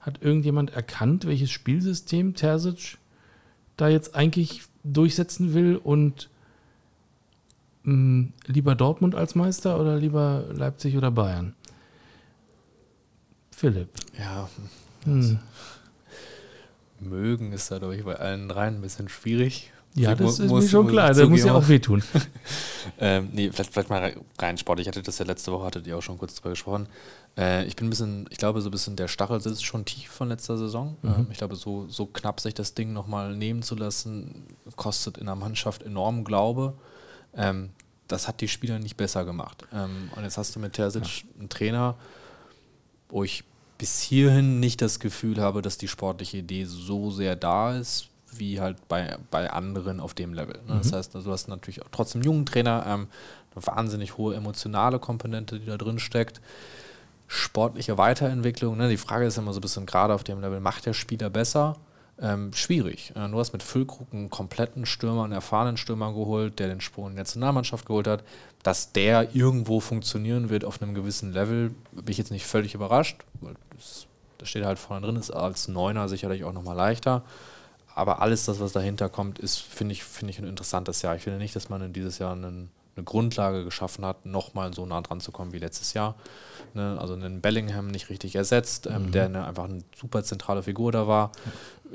Hat 0.00 0.22
irgendjemand 0.22 0.70
erkannt, 0.72 1.26
welches 1.26 1.50
Spielsystem 1.50 2.34
Terzic 2.34 2.98
da 3.76 3.88
jetzt 3.88 4.14
eigentlich 4.14 4.62
durchsetzen 4.82 5.54
will 5.54 5.76
und 5.76 6.28
mh, 7.84 8.28
lieber 8.46 8.74
Dortmund 8.74 9.14
als 9.14 9.34
Meister 9.34 9.80
oder 9.80 9.96
lieber 9.96 10.44
Leipzig 10.52 10.96
oder 10.96 11.10
Bayern? 11.10 11.54
Philipp. 13.50 13.88
Ja, 14.18 14.48
Hm. 15.04 15.38
mögen 16.98 17.52
ist 17.52 17.70
da, 17.70 17.78
glaube 17.78 17.94
ich, 17.94 18.04
bei 18.04 18.16
allen 18.16 18.48
dreien 18.48 18.76
ein 18.76 18.80
bisschen 18.80 19.10
schwierig. 19.10 19.70
Ja, 19.96 20.14
das 20.14 20.38
mu- 20.38 20.44
ist 20.44 20.50
muss- 20.50 20.64
mir 20.64 20.68
schon 20.70 20.82
muss 20.84 20.92
klar. 20.92 21.08
Das 21.14 21.28
muss 21.28 21.44
ja 21.44 21.54
auch 21.54 21.68
wehtun. 21.68 22.02
Ähm, 22.98 23.30
nee, 23.32 23.50
vielleicht, 23.50 23.72
vielleicht 23.72 23.90
mal 23.90 23.98
rei- 24.00 24.16
rein 24.38 24.56
Sport. 24.58 24.78
Ich 24.80 24.86
hatte 24.86 25.02
das 25.02 25.18
ja 25.18 25.24
letzte 25.24 25.50
Woche, 25.50 25.64
hattet 25.64 25.86
ihr 25.86 25.96
auch 25.96 26.02
schon 26.02 26.18
kurz 26.18 26.34
drüber 26.36 26.50
gesprochen. 26.50 26.86
Äh, 27.36 27.64
ich 27.64 27.74
bin 27.76 27.86
ein 27.86 27.90
bisschen, 27.90 28.26
ich 28.30 28.38
glaube, 28.38 28.60
so 28.60 28.68
ein 28.68 28.70
bisschen 28.70 28.94
der 28.94 29.08
Stachel 29.08 29.40
sitzt 29.40 29.64
schon 29.64 29.84
tief 29.84 30.10
von 30.10 30.28
letzter 30.28 30.56
Saison. 30.58 30.96
Ähm, 31.02 31.26
ich 31.32 31.38
glaube, 31.38 31.56
so, 31.56 31.86
so 31.88 32.06
knapp 32.06 32.40
sich 32.40 32.54
das 32.54 32.74
Ding 32.74 32.92
nochmal 32.92 33.34
nehmen 33.36 33.62
zu 33.62 33.74
lassen, 33.74 34.44
kostet 34.76 35.18
in 35.18 35.26
der 35.26 35.34
Mannschaft 35.34 35.82
enorm 35.82 36.24
Glaube. 36.24 36.74
Ähm, 37.34 37.70
das 38.06 38.28
hat 38.28 38.40
die 38.42 38.48
Spieler 38.48 38.78
nicht 38.78 38.96
besser 38.96 39.24
gemacht. 39.24 39.64
Ähm, 39.72 40.10
und 40.14 40.22
jetzt 40.22 40.38
hast 40.38 40.54
du 40.54 40.60
mit 40.60 40.74
Terzic 40.74 41.24
einen 41.38 41.48
Trainer, 41.48 41.96
wo 43.08 43.24
ich 43.24 43.44
bis 43.78 44.00
hierhin 44.02 44.60
nicht 44.60 44.80
das 44.82 45.00
Gefühl 45.00 45.40
habe, 45.40 45.62
dass 45.62 45.78
die 45.78 45.88
sportliche 45.88 46.36
Idee 46.38 46.64
so 46.66 47.10
sehr 47.10 47.34
da 47.34 47.76
ist, 47.76 48.08
wie 48.38 48.60
halt 48.60 48.88
bei, 48.88 49.16
bei 49.30 49.50
anderen 49.50 50.00
auf 50.00 50.14
dem 50.14 50.34
Level. 50.34 50.60
Ne? 50.66 50.78
Das 50.78 50.92
heißt, 50.92 51.14
also 51.14 51.28
du 51.28 51.32
hast 51.32 51.48
natürlich 51.48 51.82
auch 51.82 51.88
trotzdem 51.90 52.20
einen 52.20 52.26
jungen 52.26 52.46
Trainer, 52.46 52.84
ähm, 52.86 53.08
eine 53.54 53.66
wahnsinnig 53.66 54.16
hohe 54.16 54.34
emotionale 54.34 54.98
Komponente, 54.98 55.60
die 55.60 55.66
da 55.66 55.76
drin 55.76 55.98
steckt. 55.98 56.40
Sportliche 57.26 57.98
Weiterentwicklung, 57.98 58.76
ne? 58.76 58.88
die 58.88 58.96
Frage 58.96 59.26
ist 59.26 59.38
immer 59.38 59.52
so 59.52 59.58
ein 59.58 59.62
bisschen 59.62 59.86
gerade 59.86 60.14
auf 60.14 60.24
dem 60.24 60.40
Level, 60.40 60.60
macht 60.60 60.86
der 60.86 60.92
Spieler 60.92 61.30
besser? 61.30 61.76
Ähm, 62.20 62.52
schwierig. 62.52 63.12
Äh, 63.16 63.28
du 63.28 63.38
hast 63.38 63.52
mit 63.52 63.62
Füllkrug 63.62 64.06
einen 64.12 64.30
kompletten 64.30 64.86
Stürmer, 64.86 65.24
einen 65.24 65.32
erfahrenen 65.32 65.76
Stürmer 65.76 66.12
geholt, 66.12 66.58
der 66.58 66.68
den 66.68 66.80
Sprung 66.80 67.06
in 67.06 67.12
die 67.12 67.18
Nationalmannschaft 67.18 67.86
geholt 67.86 68.06
hat. 68.06 68.22
Dass 68.62 68.92
der 68.92 69.34
irgendwo 69.34 69.80
funktionieren 69.80 70.48
wird 70.48 70.64
auf 70.64 70.80
einem 70.80 70.94
gewissen 70.94 71.32
Level, 71.32 71.74
bin 71.92 72.04
ich 72.06 72.18
jetzt 72.18 72.30
nicht 72.30 72.46
völlig 72.46 72.74
überrascht. 72.74 73.24
weil 73.40 73.54
das, 73.76 74.06
das 74.38 74.48
steht 74.48 74.64
halt 74.64 74.78
vorne 74.78 75.04
drin, 75.04 75.16
ist 75.16 75.32
als 75.32 75.66
Neuner 75.68 76.08
sicherlich 76.08 76.44
auch 76.44 76.52
nochmal 76.52 76.76
leichter. 76.76 77.24
Aber 77.94 78.20
alles 78.20 78.44
das, 78.44 78.60
was 78.60 78.72
dahinter 78.72 79.08
kommt, 79.08 79.38
ist, 79.38 79.58
finde 79.58 79.92
ich, 79.92 80.04
finde 80.04 80.32
ich 80.32 80.38
ein 80.38 80.46
interessantes 80.46 81.02
Jahr. 81.02 81.14
Ich 81.16 81.22
finde 81.22 81.38
nicht, 81.38 81.54
dass 81.54 81.68
man 81.68 81.80
in 81.82 81.92
dieses 81.92 82.18
Jahr 82.18 82.32
einen 82.32 82.70
eine 82.96 83.04
Grundlage 83.04 83.64
geschaffen 83.64 84.04
hat, 84.04 84.24
nochmal 84.26 84.72
so 84.72 84.86
nah 84.86 85.00
dran 85.00 85.20
zu 85.20 85.32
kommen 85.32 85.52
wie 85.52 85.58
letztes 85.58 85.94
Jahr. 85.94 86.14
Ne? 86.74 86.96
Also 87.00 87.14
einen 87.14 87.40
Bellingham 87.40 87.88
nicht 87.88 88.08
richtig 88.08 88.36
ersetzt, 88.36 88.86
ähm, 88.86 89.06
mhm. 89.06 89.12
der 89.12 89.24
eine, 89.26 89.44
einfach 89.44 89.64
eine 89.64 89.80
super 89.96 90.22
zentrale 90.22 90.62
Figur 90.62 90.92
da 90.92 91.06
war. 91.06 91.32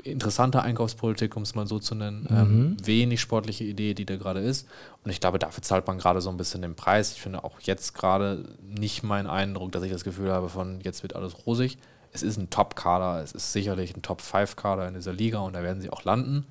Interessante 0.02 0.62
Einkaufspolitik, 0.62 1.36
um 1.36 1.42
es 1.42 1.54
mal 1.54 1.66
so 1.66 1.78
zu 1.78 1.94
nennen. 1.94 2.26
Mhm. 2.28 2.36
Ähm, 2.36 2.76
wenig 2.84 3.20
sportliche 3.20 3.64
Idee, 3.64 3.94
die 3.94 4.06
da 4.06 4.16
gerade 4.16 4.40
ist. 4.40 4.68
Und 5.04 5.10
ich 5.10 5.20
glaube, 5.20 5.38
dafür 5.38 5.62
zahlt 5.62 5.86
man 5.86 5.98
gerade 5.98 6.20
so 6.20 6.30
ein 6.30 6.36
bisschen 6.36 6.62
den 6.62 6.74
Preis. 6.74 7.12
Ich 7.12 7.20
finde 7.20 7.44
auch 7.44 7.60
jetzt 7.60 7.94
gerade 7.94 8.44
nicht 8.62 9.02
mein 9.02 9.26
Eindruck, 9.26 9.72
dass 9.72 9.82
ich 9.82 9.92
das 9.92 10.04
Gefühl 10.04 10.32
habe 10.32 10.48
von 10.48 10.80
jetzt 10.80 11.02
wird 11.02 11.16
alles 11.16 11.46
rosig. 11.46 11.78
Es 12.12 12.22
ist 12.22 12.36
ein 12.36 12.50
Top-Kader, 12.50 13.22
es 13.22 13.32
ist 13.32 13.52
sicherlich 13.52 13.96
ein 13.96 14.02
Top-5-Kader 14.02 14.88
in 14.88 14.94
dieser 14.94 15.12
Liga 15.12 15.38
und 15.40 15.52
da 15.52 15.62
werden 15.62 15.80
sie 15.80 15.90
auch 15.90 16.04
landen. 16.04 16.46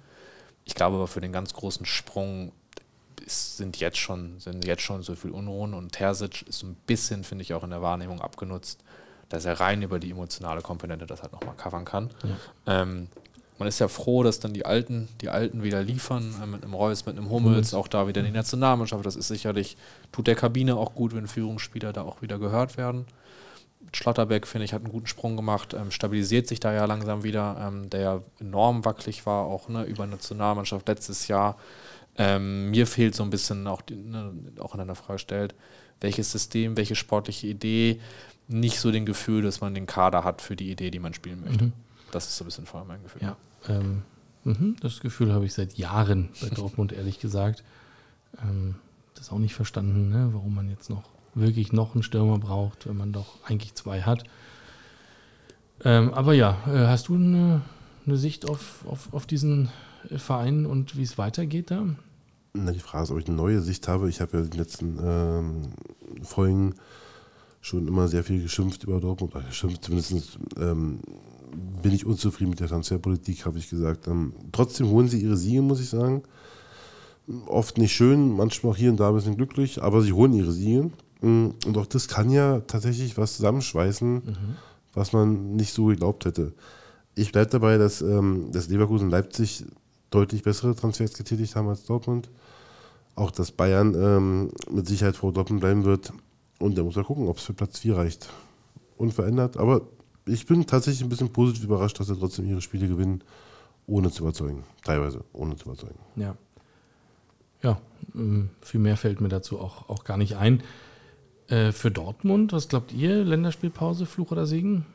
Ich 0.65 0.75
glaube 0.75 0.97
aber 0.97 1.07
für 1.07 1.21
den 1.21 1.33
ganz 1.33 1.53
großen 1.53 1.85
Sprung 1.85 2.51
ist, 3.25 3.57
sind, 3.57 3.77
jetzt 3.77 3.97
schon, 3.97 4.39
sind 4.39 4.65
jetzt 4.65 4.81
schon 4.81 5.03
so 5.03 5.15
viel 5.15 5.31
Unruhen 5.31 5.73
und 5.73 5.91
Terzic 5.91 6.47
ist 6.47 6.59
so 6.59 6.67
ein 6.67 6.75
bisschen, 6.87 7.23
finde 7.23 7.43
ich, 7.43 7.53
auch 7.53 7.63
in 7.63 7.69
der 7.69 7.81
Wahrnehmung 7.81 8.21
abgenutzt, 8.21 8.83
dass 9.29 9.45
er 9.45 9.59
rein 9.59 9.81
über 9.81 9.99
die 9.99 10.11
emotionale 10.11 10.61
Komponente 10.61 11.05
das 11.05 11.21
halt 11.21 11.33
nochmal 11.33 11.55
covern 11.55 11.85
kann. 11.85 12.09
Ja. 12.23 12.81
Ähm, 12.81 13.09
man 13.59 13.67
ist 13.67 13.79
ja 13.79 13.89
froh, 13.89 14.23
dass 14.23 14.39
dann 14.39 14.53
die 14.53 14.65
Alten, 14.65 15.09
die 15.19 15.29
Alten 15.29 15.63
wieder 15.63 15.83
liefern, 15.83 16.33
äh, 16.41 16.45
mit 16.45 16.63
einem 16.63 16.73
Reus, 16.73 17.05
mit 17.05 17.17
einem 17.17 17.29
Hummels, 17.29 17.73
auch 17.73 17.89
da 17.89 18.07
wieder 18.07 18.23
die 18.23 18.31
Nationalmannschaft. 18.31 19.05
Das 19.05 19.17
ist 19.17 19.27
sicherlich, 19.27 19.75
tut 20.13 20.27
der 20.27 20.35
Kabine 20.35 20.77
auch 20.77 20.95
gut, 20.95 21.13
wenn 21.13 21.27
Führungsspieler 21.27 21.91
da 21.91 22.03
auch 22.03 22.21
wieder 22.21 22.39
gehört 22.39 22.77
werden. 22.77 23.05
Schlotterbeck, 23.93 24.45
finde 24.45 24.65
ich, 24.65 24.73
hat 24.73 24.83
einen 24.83 24.91
guten 24.91 25.07
Sprung 25.07 25.35
gemacht, 25.35 25.73
ähm, 25.73 25.91
stabilisiert 25.91 26.47
sich 26.47 26.59
da 26.59 26.73
ja 26.73 26.85
langsam 26.85 27.23
wieder, 27.23 27.57
ähm, 27.59 27.89
der 27.89 28.01
ja 28.01 28.21
enorm 28.39 28.85
wackelig 28.85 29.25
war, 29.25 29.45
auch 29.45 29.69
ne, 29.69 29.83
über 29.83 30.05
Nationalmannschaft 30.05 30.87
letztes 30.87 31.27
Jahr. 31.27 31.57
Ähm, 32.17 32.69
mir 32.69 32.85
fehlt 32.85 33.15
so 33.15 33.23
ein 33.23 33.29
bisschen 33.29 33.65
auch, 33.67 33.81
die, 33.81 33.95
ne, 33.95 34.33
auch 34.59 34.75
in 34.75 34.81
einer 34.81 34.95
Frage 34.95 35.19
stellt, 35.19 35.55
welches 36.01 36.31
System, 36.31 36.77
welche 36.77 36.95
sportliche 36.95 37.47
Idee, 37.47 37.99
nicht 38.47 38.79
so 38.79 38.91
den 38.91 39.05
Gefühl, 39.05 39.41
dass 39.41 39.61
man 39.61 39.73
den 39.73 39.85
Kader 39.85 40.23
hat 40.23 40.41
für 40.41 40.55
die 40.55 40.71
Idee, 40.71 40.91
die 40.91 40.99
man 40.99 41.13
spielen 41.13 41.41
möchte. 41.41 41.65
Mhm. 41.65 41.73
Das 42.11 42.27
ist 42.27 42.37
so 42.37 42.43
ein 42.43 42.47
bisschen 42.47 42.65
vor 42.65 42.79
allem 42.79 42.89
mein 42.89 43.03
Gefühl. 43.03 43.21
Ja, 43.21 43.37
ähm, 43.67 44.01
mh, 44.43 44.75
das 44.81 44.99
Gefühl 44.99 45.31
habe 45.33 45.45
ich 45.45 45.53
seit 45.53 45.77
Jahren 45.77 46.29
bei 46.41 46.49
Dortmund, 46.55 46.91
ehrlich 46.91 47.19
gesagt. 47.19 47.63
Ähm, 48.41 48.75
das 49.15 49.31
auch 49.31 49.37
nicht 49.39 49.53
verstanden, 49.53 50.09
ne, 50.09 50.29
warum 50.33 50.55
man 50.55 50.69
jetzt 50.69 50.89
noch 50.89 51.03
wirklich 51.35 51.71
noch 51.71 51.93
einen 51.93 52.03
Stürmer 52.03 52.39
braucht, 52.39 52.87
wenn 52.87 52.97
man 52.97 53.13
doch 53.13 53.37
eigentlich 53.45 53.75
zwei 53.75 54.01
hat. 54.01 54.23
Ähm, 55.83 56.13
aber 56.13 56.33
ja, 56.33 56.57
äh, 56.67 56.87
hast 56.87 57.07
du 57.07 57.15
eine, 57.15 57.61
eine 58.05 58.17
Sicht 58.17 58.49
auf, 58.49 58.85
auf, 58.87 59.13
auf 59.13 59.25
diesen 59.25 59.69
Verein 60.17 60.65
und 60.65 60.97
wie 60.97 61.03
es 61.03 61.17
weitergeht 61.17 61.71
da? 61.71 61.85
Na, 62.53 62.71
die 62.71 62.79
Frage 62.79 63.03
ist, 63.03 63.11
ob 63.11 63.19
ich 63.19 63.27
eine 63.27 63.35
neue 63.35 63.61
Sicht 63.61 63.87
habe. 63.87 64.09
Ich 64.09 64.21
habe 64.21 64.37
ja 64.37 64.43
in 64.43 64.49
den 64.49 64.59
letzten 64.59 64.99
ähm, 65.03 65.61
Folgen 66.23 66.75
schon 67.61 67.87
immer 67.87 68.07
sehr 68.07 68.23
viel 68.23 68.41
geschimpft 68.41 68.83
über 68.83 68.99
Dortmund. 68.99 69.35
Äh, 69.35 69.41
geschimpft, 69.47 69.83
zumindest 69.83 70.39
ähm, 70.57 70.99
bin 71.81 71.93
ich 71.93 72.05
unzufrieden 72.05 72.51
mit 72.51 72.59
der 72.59 72.67
Transferpolitik, 72.67 73.45
habe 73.45 73.57
ich 73.57 73.69
gesagt. 73.69 74.07
Ähm, 74.07 74.33
trotzdem 74.51 74.87
holen 74.87 75.07
sie 75.07 75.21
ihre 75.21 75.37
Siege, 75.37 75.61
muss 75.61 75.79
ich 75.79 75.89
sagen. 75.89 76.23
Oft 77.45 77.77
nicht 77.77 77.93
schön, 77.93 78.35
manchmal 78.35 78.73
auch 78.73 78.77
hier 78.77 78.89
und 78.89 78.99
da 78.99 79.09
ein 79.09 79.15
bisschen 79.15 79.37
glücklich, 79.37 79.83
aber 79.83 80.01
sie 80.01 80.13
holen 80.13 80.33
ihre 80.33 80.51
Siege. 80.51 80.89
Mm, 81.21 81.49
und 81.65 81.77
auch 81.77 81.85
das 81.85 82.07
kann 82.07 82.29
ja 82.29 82.61
tatsächlich 82.61 83.17
was 83.17 83.35
zusammenschweißen, 83.35 84.13
mhm. 84.13 84.55
was 84.93 85.13
man 85.13 85.55
nicht 85.55 85.73
so 85.73 85.85
geglaubt 85.87 86.25
hätte. 86.25 86.53
Ich 87.15 87.31
bleibe 87.31 87.49
dabei, 87.49 87.77
dass, 87.77 88.01
ähm, 88.01 88.51
dass 88.51 88.69
Leverkusen 88.69 89.05
und 89.05 89.11
Leipzig 89.11 89.65
deutlich 90.09 90.43
bessere 90.43 90.75
Transfers 90.75 91.13
getätigt 91.13 91.55
haben 91.55 91.67
als 91.67 91.85
Dortmund. 91.85 92.29
Auch 93.15 93.31
dass 93.31 93.51
Bayern 93.51 93.95
ähm, 93.95 94.51
mit 94.71 94.87
Sicherheit 94.87 95.15
vor 95.15 95.33
Dortmund 95.33 95.61
bleiben 95.61 95.83
wird. 95.83 96.13
Und 96.59 96.77
da 96.77 96.83
muss 96.83 96.95
man 96.95 97.05
gucken, 97.05 97.27
ob 97.27 97.37
es 97.37 97.43
für 97.43 97.53
Platz 97.53 97.79
4 97.79 97.97
reicht. 97.97 98.29
Unverändert. 98.97 99.57
Aber 99.57 99.81
ich 100.25 100.45
bin 100.45 100.65
tatsächlich 100.65 101.03
ein 101.03 101.09
bisschen 101.09 101.31
positiv 101.31 101.63
überrascht, 101.63 101.99
dass 101.99 102.07
sie 102.07 102.17
trotzdem 102.17 102.45
ihre 102.45 102.61
Spiele 102.61 102.87
gewinnen, 102.87 103.23
ohne 103.87 104.11
zu 104.11 104.23
überzeugen. 104.23 104.63
Teilweise 104.83 105.23
ohne 105.33 105.55
zu 105.55 105.65
überzeugen. 105.65 105.99
Ja. 106.15 106.35
Ja, 107.61 107.81
ähm, 108.15 108.49
viel 108.61 108.79
mehr 108.79 108.95
fällt 108.95 109.19
mir 109.19 109.27
dazu 109.27 109.59
auch, 109.59 109.89
auch 109.89 110.05
gar 110.05 110.17
nicht 110.17 110.37
ein. 110.37 110.63
Äh, 111.49 111.71
für 111.71 111.89
Dortmund, 111.89 112.53
was 112.53 112.67
glaubt 112.67 112.91
ihr? 112.91 113.23
Länderspielpause, 113.23 114.05
Fluch 114.05 114.31
oder 114.31 114.45
Segen? 114.45 114.85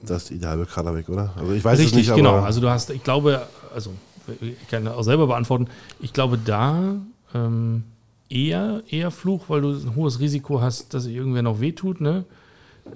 Das 0.00 0.24
ist 0.24 0.30
ideal 0.30 0.58
für 0.58 0.66
Kader 0.66 0.94
weg, 0.94 1.08
oder? 1.08 1.32
Also 1.36 1.52
ich 1.52 1.64
weiß 1.64 1.78
Richtig, 1.78 2.02
es 2.02 2.08
nicht, 2.08 2.16
genau. 2.16 2.36
Also 2.40 2.60
du 2.60 2.70
hast, 2.70 2.90
ich 2.90 3.02
glaube, 3.02 3.46
also 3.74 3.92
ich 4.40 4.68
kann 4.68 4.86
auch 4.88 5.02
selber 5.02 5.26
beantworten, 5.26 5.68
ich 6.00 6.12
glaube 6.12 6.38
da 6.38 6.96
ähm, 7.34 7.84
eher, 8.28 8.82
eher 8.88 9.10
Fluch, 9.10 9.44
weil 9.48 9.60
du 9.60 9.70
ein 9.70 9.94
hohes 9.94 10.20
Risiko 10.20 10.60
hast, 10.60 10.94
dass 10.94 11.04
sich 11.04 11.14
irgendwer 11.14 11.42
noch 11.42 11.60
wehtut, 11.60 12.00
ne? 12.00 12.24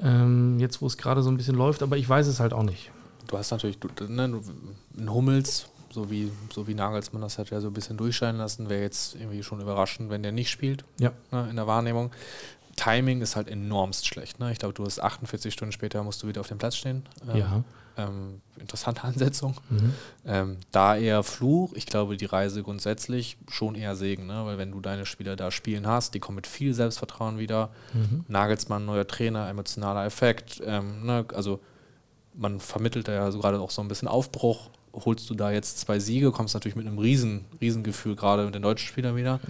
Ähm, 0.03 0.59
jetzt, 0.61 0.81
wo 0.83 0.87
es 0.87 0.97
gerade 0.97 1.23
so 1.23 1.31
ein 1.31 1.37
bisschen 1.37 1.57
läuft, 1.57 1.83
aber 1.83 1.97
ich 1.97 2.09
weiß 2.09 2.27
es 2.27 2.39
halt 2.39 2.53
auch 2.53 2.63
nicht. 2.63 2.91
Du 3.27 3.37
hast 3.37 3.51
natürlich 3.51 3.79
du, 3.79 3.89
ne, 4.07 4.25
einen 4.25 5.13
Hummels, 5.13 5.69
so 5.93 6.11
wie, 6.11 6.31
so 6.53 6.67
wie 6.67 6.75
Nagelsmann 6.75 7.23
das 7.23 7.39
hat 7.39 7.51
ja 7.51 7.61
so 7.61 7.69
ein 7.69 7.73
bisschen 7.73 7.97
durchscheinen 7.97 8.39
lassen, 8.39 8.69
wäre 8.69 8.83
jetzt 8.83 9.15
irgendwie 9.15 9.43
schon 9.43 9.61
überraschend, 9.61 10.11
wenn 10.11 10.23
der 10.23 10.33
nicht 10.33 10.51
spielt 10.51 10.85
ja. 10.99 11.13
ne, 11.31 11.49
in 11.51 11.57
der 11.57 11.67
Wahrnehmung. 11.67 12.11
Timing 12.77 13.21
ist 13.21 13.37
halt 13.37 13.49
enormst 13.49 14.07
schlecht. 14.07 14.39
Ne? 14.39 14.53
Ich 14.53 14.59
glaube, 14.59 14.75
du 14.75 14.85
hast 14.85 15.01
48 15.01 15.53
Stunden 15.53 15.73
später 15.73 16.03
musst 16.03 16.23
du 16.23 16.29
wieder 16.29 16.41
auf 16.41 16.49
dem 16.49 16.59
Platz 16.59 16.77
stehen. 16.77 17.05
Ähm, 17.29 17.37
ja. 17.37 17.65
Ähm, 17.97 18.41
interessante 18.59 19.05
Ansetzung. 19.05 19.57
Mhm. 19.69 19.95
Ähm, 20.25 20.57
da 20.71 20.97
eher 20.97 21.23
Fluch. 21.23 21.73
Ich 21.75 21.87
glaube, 21.87 22.17
die 22.17 22.25
Reise 22.25 22.63
grundsätzlich 22.63 23.37
schon 23.51 23.75
eher 23.75 23.97
Segen, 23.97 24.27
ne? 24.27 24.47
weil 24.47 24.57
wenn 24.57 24.71
du 24.71 24.81
deine 24.81 25.05
Spieler 25.05 25.37
da 25.37 25.51
spielen 25.51 25.87
hast, 25.87 26.15
die 26.15 26.21
kommen 26.21 26.37
mit 26.37 26.47
viel 26.47 26.73
Selbstvertrauen 26.73 27.39
wieder. 27.39 27.71
Mhm. 27.93 28.25
Nagelsmann, 28.29 28.87
neuer 28.87 29.07
Trainer, 29.07 29.49
emotionaler 29.49 30.07
Effekt. 30.07 30.63
Ähm, 30.65 31.05
ne? 31.05 31.27
Also 31.35 31.61
man 32.35 32.61
vermittelt 32.61 33.09
da 33.09 33.13
ja 33.13 33.31
so 33.31 33.41
gerade 33.41 33.61
auch 33.61 33.71
so 33.71 33.83
ein 33.83 33.89
bisschen 33.89 34.09
Aufbruch. 34.09 34.71
Holst 34.93 35.31
du 35.31 35.35
da 35.35 35.51
jetzt 35.51 35.79
zwei 35.79 35.99
Siege, 35.99 36.33
kommst 36.33 36.55
natürlich 36.55 36.77
mit 36.77 36.87
einem 36.87 36.99
riesen, 36.99 37.45
riesen 37.61 37.83
Gefühl 37.83 38.17
gerade 38.17 38.45
mit 38.45 38.55
den 38.55 38.63
deutschen 38.63 38.89
Spielern 38.89 39.17
wieder. 39.17 39.41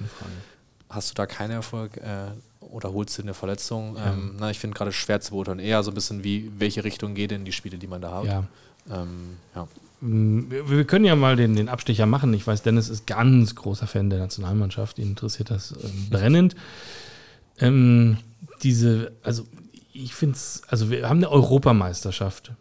Hast 0.88 1.10
du 1.10 1.14
da 1.14 1.26
keinen 1.26 1.52
Erfolg, 1.52 1.96
äh, 1.96 2.32
oder 2.60 2.92
holst 2.92 3.18
du 3.18 3.22
eine 3.22 3.34
Verletzung? 3.34 3.96
Ja. 3.96 4.12
Ähm, 4.12 4.36
na, 4.38 4.50
ich 4.50 4.58
finde 4.58 4.76
gerade 4.76 4.92
schwer 4.92 5.20
zu 5.20 5.32
beurteilen. 5.32 5.58
Eher 5.58 5.82
so 5.82 5.90
ein 5.90 5.94
bisschen 5.94 6.24
wie, 6.24 6.50
welche 6.58 6.84
Richtung 6.84 7.14
geht 7.14 7.30
denn 7.30 7.44
die 7.44 7.52
Spiele, 7.52 7.78
die 7.78 7.86
man 7.86 8.00
da 8.00 8.18
hat. 8.18 8.24
Ja. 8.24 8.44
Ähm, 8.90 9.36
ja. 9.54 9.68
Mm, 10.00 10.50
wir 10.50 10.84
können 10.84 11.04
ja 11.04 11.16
mal 11.16 11.36
den, 11.36 11.56
den 11.56 11.68
Abstecher 11.68 12.06
machen. 12.06 12.32
Ich 12.34 12.46
weiß, 12.46 12.62
Dennis 12.62 12.88
ist 12.88 13.06
ganz 13.06 13.54
großer 13.54 13.86
Fan 13.86 14.10
der 14.10 14.18
Nationalmannschaft. 14.18 14.98
Ihn 14.98 15.08
interessiert 15.08 15.50
das 15.50 15.72
ähm, 15.72 16.06
brennend. 16.10 16.54
Ähm, 17.58 18.18
diese, 18.62 19.12
also 19.22 19.44
ich 19.92 20.14
finde 20.14 20.36
es, 20.36 20.62
also 20.68 20.90
wir 20.90 21.08
haben 21.08 21.18
eine 21.18 21.30
Europameisterschaft 21.30 22.52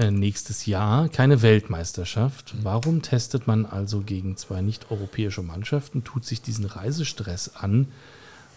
nächstes 0.00 0.66
Jahr, 0.66 1.08
keine 1.08 1.42
Weltmeisterschaft. 1.42 2.54
Warum 2.62 3.02
testet 3.02 3.46
man 3.46 3.66
also 3.66 4.00
gegen 4.00 4.36
zwei 4.36 4.60
nicht-europäische 4.60 5.42
Mannschaften, 5.42 6.04
tut 6.04 6.24
sich 6.24 6.40
diesen 6.40 6.64
Reisestress 6.64 7.56
an? 7.56 7.88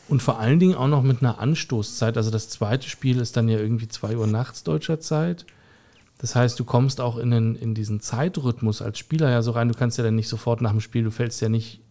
Und 0.07 0.21
vor 0.21 0.39
allen 0.39 0.59
Dingen 0.59 0.75
auch 0.75 0.87
noch 0.87 1.03
mit 1.03 1.21
einer 1.21 1.39
Anstoßzeit. 1.39 2.17
Also 2.17 2.31
das 2.31 2.49
zweite 2.49 2.89
Spiel 2.89 3.19
ist 3.19 3.37
dann 3.37 3.47
ja 3.47 3.59
irgendwie 3.59 3.87
2 3.87 4.17
Uhr 4.17 4.27
nachts 4.27 4.63
deutscher 4.63 4.99
Zeit. 4.99 5.45
Das 6.17 6.35
heißt, 6.35 6.59
du 6.59 6.65
kommst 6.65 7.01
auch 7.01 7.17
in, 7.17 7.31
den, 7.31 7.55
in 7.55 7.73
diesen 7.73 7.99
Zeitrhythmus 7.99 8.81
als 8.81 8.99
Spieler 8.99 9.29
ja 9.29 9.41
so 9.41 9.51
rein. 9.51 9.69
Du 9.69 9.73
kannst 9.73 9.97
ja 9.97 10.03
dann 10.03 10.15
nicht 10.15 10.27
sofort 10.27 10.61
nach 10.61 10.71
dem 10.71 10.81
Spiel, 10.81 11.03
du 11.03 11.11
fällst 11.11 11.41
ja 11.41 11.49
nicht 11.49 11.81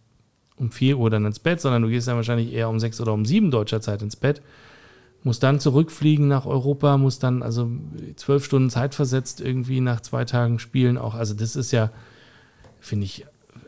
um 0.55 0.71
4 0.71 0.97
Uhr 0.97 1.09
dann 1.09 1.25
ins 1.25 1.39
Bett, 1.39 1.59
sondern 1.59 1.81
du 1.81 1.89
gehst 1.89 2.07
dann 2.07 2.15
wahrscheinlich 2.15 2.53
eher 2.53 2.69
um 2.69 2.79
6 2.79 3.01
oder 3.01 3.13
um 3.13 3.25
7 3.25 3.51
deutscher 3.51 3.81
Zeit 3.81 4.01
ins 4.01 4.15
Bett. 4.15 4.41
Musst 5.23 5.43
dann 5.43 5.59
zurückfliegen 5.59 6.27
nach 6.27 6.45
Europa, 6.45 6.97
musst 6.97 7.23
dann 7.23 7.43
also 7.43 7.69
zwölf 8.15 8.43
Stunden 8.43 8.69
Zeit 8.69 8.95
versetzt 8.95 9.39
irgendwie 9.39 9.79
nach 9.79 10.01
zwei 10.01 10.25
Tagen 10.25 10.57
spielen 10.57 10.97
auch. 10.97 11.13
Also 11.13 11.33
das 11.33 11.55
ist 11.55 11.71
ja, 11.71 11.91
finde 12.79 13.05
ich, 13.05 13.25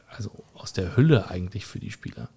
also 0.09 0.31
aus 0.53 0.73
der 0.73 0.97
Hölle 0.97 1.29
eigentlich 1.29 1.65
für 1.65 1.79
die 1.79 1.91
Spieler 1.91 2.29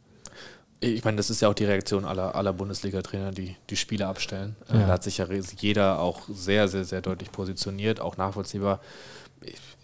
ich 0.81 1.05
meine, 1.05 1.17
das 1.17 1.31
ist 1.31 1.41
ja 1.41 1.49
auch 1.49 1.55
die 1.55 1.65
Reaktion 1.65 2.05
aller, 2.05 2.35
aller 2.35 2.53
Bundesliga-Trainer, 2.53 3.31
die 3.31 3.57
die 3.71 3.77
Spiele 3.77 4.07
abstellen. 4.07 4.57
Äh, 4.69 4.75
ja. 4.75 4.87
Da 4.87 4.87
hat 4.89 5.05
sich 5.05 5.19
ja 5.19 5.27
jeder 5.59 6.01
auch 6.01 6.23
sehr, 6.29 6.69
sehr, 6.69 6.85
sehr 6.85 7.01
deutlich 7.01 7.33
positioniert, 7.33 8.01
auch 8.01 8.17
nachvollziehbar. 8.17 8.81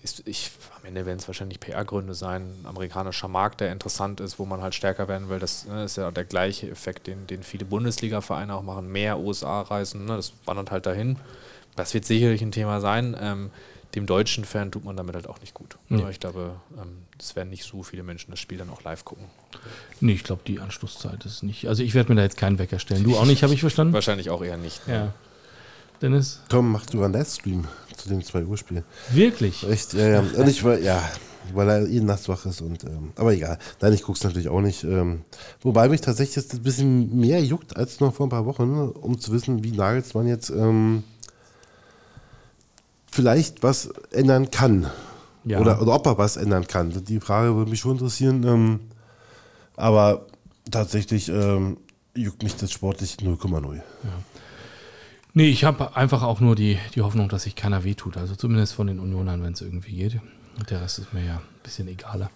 Ich, 0.02 0.26
ich, 0.26 0.50
am 0.82 0.88
Ende 0.88 1.06
werden 1.06 1.18
es 1.18 1.28
wahrscheinlich 1.28 1.60
PR-Gründe 1.60 2.14
sein, 2.14 2.42
ein 2.42 2.66
amerikanischer 2.66 3.28
Markt, 3.28 3.60
der 3.60 3.70
interessant 3.70 4.20
ist, 4.20 4.38
wo 4.38 4.46
man 4.46 4.62
halt 4.62 4.74
stärker 4.74 5.06
werden 5.06 5.28
will. 5.28 5.38
Das 5.38 5.66
ne, 5.66 5.84
ist 5.84 5.96
ja 5.96 6.10
der 6.10 6.24
gleiche 6.24 6.68
Effekt, 6.68 7.06
den, 7.06 7.26
den 7.28 7.44
viele 7.44 7.64
Bundesliga-Vereine 7.64 8.54
auch 8.54 8.62
machen, 8.62 8.90
mehr 8.90 9.18
USA-Reisen, 9.20 10.06
ne, 10.06 10.16
das 10.16 10.32
wandert 10.44 10.70
halt 10.72 10.86
dahin. 10.86 11.18
Das 11.76 11.94
wird 11.94 12.04
sicherlich 12.04 12.42
ein 12.42 12.50
Thema 12.50 12.80
sein. 12.80 13.16
Ähm, 13.18 13.50
dem 13.94 14.06
deutschen 14.06 14.44
Fan 14.44 14.72
tut 14.72 14.84
man 14.84 14.96
damit 14.96 15.14
halt 15.14 15.28
auch 15.28 15.40
nicht 15.40 15.54
gut. 15.54 15.76
Nee. 15.88 16.02
Ich 16.10 16.18
glaube, 16.18 16.56
ähm, 16.76 17.04
es 17.18 17.36
werden 17.36 17.50
nicht 17.50 17.64
so 17.64 17.82
viele 17.82 18.02
Menschen 18.02 18.30
das 18.30 18.40
Spiel 18.40 18.58
dann 18.58 18.70
auch 18.70 18.82
live 18.82 19.04
gucken. 19.04 19.26
Nee, 20.00 20.12
ich 20.12 20.24
glaube, 20.24 20.42
die 20.46 20.60
Anschlusszeit 20.60 21.24
ist 21.24 21.42
nicht. 21.42 21.68
Also 21.68 21.82
ich 21.82 21.94
werde 21.94 22.10
mir 22.10 22.16
da 22.16 22.22
jetzt 22.22 22.38
keinen 22.38 22.58
Wecker 22.58 22.78
stellen. 22.78 23.04
Du 23.04 23.16
auch 23.16 23.26
nicht, 23.26 23.42
habe 23.44 23.54
ich 23.54 23.60
verstanden? 23.60 23.92
Wahrscheinlich 23.92 24.30
auch 24.30 24.42
eher 24.42 24.56
nicht. 24.56 24.86
Ne? 24.88 24.94
Ja. 24.94 25.14
Dennis? 26.00 26.40
Tom, 26.48 26.72
mach 26.72 26.86
du 26.86 27.04
einen 27.04 27.12
Livestream 27.12 27.68
zu 27.96 28.08
dem 28.08 28.22
2 28.22 28.44
Uhr 28.44 28.56
Spiel. 28.56 28.84
Wirklich? 29.10 29.68
Echt, 29.68 29.94
ja, 29.94 30.08
ja. 30.08 30.20
Und 30.20 30.48
ich 30.48 30.62
war, 30.64 30.78
ja. 30.78 31.02
weil 31.52 31.68
er 31.68 31.88
eh 31.88 32.00
nachts 32.00 32.28
wach 32.28 32.46
ist. 32.46 32.60
Und, 32.60 32.84
ähm, 32.84 33.12
aber 33.16 33.32
egal. 33.32 33.58
Nein, 33.80 33.92
ich 33.92 34.02
gucke 34.02 34.16
es 34.16 34.24
natürlich 34.24 34.48
auch 34.48 34.60
nicht. 34.60 34.84
Ähm, 34.84 35.22
wobei 35.60 35.88
mich 35.88 36.00
tatsächlich 36.00 36.36
jetzt 36.36 36.54
ein 36.54 36.62
bisschen 36.62 37.18
mehr 37.18 37.42
juckt 37.42 37.76
als 37.76 38.00
noch 38.00 38.14
vor 38.14 38.26
ein 38.26 38.30
paar 38.30 38.46
Wochen, 38.46 38.70
ne, 38.72 38.90
um 38.90 39.18
zu 39.18 39.32
wissen, 39.32 39.64
wie 39.64 39.72
Nagelsmann 39.72 40.26
jetzt 40.26 40.50
ähm, 40.50 41.04
vielleicht 43.10 43.62
was 43.62 43.90
ändern 44.10 44.50
kann. 44.50 44.90
Ja. 45.44 45.60
Oder, 45.60 45.82
oder 45.82 45.94
ob 45.94 46.06
er 46.06 46.18
was 46.18 46.36
ändern 46.36 46.66
kann. 46.66 47.04
Die 47.04 47.20
Frage 47.20 47.56
würde 47.56 47.70
mich 47.70 47.80
schon 47.80 47.92
interessieren. 47.92 48.44
Ähm, 48.44 48.80
aber 49.76 50.26
tatsächlich 50.70 51.28
ähm, 51.28 51.78
juckt 52.14 52.42
mich 52.42 52.56
das 52.56 52.72
sportlich 52.72 53.16
0,0. 53.16 53.80
Nee, 55.34 55.48
ich 55.48 55.64
habe 55.64 55.96
einfach 55.96 56.22
auch 56.22 56.40
nur 56.40 56.54
die, 56.54 56.78
die 56.94 57.00
Hoffnung, 57.02 57.28
dass 57.28 57.44
sich 57.44 57.54
keiner 57.56 57.84
wehtut. 57.84 58.16
Also 58.16 58.34
zumindest 58.36 58.74
von 58.74 58.86
den 58.86 58.98
Unionern, 59.00 59.42
wenn 59.42 59.54
es 59.54 59.60
irgendwie 59.62 59.92
geht. 59.94 60.20
Und 60.58 60.70
der 60.70 60.82
Rest 60.82 60.98
ist 60.98 61.12
mir 61.14 61.24
ja 61.24 61.36
ein 61.36 61.42
bisschen 61.62 61.88
egaler. 61.88 62.30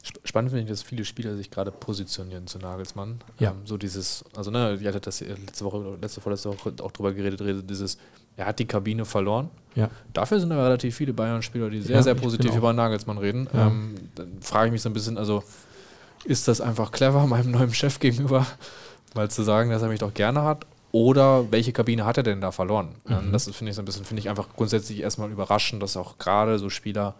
Sp- 0.00 0.18
Spannend 0.24 0.50
finde 0.50 0.64
ich, 0.64 0.70
dass 0.70 0.82
viele 0.82 1.04
Spieler 1.04 1.36
sich 1.36 1.50
gerade 1.50 1.70
positionieren 1.70 2.46
zu 2.46 2.58
Nagelsmann. 2.58 3.20
Ja. 3.38 3.50
Ähm, 3.50 3.58
so 3.64 3.76
dieses, 3.76 4.24
also 4.34 4.50
ne, 4.50 4.78
ihr 4.80 4.88
hattet 4.88 5.06
das 5.06 5.20
letzte 5.20 5.64
Woche, 5.66 5.98
letzte 6.00 6.20
vorletzte 6.22 6.48
Woche 6.48 6.72
auch 6.82 6.90
drüber 6.90 7.12
geredet, 7.12 7.42
redet, 7.42 7.68
dieses, 7.68 7.98
er 8.36 8.46
hat 8.46 8.58
die 8.58 8.64
Kabine 8.66 9.04
verloren. 9.04 9.50
Ja. 9.74 9.90
Dafür 10.14 10.40
sind 10.40 10.50
aber 10.50 10.64
relativ 10.64 10.96
viele 10.96 11.12
Bayern-Spieler, 11.12 11.68
die 11.68 11.82
sehr, 11.82 11.96
Ja, 11.96 12.02
sehr 12.02 12.14
positiv 12.14 12.56
über 12.56 12.72
Nagelsmann 12.72 13.18
reden. 13.18 13.46
Ja. 13.52 13.66
Ähm, 13.66 13.94
dann 14.14 14.38
frage 14.40 14.68
ich 14.68 14.72
mich 14.72 14.82
so 14.82 14.88
ein 14.88 14.94
bisschen, 14.94 15.18
also 15.18 15.44
ist 16.24 16.48
das 16.48 16.62
einfach 16.62 16.90
clever 16.90 17.26
meinem 17.26 17.50
neuen 17.50 17.74
Chef 17.74 18.00
gegenüber, 18.00 18.46
mal 19.14 19.30
zu 19.30 19.42
sagen, 19.42 19.68
dass 19.70 19.82
er 19.82 19.88
mich 19.88 20.00
doch 20.00 20.14
gerne 20.14 20.42
hat? 20.42 20.64
Oder 20.90 21.50
welche 21.52 21.72
Kabine 21.72 22.04
hat 22.06 22.16
er 22.16 22.22
denn 22.22 22.40
da 22.40 22.50
verloren? 22.50 22.94
Ähm, 23.08 23.30
Das 23.32 23.44
finde 23.44 23.70
ich 23.70 23.76
so 23.76 23.82
ein 23.82 23.84
bisschen, 23.84 24.04
finde 24.04 24.20
ich 24.20 24.28
einfach 24.30 24.48
grundsätzlich 24.56 25.00
erstmal 25.00 25.30
überraschend, 25.30 25.82
dass 25.82 25.96
auch 25.96 26.18
gerade 26.18 26.58
so 26.58 26.70
Spieler 26.70 27.14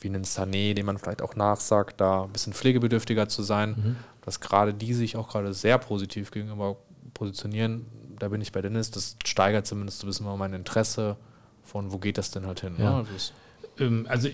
wie 0.00 0.08
einen 0.08 0.24
Sané, 0.24 0.74
dem 0.74 0.86
man 0.86 0.98
vielleicht 0.98 1.22
auch 1.22 1.34
nachsagt, 1.34 2.00
da 2.00 2.22
ein 2.24 2.30
bisschen 2.30 2.52
pflegebedürftiger 2.52 3.28
zu 3.28 3.42
sein, 3.42 3.96
dass 4.24 4.38
gerade 4.38 4.72
die 4.72 4.94
sich 4.94 5.16
auch 5.16 5.28
gerade 5.28 5.52
sehr 5.52 5.78
positiv 5.78 6.30
gegenüber 6.30 6.76
positionieren. 7.14 7.86
Da 8.20 8.28
bin 8.28 8.40
ich 8.40 8.52
bei 8.52 8.62
Dennis. 8.62 8.92
Das 8.92 9.16
steigert 9.24 9.66
zumindest 9.66 10.00
so 10.00 10.06
ein 10.06 10.10
bisschen 10.10 10.26
mal 10.26 10.36
mein 10.36 10.52
Interesse 10.52 11.16
von, 11.64 11.92
wo 11.92 11.98
geht 11.98 12.18
das 12.18 12.30
denn 12.30 12.46
halt 12.46 12.60
hin? 12.60 12.74
Ja. 12.78 12.98
Ne? 13.00 13.06
Das, 13.12 13.32
Ähm, 13.80 14.06
also 14.08 14.28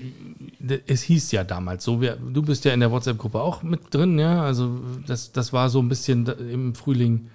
es 0.86 1.02
hieß 1.02 1.32
ja 1.32 1.44
damals 1.44 1.84
so, 1.84 2.00
wir, 2.00 2.16
du 2.16 2.42
bist 2.42 2.64
ja 2.64 2.72
in 2.72 2.80
der 2.80 2.90
WhatsApp-Gruppe 2.90 3.40
auch 3.40 3.62
mit 3.62 3.92
drin, 3.94 4.18
ja. 4.18 4.42
Also 4.42 4.78
das, 5.06 5.32
das 5.32 5.52
war 5.52 5.68
so 5.70 5.80
ein 5.80 5.88
bisschen 5.88 6.26
im 6.26 6.74
Frühling 6.74 7.30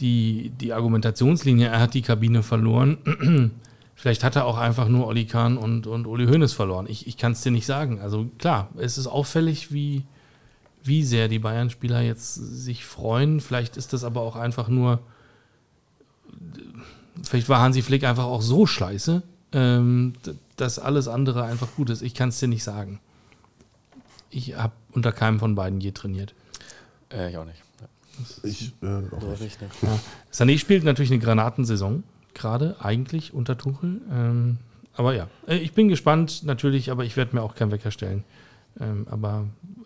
die, 0.00 0.50
die 0.50 0.72
Argumentationslinie, 0.72 1.68
er 1.68 1.80
hat 1.80 1.94
die 1.94 2.02
Kabine 2.02 2.42
verloren. 2.42 3.52
Vielleicht 3.94 4.24
hat 4.24 4.36
er 4.36 4.46
auch 4.46 4.58
einfach 4.58 4.88
nur 4.88 5.06
Olli 5.06 5.26
Kahn 5.26 5.56
und, 5.56 5.86
und 5.86 6.06
Uli 6.06 6.26
Hoeneß 6.26 6.52
verloren. 6.52 6.86
Ich, 6.88 7.06
ich 7.06 7.16
kann 7.16 7.32
es 7.32 7.42
dir 7.42 7.52
nicht 7.52 7.66
sagen. 7.66 8.00
Also 8.00 8.28
klar, 8.38 8.68
es 8.76 8.98
ist 8.98 9.06
auffällig, 9.06 9.72
wie, 9.72 10.02
wie 10.82 11.04
sehr 11.04 11.28
die 11.28 11.38
Bayern-Spieler 11.38 12.00
jetzt 12.00 12.34
sich 12.34 12.84
freuen. 12.84 13.40
Vielleicht 13.40 13.76
ist 13.76 13.92
das 13.92 14.02
aber 14.02 14.22
auch 14.22 14.34
einfach 14.34 14.68
nur, 14.68 15.00
vielleicht 17.22 17.48
war 17.48 17.60
Hansi 17.60 17.82
Flick 17.82 18.02
einfach 18.02 18.24
auch 18.24 18.42
so 18.42 18.66
scheiße, 18.66 19.22
ähm, 19.52 20.14
dass 20.56 20.78
alles 20.78 21.06
andere 21.06 21.44
einfach 21.44 21.68
gut 21.76 21.90
ist. 21.90 22.02
Ich 22.02 22.14
kann 22.14 22.30
es 22.30 22.40
dir 22.40 22.48
nicht 22.48 22.64
sagen. 22.64 22.98
Ich 24.30 24.56
habe 24.56 24.72
unter 24.92 25.12
keinem 25.12 25.38
von 25.38 25.54
beiden 25.54 25.80
je 25.80 25.92
trainiert. 25.92 26.34
äh, 27.12 27.30
ich 27.30 27.36
auch 27.36 27.44
nicht. 27.44 27.62
Ja. 28.18 28.48
Ich, 28.48 28.72
äh, 28.82 28.86
auch 28.86 29.40
nicht. 29.40 29.60
ne? 29.60 29.68
Sané 30.32 30.58
spielt 30.58 30.84
natürlich 30.84 31.10
eine 31.10 31.20
Granatensaison, 31.20 32.02
gerade 32.34 32.76
eigentlich 32.80 33.32
unter 33.34 33.56
Tuchel. 33.58 34.00
Ähm, 34.10 34.58
aber 34.94 35.14
ja, 35.14 35.28
äh, 35.46 35.56
ich 35.56 35.72
bin 35.72 35.88
gespannt 35.88 36.42
natürlich, 36.44 36.90
aber 36.90 37.04
ich 37.04 37.16
werde 37.16 37.34
mir 37.34 37.42
auch 37.42 37.54
keinen 37.54 37.70
Wecker 37.70 37.90
stellen. 37.90 38.24
Ähm, 38.80 39.06
aber 39.10 39.44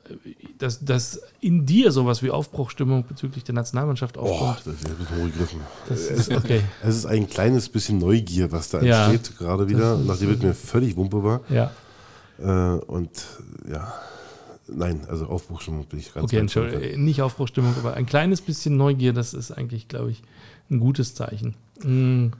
äh, 0.08 0.34
dass, 0.58 0.84
dass 0.84 1.20
in 1.40 1.66
dir 1.66 1.90
sowas 1.92 2.22
wie 2.22 2.30
Aufbruchstimmung 2.30 3.04
bezüglich 3.06 3.42
der 3.44 3.54
Nationalmannschaft 3.54 4.16
Oh, 4.16 4.20
aufkommt, 4.22 4.62
das 4.66 4.74
ist 4.74 4.86
ein 4.88 4.96
bisschen 4.96 5.16
hochgegriffen. 5.24 5.60
das 5.88 6.00
ist 6.02 6.32
okay. 6.32 6.62
Es 6.82 6.96
ist 6.96 7.06
ein 7.06 7.28
kleines 7.28 7.68
bisschen 7.68 7.98
Neugier, 7.98 8.50
was 8.52 8.68
da 8.70 8.80
Ja. 8.82 9.10
entsteht, 9.10 9.38
gerade 9.38 9.68
wieder, 9.68 9.96
nachdem 9.98 10.30
es 10.30 10.42
mir 10.42 10.54
völlig 10.54 10.96
Wumpe 10.96 11.22
war. 11.24 11.40
Ja, 11.48 11.70
Äh, 12.38 12.78
und 12.84 13.10
ja, 13.70 13.92
nein, 14.68 15.06
also 15.08 15.26
Aufbruchstimmung 15.26 15.84
bin 15.86 15.98
ich 15.98 16.12
ganz 16.12 16.24
okay, 16.24 16.38
Entschuldigung. 16.38 16.82
äh, 16.82 16.96
Nicht 16.96 17.22
Aufbruchstimmung, 17.22 17.74
aber 17.78 17.94
ein 17.94 18.06
kleines 18.06 18.40
bisschen 18.40 18.76
Neugier, 18.76 19.12
das 19.12 19.34
ist 19.34 19.50
eigentlich, 19.52 19.88
glaube 19.88 20.10
ich, 20.10 20.22
ein 20.70 20.80
gutes 20.80 21.14
Zeichen. 21.14 21.54
Hm. 21.82 22.32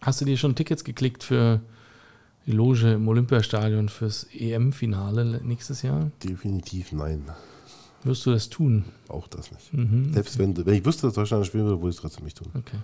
Hast 0.00 0.20
du 0.20 0.24
dir 0.24 0.36
schon 0.36 0.54
Tickets 0.54 0.84
geklickt 0.84 1.22
für 1.22 1.60
die 2.46 2.52
Loge 2.52 2.92
im 2.92 3.06
Olympiastadion 3.06 3.88
fürs 3.88 4.26
EM-Finale 4.32 5.40
nächstes 5.44 5.82
Jahr? 5.82 6.10
Definitiv 6.24 6.92
nein. 6.92 7.24
Wirst 8.02 8.24
du 8.24 8.30
das 8.30 8.48
tun? 8.48 8.84
Auch 9.08 9.28
das 9.28 9.52
nicht. 9.52 9.74
Mhm. 9.74 10.14
Selbst 10.14 10.38
wenn, 10.38 10.56
wenn 10.64 10.74
ich 10.74 10.84
wüsste, 10.84 11.06
dass 11.06 11.14
Deutschland 11.14 11.44
spielen 11.44 11.64
würde, 11.64 11.78
würde 11.78 11.90
ich 11.90 11.96
es 11.96 12.00
trotzdem 12.00 12.24
nicht 12.24 12.38
tun. 12.38 12.48
Okay. 12.54 12.78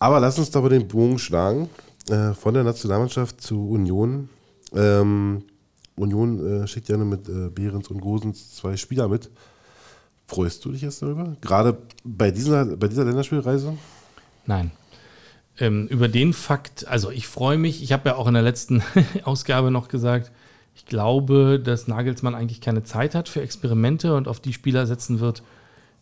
Aber 0.00 0.18
lass 0.18 0.38
uns 0.38 0.50
doch 0.50 0.62
mal 0.62 0.68
den 0.68 0.88
Bogen 0.88 1.18
schlagen. 1.18 1.70
Äh, 2.08 2.34
von 2.34 2.54
der 2.54 2.64
Nationalmannschaft 2.64 3.40
zu 3.40 3.68
Union. 3.68 4.28
Ähm, 4.72 5.44
Union 5.96 6.62
äh, 6.62 6.66
schickt 6.66 6.88
nur 6.88 7.04
mit 7.04 7.28
äh, 7.28 7.48
Behrens 7.48 7.88
und 7.88 8.00
Gosens 8.00 8.54
zwei 8.54 8.76
Spieler 8.76 9.08
mit. 9.08 9.30
Freust 10.26 10.64
du 10.64 10.72
dich 10.72 10.82
jetzt 10.82 11.02
darüber? 11.02 11.36
Gerade 11.40 11.78
bei 12.04 12.30
dieser, 12.30 12.64
bei 12.76 12.88
dieser 12.88 13.04
Länderspielreise? 13.04 13.76
Nein. 14.44 14.72
Ähm, 15.58 15.86
über 15.88 16.08
den 16.08 16.32
Fakt, 16.32 16.86
also 16.86 17.10
ich 17.10 17.26
freue 17.26 17.56
mich, 17.56 17.82
ich 17.82 17.92
habe 17.92 18.10
ja 18.10 18.16
auch 18.16 18.26
in 18.26 18.34
der 18.34 18.42
letzten 18.42 18.82
Ausgabe 19.24 19.70
noch 19.70 19.88
gesagt, 19.88 20.30
ich 20.74 20.84
glaube, 20.84 21.58
dass 21.58 21.88
Nagelsmann 21.88 22.34
eigentlich 22.34 22.60
keine 22.60 22.82
Zeit 22.82 23.14
hat 23.14 23.28
für 23.28 23.40
Experimente 23.40 24.14
und 24.14 24.28
auf 24.28 24.40
die 24.40 24.52
Spieler 24.52 24.86
setzen 24.86 25.20
wird, 25.20 25.42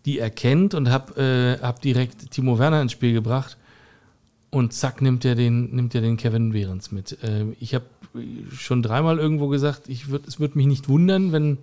die 0.06 0.18
er 0.18 0.30
kennt 0.30 0.74
und 0.74 0.90
habe 0.90 1.58
äh, 1.60 1.62
hab 1.62 1.80
direkt 1.80 2.32
Timo 2.32 2.58
Werner 2.58 2.82
ins 2.82 2.92
Spiel 2.92 3.12
gebracht 3.12 3.56
und 4.54 4.72
zack 4.72 5.02
nimmt 5.02 5.24
er 5.24 5.34
den, 5.34 5.74
nimmt 5.74 5.96
er 5.96 6.00
den 6.00 6.16
Kevin 6.16 6.52
Behrens 6.52 6.92
mit. 6.92 7.18
Ähm, 7.24 7.56
ich 7.58 7.74
habe 7.74 7.86
schon 8.56 8.82
dreimal 8.82 9.18
irgendwo 9.18 9.48
gesagt, 9.48 9.88
ich 9.88 10.10
würd, 10.10 10.28
es 10.28 10.38
würde 10.38 10.56
mich 10.56 10.68
nicht 10.68 10.88
wundern, 10.88 11.32
wenn 11.32 11.58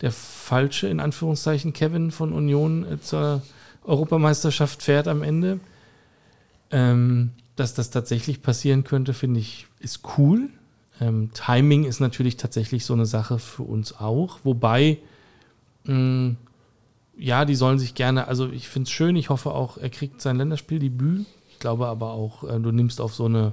der 0.00 0.12
falsche, 0.12 0.88
in 0.88 0.98
Anführungszeichen, 0.98 1.74
Kevin 1.74 2.10
von 2.10 2.32
Union 2.32 2.86
äh, 2.90 3.00
zur 3.02 3.42
Europameisterschaft 3.84 4.82
fährt 4.82 5.08
am 5.08 5.22
Ende. 5.22 5.60
Ähm, 6.70 7.32
dass 7.54 7.74
das 7.74 7.90
tatsächlich 7.90 8.40
passieren 8.40 8.82
könnte, 8.82 9.12
finde 9.12 9.38
ich, 9.38 9.66
ist 9.78 10.00
cool. 10.16 10.48
Ähm, 11.02 11.30
Timing 11.34 11.84
ist 11.84 12.00
natürlich 12.00 12.38
tatsächlich 12.38 12.86
so 12.86 12.94
eine 12.94 13.04
Sache 13.04 13.38
für 13.38 13.62
uns 13.62 14.00
auch. 14.00 14.38
Wobei, 14.42 14.98
ja, 17.18 17.44
die 17.44 17.54
sollen 17.56 17.80
sich 17.80 17.96
gerne, 17.96 18.28
also 18.28 18.48
ich 18.48 18.68
finde 18.68 18.86
es 18.86 18.92
schön, 18.92 19.16
ich 19.16 19.30
hoffe 19.30 19.50
auch, 19.50 19.76
er 19.78 19.90
kriegt 19.90 20.22
sein 20.22 20.36
Länderspieldebüt. 20.36 21.26
Glaube 21.62 21.86
aber 21.86 22.10
auch, 22.10 22.42
äh, 22.42 22.58
du 22.58 22.72
nimmst 22.72 23.00
auf 23.00 23.14
so 23.14 23.26
eine 23.26 23.52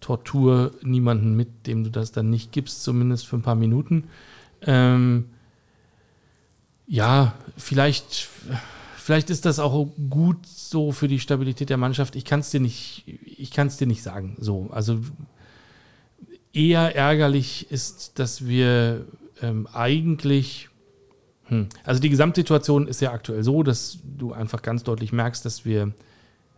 Tortur 0.00 0.72
niemanden 0.80 1.36
mit, 1.36 1.66
dem 1.66 1.84
du 1.84 1.90
das 1.90 2.10
dann 2.10 2.30
nicht 2.30 2.52
gibst, 2.52 2.82
zumindest 2.82 3.26
für 3.26 3.36
ein 3.36 3.42
paar 3.42 3.54
Minuten. 3.54 4.04
Ähm, 4.62 5.26
ja, 6.86 7.34
vielleicht, 7.58 8.30
vielleicht 8.96 9.28
ist 9.28 9.44
das 9.44 9.58
auch 9.58 9.88
gut 10.08 10.46
so 10.46 10.90
für 10.90 11.06
die 11.06 11.20
Stabilität 11.20 11.68
der 11.68 11.76
Mannschaft. 11.76 12.16
Ich 12.16 12.24
kann 12.24 12.40
es 12.40 12.48
dir 12.48 12.60
nicht, 12.60 13.04
ich 13.06 13.50
kann 13.50 13.66
es 13.66 13.76
dir 13.76 13.86
nicht 13.86 14.02
sagen. 14.02 14.38
So, 14.40 14.70
also 14.70 14.98
eher 16.54 16.96
ärgerlich 16.96 17.70
ist, 17.70 18.18
dass 18.18 18.46
wir 18.46 19.04
ähm, 19.42 19.68
eigentlich, 19.74 20.70
hm, 21.44 21.68
also 21.84 22.00
die 22.00 22.08
Gesamtsituation 22.08 22.88
ist 22.88 23.02
ja 23.02 23.12
aktuell 23.12 23.44
so, 23.44 23.62
dass 23.62 23.98
du 24.02 24.32
einfach 24.32 24.62
ganz 24.62 24.82
deutlich 24.82 25.12
merkst, 25.12 25.44
dass 25.44 25.66
wir 25.66 25.92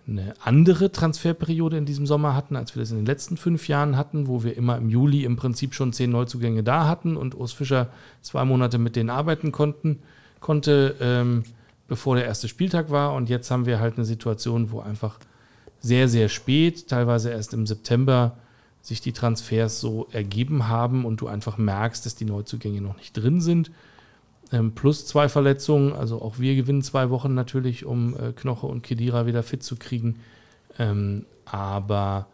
eine 0.06 0.34
andere 0.42 0.90
Transferperiode 0.90 1.76
in 1.76 1.86
diesem 1.86 2.06
Sommer 2.06 2.34
hatten, 2.34 2.56
als 2.56 2.74
wir 2.74 2.80
das 2.80 2.90
in 2.90 2.96
den 2.96 3.06
letzten 3.06 3.36
fünf 3.36 3.68
Jahren 3.68 3.96
hatten, 3.96 4.26
wo 4.26 4.42
wir 4.42 4.56
immer 4.56 4.76
im 4.76 4.88
Juli 4.88 5.24
im 5.24 5.36
Prinzip 5.36 5.74
schon 5.74 5.92
zehn 5.92 6.10
Neuzugänge 6.10 6.62
da 6.62 6.86
hatten 6.86 7.16
und 7.16 7.34
Urs 7.34 7.52
Fischer 7.52 7.88
zwei 8.22 8.44
Monate 8.44 8.78
mit 8.78 8.96
denen 8.96 9.10
arbeiten 9.10 9.52
konnten, 9.52 10.00
konnte, 10.40 10.96
ähm, 11.00 11.44
bevor 11.86 12.16
der 12.16 12.24
erste 12.24 12.48
Spieltag 12.48 12.90
war. 12.90 13.14
Und 13.14 13.28
jetzt 13.28 13.50
haben 13.50 13.66
wir 13.66 13.80
halt 13.80 13.96
eine 13.96 14.04
Situation, 14.04 14.72
wo 14.72 14.80
einfach 14.80 15.18
sehr, 15.80 16.08
sehr 16.08 16.28
spät, 16.28 16.88
teilweise 16.88 17.30
erst 17.30 17.54
im 17.54 17.66
September, 17.66 18.36
sich 18.82 19.00
die 19.00 19.12
Transfers 19.12 19.80
so 19.80 20.08
ergeben 20.10 20.68
haben 20.68 21.04
und 21.04 21.20
du 21.20 21.28
einfach 21.28 21.58
merkst, 21.58 22.06
dass 22.06 22.16
die 22.16 22.24
Neuzugänge 22.24 22.80
noch 22.80 22.96
nicht 22.96 23.12
drin 23.12 23.40
sind. 23.40 23.70
Ähm, 24.52 24.72
plus 24.72 25.06
zwei 25.06 25.28
Verletzungen, 25.28 25.92
also 25.92 26.20
auch 26.20 26.38
wir 26.38 26.56
gewinnen 26.56 26.82
zwei 26.82 27.10
Wochen 27.10 27.34
natürlich, 27.34 27.84
um 27.84 28.14
äh, 28.16 28.32
Knoche 28.32 28.66
und 28.66 28.82
Kedira 28.82 29.26
wieder 29.26 29.42
fit 29.42 29.62
zu 29.62 29.76
kriegen. 29.76 30.20
Ähm, 30.78 31.26
aber 31.44 32.26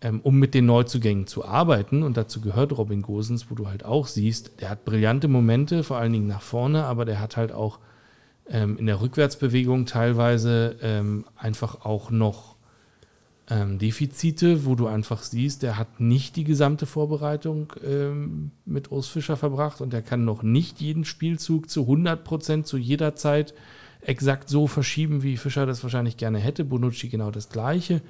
ähm, 0.00 0.20
um 0.22 0.38
mit 0.38 0.52
den 0.54 0.66
Neuzugängen 0.66 1.26
zu 1.26 1.44
arbeiten, 1.44 2.02
und 2.02 2.16
dazu 2.16 2.40
gehört 2.40 2.76
Robin 2.76 3.02
Gosens, 3.02 3.50
wo 3.50 3.54
du 3.54 3.68
halt 3.68 3.84
auch 3.84 4.06
siehst, 4.06 4.60
der 4.60 4.70
hat 4.70 4.84
brillante 4.84 5.28
Momente, 5.28 5.82
vor 5.82 5.96
allen 5.96 6.12
Dingen 6.12 6.26
nach 6.26 6.42
vorne, 6.42 6.84
aber 6.84 7.04
der 7.04 7.20
hat 7.20 7.36
halt 7.36 7.52
auch 7.52 7.78
ähm, 8.50 8.76
in 8.76 8.86
der 8.86 9.00
Rückwärtsbewegung 9.00 9.86
teilweise 9.86 10.76
ähm, 10.82 11.24
einfach 11.36 11.84
auch 11.84 12.10
noch 12.10 12.53
ähm, 13.50 13.78
Defizite, 13.78 14.64
wo 14.64 14.74
du 14.74 14.86
einfach 14.86 15.22
siehst, 15.22 15.62
der 15.62 15.76
hat 15.78 16.00
nicht 16.00 16.36
die 16.36 16.44
gesamte 16.44 16.86
Vorbereitung 16.86 17.72
ähm, 17.84 18.50
mit 18.64 18.90
Urs 18.90 19.08
Fischer 19.08 19.36
verbracht 19.36 19.80
und 19.80 19.92
er 19.92 20.02
kann 20.02 20.24
noch 20.24 20.42
nicht 20.42 20.80
jeden 20.80 21.04
Spielzug 21.04 21.68
zu 21.68 21.82
100 21.82 22.24
Prozent 22.24 22.66
zu 22.66 22.78
jeder 22.78 23.14
Zeit 23.16 23.52
exakt 24.00 24.48
so 24.48 24.66
verschieben, 24.66 25.22
wie 25.22 25.36
Fischer 25.36 25.66
das 25.66 25.82
wahrscheinlich 25.82 26.16
gerne 26.16 26.38
hätte. 26.38 26.64
Bonucci 26.64 27.08
genau 27.08 27.30
das 27.30 27.48
Gleiche. 27.50 28.00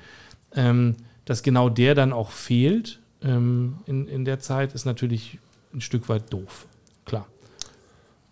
Ähm, 0.55 0.97
dass 1.25 1.43
genau 1.43 1.69
der 1.69 1.95
dann 1.95 2.13
auch 2.13 2.31
fehlt 2.31 3.01
ähm, 3.23 3.79
in, 3.87 4.07
in 4.07 4.25
der 4.25 4.39
Zeit, 4.41 4.73
ist 4.75 4.85
natürlich 4.85 5.39
ein 5.73 5.81
Stück 5.81 6.09
weit 6.09 6.33
doof. 6.33 6.67
Klar. 7.07 7.27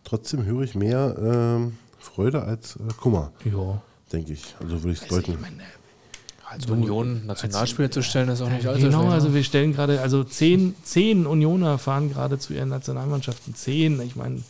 Trotzdem 0.05 0.45
höre 0.45 0.63
ich 0.63 0.75
mehr 0.75 1.17
ähm, 1.19 1.79
Freude 1.99 2.43
als 2.43 2.77
äh, 2.77 2.81
Kummer, 3.01 3.33
Ja. 3.45 3.81
denke 4.13 4.33
ich. 4.35 4.55
Also 4.61 4.83
würde 4.83 4.93
ich 4.93 4.99
es 4.99 5.05
Also, 5.05 5.17
deuten. 5.17 5.33
ich 5.33 5.41
meine, 5.41 5.63
Als 6.53 6.67
Union 6.67 7.25
Nationalspieler 7.27 7.91
zu 7.91 8.03
stellen, 8.03 8.29
ist 8.29 8.43
auch 8.43 8.51
nicht 8.51 8.67
allzu 8.67 8.83
Genau, 8.83 9.01
schwer, 9.01 9.09
ne? 9.09 9.15
also 9.15 9.35
wir 9.35 9.43
stellen 9.43 9.73
gerade, 9.73 10.03
also 10.03 10.23
zehn, 10.23 10.75
zehn 10.83 11.27
Unioner 11.27 11.79
fahren 11.79 12.13
gerade 12.13 12.39
zu 12.39 12.53
ihren 12.53 12.69
Nationalmannschaften. 12.69 13.55
Zehn, 13.55 14.01
ich 14.03 14.17
meine, 14.17 14.43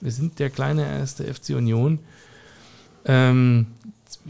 wir 0.00 0.10
sind 0.10 0.38
der 0.38 0.48
kleine 0.48 0.86
erste 0.86 1.24
FC 1.32 1.50
Union. 1.50 1.98
Ähm, 3.04 3.66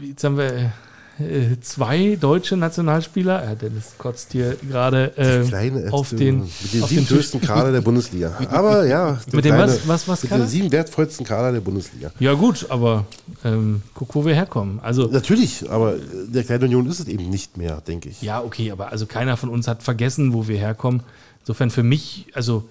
jetzt 0.01 0.25
haben 0.25 0.37
wir 0.37 0.73
äh, 1.19 1.59
zwei 1.61 2.17
deutsche 2.19 2.57
Nationalspieler. 2.57 3.43
Ja, 3.43 3.55
Dennis 3.55 3.93
kotzt 3.97 4.33
hier 4.33 4.57
gerade 4.69 5.13
äh, 5.17 5.89
auf 5.89 6.09
den, 6.09 6.41
mit 6.41 6.73
den 6.73 6.83
sieben 6.83 7.07
größten 7.07 7.39
Kader 7.39 7.71
der 7.71 7.81
Bundesliga. 7.81 8.37
Aber 8.49 8.85
ja, 8.85 9.19
Mit 9.31 9.45
dem 9.45 9.55
was? 9.57 9.87
Was, 9.87 10.07
was 10.07 10.23
Mit 10.23 10.31
den 10.31 10.47
sieben 10.47 10.71
wertvollsten 10.71 11.25
Kader 11.25 11.53
der 11.53 11.61
Bundesliga. 11.61 12.11
Ja 12.19 12.33
gut, 12.33 12.65
aber 12.69 13.05
ähm, 13.45 13.81
guck, 13.93 14.13
wo 14.13 14.25
wir 14.25 14.35
herkommen. 14.35 14.79
Also 14.81 15.07
Natürlich, 15.07 15.69
aber 15.69 15.95
äh, 15.95 15.99
der 16.27 16.43
kleine 16.43 16.65
Union 16.65 16.85
ist 16.87 16.99
es 16.99 17.07
eben 17.07 17.29
nicht 17.29 17.55
mehr, 17.55 17.81
denke 17.87 18.09
ich. 18.09 18.21
Ja, 18.21 18.41
okay, 18.41 18.71
aber 18.71 18.91
also 18.91 19.05
keiner 19.05 19.37
von 19.37 19.49
uns 19.49 19.67
hat 19.69 19.83
vergessen, 19.83 20.33
wo 20.33 20.49
wir 20.49 20.57
herkommen. 20.57 21.01
Insofern 21.41 21.69
für 21.69 21.83
mich, 21.83 22.27
also 22.33 22.65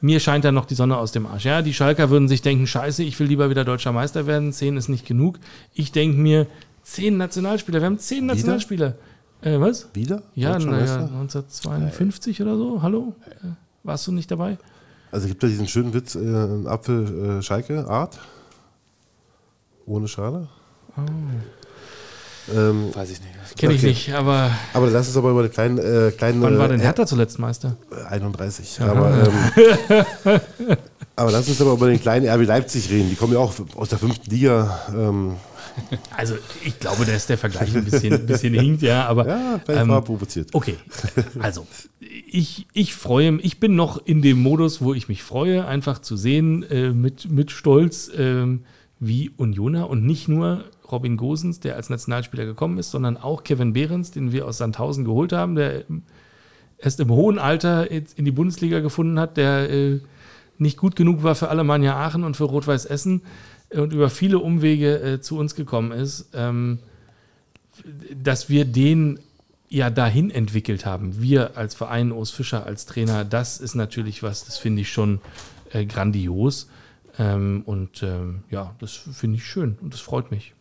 mir 0.00 0.18
scheint 0.18 0.44
da 0.44 0.50
noch 0.50 0.66
die 0.66 0.74
Sonne 0.74 0.96
aus 0.96 1.12
dem 1.12 1.26
Arsch. 1.26 1.44
Ja, 1.44 1.62
die 1.62 1.74
Schalker 1.74 2.10
würden 2.10 2.26
sich 2.26 2.42
denken, 2.42 2.66
scheiße, 2.66 3.04
ich 3.04 3.18
will 3.20 3.28
lieber 3.28 3.50
wieder 3.50 3.64
deutscher 3.64 3.92
Meister 3.92 4.26
werden, 4.26 4.52
zehn 4.52 4.76
ist 4.76 4.88
nicht 4.88 5.06
genug. 5.06 5.38
Ich 5.74 5.92
denke 5.92 6.18
mir, 6.18 6.48
zehn 6.82 7.16
Nationalspieler, 7.16 7.80
wir 7.80 7.86
haben 7.86 7.98
zehn 7.98 8.26
Nationalspieler. 8.26 8.94
Äh, 9.42 9.58
was? 9.60 9.88
Wieder? 9.94 10.22
Ja, 10.34 10.58
naja, 10.58 10.70
Meister? 10.70 11.00
1952 11.00 12.40
oder 12.42 12.56
so, 12.56 12.82
hallo? 12.82 13.14
Äh, 13.26 13.48
warst 13.82 14.06
du 14.06 14.12
nicht 14.12 14.30
dabei? 14.30 14.58
Also 15.10 15.28
gibt 15.28 15.42
da 15.42 15.46
diesen 15.46 15.66
schönen 15.68 15.92
Witz, 15.94 16.14
äh, 16.14 16.18
ein 16.20 16.66
Apfel 16.66 17.38
äh, 17.38 17.42
Schalke 17.42 17.86
Art. 17.88 18.18
Ohne 19.84 20.06
Schale. 20.08 20.48
Ähm, 22.54 22.94
Weiß 22.94 23.10
ich 23.10 23.20
nicht. 23.20 23.56
Kenne 23.58 23.74
ich 23.74 23.80
Okay. 23.80 23.88
nicht, 23.88 24.12
aber 24.14 24.50
aber 24.72 24.88
lass 24.90 25.08
uns 25.08 25.16
aber 25.16 25.30
über 25.30 25.42
den 25.42 25.52
kleinen, 25.52 25.78
äh, 25.78 26.10
kleinen 26.12 26.42
wann 26.42 26.58
war 26.58 26.68
denn 26.68 26.80
äh, 26.80 26.84
Hertha 26.84 27.06
zuletzt 27.06 27.38
Meister? 27.38 27.76
31. 28.08 28.80
Aber, 28.80 29.12
ähm, 30.24 30.38
aber 31.14 31.30
lass 31.30 31.48
uns 31.48 31.60
aber 31.60 31.72
über 31.72 31.88
den 31.88 32.00
kleinen 32.00 32.28
RB 32.28 32.46
Leipzig 32.46 32.90
reden. 32.90 33.10
Die 33.10 33.16
kommen 33.16 33.32
ja 33.32 33.38
auch 33.38 33.52
aus 33.76 33.88
der 33.90 33.98
fünften 33.98 34.30
Liga. 34.30 34.80
Ähm, 34.94 35.34
Also 36.16 36.36
ich 36.64 36.78
glaube, 36.78 37.04
dass 37.04 37.26
der 37.26 37.38
Vergleich 37.38 37.74
ein 37.74 37.84
bisschen, 37.84 38.14
ein 38.14 38.26
bisschen 38.26 38.54
hinkt, 38.54 38.82
ja, 38.82 39.06
aber 39.06 39.26
ja, 39.26 39.60
vielleicht 39.64 39.82
ähm, 39.82 39.88
war 39.88 39.98
er 39.98 40.02
provoziert. 40.02 40.50
Okay, 40.52 40.76
also 41.38 41.66
ich, 42.00 42.66
ich 42.72 42.94
freue 42.94 43.32
mich, 43.32 43.44
ich 43.44 43.60
bin 43.60 43.74
noch 43.74 44.04
in 44.04 44.22
dem 44.22 44.42
Modus, 44.42 44.80
wo 44.82 44.94
ich 44.94 45.08
mich 45.08 45.22
freue, 45.22 45.66
einfach 45.66 46.00
zu 46.00 46.16
sehen 46.16 46.62
äh, 46.64 46.90
mit, 46.90 47.30
mit 47.30 47.50
Stolz, 47.50 48.10
ähm, 48.16 48.64
wie 49.00 49.30
Unioner 49.36 49.90
und 49.90 50.04
nicht 50.04 50.28
nur 50.28 50.64
Robin 50.90 51.16
Gosens, 51.16 51.58
der 51.58 51.76
als 51.76 51.90
Nationalspieler 51.90 52.44
gekommen 52.44 52.78
ist, 52.78 52.90
sondern 52.90 53.16
auch 53.16 53.42
Kevin 53.42 53.72
Behrens, 53.72 54.10
den 54.12 54.30
wir 54.30 54.46
aus 54.46 54.58
Sandhausen 54.58 55.04
geholt 55.04 55.32
haben, 55.32 55.54
der 55.56 55.84
erst 56.78 57.00
im 57.00 57.10
hohen 57.10 57.38
Alter 57.38 57.90
in 57.90 58.24
die 58.24 58.30
Bundesliga 58.30 58.80
gefunden 58.80 59.18
hat, 59.18 59.36
der 59.36 59.70
äh, 59.70 60.00
nicht 60.58 60.76
gut 60.76 60.94
genug 60.96 61.22
war 61.22 61.34
für 61.34 61.48
Alemannia 61.48 61.96
Aachen 61.96 62.24
und 62.24 62.36
für 62.36 62.44
Rot-Weiß 62.44 62.84
Essen 62.84 63.22
äh, 63.22 63.51
und 63.74 63.92
über 63.92 64.10
viele 64.10 64.38
Umwege 64.38 65.00
äh, 65.00 65.20
zu 65.20 65.38
uns 65.38 65.54
gekommen 65.54 65.92
ist. 65.92 66.30
Ähm, 66.34 66.78
dass 68.14 68.48
wir 68.48 68.64
den 68.64 69.18
ja 69.68 69.90
dahin 69.90 70.30
entwickelt 70.30 70.84
haben. 70.84 71.22
Wir 71.22 71.56
als 71.56 71.74
Verein, 71.74 72.12
Urs 72.12 72.30
Fischer 72.30 72.66
als 72.66 72.84
Trainer, 72.84 73.24
das 73.24 73.58
ist 73.58 73.74
natürlich 73.74 74.22
was, 74.22 74.44
das 74.44 74.58
finde 74.58 74.82
ich 74.82 74.92
schon 74.92 75.20
äh, 75.72 75.86
grandios. 75.86 76.68
Ähm, 77.18 77.62
und 77.64 78.02
ähm, 78.02 78.42
ja, 78.50 78.74
das 78.78 78.92
finde 78.92 79.36
ich 79.36 79.46
schön 79.46 79.78
und 79.80 79.94
das 79.94 80.00
freut 80.00 80.30
mich. 80.30 80.52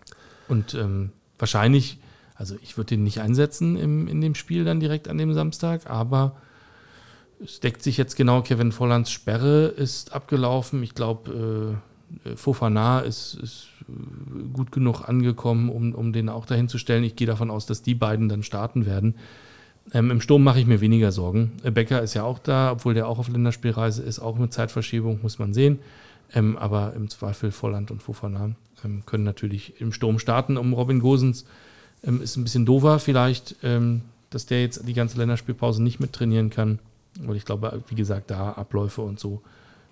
Und 0.48 0.74
ähm, 0.74 1.12
wahrscheinlich, 1.38 1.98
also 2.36 2.56
ich 2.62 2.78
würde 2.78 2.96
den 2.96 3.04
nicht 3.04 3.20
einsetzen 3.20 3.78
im, 3.78 4.08
in 4.08 4.22
dem 4.22 4.36
Spiel 4.36 4.64
dann 4.64 4.80
direkt 4.80 5.08
an 5.08 5.18
dem 5.18 5.34
Samstag, 5.34 5.90
aber 5.90 6.38
es 7.44 7.60
deckt 7.60 7.84
sich 7.84 7.98
jetzt 7.98 8.16
genau, 8.16 8.42
Kevin 8.42 8.72
Vollands 8.72 9.12
Sperre 9.12 9.68
ist 9.68 10.14
abgelaufen. 10.14 10.84
Ich 10.84 10.94
glaube, 10.94 11.76
äh, 11.76 11.91
Fofana 12.36 13.00
ist, 13.00 13.36
ist 13.36 13.68
äh, 13.88 14.48
gut 14.54 14.72
genug 14.72 15.08
angekommen, 15.08 15.70
um, 15.70 15.94
um 15.94 16.14
den 16.14 16.30
auch 16.30 16.46
dahin 16.46 16.68
zu 16.68 16.78
stellen. 16.78 17.04
Ich 17.04 17.16
gehe 17.16 17.28
davon 17.28 17.52
aus, 17.52 17.66
dass 17.66 17.82
die 17.82 17.96
beiden 17.96 18.30
dann 18.30 18.44
starten 18.44 18.86
werden. 18.86 19.16
Ähm, 19.94 20.12
Im 20.12 20.22
Sturm 20.22 20.44
mache 20.44 20.60
ich 20.60 20.68
mir 20.68 20.82
weniger 20.82 21.12
Sorgen. 21.12 21.54
Äh, 21.64 21.72
Becker 21.72 22.02
ist 22.02 22.14
ja 22.14 22.24
auch 22.24 22.40
da, 22.40 22.72
obwohl 22.72 22.94
der 22.94 23.08
auch 23.08 23.20
auf 23.20 23.28
Länderspielreise 23.28 24.04
ist, 24.04 24.20
auch 24.20 24.38
mit 24.38 24.54
Zeitverschiebung, 24.54 25.20
muss 25.22 25.40
man 25.40 25.54
sehen. 25.54 25.80
Ähm, 26.34 26.58
aber 26.58 26.94
im 26.96 27.10
Zweifel 27.10 27.52
Volland 27.52 27.92
und 27.92 28.02
Fofana 28.02 28.52
ähm, 28.86 29.04
können 29.06 29.24
natürlich 29.24 29.82
im 29.82 29.92
Sturm 29.92 30.20
starten. 30.20 30.58
Um 30.58 30.74
Robin 30.74 31.00
Gosens 31.00 31.46
ähm, 32.04 32.22
ist 32.22 32.38
ein 32.38 32.44
bisschen 32.44 32.66
doofer 32.66 33.00
vielleicht, 33.00 33.56
ähm, 33.64 34.02
dass 34.30 34.46
der 34.46 34.62
jetzt 34.62 34.88
die 34.88 34.94
ganze 34.94 35.18
Länderspielpause 35.18 35.84
nicht 35.84 36.00
mit 36.00 36.14
trainieren 36.14 36.50
kann. 36.50 36.80
Weil 37.20 37.36
ich 37.36 37.44
glaube, 37.44 37.84
wie 37.90 37.96
gesagt, 37.96 38.32
da 38.32 38.54
Abläufe 38.54 39.02
und 39.02 39.20
so 39.20 39.42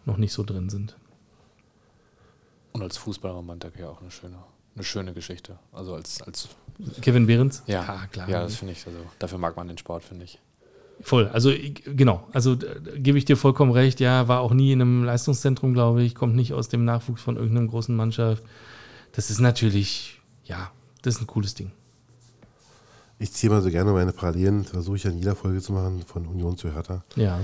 noch 0.05 0.17
nicht 0.17 0.31
so 0.31 0.43
drin 0.43 0.69
sind. 0.69 0.95
Und 2.73 2.81
als 2.81 2.97
Fußballer 2.97 3.35
am 3.35 3.47
Montag 3.47 3.77
ja 3.79 3.89
auch 3.89 4.01
eine 4.01 4.11
schöne, 4.11 4.37
eine 4.75 4.83
schöne 4.83 5.13
Geschichte. 5.13 5.57
Also 5.71 5.95
als, 5.95 6.21
als 6.21 6.49
Kevin 7.01 7.27
Behrens? 7.27 7.63
ja, 7.67 7.83
ja 7.83 8.07
klar. 8.07 8.29
Ja, 8.29 8.41
das 8.41 8.55
finde 8.55 8.73
ich. 8.73 8.85
Also 8.85 8.99
dafür 9.17 9.37
mag 9.37 9.55
man 9.55 9.67
den 9.67 9.77
Sport, 9.77 10.03
finde 10.03 10.25
ich. 10.25 10.39
Voll, 11.01 11.29
also 11.29 11.51
genau, 11.85 12.27
also 12.33 12.53
äh, 12.53 12.99
gebe 12.99 13.17
ich 13.17 13.23
dir 13.23 13.37
vollkommen 13.37 13.71
recht, 13.71 14.01
ja, 14.01 14.27
war 14.27 14.41
auch 14.41 14.51
nie 14.51 14.73
in 14.73 14.81
einem 14.81 15.03
Leistungszentrum, 15.05 15.73
glaube 15.73 16.03
ich, 16.03 16.13
kommt 16.13 16.35
nicht 16.35 16.53
aus 16.53 16.67
dem 16.67 16.83
Nachwuchs 16.83 17.21
von 17.21 17.37
irgendeiner 17.37 17.67
großen 17.67 17.95
Mannschaft. 17.95 18.43
Das 19.13 19.29
ist 19.29 19.39
natürlich, 19.39 20.19
ja, 20.43 20.71
das 21.01 21.15
ist 21.15 21.21
ein 21.21 21.27
cooles 21.27 21.53
Ding. 21.53 21.71
Ich 23.17 23.31
ziehe 23.31 23.51
mal 23.51 23.61
so 23.61 23.69
gerne 23.69 23.91
meine 23.93 24.11
Parallelen, 24.11 24.65
versuche 24.65 24.97
ich 24.97 25.07
an 25.07 25.17
jeder 25.17 25.35
Folge 25.35 25.61
zu 25.61 25.71
machen, 25.71 26.03
von 26.05 26.25
Union 26.25 26.57
zu 26.57 26.73
Hertha. 26.73 27.03
Ja, 27.15 27.39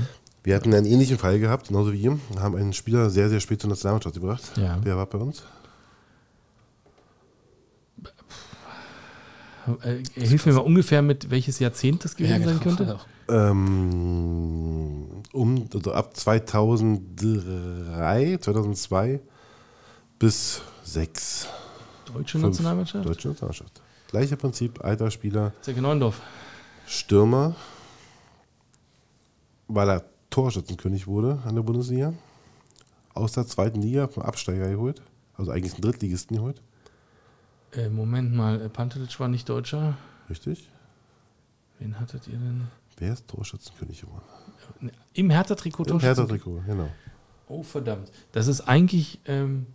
Wir 0.45 0.55
hatten 0.55 0.73
einen 0.75 0.85
ähnlichen 0.85 1.17
Fall 1.17 1.39
gehabt, 1.39 1.69
genauso 1.69 1.91
wie 1.91 2.01
ihr, 2.01 2.11
und 2.11 2.39
haben 2.39 2.55
einen 2.55 2.71
Spieler 2.71 3.09
sehr, 3.09 3.29
sehr 3.29 3.39
spät 3.39 3.61
zur 3.61 3.71
Nationalmannschaft 3.71 4.13
gebracht. 4.13 4.43
Ja. 4.57 4.77
Wer 4.83 4.95
war 4.95 5.07
bei 5.07 5.17
uns? 5.17 5.41
äh, 9.81 10.03
hilf 10.13 10.45
mir 10.45 10.53
mal 10.53 10.59
ungefähr 10.59 11.01
mit, 11.01 11.31
welches 11.31 11.57
Jahrzehnt 11.57 12.05
das 12.05 12.15
gewesen 12.15 12.43
sein 12.43 12.59
könnte. 12.59 12.99
Ähm, 13.27 15.23
um, 15.33 15.67
also 15.73 15.93
ab 15.93 16.15
2003, 16.15 18.37
2002 18.39 19.21
bis 20.19 20.61
6 20.83 21.47
Deutsche 22.13 22.37
Nationalmannschaft? 22.37 23.03
Deutsche 23.03 23.29
Nationalmannschaft. 23.29 23.81
Gleicher 24.09 24.35
Prinzip, 24.35 24.85
alter 24.85 25.09
Spieler, 25.09 25.53
Zecke 25.61 25.81
Neuendorf. 25.81 26.21
Stürmer, 26.85 27.55
weil 29.67 29.89
er 29.89 30.05
Torschützenkönig 30.35 31.07
wurde 31.07 31.39
an 31.45 31.55
der 31.55 31.61
Bundesliga. 31.61 32.13
Aus 33.13 33.31
der 33.31 33.47
zweiten 33.47 33.81
Liga 33.81 34.09
vom 34.09 34.23
Absteiger 34.23 34.69
geholt. 34.69 35.01
Also 35.37 35.51
eigentlich 35.51 35.75
einen 35.75 35.83
Drittligisten 35.83 36.35
geholt. 36.35 36.61
Äh, 37.71 37.87
Moment 37.87 38.33
mal, 38.33 38.61
äh, 38.61 38.67
Pantelic 38.67 39.17
war 39.21 39.29
nicht 39.29 39.47
Deutscher. 39.47 39.97
Richtig? 40.29 40.69
Wen 41.79 41.97
hattet 42.01 42.27
ihr 42.27 42.37
denn? 42.37 42.67
Wer 42.97 43.13
ist 43.13 43.29
Torschützenkönig 43.29 44.01
geworden? 44.01 44.25
Im 45.13 45.29
Hertha-Trikot 45.29 45.85
Im 45.85 46.01
Hertha-Trikot, 46.01 46.63
genau. 46.65 46.89
Oh, 47.47 47.63
verdammt. 47.63 48.11
Das 48.33 48.47
ist 48.47 48.59
eigentlich. 48.59 49.21
Ähm, 49.27 49.67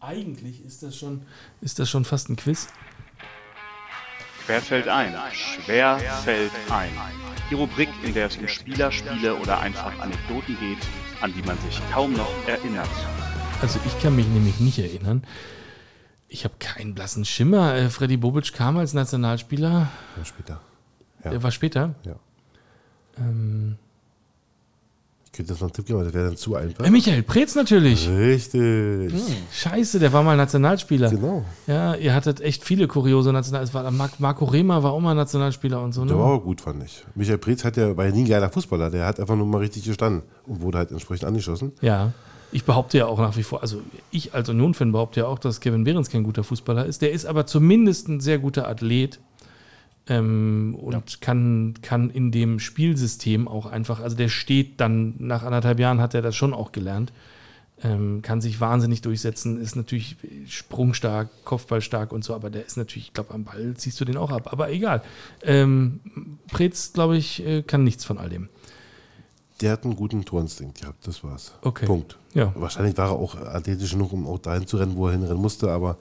eigentlich 0.00 0.64
ist 0.64 0.82
das 0.82 0.96
schon, 0.96 1.22
ist 1.60 1.78
das 1.78 1.88
schon 1.88 2.04
fast 2.04 2.28
ein 2.28 2.34
Quiz. 2.34 2.66
Quer 4.46 4.60
fällt 4.60 4.88
ein. 4.88 5.14
Schwer 5.32 5.98
fällt 5.98 6.52
ein. 6.70 6.90
Die 7.50 7.54
Rubrik, 7.54 7.88
in 8.02 8.12
der 8.12 8.26
es 8.26 8.36
um 8.36 8.46
Spieler, 8.46 8.92
Spiele 8.92 9.36
oder 9.36 9.58
einfach 9.58 9.98
Anekdoten 10.00 10.58
geht, 10.60 10.78
an 11.22 11.32
die 11.32 11.42
man 11.42 11.58
sich 11.60 11.80
kaum 11.90 12.12
noch 12.12 12.30
erinnert. 12.46 12.88
Also 13.62 13.78
ich 13.86 13.98
kann 14.02 14.16
mich 14.16 14.26
nämlich 14.26 14.60
nicht 14.60 14.78
erinnern. 14.78 15.24
Ich 16.28 16.44
habe 16.44 16.54
keinen 16.58 16.94
blassen 16.94 17.24
Schimmer. 17.24 17.74
Äh, 17.74 17.88
Freddy 17.88 18.18
Bobic 18.18 18.52
kam 18.52 18.76
als 18.76 18.92
Nationalspieler. 18.92 19.88
Ja, 20.16 20.24
später. 20.24 20.60
Ja. 21.24 21.32
Er 21.32 21.42
war 21.42 21.50
später. 21.50 21.94
Ja. 22.04 22.16
Ähm, 23.18 23.78
könnte 25.34 25.52
jetzt 25.52 25.60
noch 25.60 25.68
einen 25.68 25.72
Tipp 25.74 25.86
geben, 25.86 25.98
aber 25.98 26.04
das 26.06 26.14
wäre 26.14 26.26
dann 26.28 26.36
zu 26.36 26.54
einfach. 26.54 26.84
Äh, 26.84 26.90
Michael 26.90 27.22
Preetz 27.22 27.54
natürlich. 27.54 28.08
Richtig. 28.08 29.12
Scheiße, 29.52 29.98
der 29.98 30.12
war 30.12 30.22
mal 30.22 30.36
Nationalspieler. 30.36 31.10
Genau. 31.10 31.44
Ja, 31.66 31.94
ihr 31.94 32.14
hattet 32.14 32.40
echt 32.40 32.64
viele 32.64 32.86
kuriose 32.88 33.32
Nationalspieler. 33.32 33.90
Marco 34.18 34.44
Rehmer 34.44 34.82
war 34.82 34.92
auch 34.92 35.00
mal 35.00 35.14
Nationalspieler 35.14 35.82
und 35.82 35.92
so. 35.92 36.04
Der 36.04 36.18
war 36.18 36.28
Ne? 36.28 36.34
auch 36.34 36.42
gut, 36.44 36.60
fand 36.60 36.82
ich. 36.84 37.04
Michael 37.14 37.38
Preetz 37.38 37.64
hat 37.64 37.76
ja, 37.76 37.96
war 37.96 38.06
ja 38.06 38.12
nie 38.12 38.22
ein 38.24 38.28
geiler 38.28 38.48
Fußballer. 38.50 38.90
Der 38.90 39.06
hat 39.06 39.20
einfach 39.20 39.36
nur 39.36 39.46
mal 39.46 39.58
richtig 39.58 39.84
gestanden 39.84 40.22
und 40.46 40.60
wurde 40.62 40.78
halt 40.78 40.90
entsprechend 40.90 41.26
angeschossen. 41.26 41.72
Ja. 41.80 42.12
Ich 42.52 42.64
behaupte 42.64 42.98
ja 42.98 43.06
auch 43.06 43.18
nach 43.18 43.36
wie 43.36 43.42
vor, 43.42 43.62
also 43.62 43.80
ich 44.12 44.32
als 44.32 44.48
Union-Fan 44.48 44.92
behaupte 44.92 45.20
ja 45.20 45.26
auch, 45.26 45.40
dass 45.40 45.60
Kevin 45.60 45.82
Behrens 45.82 46.08
kein 46.08 46.22
guter 46.22 46.44
Fußballer 46.44 46.86
ist. 46.86 47.02
Der 47.02 47.10
ist 47.10 47.26
aber 47.26 47.46
zumindest 47.46 48.08
ein 48.08 48.20
sehr 48.20 48.38
guter 48.38 48.68
Athlet 48.68 49.18
ähm, 50.08 50.76
und 50.80 51.20
kann, 51.20 51.74
kann 51.82 52.10
in 52.10 52.30
dem 52.30 52.58
Spielsystem 52.58 53.48
auch 53.48 53.66
einfach, 53.66 54.00
also 54.00 54.16
der 54.16 54.28
steht 54.28 54.80
dann, 54.80 55.14
nach 55.18 55.42
anderthalb 55.42 55.80
Jahren 55.80 56.00
hat 56.00 56.14
er 56.14 56.22
das 56.22 56.36
schon 56.36 56.52
auch 56.52 56.72
gelernt, 56.72 57.12
ähm, 57.82 58.22
kann 58.22 58.40
sich 58.40 58.60
wahnsinnig 58.60 59.02
durchsetzen, 59.02 59.60
ist 59.60 59.76
natürlich 59.76 60.16
sprungstark, 60.46 61.28
kopfballstark 61.44 62.12
und 62.12 62.24
so, 62.24 62.34
aber 62.34 62.50
der 62.50 62.64
ist 62.64 62.76
natürlich, 62.76 63.08
ich 63.08 63.12
glaube, 63.14 63.34
am 63.34 63.44
Ball 63.44 63.74
ziehst 63.76 64.00
du 64.00 64.04
den 64.04 64.16
auch 64.16 64.30
ab. 64.30 64.52
Aber 64.52 64.70
egal. 64.70 65.02
Ähm, 65.42 66.00
Preetz, 66.52 66.92
glaube 66.92 67.16
ich, 67.16 67.44
äh, 67.44 67.62
kann 67.62 67.84
nichts 67.84 68.04
von 68.04 68.18
all 68.18 68.28
dem. 68.28 68.48
Der 69.60 69.72
hat 69.72 69.84
einen 69.84 69.96
guten 69.96 70.24
Torinstinkt 70.24 70.80
gehabt, 70.80 71.06
das 71.06 71.22
war's. 71.22 71.52
Okay. 71.62 71.86
Punkt. 71.86 72.16
Ja. 72.32 72.52
Wahrscheinlich 72.56 72.96
war 72.96 73.10
er 73.10 73.16
auch 73.16 73.36
athletisch 73.36 73.92
genug, 73.92 74.12
um 74.12 74.26
auch 74.26 74.38
dahin 74.38 74.66
zu 74.66 74.76
rennen, 74.76 74.96
wo 74.96 75.06
er 75.06 75.12
hinrennen 75.12 75.40
musste, 75.40 75.70
aber 75.70 75.96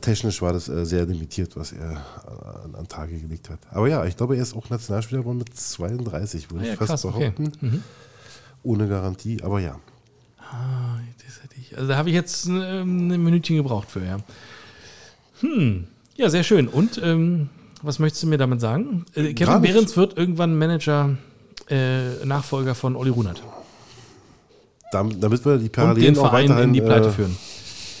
technisch 0.00 0.40
war 0.42 0.52
das 0.52 0.68
äh, 0.68 0.84
sehr 0.84 1.04
limitiert, 1.06 1.56
was 1.56 1.72
er 1.72 1.90
äh, 1.92 2.64
an, 2.64 2.74
an 2.74 2.88
Tage 2.88 3.18
gelegt 3.18 3.50
hat. 3.50 3.58
Aber 3.70 3.88
ja, 3.88 4.04
ich 4.04 4.16
glaube, 4.16 4.36
er 4.36 4.42
ist 4.42 4.54
auch 4.56 4.68
Nationalspieler 4.70 5.20
geworden 5.22 5.38
mit 5.38 5.56
32, 5.58 6.50
würde 6.50 6.64
Ah 6.64 6.66
ja, 6.68 6.72
ich 6.74 6.78
fast 6.78 6.88
krass, 6.90 7.04
okay. 7.04 7.32
behaupten. 7.36 7.82
Ohne 8.62 8.88
Garantie, 8.88 9.42
aber 9.42 9.60
ja. 9.60 9.78
Ah, 10.38 10.98
das 11.24 11.42
hätte 11.42 11.56
ich. 11.60 11.76
Also 11.76 11.88
da 11.88 11.96
habe 11.96 12.08
ich 12.10 12.14
jetzt 12.14 12.46
ähm, 12.46 13.10
ein 13.10 13.22
Minütchen 13.22 13.56
gebraucht 13.56 13.90
für, 13.90 14.04
ja. 14.04 14.18
Hm. 15.40 15.86
Ja, 16.16 16.28
sehr 16.30 16.44
schön. 16.44 16.68
Und 16.68 17.00
ähm, 17.02 17.48
was 17.82 17.98
möchtest 17.98 18.22
du 18.22 18.26
mir 18.28 18.38
damit 18.38 18.60
sagen? 18.60 19.04
Äh, 19.14 19.34
Kevin. 19.34 19.60
Behrens 19.62 19.96
wird 19.96 20.16
irgendwann 20.16 20.56
Manager, 20.56 21.16
äh, 21.68 22.24
Nachfolger 22.24 22.74
von 22.74 22.94
Olli 22.96 23.10
Runert. 23.10 23.42
Dam- 24.92 25.18
Damit 25.20 25.44
wir 25.44 25.56
die 25.58 25.68
Parallelen 25.70 26.16
auch 26.18 26.28
Verein 26.28 26.48
weiterhin 26.50 26.68
in 26.68 26.72
die 26.74 26.80
Pleite 26.82 27.08
äh, 27.08 27.12
führen. 27.12 27.36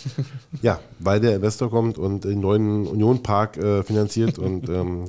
Ja, 0.62 0.80
weil 0.98 1.20
der 1.20 1.36
Investor 1.36 1.70
kommt 1.70 1.98
und 1.98 2.24
den 2.24 2.40
neuen 2.40 2.86
Union 2.86 3.22
Park 3.22 3.56
äh, 3.56 3.82
finanziert 3.82 4.38
und 4.38 4.68
ähm, 4.68 5.04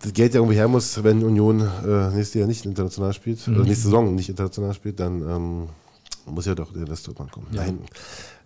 das 0.00 0.12
Geld 0.12 0.34
ja 0.34 0.40
irgendwie 0.40 0.56
her 0.56 0.68
muss, 0.68 1.02
wenn 1.02 1.24
Union 1.24 1.60
äh, 1.60 2.10
nächstes 2.10 2.34
Jahr 2.34 2.46
nicht 2.46 2.64
international 2.64 3.12
spielt, 3.12 3.46
oder 3.48 3.64
nächste 3.64 3.84
Saison 3.84 4.14
nicht 4.14 4.28
international 4.28 4.74
spielt, 4.74 5.00
dann 5.00 5.22
ähm, 5.22 5.68
muss 6.26 6.46
ja 6.46 6.54
doch 6.54 6.72
der 6.72 6.82
Investor 6.82 7.14
mal 7.18 7.28
kommen. 7.28 7.48
Nein, 7.50 7.78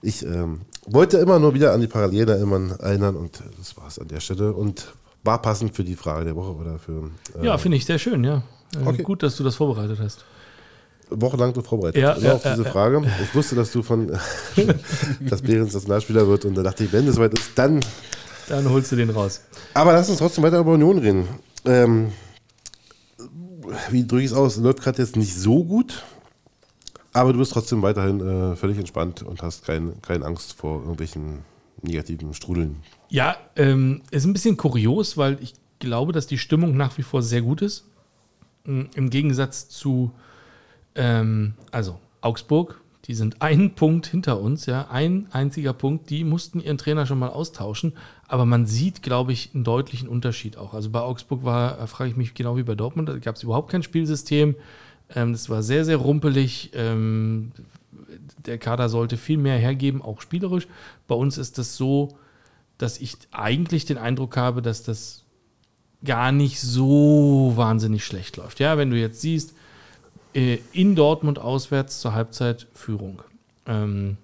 ich 0.00 0.24
ähm, 0.24 0.62
wollte 0.86 1.18
immer 1.18 1.38
nur 1.38 1.54
wieder 1.54 1.72
an 1.72 1.80
die 1.80 1.86
Parallelen 1.86 2.28
erinnern, 2.28 2.70
erinnern 2.78 3.16
und 3.16 3.42
das 3.58 3.76
war 3.76 3.86
es 3.88 3.98
an 3.98 4.08
der 4.08 4.20
Stelle 4.20 4.52
und 4.52 4.92
war 5.24 5.40
passend 5.40 5.76
für 5.76 5.84
die 5.84 5.94
Frage 5.94 6.24
der 6.24 6.36
Woche 6.36 6.54
oder 6.54 6.78
für 6.78 7.10
äh, 7.40 7.46
Ja, 7.46 7.58
finde 7.58 7.76
ich 7.76 7.84
sehr 7.84 7.98
schön, 7.98 8.24
ja. 8.24 8.42
Äh, 8.74 8.86
Okay. 8.86 9.02
Gut, 9.02 9.22
dass 9.22 9.36
du 9.36 9.44
das 9.44 9.56
vorbereitet 9.56 9.98
hast. 10.00 10.24
Wochenlang 11.20 11.54
so 11.54 11.62
vorbereitet. 11.62 12.00
Ja, 12.00 12.12
Immer 12.12 12.26
ja, 12.26 12.34
auf 12.34 12.42
diese 12.42 12.64
ja. 12.64 12.70
Frage. 12.70 13.02
Ich 13.22 13.34
wusste, 13.34 13.54
dass 13.54 13.72
du 13.72 13.82
von 13.82 14.08
dass 15.20 15.42
Behrens 15.42 15.74
Nationalspieler 15.74 16.26
wird 16.26 16.44
und 16.44 16.54
da 16.54 16.62
dachte 16.62 16.84
ich, 16.84 16.92
wenn 16.92 17.06
es 17.06 17.16
soweit 17.16 17.34
ist, 17.34 17.50
dann 17.56 17.80
Dann 18.48 18.68
holst 18.68 18.92
du 18.92 18.96
den 18.96 19.10
raus. 19.10 19.40
Aber 19.74 19.92
lass 19.92 20.08
uns 20.08 20.18
trotzdem 20.18 20.44
weiter 20.44 20.58
über 20.58 20.72
Union 20.72 20.98
reden. 20.98 21.28
Ähm, 21.64 22.12
wie 23.90 24.06
drücke 24.06 24.24
ich 24.24 24.30
es 24.30 24.36
aus? 24.36 24.56
Läuft 24.56 24.82
gerade 24.82 25.00
jetzt 25.00 25.16
nicht 25.16 25.34
so 25.34 25.64
gut, 25.64 26.02
aber 27.12 27.32
du 27.32 27.38
bist 27.38 27.52
trotzdem 27.52 27.82
weiterhin 27.82 28.20
äh, 28.20 28.56
völlig 28.56 28.78
entspannt 28.78 29.22
und 29.22 29.42
hast 29.42 29.64
kein, 29.64 30.00
keine 30.02 30.24
Angst 30.24 30.54
vor 30.54 30.80
irgendwelchen 30.80 31.40
negativen 31.82 32.34
Strudeln. 32.34 32.76
Ja, 33.08 33.36
ähm, 33.56 34.02
ist 34.10 34.24
ein 34.24 34.32
bisschen 34.32 34.56
kurios, 34.56 35.16
weil 35.16 35.38
ich 35.40 35.54
glaube, 35.78 36.12
dass 36.12 36.26
die 36.26 36.38
Stimmung 36.38 36.76
nach 36.76 36.96
wie 36.98 37.02
vor 37.02 37.22
sehr 37.22 37.42
gut 37.42 37.62
ist. 37.62 37.84
Mm, 38.64 38.82
Im 38.94 39.10
Gegensatz 39.10 39.68
zu, 39.68 40.12
ähm, 40.94 41.54
also 41.70 41.98
Augsburg, 42.20 42.80
die 43.06 43.14
sind 43.14 43.42
einen 43.42 43.74
Punkt 43.74 44.06
hinter 44.06 44.40
uns, 44.40 44.66
ja, 44.66 44.88
ein 44.90 45.26
einziger 45.32 45.72
Punkt. 45.72 46.10
Die 46.10 46.24
mussten 46.24 46.60
ihren 46.60 46.78
Trainer 46.78 47.06
schon 47.06 47.18
mal 47.18 47.30
austauschen, 47.30 47.94
aber 48.28 48.44
man 48.44 48.66
sieht, 48.66 49.02
glaube 49.02 49.32
ich, 49.32 49.50
einen 49.54 49.64
deutlichen 49.64 50.08
Unterschied 50.08 50.56
auch. 50.56 50.74
Also 50.74 50.90
bei 50.90 51.00
Augsburg 51.00 51.44
war, 51.44 51.80
äh, 51.80 51.86
frage 51.86 52.10
ich 52.10 52.16
mich 52.16 52.34
genau 52.34 52.56
wie 52.56 52.62
bei 52.62 52.74
Dortmund, 52.74 53.08
da 53.08 53.18
gab 53.18 53.36
es 53.36 53.42
überhaupt 53.42 53.70
kein 53.70 53.82
Spielsystem. 53.82 54.54
Ähm, 55.14 55.32
das 55.32 55.50
war 55.50 55.62
sehr, 55.62 55.84
sehr 55.84 55.96
rumpelig. 55.96 56.70
Ähm, 56.74 57.52
der 58.46 58.58
Kader 58.58 58.88
sollte 58.88 59.16
viel 59.16 59.38
mehr 59.38 59.58
hergeben, 59.58 60.02
auch 60.02 60.20
spielerisch. 60.20 60.66
Bei 61.06 61.14
uns 61.14 61.38
ist 61.38 61.58
das 61.58 61.76
so, 61.76 62.16
dass 62.78 62.98
ich 62.98 63.16
eigentlich 63.30 63.84
den 63.84 63.98
Eindruck 63.98 64.36
habe, 64.36 64.62
dass 64.62 64.82
das 64.82 65.24
gar 66.04 66.32
nicht 66.32 66.60
so 66.60 67.52
wahnsinnig 67.54 68.04
schlecht 68.04 68.36
läuft. 68.36 68.58
Ja, 68.58 68.76
wenn 68.76 68.90
du 68.90 68.98
jetzt 68.98 69.20
siehst, 69.20 69.54
in 70.34 70.96
Dortmund 70.96 71.38
auswärts 71.38 72.00
zur 72.00 72.14
Halbzeit 72.14 72.66
Führung. 72.74 73.22
Ähm, 73.66 74.16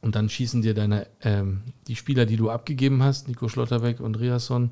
und 0.00 0.14
dann 0.14 0.28
schießen 0.28 0.62
dir 0.62 0.74
deine, 0.74 1.06
ähm, 1.22 1.62
die 1.86 1.96
Spieler, 1.96 2.26
die 2.26 2.36
du 2.36 2.50
abgegeben 2.50 3.02
hast, 3.02 3.28
Nico 3.28 3.48
Schlotterbeck 3.48 4.00
und 4.00 4.16
Riasson, 4.16 4.70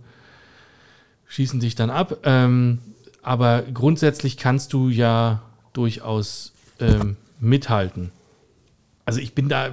schießen 1.28 1.60
dich 1.60 1.74
dann 1.74 1.90
ab. 1.90 2.18
Ähm, 2.24 2.78
aber 3.22 3.62
grundsätzlich 3.62 4.36
kannst 4.36 4.72
du 4.72 4.88
ja 4.88 5.42
durchaus 5.72 6.52
ähm, 6.80 7.16
mithalten. 7.40 8.12
Also 9.04 9.20
ich 9.20 9.34
bin 9.34 9.48
da, 9.48 9.70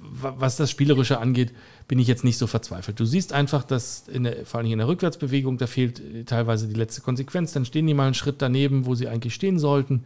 wa- 0.00 0.34
was 0.38 0.56
das 0.56 0.70
Spielerische 0.70 1.18
angeht, 1.18 1.52
bin 1.92 1.98
ich 1.98 2.08
jetzt 2.08 2.24
nicht 2.24 2.38
so 2.38 2.46
verzweifelt. 2.46 2.98
Du 2.98 3.04
siehst 3.04 3.34
einfach, 3.34 3.64
dass 3.64 4.04
der, 4.06 4.46
vor 4.46 4.60
allem 4.60 4.72
in 4.72 4.78
der 4.78 4.88
Rückwärtsbewegung, 4.88 5.58
da 5.58 5.66
fehlt 5.66 6.00
äh, 6.00 6.24
teilweise 6.24 6.66
die 6.66 6.72
letzte 6.72 7.02
Konsequenz. 7.02 7.52
Dann 7.52 7.66
stehen 7.66 7.86
die 7.86 7.92
mal 7.92 8.06
einen 8.06 8.14
Schritt 8.14 8.36
daneben, 8.38 8.86
wo 8.86 8.94
sie 8.94 9.08
eigentlich 9.08 9.34
stehen 9.34 9.58
sollten. 9.58 10.04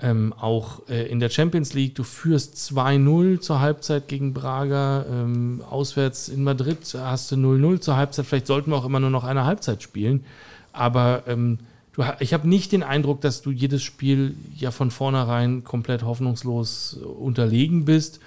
Ähm, 0.00 0.32
auch 0.32 0.88
äh, 0.88 1.06
in 1.06 1.20
der 1.20 1.30
Champions 1.30 1.72
League, 1.72 1.94
du 1.94 2.02
führst 2.02 2.56
2-0 2.56 3.38
zur 3.38 3.60
Halbzeit 3.60 4.08
gegen 4.08 4.34
Braga. 4.34 5.06
Ähm, 5.08 5.62
auswärts 5.70 6.28
in 6.28 6.42
Madrid 6.42 6.78
hast 6.98 7.30
du 7.30 7.36
0-0 7.36 7.78
zur 7.78 7.94
Halbzeit. 7.94 8.26
Vielleicht 8.26 8.48
sollten 8.48 8.72
wir 8.72 8.76
auch 8.76 8.84
immer 8.84 8.98
nur 8.98 9.10
noch 9.10 9.22
eine 9.22 9.44
Halbzeit 9.44 9.84
spielen. 9.84 10.24
Aber 10.72 11.22
ähm, 11.28 11.60
du, 11.92 12.02
ich 12.18 12.34
habe 12.34 12.48
nicht 12.48 12.72
den 12.72 12.82
Eindruck, 12.82 13.20
dass 13.20 13.40
du 13.40 13.52
jedes 13.52 13.84
Spiel 13.84 14.34
ja 14.56 14.72
von 14.72 14.90
vornherein 14.90 15.62
komplett 15.62 16.02
hoffnungslos 16.02 16.98
äh, 17.00 17.04
unterlegen 17.04 17.84
bist. 17.84 18.18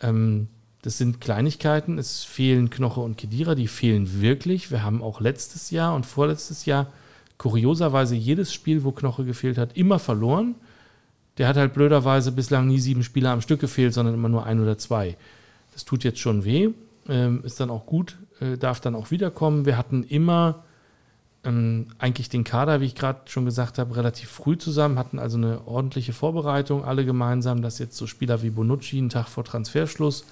Ähm, 0.00 0.48
das 0.86 0.98
sind 0.98 1.20
Kleinigkeiten. 1.20 1.98
Es 1.98 2.22
fehlen 2.22 2.70
Knoche 2.70 3.00
und 3.00 3.18
Kedira, 3.18 3.56
die 3.56 3.66
fehlen 3.66 4.20
wirklich. 4.20 4.70
Wir 4.70 4.84
haben 4.84 5.02
auch 5.02 5.20
letztes 5.20 5.72
Jahr 5.72 5.96
und 5.96 6.06
vorletztes 6.06 6.64
Jahr 6.64 6.86
kurioserweise 7.38 8.14
jedes 8.14 8.54
Spiel, 8.54 8.84
wo 8.84 8.92
Knoche 8.92 9.24
gefehlt 9.24 9.58
hat, 9.58 9.76
immer 9.76 9.98
verloren. 9.98 10.54
Der 11.38 11.48
hat 11.48 11.56
halt 11.56 11.74
blöderweise 11.74 12.30
bislang 12.30 12.68
nie 12.68 12.78
sieben 12.78 13.02
Spieler 13.02 13.30
am 13.30 13.40
Stück 13.40 13.60
gefehlt, 13.60 13.94
sondern 13.94 14.14
immer 14.14 14.28
nur 14.28 14.46
ein 14.46 14.60
oder 14.60 14.78
zwei. 14.78 15.16
Das 15.72 15.84
tut 15.84 16.04
jetzt 16.04 16.20
schon 16.20 16.44
weh, 16.44 16.68
ähm, 17.08 17.40
ist 17.42 17.58
dann 17.58 17.70
auch 17.70 17.84
gut, 17.84 18.16
äh, 18.38 18.56
darf 18.56 18.78
dann 18.78 18.94
auch 18.94 19.10
wiederkommen. 19.10 19.66
Wir 19.66 19.76
hatten 19.76 20.04
immer 20.04 20.62
ähm, 21.42 21.88
eigentlich 21.98 22.28
den 22.28 22.44
Kader, 22.44 22.80
wie 22.80 22.86
ich 22.86 22.94
gerade 22.94 23.22
schon 23.24 23.44
gesagt 23.44 23.78
habe, 23.78 23.96
relativ 23.96 24.30
früh 24.30 24.56
zusammen, 24.56 25.00
hatten 25.00 25.18
also 25.18 25.36
eine 25.36 25.66
ordentliche 25.66 26.12
Vorbereitung, 26.12 26.84
alle 26.84 27.04
gemeinsam, 27.04 27.60
dass 27.60 27.80
jetzt 27.80 27.96
so 27.96 28.06
Spieler 28.06 28.42
wie 28.42 28.50
Bonucci 28.50 28.98
einen 28.98 29.08
Tag 29.08 29.26
vor 29.26 29.42
Transferschluss 29.42 30.24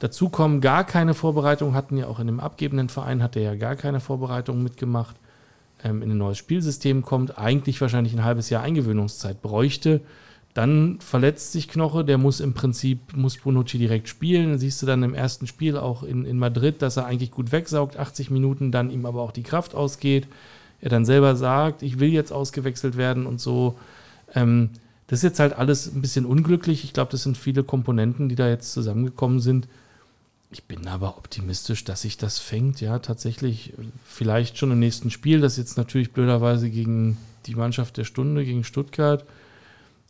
dazu 0.00 0.28
kommen, 0.28 0.60
gar 0.60 0.84
keine 0.84 1.14
Vorbereitung 1.14 1.74
hatten, 1.74 1.96
ja 1.96 2.08
auch 2.08 2.18
in 2.18 2.26
dem 2.26 2.40
abgebenden 2.40 2.88
Verein 2.88 3.22
hat 3.22 3.36
er 3.36 3.42
ja 3.42 3.54
gar 3.54 3.76
keine 3.76 4.00
Vorbereitung 4.00 4.62
mitgemacht, 4.62 5.14
ähm, 5.84 6.02
in 6.02 6.10
ein 6.10 6.18
neues 6.18 6.38
Spielsystem 6.38 7.02
kommt, 7.02 7.38
eigentlich 7.38 7.80
wahrscheinlich 7.80 8.12
ein 8.14 8.24
halbes 8.24 8.50
Jahr 8.50 8.62
Eingewöhnungszeit 8.62 9.40
bräuchte. 9.40 10.00
Dann 10.52 10.98
verletzt 11.00 11.52
sich 11.52 11.68
Knoche, 11.68 12.04
der 12.04 12.18
muss 12.18 12.40
im 12.40 12.54
Prinzip, 12.54 13.16
muss 13.16 13.38
Bonucci 13.38 13.78
direkt 13.78 14.08
spielen. 14.08 14.58
Siehst 14.58 14.82
du 14.82 14.86
dann 14.86 15.04
im 15.04 15.14
ersten 15.14 15.46
Spiel 15.46 15.76
auch 15.76 16.02
in, 16.02 16.24
in 16.24 16.38
Madrid, 16.38 16.82
dass 16.82 16.96
er 16.96 17.06
eigentlich 17.06 17.30
gut 17.30 17.52
wegsaugt, 17.52 17.96
80 17.96 18.30
Minuten, 18.30 18.72
dann 18.72 18.90
ihm 18.90 19.06
aber 19.06 19.22
auch 19.22 19.30
die 19.30 19.44
Kraft 19.44 19.76
ausgeht. 19.76 20.26
Er 20.80 20.90
dann 20.90 21.04
selber 21.04 21.36
sagt, 21.36 21.82
ich 21.82 22.00
will 22.00 22.08
jetzt 22.08 22.32
ausgewechselt 22.32 22.96
werden 22.96 23.26
und 23.26 23.40
so. 23.40 23.76
Ähm, 24.34 24.70
das 25.06 25.20
ist 25.20 25.24
jetzt 25.24 25.40
halt 25.40 25.52
alles 25.52 25.92
ein 25.94 26.00
bisschen 26.00 26.26
unglücklich. 26.26 26.82
Ich 26.82 26.92
glaube, 26.92 27.12
das 27.12 27.22
sind 27.22 27.36
viele 27.36 27.62
Komponenten, 27.62 28.28
die 28.28 28.36
da 28.36 28.48
jetzt 28.48 28.72
zusammengekommen 28.72 29.40
sind. 29.40 29.68
Ich 30.52 30.64
bin 30.64 30.88
aber 30.88 31.16
optimistisch, 31.16 31.84
dass 31.84 32.02
sich 32.02 32.16
das 32.16 32.38
fängt. 32.40 32.80
Ja, 32.80 32.98
tatsächlich, 32.98 33.72
vielleicht 34.04 34.58
schon 34.58 34.72
im 34.72 34.80
nächsten 34.80 35.10
Spiel. 35.10 35.40
Das 35.40 35.56
jetzt 35.56 35.76
natürlich 35.76 36.12
blöderweise 36.12 36.70
gegen 36.70 37.16
die 37.46 37.54
Mannschaft 37.54 37.96
der 37.96 38.04
Stunde, 38.04 38.44
gegen 38.44 38.64
Stuttgart. 38.64 39.24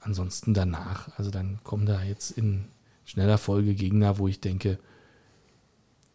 Ansonsten 0.00 0.54
danach, 0.54 1.10
also 1.18 1.30
dann 1.30 1.58
kommen 1.62 1.84
da 1.84 2.02
jetzt 2.02 2.30
in 2.30 2.64
schneller 3.04 3.36
Folge 3.36 3.74
Gegner, 3.74 4.18
wo 4.18 4.28
ich 4.28 4.40
denke, 4.40 4.78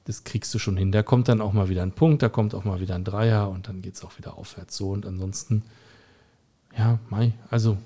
das 0.05 0.23
kriegst 0.23 0.53
du 0.53 0.59
schon 0.59 0.77
hin. 0.77 0.91
Da 0.91 1.03
kommt 1.03 1.27
dann 1.27 1.41
auch 1.41 1.53
mal 1.53 1.69
wieder 1.69 1.83
ein 1.83 1.91
Punkt, 1.91 2.23
da 2.23 2.29
kommt 2.29 2.55
auch 2.55 2.63
mal 2.63 2.79
wieder 2.79 2.95
ein 2.95 3.03
Dreier 3.03 3.49
und 3.49 3.67
dann 3.67 3.81
geht 3.81 3.95
es 3.95 4.03
auch 4.03 4.17
wieder 4.17 4.37
aufwärts 4.37 4.75
so. 4.77 4.89
Und 4.89 5.05
ansonsten, 5.05 5.63
ja, 6.75 6.99
Mai, 7.09 7.33
also 7.49 7.77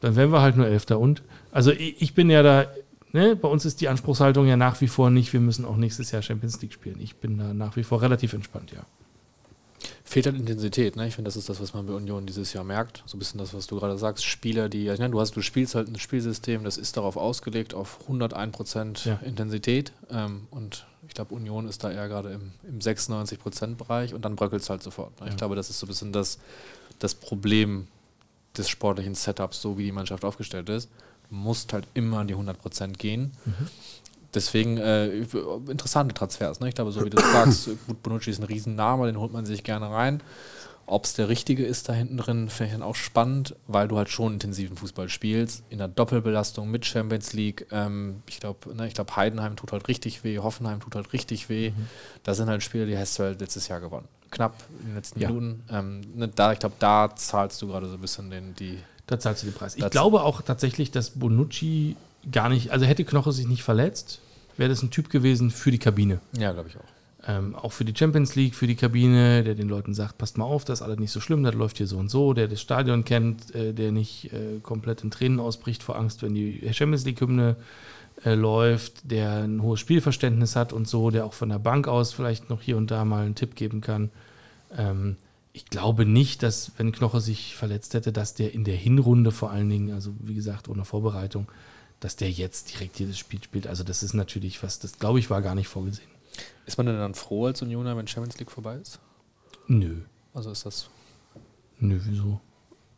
dann 0.00 0.16
wären 0.16 0.32
wir 0.32 0.40
halt 0.40 0.56
nur 0.56 0.66
Elfter 0.66 0.98
und. 0.98 1.22
Also 1.52 1.70
ich, 1.70 2.00
ich 2.00 2.14
bin 2.14 2.30
ja 2.30 2.42
da, 2.42 2.66
ne, 3.12 3.36
bei 3.36 3.48
uns 3.48 3.64
ist 3.64 3.80
die 3.80 3.88
Anspruchshaltung 3.88 4.46
ja 4.46 4.56
nach 4.56 4.80
wie 4.80 4.88
vor 4.88 5.10
nicht, 5.10 5.32
wir 5.32 5.40
müssen 5.40 5.64
auch 5.64 5.76
nächstes 5.76 6.10
Jahr 6.10 6.22
Champions 6.22 6.60
League 6.62 6.72
spielen. 6.72 7.00
Ich 7.00 7.16
bin 7.16 7.38
da 7.38 7.52
nach 7.54 7.76
wie 7.76 7.84
vor 7.84 8.02
relativ 8.02 8.32
entspannt, 8.32 8.72
ja. 8.72 8.84
Fehlt 10.04 10.26
halt 10.26 10.36
Intensität, 10.36 10.94
ne? 10.94 11.08
Ich 11.08 11.14
finde, 11.14 11.28
das 11.28 11.36
ist 11.36 11.48
das, 11.48 11.60
was 11.60 11.74
man 11.74 11.86
bei 11.86 11.94
Union 11.94 12.26
dieses 12.26 12.52
Jahr 12.52 12.64
merkt. 12.64 13.02
So 13.06 13.16
ein 13.16 13.18
bisschen 13.18 13.38
das, 13.38 13.54
was 13.54 13.66
du 13.66 13.76
gerade 13.78 13.96
sagst. 13.98 14.24
Spieler, 14.24 14.68
die, 14.68 14.84
ja, 14.84 14.96
du 14.96 15.20
hast, 15.20 15.34
du 15.34 15.42
spielst 15.42 15.74
halt 15.74 15.88
ein 15.88 15.98
Spielsystem, 15.98 16.62
das 16.64 16.76
ist 16.76 16.96
darauf 16.96 17.16
ausgelegt, 17.16 17.72
auf 17.74 17.98
101% 18.08 19.08
Ja. 19.08 19.18
Intensität. 19.24 19.92
Ähm, 20.10 20.46
und 20.50 20.86
ich 21.08 21.14
glaube, 21.14 21.34
Union 21.34 21.66
ist 21.66 21.82
da 21.82 21.90
eher 21.90 22.08
gerade 22.08 22.30
im, 22.32 22.52
im 22.68 22.78
96%-Bereich 22.80 24.14
und 24.14 24.24
dann 24.24 24.36
bröckelt 24.36 24.62
es 24.62 24.70
halt 24.70 24.82
sofort. 24.82 25.18
Ne? 25.20 25.26
Ich 25.26 25.32
Ja. 25.32 25.38
glaube, 25.38 25.56
das 25.56 25.70
ist 25.70 25.78
so 25.78 25.86
ein 25.86 25.88
bisschen 25.88 26.12
das, 26.12 26.38
das 26.98 27.14
Problem 27.14 27.88
des 28.56 28.68
sportlichen 28.68 29.14
Setups, 29.14 29.62
so 29.62 29.78
wie 29.78 29.84
die 29.84 29.92
Mannschaft 29.92 30.24
aufgestellt 30.24 30.68
ist. 30.68 30.90
Musst 31.32 31.72
halt 31.72 31.86
immer 31.94 32.18
an 32.18 32.28
die 32.28 32.36
100% 32.36 32.92
gehen. 32.98 33.32
Deswegen 34.34 34.78
äh, 34.78 35.08
interessante 35.68 36.14
Transfers. 36.14 36.60
Ne? 36.60 36.68
Ich 36.68 36.74
glaube, 36.74 36.92
so 36.92 37.04
wie 37.04 37.10
du 37.10 37.20
sagst, 37.20 37.68
gut, 37.86 38.02
Bonucci 38.02 38.30
ist 38.30 38.38
ein 38.38 38.44
Riesenname, 38.44 39.06
den 39.06 39.18
holt 39.18 39.32
man 39.32 39.44
sich 39.44 39.64
gerne 39.64 39.90
rein. 39.90 40.22
Ob 40.86 41.04
es 41.04 41.14
der 41.14 41.28
richtige 41.28 41.64
ist 41.64 41.88
da 41.88 41.92
hinten 41.92 42.16
drin, 42.16 42.48
finde 42.48 42.66
ich 42.66 42.72
dann 42.72 42.82
auch 42.82 42.96
spannend, 42.96 43.54
weil 43.66 43.88
du 43.88 43.96
halt 43.96 44.08
schon 44.08 44.34
intensiven 44.34 44.76
Fußball 44.76 45.08
spielst. 45.08 45.62
In 45.70 45.78
der 45.78 45.88
Doppelbelastung 45.88 46.70
mit 46.70 46.84
Champions 46.84 47.32
League. 47.34 47.66
Ähm, 47.70 48.22
ich 48.28 48.40
glaube, 48.40 48.74
ne, 48.74 48.88
ich 48.88 48.94
glaub, 48.94 49.14
Heidenheim 49.16 49.56
tut 49.56 49.72
halt 49.72 49.88
richtig 49.88 50.24
weh, 50.24 50.38
Hoffenheim 50.38 50.80
tut 50.80 50.94
halt 50.94 51.12
richtig 51.12 51.48
weh. 51.48 51.72
Da 52.24 52.34
sind 52.34 52.48
halt 52.48 52.62
Spiele, 52.62 52.86
die 52.86 52.98
hast 52.98 53.18
du 53.18 53.22
halt 53.22 53.40
letztes 53.40 53.68
Jahr 53.68 53.80
gewonnen. 53.80 54.08
Knapp 54.30 54.54
in 54.80 54.86
den 54.88 54.94
letzten 54.96 55.20
Ja. 55.20 55.28
Minuten. 55.28 55.62
Ähm, 55.70 56.00
ne, 56.14 56.28
da, 56.28 56.52
ich 56.52 56.58
glaube, 56.58 56.74
da 56.78 57.14
zahlst 57.14 57.60
du 57.62 57.68
gerade 57.68 57.86
so 57.86 57.94
ein 57.94 58.00
bisschen 58.00 58.30
den, 58.30 58.54
die. 58.54 58.78
Da 59.12 59.18
zahlst 59.18 59.42
du 59.42 59.46
den 59.48 59.54
Preis. 59.54 59.74
Ich 59.76 59.82
Das- 59.82 59.90
glaube 59.90 60.22
auch 60.22 60.40
tatsächlich, 60.40 60.90
dass 60.90 61.10
Bonucci 61.10 61.96
gar 62.30 62.48
nicht, 62.48 62.70
also 62.70 62.86
hätte 62.86 63.04
Knoche 63.04 63.30
sich 63.32 63.46
nicht 63.46 63.62
verletzt, 63.62 64.20
wäre 64.56 64.70
das 64.70 64.82
ein 64.82 64.90
Typ 64.90 65.10
gewesen 65.10 65.50
für 65.50 65.70
die 65.70 65.78
Kabine. 65.78 66.20
Ja, 66.38 66.52
glaube 66.52 66.70
ich 66.70 66.76
auch. 66.78 67.28
Ähm, 67.28 67.54
auch 67.54 67.72
für 67.72 67.84
die 67.84 67.94
Champions 67.94 68.34
League, 68.34 68.54
für 68.54 68.66
die 68.66 68.74
Kabine, 68.74 69.44
der 69.44 69.54
den 69.54 69.68
Leuten 69.68 69.92
sagt, 69.94 70.18
passt 70.18 70.38
mal 70.38 70.44
auf, 70.44 70.64
das 70.64 70.80
ist 70.80 70.82
alles 70.82 70.98
nicht 70.98 71.12
so 71.12 71.20
schlimm, 71.20 71.44
das 71.44 71.54
läuft 71.54 71.76
hier 71.76 71.86
so 71.86 71.98
und 71.98 72.10
so, 72.10 72.32
der 72.32 72.48
das 72.48 72.60
Stadion 72.60 73.04
kennt, 73.04 73.54
äh, 73.54 73.72
der 73.74 73.92
nicht 73.92 74.32
äh, 74.32 74.58
komplett 74.62 75.04
in 75.04 75.10
Tränen 75.10 75.38
ausbricht 75.40 75.82
vor 75.82 75.96
Angst, 75.96 76.22
wenn 76.22 76.34
die 76.34 76.60
Champions 76.72 77.04
League-Hymne 77.04 77.56
äh, 78.24 78.34
läuft, 78.34 79.10
der 79.10 79.44
ein 79.44 79.62
hohes 79.62 79.78
Spielverständnis 79.80 80.56
hat 80.56 80.72
und 80.72 80.88
so, 80.88 81.10
der 81.10 81.24
auch 81.26 81.34
von 81.34 81.48
der 81.50 81.58
Bank 81.58 81.86
aus 81.86 82.12
vielleicht 82.12 82.48
noch 82.50 82.62
hier 82.62 82.76
und 82.78 82.90
da 82.90 83.04
mal 83.04 83.24
einen 83.26 83.34
Tipp 83.34 83.54
geben 83.56 83.80
kann. 83.82 84.10
Ähm, 84.76 85.16
ich 85.52 85.66
glaube 85.66 86.06
nicht, 86.06 86.42
dass, 86.42 86.72
wenn 86.78 86.92
Knoche 86.92 87.20
sich 87.20 87.56
verletzt 87.56 87.94
hätte, 87.94 88.12
dass 88.12 88.34
der 88.34 88.54
in 88.54 88.64
der 88.64 88.76
Hinrunde 88.76 89.32
vor 89.32 89.50
allen 89.50 89.68
Dingen, 89.68 89.92
also 89.92 90.12
wie 90.20 90.34
gesagt, 90.34 90.68
ohne 90.68 90.84
Vorbereitung, 90.84 91.48
dass 92.00 92.16
der 92.16 92.30
jetzt 92.30 92.72
direkt 92.72 92.98
jedes 92.98 93.18
Spiel 93.18 93.42
spielt. 93.42 93.66
Also 93.66 93.84
das 93.84 94.02
ist 94.02 94.14
natürlich 94.14 94.62
was, 94.62 94.78
das 94.78 94.98
glaube 94.98 95.18
ich 95.18 95.30
war 95.30 95.42
gar 95.42 95.54
nicht 95.54 95.68
vorgesehen. 95.68 96.08
Ist 96.66 96.78
man 96.78 96.86
denn 96.86 96.96
dann 96.96 97.14
froh 97.14 97.46
als 97.46 97.60
Unioner, 97.62 97.96
wenn 97.96 98.06
Champions 98.06 98.38
League 98.38 98.50
vorbei 98.50 98.76
ist? 98.76 98.98
Nö. 99.68 100.00
Also 100.32 100.50
ist 100.50 100.64
das. 100.64 100.88
Nö, 101.78 102.00
wieso? 102.04 102.40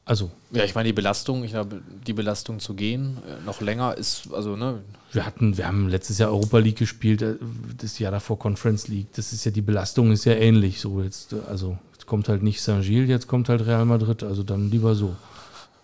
Also, 0.06 0.30
Ja, 0.50 0.64
ich 0.64 0.74
meine, 0.74 0.88
die 0.88 0.92
Belastung, 0.92 1.44
ich 1.44 1.52
glaube, 1.52 1.80
die 2.06 2.12
Belastung 2.12 2.60
zu 2.60 2.74
gehen, 2.74 3.16
äh, 3.26 3.42
noch 3.44 3.62
länger 3.62 3.96
ist, 3.96 4.28
also, 4.34 4.54
ne, 4.54 4.82
wir 5.12 5.24
hatten, 5.24 5.56
wir 5.56 5.66
haben 5.66 5.88
letztes 5.88 6.18
Jahr 6.18 6.30
Europa 6.30 6.58
League 6.58 6.76
gespielt, 6.76 7.22
äh, 7.22 7.36
das 7.78 7.98
Jahr 7.98 8.12
davor 8.12 8.38
Conference 8.38 8.88
League. 8.88 9.06
Das 9.14 9.32
ist 9.32 9.44
ja, 9.46 9.50
die 9.50 9.62
Belastung 9.62 10.12
ist 10.12 10.26
ja 10.26 10.34
ähnlich. 10.34 10.80
So 10.80 11.02
jetzt, 11.02 11.32
äh, 11.32 11.40
also, 11.48 11.78
jetzt 12.04 12.10
kommt 12.10 12.28
halt 12.28 12.42
nicht 12.42 12.60
Saint-Gilles, 12.60 13.08
jetzt 13.08 13.26
kommt 13.28 13.48
halt 13.48 13.64
Real 13.64 13.86
Madrid, 13.86 14.22
also 14.22 14.42
dann 14.42 14.70
lieber 14.70 14.94
so. 14.94 15.16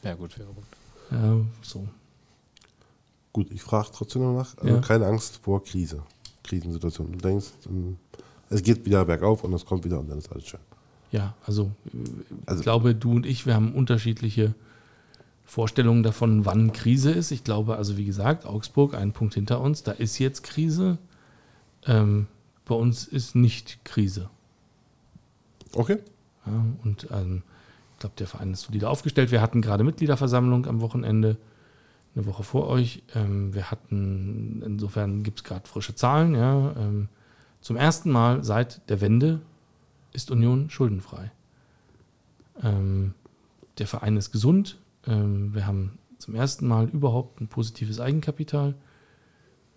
ja 0.03 0.15
gut, 0.15 0.39
wäre 0.39 0.49
gut. 0.53 0.65
Ja, 1.11 1.37
so. 1.63 1.89
Gut, 3.33 3.51
ich 3.51 3.63
frage 3.63 3.89
trotzdem 3.95 4.23
noch 4.23 4.35
nach. 4.37 4.55
Also 4.59 4.75
Ja. 4.75 4.81
keine 4.83 5.07
Angst 5.07 5.41
vor 5.43 5.65
Krise, 5.65 6.03
Krisensituation. 6.43 7.11
Du 7.13 7.19
denkst, 7.19 7.47
ähm, 7.67 7.97
es 8.51 8.63
geht 8.63 8.85
wieder 8.85 9.03
bergauf 9.07 9.45
und 9.45 9.53
es 9.55 9.65
kommt 9.65 9.85
wieder 9.85 9.99
und 9.99 10.11
dann 10.11 10.19
ist 10.19 10.31
alles 10.31 10.47
schön. 10.47 10.61
Ja, 11.11 11.35
also, 11.47 11.71
äh, 11.87 11.99
Also- 12.45 12.61
ich 12.61 12.65
glaube, 12.65 12.95
du 12.95 13.13
und 13.13 13.25
ich, 13.25 13.47
wir 13.47 13.55
haben 13.55 13.73
unterschiedliche 13.73 14.55
Vorstellungen 15.47 16.03
davon, 16.03 16.45
wann 16.45 16.73
Krise 16.73 17.13
ist. 17.13 17.31
Ich 17.31 17.45
glaube, 17.45 17.77
also 17.77 17.97
wie 17.97 18.05
gesagt, 18.05 18.45
Augsburg, 18.45 18.95
ein 18.95 19.13
Punkt 19.13 19.35
hinter 19.35 19.61
uns, 19.63 19.83
da 19.85 19.93
ist 19.93 20.19
jetzt 20.19 20.43
Krise. 20.43 20.99
Ähm, 21.87 22.27
bei 22.67 22.75
uns 22.75 23.05
ist 23.07 23.35
nicht 23.35 23.83
Krise. 23.85 24.29
Okay. 25.75 25.99
Ja, 26.47 26.65
und 26.85 27.09
ähm, 27.11 27.43
ich 27.93 27.99
glaube, 28.01 28.15
der 28.19 28.27
Verein 28.27 28.53
ist 28.53 28.63
solide 28.63 28.89
aufgestellt. 28.89 29.31
Wir 29.31 29.41
hatten 29.41 29.61
gerade 29.61 29.85
Mitgliederversammlung 29.85 30.67
am 30.67 30.81
Wochenende, 30.81 31.37
eine 32.15 32.27
Woche 32.27 32.43
vor 32.43 32.67
euch. 32.69 33.03
Ähm, 33.15 33.55
wir 33.55 33.71
hatten, 33.71 34.63
insofern 34.65 35.23
gibt 35.23 35.41
es 35.41 35.45
gerade 35.45 35.69
frische 35.69 35.95
Zahlen. 35.95 36.35
Ja, 36.35 36.75
ähm, 36.77 37.09
zum 37.61 37.77
ersten 37.77 38.11
Mal 38.11 38.43
seit 38.43 38.89
der 38.89 39.01
Wende 39.01 39.41
ist 40.13 40.31
Union 40.31 40.71
schuldenfrei. 40.71 41.31
Ähm, 42.63 43.15
der 43.79 43.87
Verein 43.87 44.17
ist 44.17 44.33
gesund. 44.33 44.79
Ähm, 45.07 45.55
wir 45.55 45.67
haben 45.67 45.99
zum 46.19 46.35
ersten 46.35 46.67
Mal 46.67 46.89
überhaupt 46.89 47.41
ein 47.41 47.49
positives 47.49 48.01
Eigenkapital. 48.01 48.75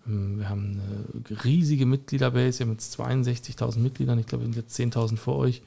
Ähm, 0.06 0.38
wir 0.38 0.48
haben 0.48 0.80
eine 0.80 1.44
riesige 1.44 1.86
Mitgliederbase, 1.86 2.60
wir 2.60 2.66
haben 2.66 2.72
jetzt 2.72 2.98
62.000 2.98 3.78
Mitgliedern. 3.78 4.18
Ich 4.18 4.26
glaube, 4.26 4.44
wir 4.44 4.52
sind 4.52 4.56
jetzt 4.56 4.78
10.000 4.78 5.16
vor 5.16 5.36
euch. 5.36 5.62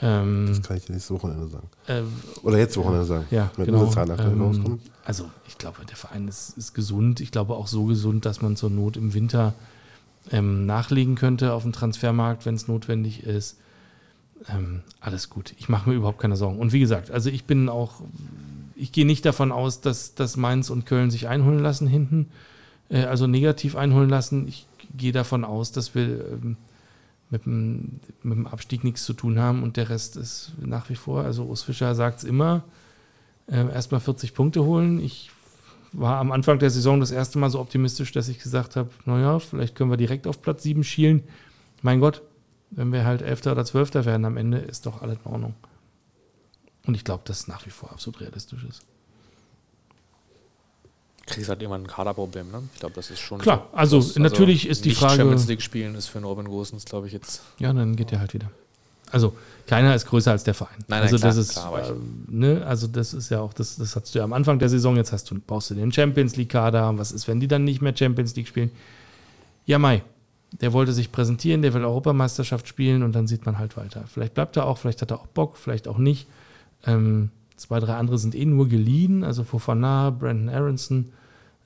Ähm, 0.00 0.46
Das 0.48 0.62
kann 0.62 0.76
ich 0.76 0.84
dir 0.86 0.92
nächstes 0.92 1.14
Wochenende 1.14 1.46
sagen. 1.48 1.68
äh, 1.86 2.02
Oder 2.42 2.58
jetzt 2.58 2.76
Wochenende 2.76 3.04
sagen. 3.06 3.26
ja, 3.30 3.50
Wenn 3.56 3.66
genau. 3.66 3.90
Ähm, 4.18 4.80
also 5.04 5.30
ich 5.46 5.56
glaube, 5.58 5.84
der 5.88 5.96
Verein 5.96 6.26
ist, 6.28 6.56
ist 6.58 6.74
gesund. 6.74 7.20
Ich 7.20 7.30
glaube 7.30 7.54
auch 7.54 7.66
so 7.68 7.84
gesund, 7.84 8.26
dass 8.26 8.42
man 8.42 8.56
zur 8.56 8.70
Not 8.70 8.96
im 8.96 9.14
Winter 9.14 9.54
ähm, 10.32 10.66
nachlegen 10.66 11.14
könnte 11.14 11.52
auf 11.52 11.62
dem 11.62 11.72
Transfermarkt, 11.72 12.44
wenn 12.46 12.54
es 12.54 12.66
notwendig 12.66 13.24
ist. 13.24 13.56
Ähm, 14.48 14.82
alles 15.00 15.30
gut. 15.30 15.54
Ich 15.58 15.68
mache 15.68 15.88
mir 15.88 15.96
überhaupt 15.96 16.18
keine 16.18 16.36
Sorgen. 16.36 16.58
Und 16.58 16.72
wie 16.72 16.80
gesagt, 16.80 17.10
also 17.10 17.30
ich 17.30 17.44
bin 17.44 17.68
auch, 17.68 18.00
ich 18.74 18.90
gehe 18.92 19.06
nicht 19.06 19.24
davon 19.24 19.52
aus, 19.52 19.80
dass, 19.80 20.14
dass 20.14 20.36
Mainz 20.36 20.70
und 20.70 20.86
Köln 20.86 21.10
sich 21.10 21.28
einholen 21.28 21.60
lassen 21.60 21.86
hinten, 21.86 22.28
äh, 22.88 23.04
also 23.04 23.26
negativ 23.26 23.76
einholen 23.76 24.10
lassen. 24.10 24.48
Ich 24.48 24.66
gehe 24.96 25.12
davon 25.12 25.44
aus, 25.44 25.72
dass 25.72 25.94
wir 25.94 26.04
ähm, 26.32 26.56
mit, 27.34 27.46
dem, 27.46 28.00
mit 28.22 28.38
dem 28.38 28.46
Abstieg 28.46 28.84
nichts 28.84 29.04
zu 29.04 29.12
tun 29.12 29.40
haben 29.40 29.62
und 29.62 29.76
der 29.76 29.90
Rest 29.90 30.16
ist 30.16 30.52
nach 30.60 30.88
wie 30.88 30.94
vor, 30.94 31.24
also 31.24 31.44
Urs 31.44 31.64
Fischer 31.64 31.94
sagt 31.94 32.18
es 32.18 32.24
immer, 32.24 32.62
äh, 33.48 33.72
erstmal 33.72 34.00
40 34.00 34.34
Punkte 34.34 34.64
holen. 34.64 35.00
Ich 35.00 35.30
war 35.92 36.18
am 36.18 36.30
Anfang 36.30 36.60
der 36.60 36.70
Saison 36.70 37.00
das 37.00 37.10
erste 37.10 37.38
Mal 37.38 37.50
so 37.50 37.58
optimistisch, 37.58 38.12
dass 38.12 38.28
ich 38.28 38.38
gesagt 38.38 38.76
habe, 38.76 38.90
naja, 39.04 39.38
vielleicht 39.40 39.74
können 39.74 39.90
wir 39.90 39.96
direkt 39.96 40.26
auf 40.28 40.40
Platz 40.40 40.62
7 40.62 40.84
schielen. 40.84 41.24
Mein 41.82 42.00
Gott, 42.00 42.22
wenn 42.70 42.92
wir 42.92 43.04
halt 43.04 43.20
Elfter 43.20 43.52
oder 43.52 43.64
Zwölfter 43.64 44.04
werden 44.04 44.24
am 44.24 44.36
Ende, 44.36 44.58
ist 44.58 44.86
doch 44.86 45.02
alles 45.02 45.18
in 45.24 45.32
Ordnung. 45.32 45.54
Und 46.86 46.94
ich 46.94 47.04
glaube, 47.04 47.22
dass 47.26 47.40
es 47.40 47.48
nach 47.48 47.66
wie 47.66 47.70
vor 47.70 47.90
absolut 47.90 48.20
realistisch 48.20 48.64
ist. 48.64 48.82
Kriegst 51.26 51.48
halt 51.48 51.62
immer 51.62 51.76
ein 51.76 51.86
Kaderproblem, 51.86 52.50
ne? 52.50 52.62
Ich 52.74 52.80
glaube, 52.80 52.94
das 52.94 53.10
ist 53.10 53.20
schon. 53.20 53.38
Klar, 53.38 53.66
also 53.72 53.96
Das- 53.98 54.16
natürlich 54.18 54.68
ist 54.68 54.84
die 54.84 54.90
nicht 54.90 54.98
Frage- 54.98 55.16
Champions 55.16 55.46
League 55.48 55.62
spielen 55.62 55.94
ist 55.94 56.08
für 56.08 56.18
einen 56.18 56.26
Robin 56.26 56.46
Gosens, 56.46 56.84
glaube 56.84 57.06
ich, 57.06 57.12
jetzt. 57.14 57.40
Ja, 57.58 57.72
dann 57.72 57.96
geht 57.96 58.10
der 58.10 58.20
halt 58.20 58.34
wieder. 58.34 58.50
Also 59.10 59.34
keiner 59.66 59.94
ist 59.94 60.06
größer 60.06 60.32
als 60.32 60.44
der 60.44 60.54
Verein. 60.54 60.74
Nein, 60.80 60.86
nein, 60.88 61.02
also 61.02 61.16
klar, 61.16 61.28
das 61.30 61.36
ist, 61.38 61.52
klar, 61.52 61.88
äh, 61.90 61.92
ne, 62.28 62.66
also 62.66 62.86
das 62.88 63.14
ist 63.14 63.30
ja 63.30 63.40
auch, 63.40 63.52
das, 63.54 63.76
das 63.76 63.94
hast 63.96 64.14
du 64.14 64.18
ja 64.18 64.24
am 64.24 64.32
Anfang 64.32 64.58
der 64.58 64.68
Saison. 64.68 64.96
Jetzt 64.96 65.12
hast 65.12 65.30
du, 65.30 65.36
brauchst 65.46 65.70
du 65.70 65.74
den 65.74 65.92
Champions 65.92 66.36
League 66.36 66.48
Kader. 66.50 66.98
Was 66.98 67.12
ist, 67.12 67.26
wenn 67.28 67.38
die 67.40 67.48
dann 67.48 67.64
nicht 67.64 67.80
mehr 67.80 67.96
Champions 67.96 68.34
League 68.36 68.48
spielen? 68.48 68.70
Ja, 69.66 69.78
Mai. 69.78 70.02
Der 70.60 70.72
wollte 70.72 70.92
sich 70.92 71.10
präsentieren, 71.10 71.62
der 71.62 71.74
will 71.74 71.84
Europameisterschaft 71.84 72.68
spielen 72.68 73.02
und 73.02 73.12
dann 73.12 73.26
sieht 73.26 73.44
man 73.46 73.58
halt 73.58 73.76
weiter. 73.76 74.04
Vielleicht 74.12 74.34
bleibt 74.34 74.56
er 74.56 74.66
auch, 74.66 74.78
vielleicht 74.78 75.00
hat 75.02 75.10
er 75.10 75.18
auch 75.20 75.26
Bock, 75.26 75.56
vielleicht 75.56 75.88
auch 75.88 75.98
nicht. 75.98 76.26
Ähm, 76.86 77.30
zwei, 77.56 77.80
drei 77.80 77.94
andere 77.94 78.18
sind 78.18 78.34
eh 78.34 78.44
nur 78.44 78.68
geliehen, 78.68 79.24
also 79.24 79.44
Fofana, 79.44 80.10
Brandon 80.10 80.48
Aronson 80.48 81.12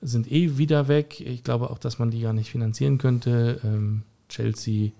sind 0.01 0.31
eh 0.31 0.57
wieder 0.57 0.87
weg. 0.87 1.19
Ich 1.19 1.43
glaube 1.43 1.69
auch, 1.69 1.77
dass 1.77 1.99
man 1.99 2.11
die 2.11 2.21
gar 2.21 2.33
nicht 2.33 2.49
finanzieren 2.49 2.97
könnte. 2.97 3.59
Ähm, 3.63 4.03
Chelsea 4.29 4.91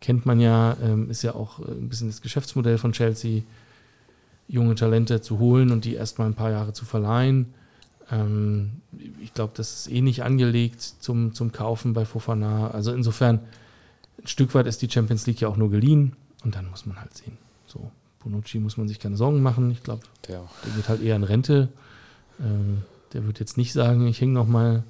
kennt 0.00 0.26
man 0.26 0.40
ja, 0.40 0.76
ähm, 0.82 1.10
ist 1.10 1.22
ja 1.22 1.34
auch 1.34 1.60
äh, 1.60 1.70
ein 1.70 1.88
bisschen 1.88 2.08
das 2.08 2.20
Geschäftsmodell 2.20 2.78
von 2.78 2.92
Chelsea, 2.92 3.42
junge 4.46 4.74
Talente 4.74 5.20
zu 5.20 5.38
holen 5.38 5.70
und 5.70 5.84
die 5.84 5.94
erstmal 5.94 6.28
ein 6.28 6.34
paar 6.34 6.50
Jahre 6.50 6.72
zu 6.72 6.84
verleihen. 6.84 7.54
Ähm, 8.10 8.82
ich 9.22 9.34
glaube, 9.34 9.52
das 9.56 9.80
ist 9.80 9.92
eh 9.92 10.00
nicht 10.00 10.22
angelegt 10.22 10.82
zum, 10.82 11.34
zum 11.34 11.52
Kaufen 11.52 11.92
bei 11.92 12.04
Fofana. 12.04 12.70
Also 12.70 12.92
insofern, 12.92 13.40
ein 14.20 14.26
Stück 14.26 14.54
weit 14.54 14.66
ist 14.66 14.82
die 14.82 14.90
Champions 14.90 15.26
League 15.26 15.40
ja 15.40 15.48
auch 15.48 15.56
nur 15.56 15.70
geliehen 15.70 16.16
und 16.44 16.54
dann 16.54 16.68
muss 16.70 16.86
man 16.86 17.00
halt 17.00 17.16
sehen. 17.16 17.36
So, 17.66 17.90
Bonucci 18.20 18.58
muss 18.58 18.76
man 18.76 18.88
sich 18.88 18.98
keine 18.98 19.16
Sorgen 19.16 19.42
machen. 19.42 19.70
Ich 19.70 19.82
glaube, 19.82 20.02
Der, 20.26 20.48
der 20.64 20.72
geht 20.74 20.88
halt 20.88 21.02
eher 21.02 21.16
in 21.16 21.24
Rente. 21.24 21.68
Ähm, 22.40 22.82
der 23.12 23.26
wird 23.26 23.40
jetzt 23.40 23.56
nicht 23.56 23.72
sagen, 23.72 24.06
ich 24.06 24.20
hänge 24.20 24.32
noch 24.32 24.46
mal, 24.46 24.84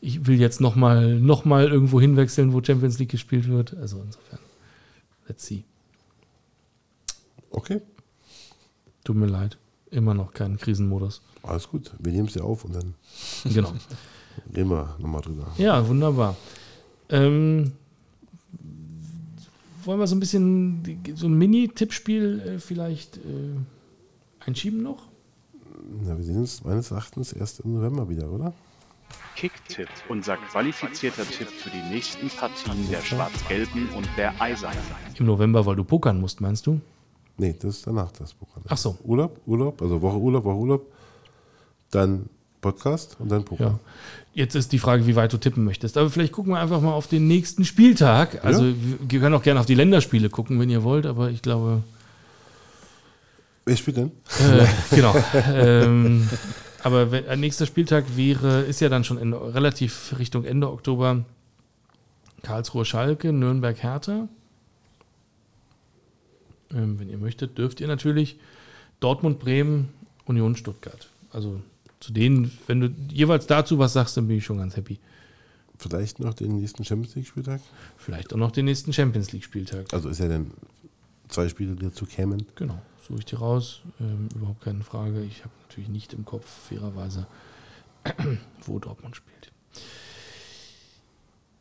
ich 0.00 0.26
will 0.26 0.40
jetzt 0.40 0.60
noch 0.60 0.74
mal, 0.74 1.18
noch 1.20 1.44
mal 1.44 1.68
irgendwo 1.68 2.00
hinwechseln, 2.00 2.52
wo 2.52 2.62
Champions 2.62 2.98
League 2.98 3.10
gespielt 3.10 3.48
wird. 3.48 3.76
Also 3.76 4.00
insofern, 4.02 4.38
let's 5.28 5.44
see. 5.46 5.64
Okay. 7.50 7.80
Tut 9.04 9.16
mir 9.16 9.26
leid. 9.26 9.58
Immer 9.90 10.14
noch 10.14 10.32
keinen 10.32 10.56
Krisenmodus. 10.56 11.20
Alles 11.42 11.68
gut, 11.68 11.92
wir 11.98 12.12
nehmen 12.12 12.28
es 12.28 12.34
ja 12.34 12.42
auf 12.42 12.64
und 12.64 12.74
dann 12.74 12.94
Genau. 13.44 13.72
reden 14.56 14.70
wir 14.70 14.96
nochmal 14.98 15.20
drüber. 15.20 15.48
Ja, 15.58 15.86
wunderbar. 15.86 16.36
Ähm, 17.10 17.72
wollen 19.84 19.98
wir 19.98 20.06
so 20.06 20.16
ein 20.16 20.20
bisschen 20.20 20.82
so 21.14 21.26
ein 21.26 21.34
Mini-Tippspiel 21.34 22.40
äh, 22.40 22.58
vielleicht 22.58 23.18
äh, 23.18 23.54
einschieben 24.40 24.82
noch? 24.82 25.08
Na, 26.04 26.16
wir 26.16 26.24
sehen 26.24 26.38
uns 26.38 26.64
meines 26.64 26.90
Erachtens 26.90 27.32
erst 27.32 27.60
im 27.60 27.74
November 27.74 28.08
wieder, 28.08 28.30
oder? 28.30 28.52
Kicktipp, 29.36 29.88
unser 30.08 30.36
qualifizierter 30.36 31.24
Tipp 31.24 31.48
für 31.48 31.70
die 31.70 31.82
nächsten 31.94 32.28
Partien 32.28 32.88
der 32.90 33.00
Schwarz-Gelben 33.00 33.88
und 33.96 34.08
der 34.16 34.40
Eisernen. 34.40 34.78
Im 35.18 35.26
November, 35.26 35.64
weil 35.66 35.76
du 35.76 35.84
pokern 35.84 36.20
musst, 36.20 36.40
meinst 36.40 36.66
du? 36.66 36.80
Nee, 37.38 37.54
das 37.58 37.76
ist 37.76 37.86
danach 37.86 38.12
das 38.12 38.34
Programm. 38.34 38.64
Ach 38.68 38.76
so. 38.76 38.96
Urlaub, 39.04 39.40
Urlaub, 39.46 39.80
also 39.80 40.00
Woche 40.00 40.18
Urlaub, 40.18 40.44
Woche 40.44 40.58
Urlaub, 40.58 40.92
dann 41.90 42.28
Podcast 42.62 43.16
und 43.18 43.30
dann 43.30 43.44
Programm. 43.44 43.72
Ja. 43.72 43.80
Jetzt 44.34 44.54
ist 44.54 44.72
die 44.72 44.78
Frage, 44.78 45.06
wie 45.06 45.14
weit 45.14 45.34
du 45.34 45.36
tippen 45.36 45.64
möchtest. 45.64 45.98
Aber 45.98 46.08
vielleicht 46.08 46.32
gucken 46.32 46.52
wir 46.52 46.60
einfach 46.60 46.80
mal 46.80 46.92
auf 46.92 47.06
den 47.06 47.28
nächsten 47.28 47.66
Spieltag. 47.66 48.42
Also 48.42 48.72
wir 49.06 49.20
können 49.20 49.34
auch 49.34 49.42
gerne 49.42 49.60
auf 49.60 49.66
die 49.66 49.74
Länderspiele 49.74 50.30
gucken, 50.30 50.58
wenn 50.58 50.70
ihr 50.70 50.82
wollt, 50.82 51.04
aber 51.04 51.28
ich 51.28 51.42
glaube, 51.42 51.82
Wer 53.64 53.76
spielt 53.76 53.96
denn? 53.96 54.10
Äh, 54.40 54.66
genau. 54.90 55.14
ähm, 55.52 56.28
aber 56.82 57.12
wenn, 57.12 57.26
äh, 57.26 57.36
nächster 57.36 57.66
Spieltag 57.66 58.16
wäre, 58.16 58.62
ist 58.62 58.80
ja 58.80 58.88
dann 58.88 59.04
schon 59.04 59.18
in, 59.18 59.32
relativ 59.32 60.16
Richtung 60.18 60.44
Ende 60.44 60.70
Oktober 60.70 61.24
Karlsruhe 62.42 62.84
Schalke, 62.84 63.32
Nürnberg 63.32 63.80
Hertha. 63.80 64.28
Ähm, 66.72 66.98
wenn 66.98 67.08
ihr 67.08 67.18
möchtet, 67.18 67.56
dürft 67.56 67.80
ihr 67.80 67.86
natürlich 67.86 68.36
Dortmund 68.98 69.38
Bremen, 69.38 69.90
Union 70.24 70.56
Stuttgart. 70.56 71.08
Also 71.30 71.60
zu 72.02 72.12
denen, 72.12 72.50
wenn 72.66 72.80
du 72.80 72.88
jeweils 73.10 73.46
dazu 73.46 73.78
was 73.78 73.92
sagst, 73.92 74.16
dann 74.16 74.26
bin 74.26 74.38
ich 74.38 74.44
schon 74.44 74.58
ganz 74.58 74.76
happy. 74.76 74.98
Vielleicht 75.78 76.18
noch 76.18 76.34
den 76.34 76.58
nächsten 76.58 76.84
Champions 76.84 77.14
League 77.14 77.26
Spieltag? 77.26 77.60
Vielleicht 77.96 78.32
auch 78.32 78.38
noch 78.38 78.50
den 78.50 78.64
nächsten 78.64 78.92
Champions 78.92 79.32
League 79.32 79.44
Spieltag. 79.44 79.92
Also 79.92 80.08
ist 80.08 80.18
ja 80.18 80.28
dann 80.28 80.50
zwei 81.28 81.48
Spiele, 81.48 81.74
die 81.74 81.84
dazu 81.84 82.04
kämen. 82.04 82.46
Genau, 82.56 82.80
suche 83.06 83.20
ich 83.20 83.24
dir 83.24 83.38
raus. 83.38 83.82
Ähm, 84.00 84.28
überhaupt 84.34 84.62
keine 84.62 84.82
Frage. 84.82 85.22
Ich 85.22 85.40
habe 85.40 85.54
natürlich 85.68 85.88
nicht 85.88 86.12
im 86.12 86.24
Kopf, 86.24 86.46
fairerweise, 86.68 87.26
wo 88.66 88.78
Dortmund 88.78 89.16
spielt. 89.16 89.52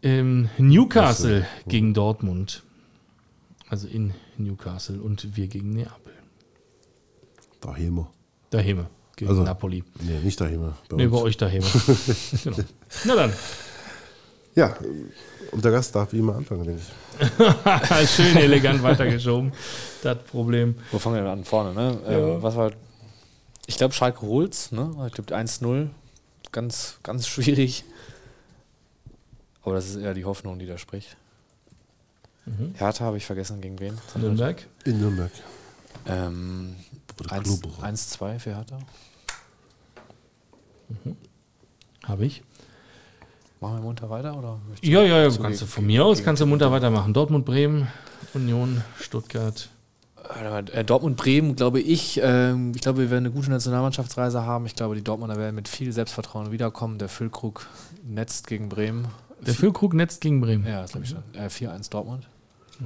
Ähm, 0.03 0.49
Newcastle 0.57 1.45
gegen 1.67 1.93
Dortmund. 1.93 2.63
Also 3.69 3.87
in 3.87 4.13
Newcastle 4.37 4.99
und 4.99 5.37
wir 5.37 5.47
gegen 5.47 5.69
Neapel. 5.71 6.13
Daheim. 7.61 8.07
Daheim 8.49 8.87
gegen 9.21 9.31
Also- 9.31 9.43
Napoli. 9.43 9.83
Nee, 10.01 10.19
nicht 10.19 10.39
daheim. 10.41 10.73
Bei 10.89 10.97
Ne, 10.97 11.03
uns. 11.05 11.11
bei 11.13 11.21
euch 11.21 11.37
daheim. 11.37 11.63
genau. 12.43 12.57
Na 13.05 13.15
dann. 13.15 13.33
Ja, 14.55 14.75
und 15.51 15.63
der 15.63 15.71
Gast 15.71 15.95
darf 15.95 16.11
wie 16.11 16.19
immer 16.19 16.35
anfangen, 16.35 16.65
denke 16.65 16.81
ich. 16.81 18.09
Schön 18.09 18.35
elegant 18.37 18.83
weitergeschoben. 18.83 19.53
Das 20.03 20.17
Problem. 20.23 20.75
Wo 20.91 20.99
fangen 20.99 21.15
wir 21.15 21.21
denn 21.23 21.31
an? 21.31 21.43
Vorne, 21.45 21.73
ne? 21.73 21.99
Ja. 22.05 22.17
Ähm, 22.35 22.41
was 22.43 22.55
war. 22.55 22.71
Ich 23.67 23.77
glaube, 23.77 23.93
Schalke 23.93 24.21
holt's, 24.21 24.71
ne? 24.71 24.91
Ich 25.07 25.13
glaube 25.13 25.33
1-0. 25.35 25.89
Ganz, 26.51 26.97
ganz 27.03 27.27
schwierig. 27.27 27.85
Aber 29.63 29.75
das 29.75 29.89
ist 29.89 29.97
eher 29.97 30.13
die 30.13 30.25
Hoffnung, 30.25 30.57
die 30.59 30.65
da 30.65 30.77
spricht. 30.77 31.15
Hertha 32.73 33.05
habe 33.05 33.17
ich 33.17 33.25
vergessen, 33.25 33.61
gegen 33.61 33.79
wen? 33.79 33.97
Nürnberg. 34.15 34.65
In 34.83 34.99
Nürnberg. 34.99 35.31
Ähm, 36.07 36.75
Oder 37.19 37.33
1 37.33 37.43
Klubberer. 37.43 37.83
1-2 37.87 38.39
für 38.39 38.55
Hertha. 38.55 38.79
Habe 42.03 42.25
ich. 42.25 42.43
Machen 43.59 43.77
wir 43.77 43.81
munter 43.81 44.09
weiter? 44.09 44.37
Oder 44.37 44.59
Ja, 44.81 45.03
ja, 45.03 45.23
ja. 45.23 45.29
Kannst 45.37 45.61
du 45.61 45.65
von 45.65 45.85
mir 45.85 46.03
aus 46.03 46.23
kannst 46.23 46.41
du 46.41 46.45
munter 46.45 46.71
weitermachen. 46.71 47.13
Dortmund, 47.13 47.45
Bremen, 47.45 47.87
Union, 48.33 48.83
Stuttgart. 48.99 49.69
Äh, 50.73 50.83
Dortmund-Bremen, 50.83 51.55
glaube 51.55 51.79
ich. 51.79 52.19
Ähm, 52.23 52.71
ich 52.75 52.81
glaube, 52.81 52.99
wir 52.99 53.09
werden 53.09 53.25
eine 53.25 53.33
gute 53.33 53.49
Nationalmannschaftsreise 53.49 54.43
haben. 54.45 54.65
Ich 54.65 54.75
glaube, 54.75 54.95
die 54.95 55.03
Dortmunder 55.03 55.35
werden 55.35 55.55
mit 55.55 55.67
viel 55.67 55.91
Selbstvertrauen 55.91 56.51
wiederkommen. 56.51 56.99
Der 56.99 57.09
Füllkrug 57.09 57.67
netzt 58.03 58.47
gegen 58.47 58.69
Bremen. 58.69 59.07
Der 59.41 59.53
Füllkrug 59.53 59.93
netzt 59.93 60.21
gegen 60.21 60.39
Bremen. 60.39 60.65
Ja, 60.65 60.81
das 60.83 60.91
glaube 60.91 61.05
ich 61.05 61.11
schon. 61.11 61.23
Äh, 61.33 61.47
4-1 61.47 61.89
Dortmund. 61.89 62.29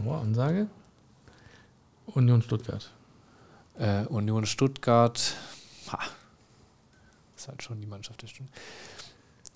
Oh, 0.06 0.12
Ansage. 0.12 0.68
Union 2.08 2.42
Stuttgart. 2.42 2.90
Äh, 3.78 4.06
Union 4.06 4.46
Stuttgart. 4.46 5.36
Ha. 5.92 6.00
Ist 7.46 7.50
halt 7.50 7.62
schon 7.62 7.80
die 7.80 7.86
Mannschaft 7.86 8.24
der 8.24 8.28
Stunde. 8.28 8.52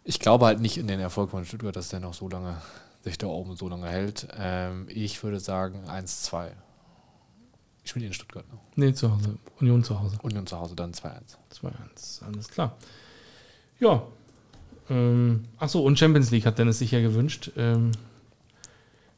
Ich 0.04 0.20
glaube 0.20 0.46
halt 0.46 0.60
nicht 0.60 0.78
in 0.78 0.86
den 0.86 1.00
Erfolg 1.00 1.32
von 1.32 1.44
Stuttgart, 1.44 1.76
dass 1.76 1.90
der 1.90 2.00
noch 2.00 2.14
so 2.14 2.30
lange 2.30 2.62
sich 3.04 3.18
da 3.18 3.26
oben 3.26 3.56
so 3.56 3.68
lange 3.68 3.88
hält. 3.88 4.28
Ähm, 4.38 4.86
ich 4.90 5.24
würde 5.24 5.40
sagen 5.40 5.86
1-2. 5.90 6.52
Ich 7.84 7.90
spiele 7.90 8.06
in 8.06 8.14
Stuttgart 8.14 8.48
noch. 8.54 8.60
Nee, 8.76 8.94
zu 8.94 9.12
Hause. 9.12 9.40
Union 9.60 9.84
zu 9.84 10.00
Hause. 10.00 10.20
Union 10.22 10.46
zu 10.46 10.60
Hause 10.60 10.76
dann 10.76 10.92
2-1. 10.92 11.38
2-1. 11.52 12.24
Alles 12.24 12.48
klar. 12.50 12.78
Ja. 13.80 14.04
Ähm, 14.92 15.46
Achso, 15.58 15.80
und 15.80 15.98
Champions 15.98 16.30
League 16.30 16.46
hat 16.46 16.60
Dennis 16.60 16.78
sich 16.78 16.92
ja 16.92 17.02
gewünscht. 17.02 17.54
Ähm, 17.58 17.92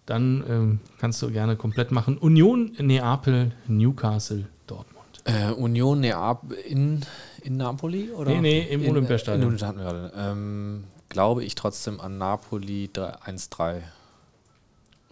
dann 0.06 0.46
ähm, 0.48 0.80
kannst 0.98 1.22
du 1.22 1.30
gerne 1.30 1.58
komplett 1.58 1.92
machen. 1.92 2.18
Union, 2.18 2.72
Neapel, 2.80 3.52
Newcastle, 3.68 4.48
Dortmund. 4.66 5.02
Äh, 5.26 5.52
Union 5.52 6.00
Neapel 6.00 6.54
in, 6.54 7.02
in 7.44 7.58
Napoli? 7.58 8.12
Oder? 8.12 8.32
Nee, 8.32 8.42
nee, 8.42 8.62
im 8.70 8.84
In- 8.84 8.92
Olympiastadion. 8.92 9.42
in 9.42 9.48
Olympiastadion 9.48 9.86
hatten 9.88 9.96
wir 10.04 10.10
gerade. 10.12 10.32
Ähm, 10.32 10.84
glaube 11.10 11.44
ich 11.44 11.56
trotzdem 11.56 12.00
an 12.00 12.18
Napoli 12.18 12.90
3 12.94 13.16
1-3. 13.26 13.82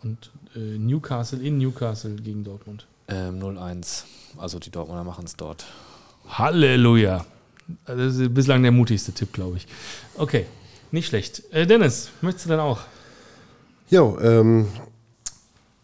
Und 0.03 0.31
äh, 0.55 0.59
Newcastle 0.77 1.39
in 1.41 1.57
Newcastle 1.57 2.15
gegen 2.15 2.43
Dortmund. 2.43 2.87
Ähm, 3.09 3.39
0-1. 3.39 4.03
Also 4.37 4.59
die 4.59 4.69
Dortmunder 4.69 5.03
machen 5.03 5.25
es 5.25 5.35
dort. 5.35 5.65
Halleluja. 6.27 7.25
Das 7.85 8.15
ist 8.15 8.33
bislang 8.33 8.61
der 8.63 8.71
mutigste 8.71 9.11
Tipp, 9.11 9.33
glaube 9.33 9.57
ich. 9.57 9.67
Okay, 10.15 10.45
nicht 10.91 11.07
schlecht. 11.07 11.43
Äh, 11.51 11.67
Dennis, 11.67 12.09
möchtest 12.21 12.45
du 12.45 12.49
dann 12.51 12.59
auch? 12.61 12.79
Jo, 13.89 14.17
ähm, 14.21 14.67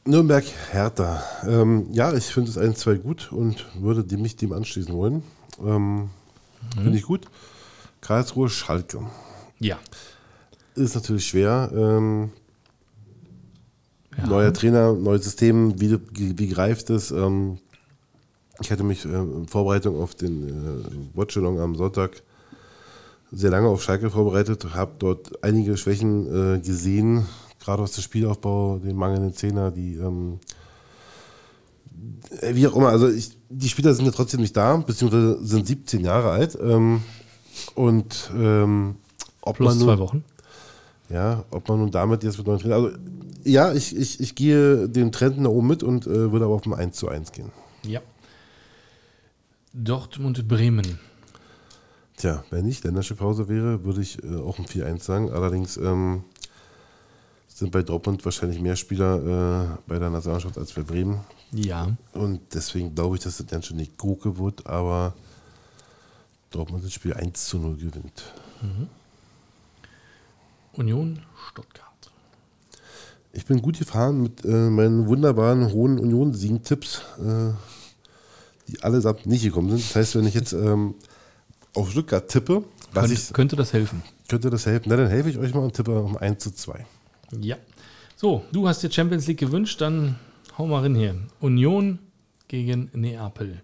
Nürnberg 0.06 0.46
Hertha. 0.72 1.24
Ähm, 1.48 1.88
ja, 1.92 2.14
ich 2.14 2.26
finde 2.26 2.52
es 2.52 2.58
1-2 2.58 2.96
gut 3.00 3.32
und 3.32 3.66
würde 3.80 4.04
dem, 4.04 4.22
mich 4.22 4.36
dem 4.36 4.54
anschließen 4.54 4.94
wollen. 4.96 5.24
Ähm, 5.60 6.10
Finde 6.74 6.98
ich 6.98 7.04
gut. 7.04 7.26
Karlsruhe 8.02 8.50
Schalke. 8.50 9.00
Ja. 9.60 9.78
Ist 10.76 10.96
natürlich 10.96 11.28
schwer. 11.28 11.72
Ähm, 11.74 12.32
Ja. 14.18 14.28
Neuer 14.28 14.54
Trainer, 14.54 14.94
neues 14.94 15.24
System, 15.26 15.80
wie, 15.80 16.00
wie 16.12 16.48
greift 16.48 16.90
es? 16.90 17.12
Ähm, 17.12 17.58
ich 18.62 18.72
hatte 18.72 18.84
mich 18.84 19.04
äh, 19.06 19.10
in 19.10 19.48
Vorbereitung 19.48 20.02
auf 20.02 20.16
den 20.16 20.48
äh, 20.48 21.18
Watchalong 21.18 21.60
am 21.60 21.76
Sonntag 21.76 22.22
sehr 23.32 23.50
lange 23.50 23.68
auf 23.68 23.84
Schalke 23.84 24.10
vorbereitet, 24.10 24.74
habe 24.74 24.94
dort 25.00 25.44
einige 25.44 25.76
Schwächen 25.76 26.56
äh, 26.56 26.60
gesehen, 26.60 27.26
gerade 27.60 27.84
was 27.84 27.92
das 27.92 28.06
Spielaufbau, 28.06 28.78
den 28.78 28.96
mangelnden 28.96 29.34
Zehner, 29.34 29.72
die 29.72 29.96
ähm, 29.96 30.40
äh, 32.40 32.56
wie 32.56 32.68
auch 32.68 32.76
immer, 32.78 32.90
also 32.90 33.10
ich, 33.10 33.35
die 33.50 33.70
Spieler 33.70 33.94
sind 33.94 34.06
ja 34.06 34.12
trotzdem 34.12 34.42
nicht 34.42 34.56
da, 34.56 34.78
beziehungsweise 34.78 35.44
sind 35.46 35.68
17 35.68 36.04
Jahre 36.04 36.32
alt. 36.32 36.58
Ähm, 36.62 37.02
und 37.76 38.32
ähm, 38.36 38.96
ob 39.42 39.58
Plus 39.58 39.70
man 39.70 39.80
zwei 39.80 39.96
nun, 39.96 40.00
Wochen. 40.00 40.24
ja, 41.10 41.44
ob 41.52 41.68
man 41.70 41.80
nun 41.80 41.92
damit 41.92 42.24
jetzt 42.24 42.38
mit 42.38 42.48
neuen 42.48 42.60
Trainer. 42.60 42.76
Also, 42.76 42.90
ja, 43.44 43.74
ich, 43.74 43.96
ich, 43.96 44.20
ich 44.20 44.36
gehe 44.36 44.90
den 44.90 45.12
Trend 45.12 45.40
nach 45.40 45.52
oben 45.52 45.68
mit 45.68 45.84
und 45.84 46.08
äh, 46.08 46.32
würde 46.32 46.46
aber 46.46 46.56
auf 46.56 46.66
ein 46.66 46.74
1 46.74 46.98
zu 46.98 47.08
1 47.08 47.32
gehen. 47.32 47.52
Ja. 47.84 48.02
Dortmund, 49.74 50.48
Bremen. 50.48 51.00
Tja, 52.18 52.44
wenn 52.50 52.66
nicht 52.66 52.84
Länderspielpause 52.84 53.50
wäre, 53.50 53.84
würde 53.84 54.02
ich 54.02 54.24
äh, 54.24 54.36
auch 54.38 54.58
ein 54.58 54.66
4-1 54.66 55.04
sagen. 55.04 55.32
Allerdings 55.32 55.78
ähm, 55.78 56.24
sind 57.48 57.72
bei 57.72 57.84
Dortmund 57.84 58.24
wahrscheinlich 58.26 58.60
mehr 58.60 58.76
Spieler 58.76 59.18
äh, 59.18 59.78
bei 59.88 60.00
der 60.00 60.10
Nationalmannschaft 60.10 60.58
als 60.58 60.74
bei 60.74 60.82
Bremen. 60.82 61.20
Ja. 61.52 61.96
Und 62.14 62.42
deswegen 62.54 62.94
glaube 62.96 63.16
ich, 63.18 63.24
dass 63.24 63.38
das 63.38 63.48
ganz 63.48 63.68
schön 63.68 63.78
die 63.78 63.90
Gurke 63.98 64.38
wird, 64.38 64.66
aber 64.68 65.14
Dortmund 66.52 66.84
das 66.84 66.94
Spiel 66.94 67.14
1 67.14 67.46
zu 67.48 67.58
0 67.60 67.78
gewinnt. 67.78 68.24
Union, 70.74 71.20
Stuttgart. 71.50 71.86
Ich 73.34 73.46
bin 73.46 73.62
gut 73.62 73.78
gefahren 73.78 74.22
mit 74.22 74.46
äh, 74.46 74.48
meinen 74.48 75.08
wunderbaren 75.08 75.72
hohen 75.72 76.00
Union-Siegen-Tipps, 76.00 77.02
äh, 77.20 77.52
die 78.68 78.82
allesamt 78.82 79.26
nicht 79.26 79.44
gekommen 79.44 79.70
sind. 79.70 79.82
Das 79.82 79.96
heißt, 79.96 80.16
wenn 80.16 80.26
ich 80.26 80.34
jetzt 80.34 80.54
ähm, 80.54 80.96
auf 81.74 81.92
Stuttgart 81.92 82.28
tippe, 82.30 82.64
was 82.94 83.08
Könnte, 83.08 83.22
ich, 83.22 83.34
könnte 83.34 83.56
das 83.58 83.74
helfen? 83.74 84.04
könnte 84.30 84.50
das 84.50 84.66
helfen. 84.66 84.86
Na, 84.90 84.96
dann 84.96 85.10
helfe 85.10 85.30
ich 85.30 85.38
euch 85.38 85.54
mal 85.54 85.60
und 85.62 85.74
tippe 85.74 86.00
um 86.02 86.16
1 86.16 86.42
zu 86.42 86.52
2. 86.52 86.86
Ja. 87.42 87.58
So, 88.16 88.46
du 88.54 88.68
hast 88.68 88.82
dir 88.82 88.90
Champions 88.92 89.28
League 89.28 89.40
gewünscht, 89.40 89.82
dann 89.82 90.16
hau 90.58 90.66
mal 90.68 90.82
rein 90.82 90.96
hier. 90.96 91.16
Union 91.40 92.00
gegen 92.48 92.90
Neapel. 92.94 93.62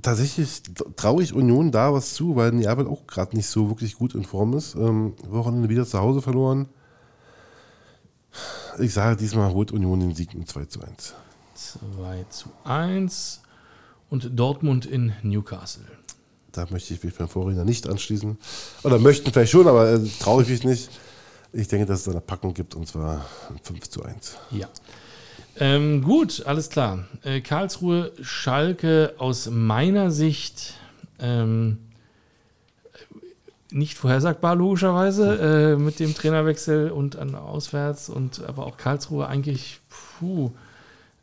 tatsächlich 0.00 0.62
traue 0.96 1.22
ich 1.22 1.32
Union 1.32 1.72
da 1.72 1.92
was 1.92 2.14
zu, 2.14 2.36
weil 2.36 2.52
Neapel 2.52 2.86
auch 2.86 3.06
gerade 3.06 3.36
nicht 3.36 3.48
so 3.48 3.68
wirklich 3.68 3.96
gut 3.96 4.14
in 4.14 4.24
Form 4.24 4.54
ist. 4.54 4.74
Ähm, 4.74 5.14
Wochenende 5.28 5.68
wieder 5.68 5.86
zu 5.86 5.98
Hause 5.98 6.22
verloren. 6.22 6.68
Ich 8.78 8.92
sage, 8.92 9.16
diesmal 9.16 9.52
holt 9.52 9.72
Union 9.72 10.00
den 10.00 10.14
Sieg 10.14 10.34
mit 10.34 10.48
2 10.48 10.66
zu 10.66 10.80
1. 10.80 11.14
2 11.54 12.26
zu 12.30 12.48
1 12.64 13.42
und 14.10 14.38
Dortmund 14.38 14.86
in 14.86 15.12
Newcastle. 15.22 15.84
Da 16.52 16.66
möchte 16.70 16.94
ich 16.94 17.02
mich 17.02 17.14
beim 17.14 17.28
Vorredner 17.28 17.64
nicht 17.64 17.88
anschließen. 17.88 18.38
Oder 18.84 18.98
möchten 18.98 19.32
vielleicht 19.32 19.52
schon, 19.52 19.66
aber 19.66 19.92
äh, 19.92 20.00
traue 20.20 20.42
ich 20.42 20.48
mich 20.48 20.64
nicht. 20.64 20.90
Ich 21.52 21.66
denke, 21.68 21.86
dass 21.86 22.02
es 22.02 22.08
eine 22.08 22.20
Packung 22.20 22.54
gibt 22.54 22.74
und 22.74 22.86
zwar 22.86 23.26
5 23.62 23.88
zu 23.88 24.04
1. 24.04 24.36
Ja. 24.52 24.68
Ähm, 25.60 26.02
gut, 26.02 26.44
alles 26.46 26.70
klar. 26.70 27.04
Äh, 27.22 27.40
Karlsruhe, 27.40 28.12
Schalke 28.22 29.14
aus 29.18 29.50
meiner 29.50 30.10
Sicht 30.10 30.74
ähm, 31.18 31.78
nicht 33.70 33.98
vorhersagbar, 33.98 34.54
logischerweise, 34.54 35.74
äh, 35.76 35.76
mit 35.76 36.00
dem 36.00 36.14
Trainerwechsel 36.14 36.90
und 36.90 37.16
an 37.16 37.34
auswärts 37.34 38.08
und 38.08 38.42
aber 38.44 38.66
auch 38.66 38.76
Karlsruhe 38.76 39.26
eigentlich, 39.26 39.80
puh, 39.88 40.52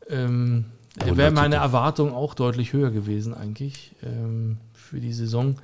ähm, 0.10 0.66
wäre 0.96 1.32
meine 1.32 1.56
Erwartung 1.56 2.14
auch 2.14 2.34
deutlich 2.34 2.74
höher 2.74 2.92
gewesen, 2.92 3.34
eigentlich, 3.34 3.92
ähm, 4.04 4.58
für 4.74 5.00
die 5.00 5.14
Saison. 5.14 5.56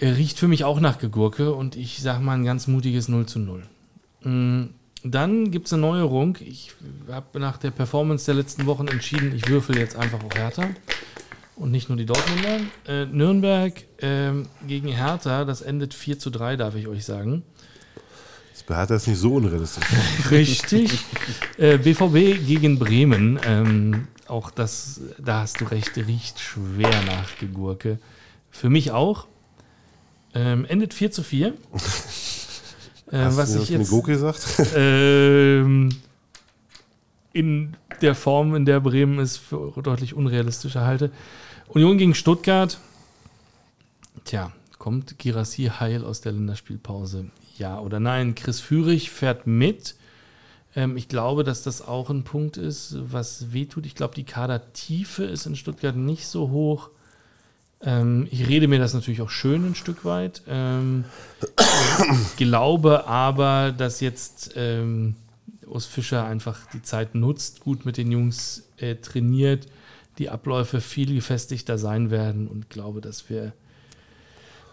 Er 0.00 0.16
riecht 0.16 0.38
für 0.38 0.48
mich 0.48 0.64
auch 0.64 0.80
nach 0.80 0.98
Gegurke 0.98 1.52
und 1.52 1.76
ich 1.76 2.00
sage 2.00 2.22
mal 2.22 2.34
ein 2.34 2.44
ganz 2.44 2.66
mutiges 2.66 3.08
0 3.08 3.26
zu 3.26 3.38
0. 3.38 3.62
Mhm. 4.22 4.70
Dann 5.10 5.50
gibt 5.50 5.66
es 5.66 5.72
eine 5.72 5.82
Neuerung. 5.82 6.36
Ich 6.40 6.72
habe 7.10 7.38
nach 7.38 7.58
der 7.58 7.70
Performance 7.70 8.26
der 8.26 8.34
letzten 8.34 8.66
Wochen 8.66 8.88
entschieden, 8.88 9.34
ich 9.34 9.48
würfel 9.48 9.78
jetzt 9.78 9.96
einfach 9.96 10.22
auch 10.22 10.34
Hertha 10.34 10.68
und 11.56 11.70
nicht 11.70 11.88
nur 11.88 11.96
die 11.96 12.06
Dortmunder. 12.06 12.60
Äh, 12.86 13.06
Nürnberg 13.06 13.84
äh, 14.02 14.32
gegen 14.66 14.88
Hertha, 14.88 15.44
das 15.44 15.62
endet 15.62 15.94
4 15.94 16.18
zu 16.18 16.30
3, 16.30 16.56
darf 16.56 16.74
ich 16.74 16.88
euch 16.88 17.04
sagen. 17.04 17.42
Das 18.52 18.62
bei 18.62 18.76
Hertha 18.76 18.96
ist 18.96 19.06
nicht 19.06 19.18
so 19.18 19.34
unrealistisch. 19.34 19.84
Richtig. 20.30 20.98
äh, 21.56 21.78
BVB 21.78 22.46
gegen 22.46 22.78
Bremen, 22.78 23.38
ähm, 23.46 24.08
auch 24.28 24.50
das, 24.50 25.00
da 25.18 25.42
hast 25.42 25.60
du 25.60 25.66
recht, 25.66 25.96
riecht 25.96 26.40
schwer 26.40 27.02
nach 27.06 27.38
Gegurke. 27.38 27.98
Für 28.50 28.70
mich 28.70 28.90
auch. 28.90 29.26
Ähm, 30.34 30.64
endet 30.66 30.92
4 30.94 31.12
zu 31.12 31.22
4. 31.22 31.54
Äh, 33.10 33.18
Hast 33.18 33.36
was 33.36 33.52
du 33.54 33.62
ich 33.62 33.68
jetzt 33.70 34.04
gesagt? 34.04 34.46
Ähm, 34.74 35.90
in 37.32 37.76
der 38.00 38.14
Form, 38.14 38.54
in 38.54 38.64
der 38.64 38.80
Bremen 38.80 39.18
es 39.18 39.36
für 39.36 39.72
deutlich 39.82 40.14
unrealistischer 40.14 40.84
halte. 40.84 41.10
Union 41.68 41.98
gegen 41.98 42.14
Stuttgart. 42.14 42.78
Tja, 44.24 44.52
kommt 44.78 45.18
Girassi 45.18 45.70
heil 45.78 46.04
aus 46.04 46.20
der 46.20 46.32
Länderspielpause? 46.32 47.26
Ja 47.58 47.78
oder 47.80 48.00
nein? 48.00 48.34
Chris 48.34 48.60
Führig 48.60 49.10
fährt 49.10 49.46
mit. 49.46 49.94
Ähm, 50.74 50.96
ich 50.96 51.08
glaube, 51.08 51.44
dass 51.44 51.62
das 51.62 51.86
auch 51.86 52.10
ein 52.10 52.24
Punkt 52.24 52.56
ist, 52.56 52.96
was 53.00 53.52
wehtut. 53.52 53.86
Ich 53.86 53.94
glaube, 53.94 54.14
die 54.14 54.24
Kadertiefe 54.24 55.24
ist 55.24 55.46
in 55.46 55.56
Stuttgart 55.56 55.96
nicht 55.96 56.26
so 56.26 56.50
hoch. 56.50 56.90
Ähm, 57.82 58.26
ich 58.30 58.48
rede 58.48 58.68
mir 58.68 58.78
das 58.78 58.94
natürlich 58.94 59.22
auch 59.22 59.30
schön 59.30 59.66
ein 59.66 59.74
Stück 59.74 60.04
weit. 60.04 60.42
Ähm, 60.48 61.04
glaube 62.36 63.06
aber, 63.06 63.72
dass 63.76 64.00
jetzt 64.00 64.52
ähm, 64.56 65.16
Urs 65.66 65.86
Fischer 65.86 66.24
einfach 66.24 66.66
die 66.72 66.82
Zeit 66.82 67.14
nutzt, 67.14 67.60
gut 67.60 67.84
mit 67.84 67.96
den 67.96 68.10
Jungs 68.10 68.68
äh, 68.78 68.96
trainiert, 68.96 69.66
die 70.18 70.30
Abläufe 70.30 70.80
viel 70.80 71.14
gefestigter 71.14 71.78
sein 71.78 72.10
werden 72.10 72.48
und 72.48 72.70
glaube, 72.70 73.00
dass 73.00 73.28
wir 73.28 73.52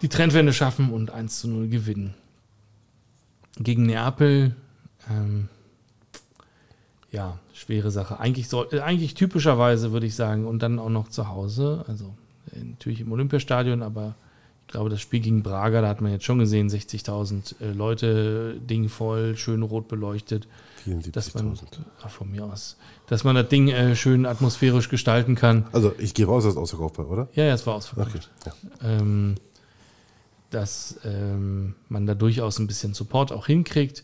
die 0.02 0.08
Trendwende 0.08 0.52
schaffen 0.52 0.92
und 0.92 1.10
1 1.10 1.40
zu 1.40 1.48
0 1.48 1.68
gewinnen. 1.68 2.14
Gegen 3.58 3.86
Neapel, 3.86 4.56
ähm, 5.10 5.48
ja, 7.10 7.38
schwere 7.52 7.90
Sache. 7.90 8.18
Eigentlich, 8.18 8.48
soll, 8.48 8.68
äh, 8.72 8.80
eigentlich 8.80 9.14
typischerweise 9.14 9.92
würde 9.92 10.06
ich 10.06 10.16
sagen, 10.16 10.46
und 10.46 10.60
dann 10.60 10.78
auch 10.78 10.88
noch 10.88 11.08
zu 11.08 11.28
Hause. 11.28 11.84
Also 11.86 12.14
natürlich 12.62 13.00
im 13.00 13.12
Olympiastadion, 13.12 13.82
aber 13.82 14.14
ich 14.66 14.72
glaube, 14.72 14.90
das 14.90 15.00
Spiel 15.00 15.20
gegen 15.20 15.42
Braga, 15.42 15.82
da 15.82 15.88
hat 15.88 16.00
man 16.00 16.10
jetzt 16.10 16.24
schon 16.24 16.38
gesehen, 16.38 16.68
60.000 16.68 17.60
äh, 17.60 17.72
Leute, 17.72 18.58
Ding 18.58 18.88
voll, 18.88 19.36
schön 19.36 19.62
rot 19.62 19.88
beleuchtet. 19.88 20.48
74.000. 20.86 21.62
Ah, 22.02 22.08
von 22.08 22.30
mir 22.30 22.44
aus. 22.44 22.76
Dass 23.06 23.24
man 23.24 23.36
das 23.36 23.48
Ding 23.48 23.68
äh, 23.68 23.94
schön 23.94 24.26
atmosphärisch 24.26 24.88
gestalten 24.88 25.34
kann. 25.34 25.66
Also 25.72 25.92
ich 25.98 26.14
gehe 26.14 26.26
raus, 26.26 26.44
dass 26.44 26.54
es 26.54 26.58
ausverkauft 26.58 26.98
war, 26.98 27.10
oder? 27.10 27.28
Ja, 27.34 27.44
ja, 27.44 27.54
es 27.54 27.66
war 27.66 27.74
ausverkauft. 27.74 28.30
Okay, 28.40 28.52
ja. 28.80 28.88
ähm, 28.88 29.34
dass 30.50 30.98
ähm, 31.04 31.74
man 31.88 32.06
da 32.06 32.14
durchaus 32.14 32.58
ein 32.58 32.66
bisschen 32.66 32.94
Support 32.94 33.32
auch 33.32 33.46
hinkriegt. 33.46 34.02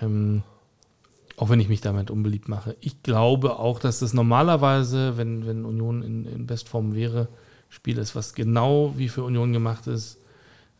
Ähm, 0.00 0.42
auch 1.36 1.50
wenn 1.50 1.60
ich 1.60 1.68
mich 1.68 1.80
damit 1.80 2.10
unbeliebt 2.10 2.48
mache. 2.48 2.76
Ich 2.80 3.02
glaube 3.02 3.58
auch, 3.58 3.78
dass 3.78 4.00
das 4.00 4.12
normalerweise, 4.12 5.16
wenn, 5.16 5.46
wenn 5.46 5.64
Union 5.64 6.02
in, 6.02 6.24
in 6.24 6.46
Bestform 6.46 6.94
wäre, 6.94 7.28
Spiel 7.68 7.98
ist, 7.98 8.14
was 8.14 8.34
genau 8.34 8.94
wie 8.96 9.08
für 9.08 9.24
Union 9.24 9.52
gemacht 9.52 9.86
ist, 9.86 10.18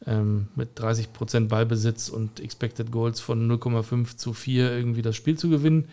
ähm, 0.07 0.49
mit 0.55 0.79
30% 0.79 1.49
Ballbesitz 1.49 2.09
und 2.09 2.41
Expected 2.41 2.91
Goals 2.91 3.21
von 3.21 3.51
0,5 3.51 4.17
zu 4.17 4.33
4 4.33 4.73
irgendwie 4.73 5.03
das 5.03 5.17
Spiel 5.17 5.37
zu 5.37 5.49
gewinnen. 5.49 5.89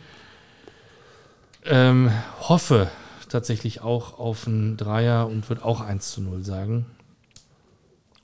Ähm, 1.65 2.11
hoffe 2.41 2.89
tatsächlich 3.29 3.81
auch 3.81 4.19
auf 4.19 4.47
einen 4.47 4.77
Dreier 4.77 5.27
und 5.27 5.49
würde 5.49 5.65
auch 5.65 5.81
1 5.81 6.11
zu 6.11 6.21
0 6.21 6.43
sagen. 6.43 6.85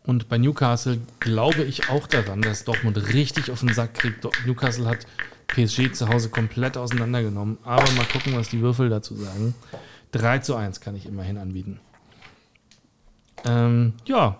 Und 0.03 0.29
bei 0.29 0.37
Newcastle 0.37 0.99
glaube 1.19 1.63
ich 1.63 1.89
auch 1.89 2.07
daran, 2.07 2.41
dass 2.41 2.63
Dortmund 2.63 3.13
richtig 3.13 3.51
auf 3.51 3.59
den 3.59 3.73
Sack 3.73 3.95
kriegt. 3.95 4.27
Newcastle 4.45 4.87
hat 4.87 5.05
PSG 5.47 5.91
zu 5.91 6.09
Hause 6.09 6.29
komplett 6.29 6.77
auseinandergenommen. 6.77 7.57
Aber 7.63 7.89
mal 7.91 8.05
gucken, 8.05 8.35
was 8.35 8.49
die 8.49 8.61
Würfel 8.61 8.89
dazu 8.89 9.15
sagen. 9.15 9.53
3 10.13 10.39
zu 10.39 10.55
1 10.55 10.81
kann 10.81 10.95
ich 10.95 11.05
immerhin 11.05 11.37
anbieten. 11.37 11.79
Ähm, 13.45 13.93
ja. 14.05 14.39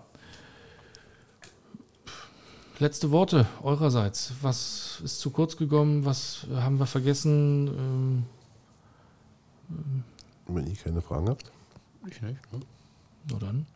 Letzte 2.80 3.12
Worte 3.12 3.46
eurerseits. 3.62 4.34
Was 4.42 5.02
ist 5.04 5.20
zu 5.20 5.30
kurz 5.30 5.56
gekommen? 5.56 6.06
Was 6.06 6.48
haben 6.56 6.80
wir 6.80 6.88
vergessen? 6.88 7.68
Ähm, 7.68 8.26
Wenn 10.48 10.68
ihr 10.68 10.76
keine 10.76 11.02
Fragen 11.02 11.30
habt. 11.30 11.52
Ich 12.10 12.22
nicht. 12.22 12.52
Ne? 12.52 12.60
Nur 13.30 13.40
dann. 13.40 13.68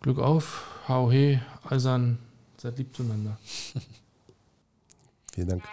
Glück 0.00 0.18
auf, 0.18 0.66
hau 0.86 1.10
he, 1.10 1.40
eisern, 1.68 2.18
seid 2.58 2.78
lieb 2.78 2.94
zueinander. 2.94 3.38
Vielen 5.32 5.48
Dank. 5.48 5.64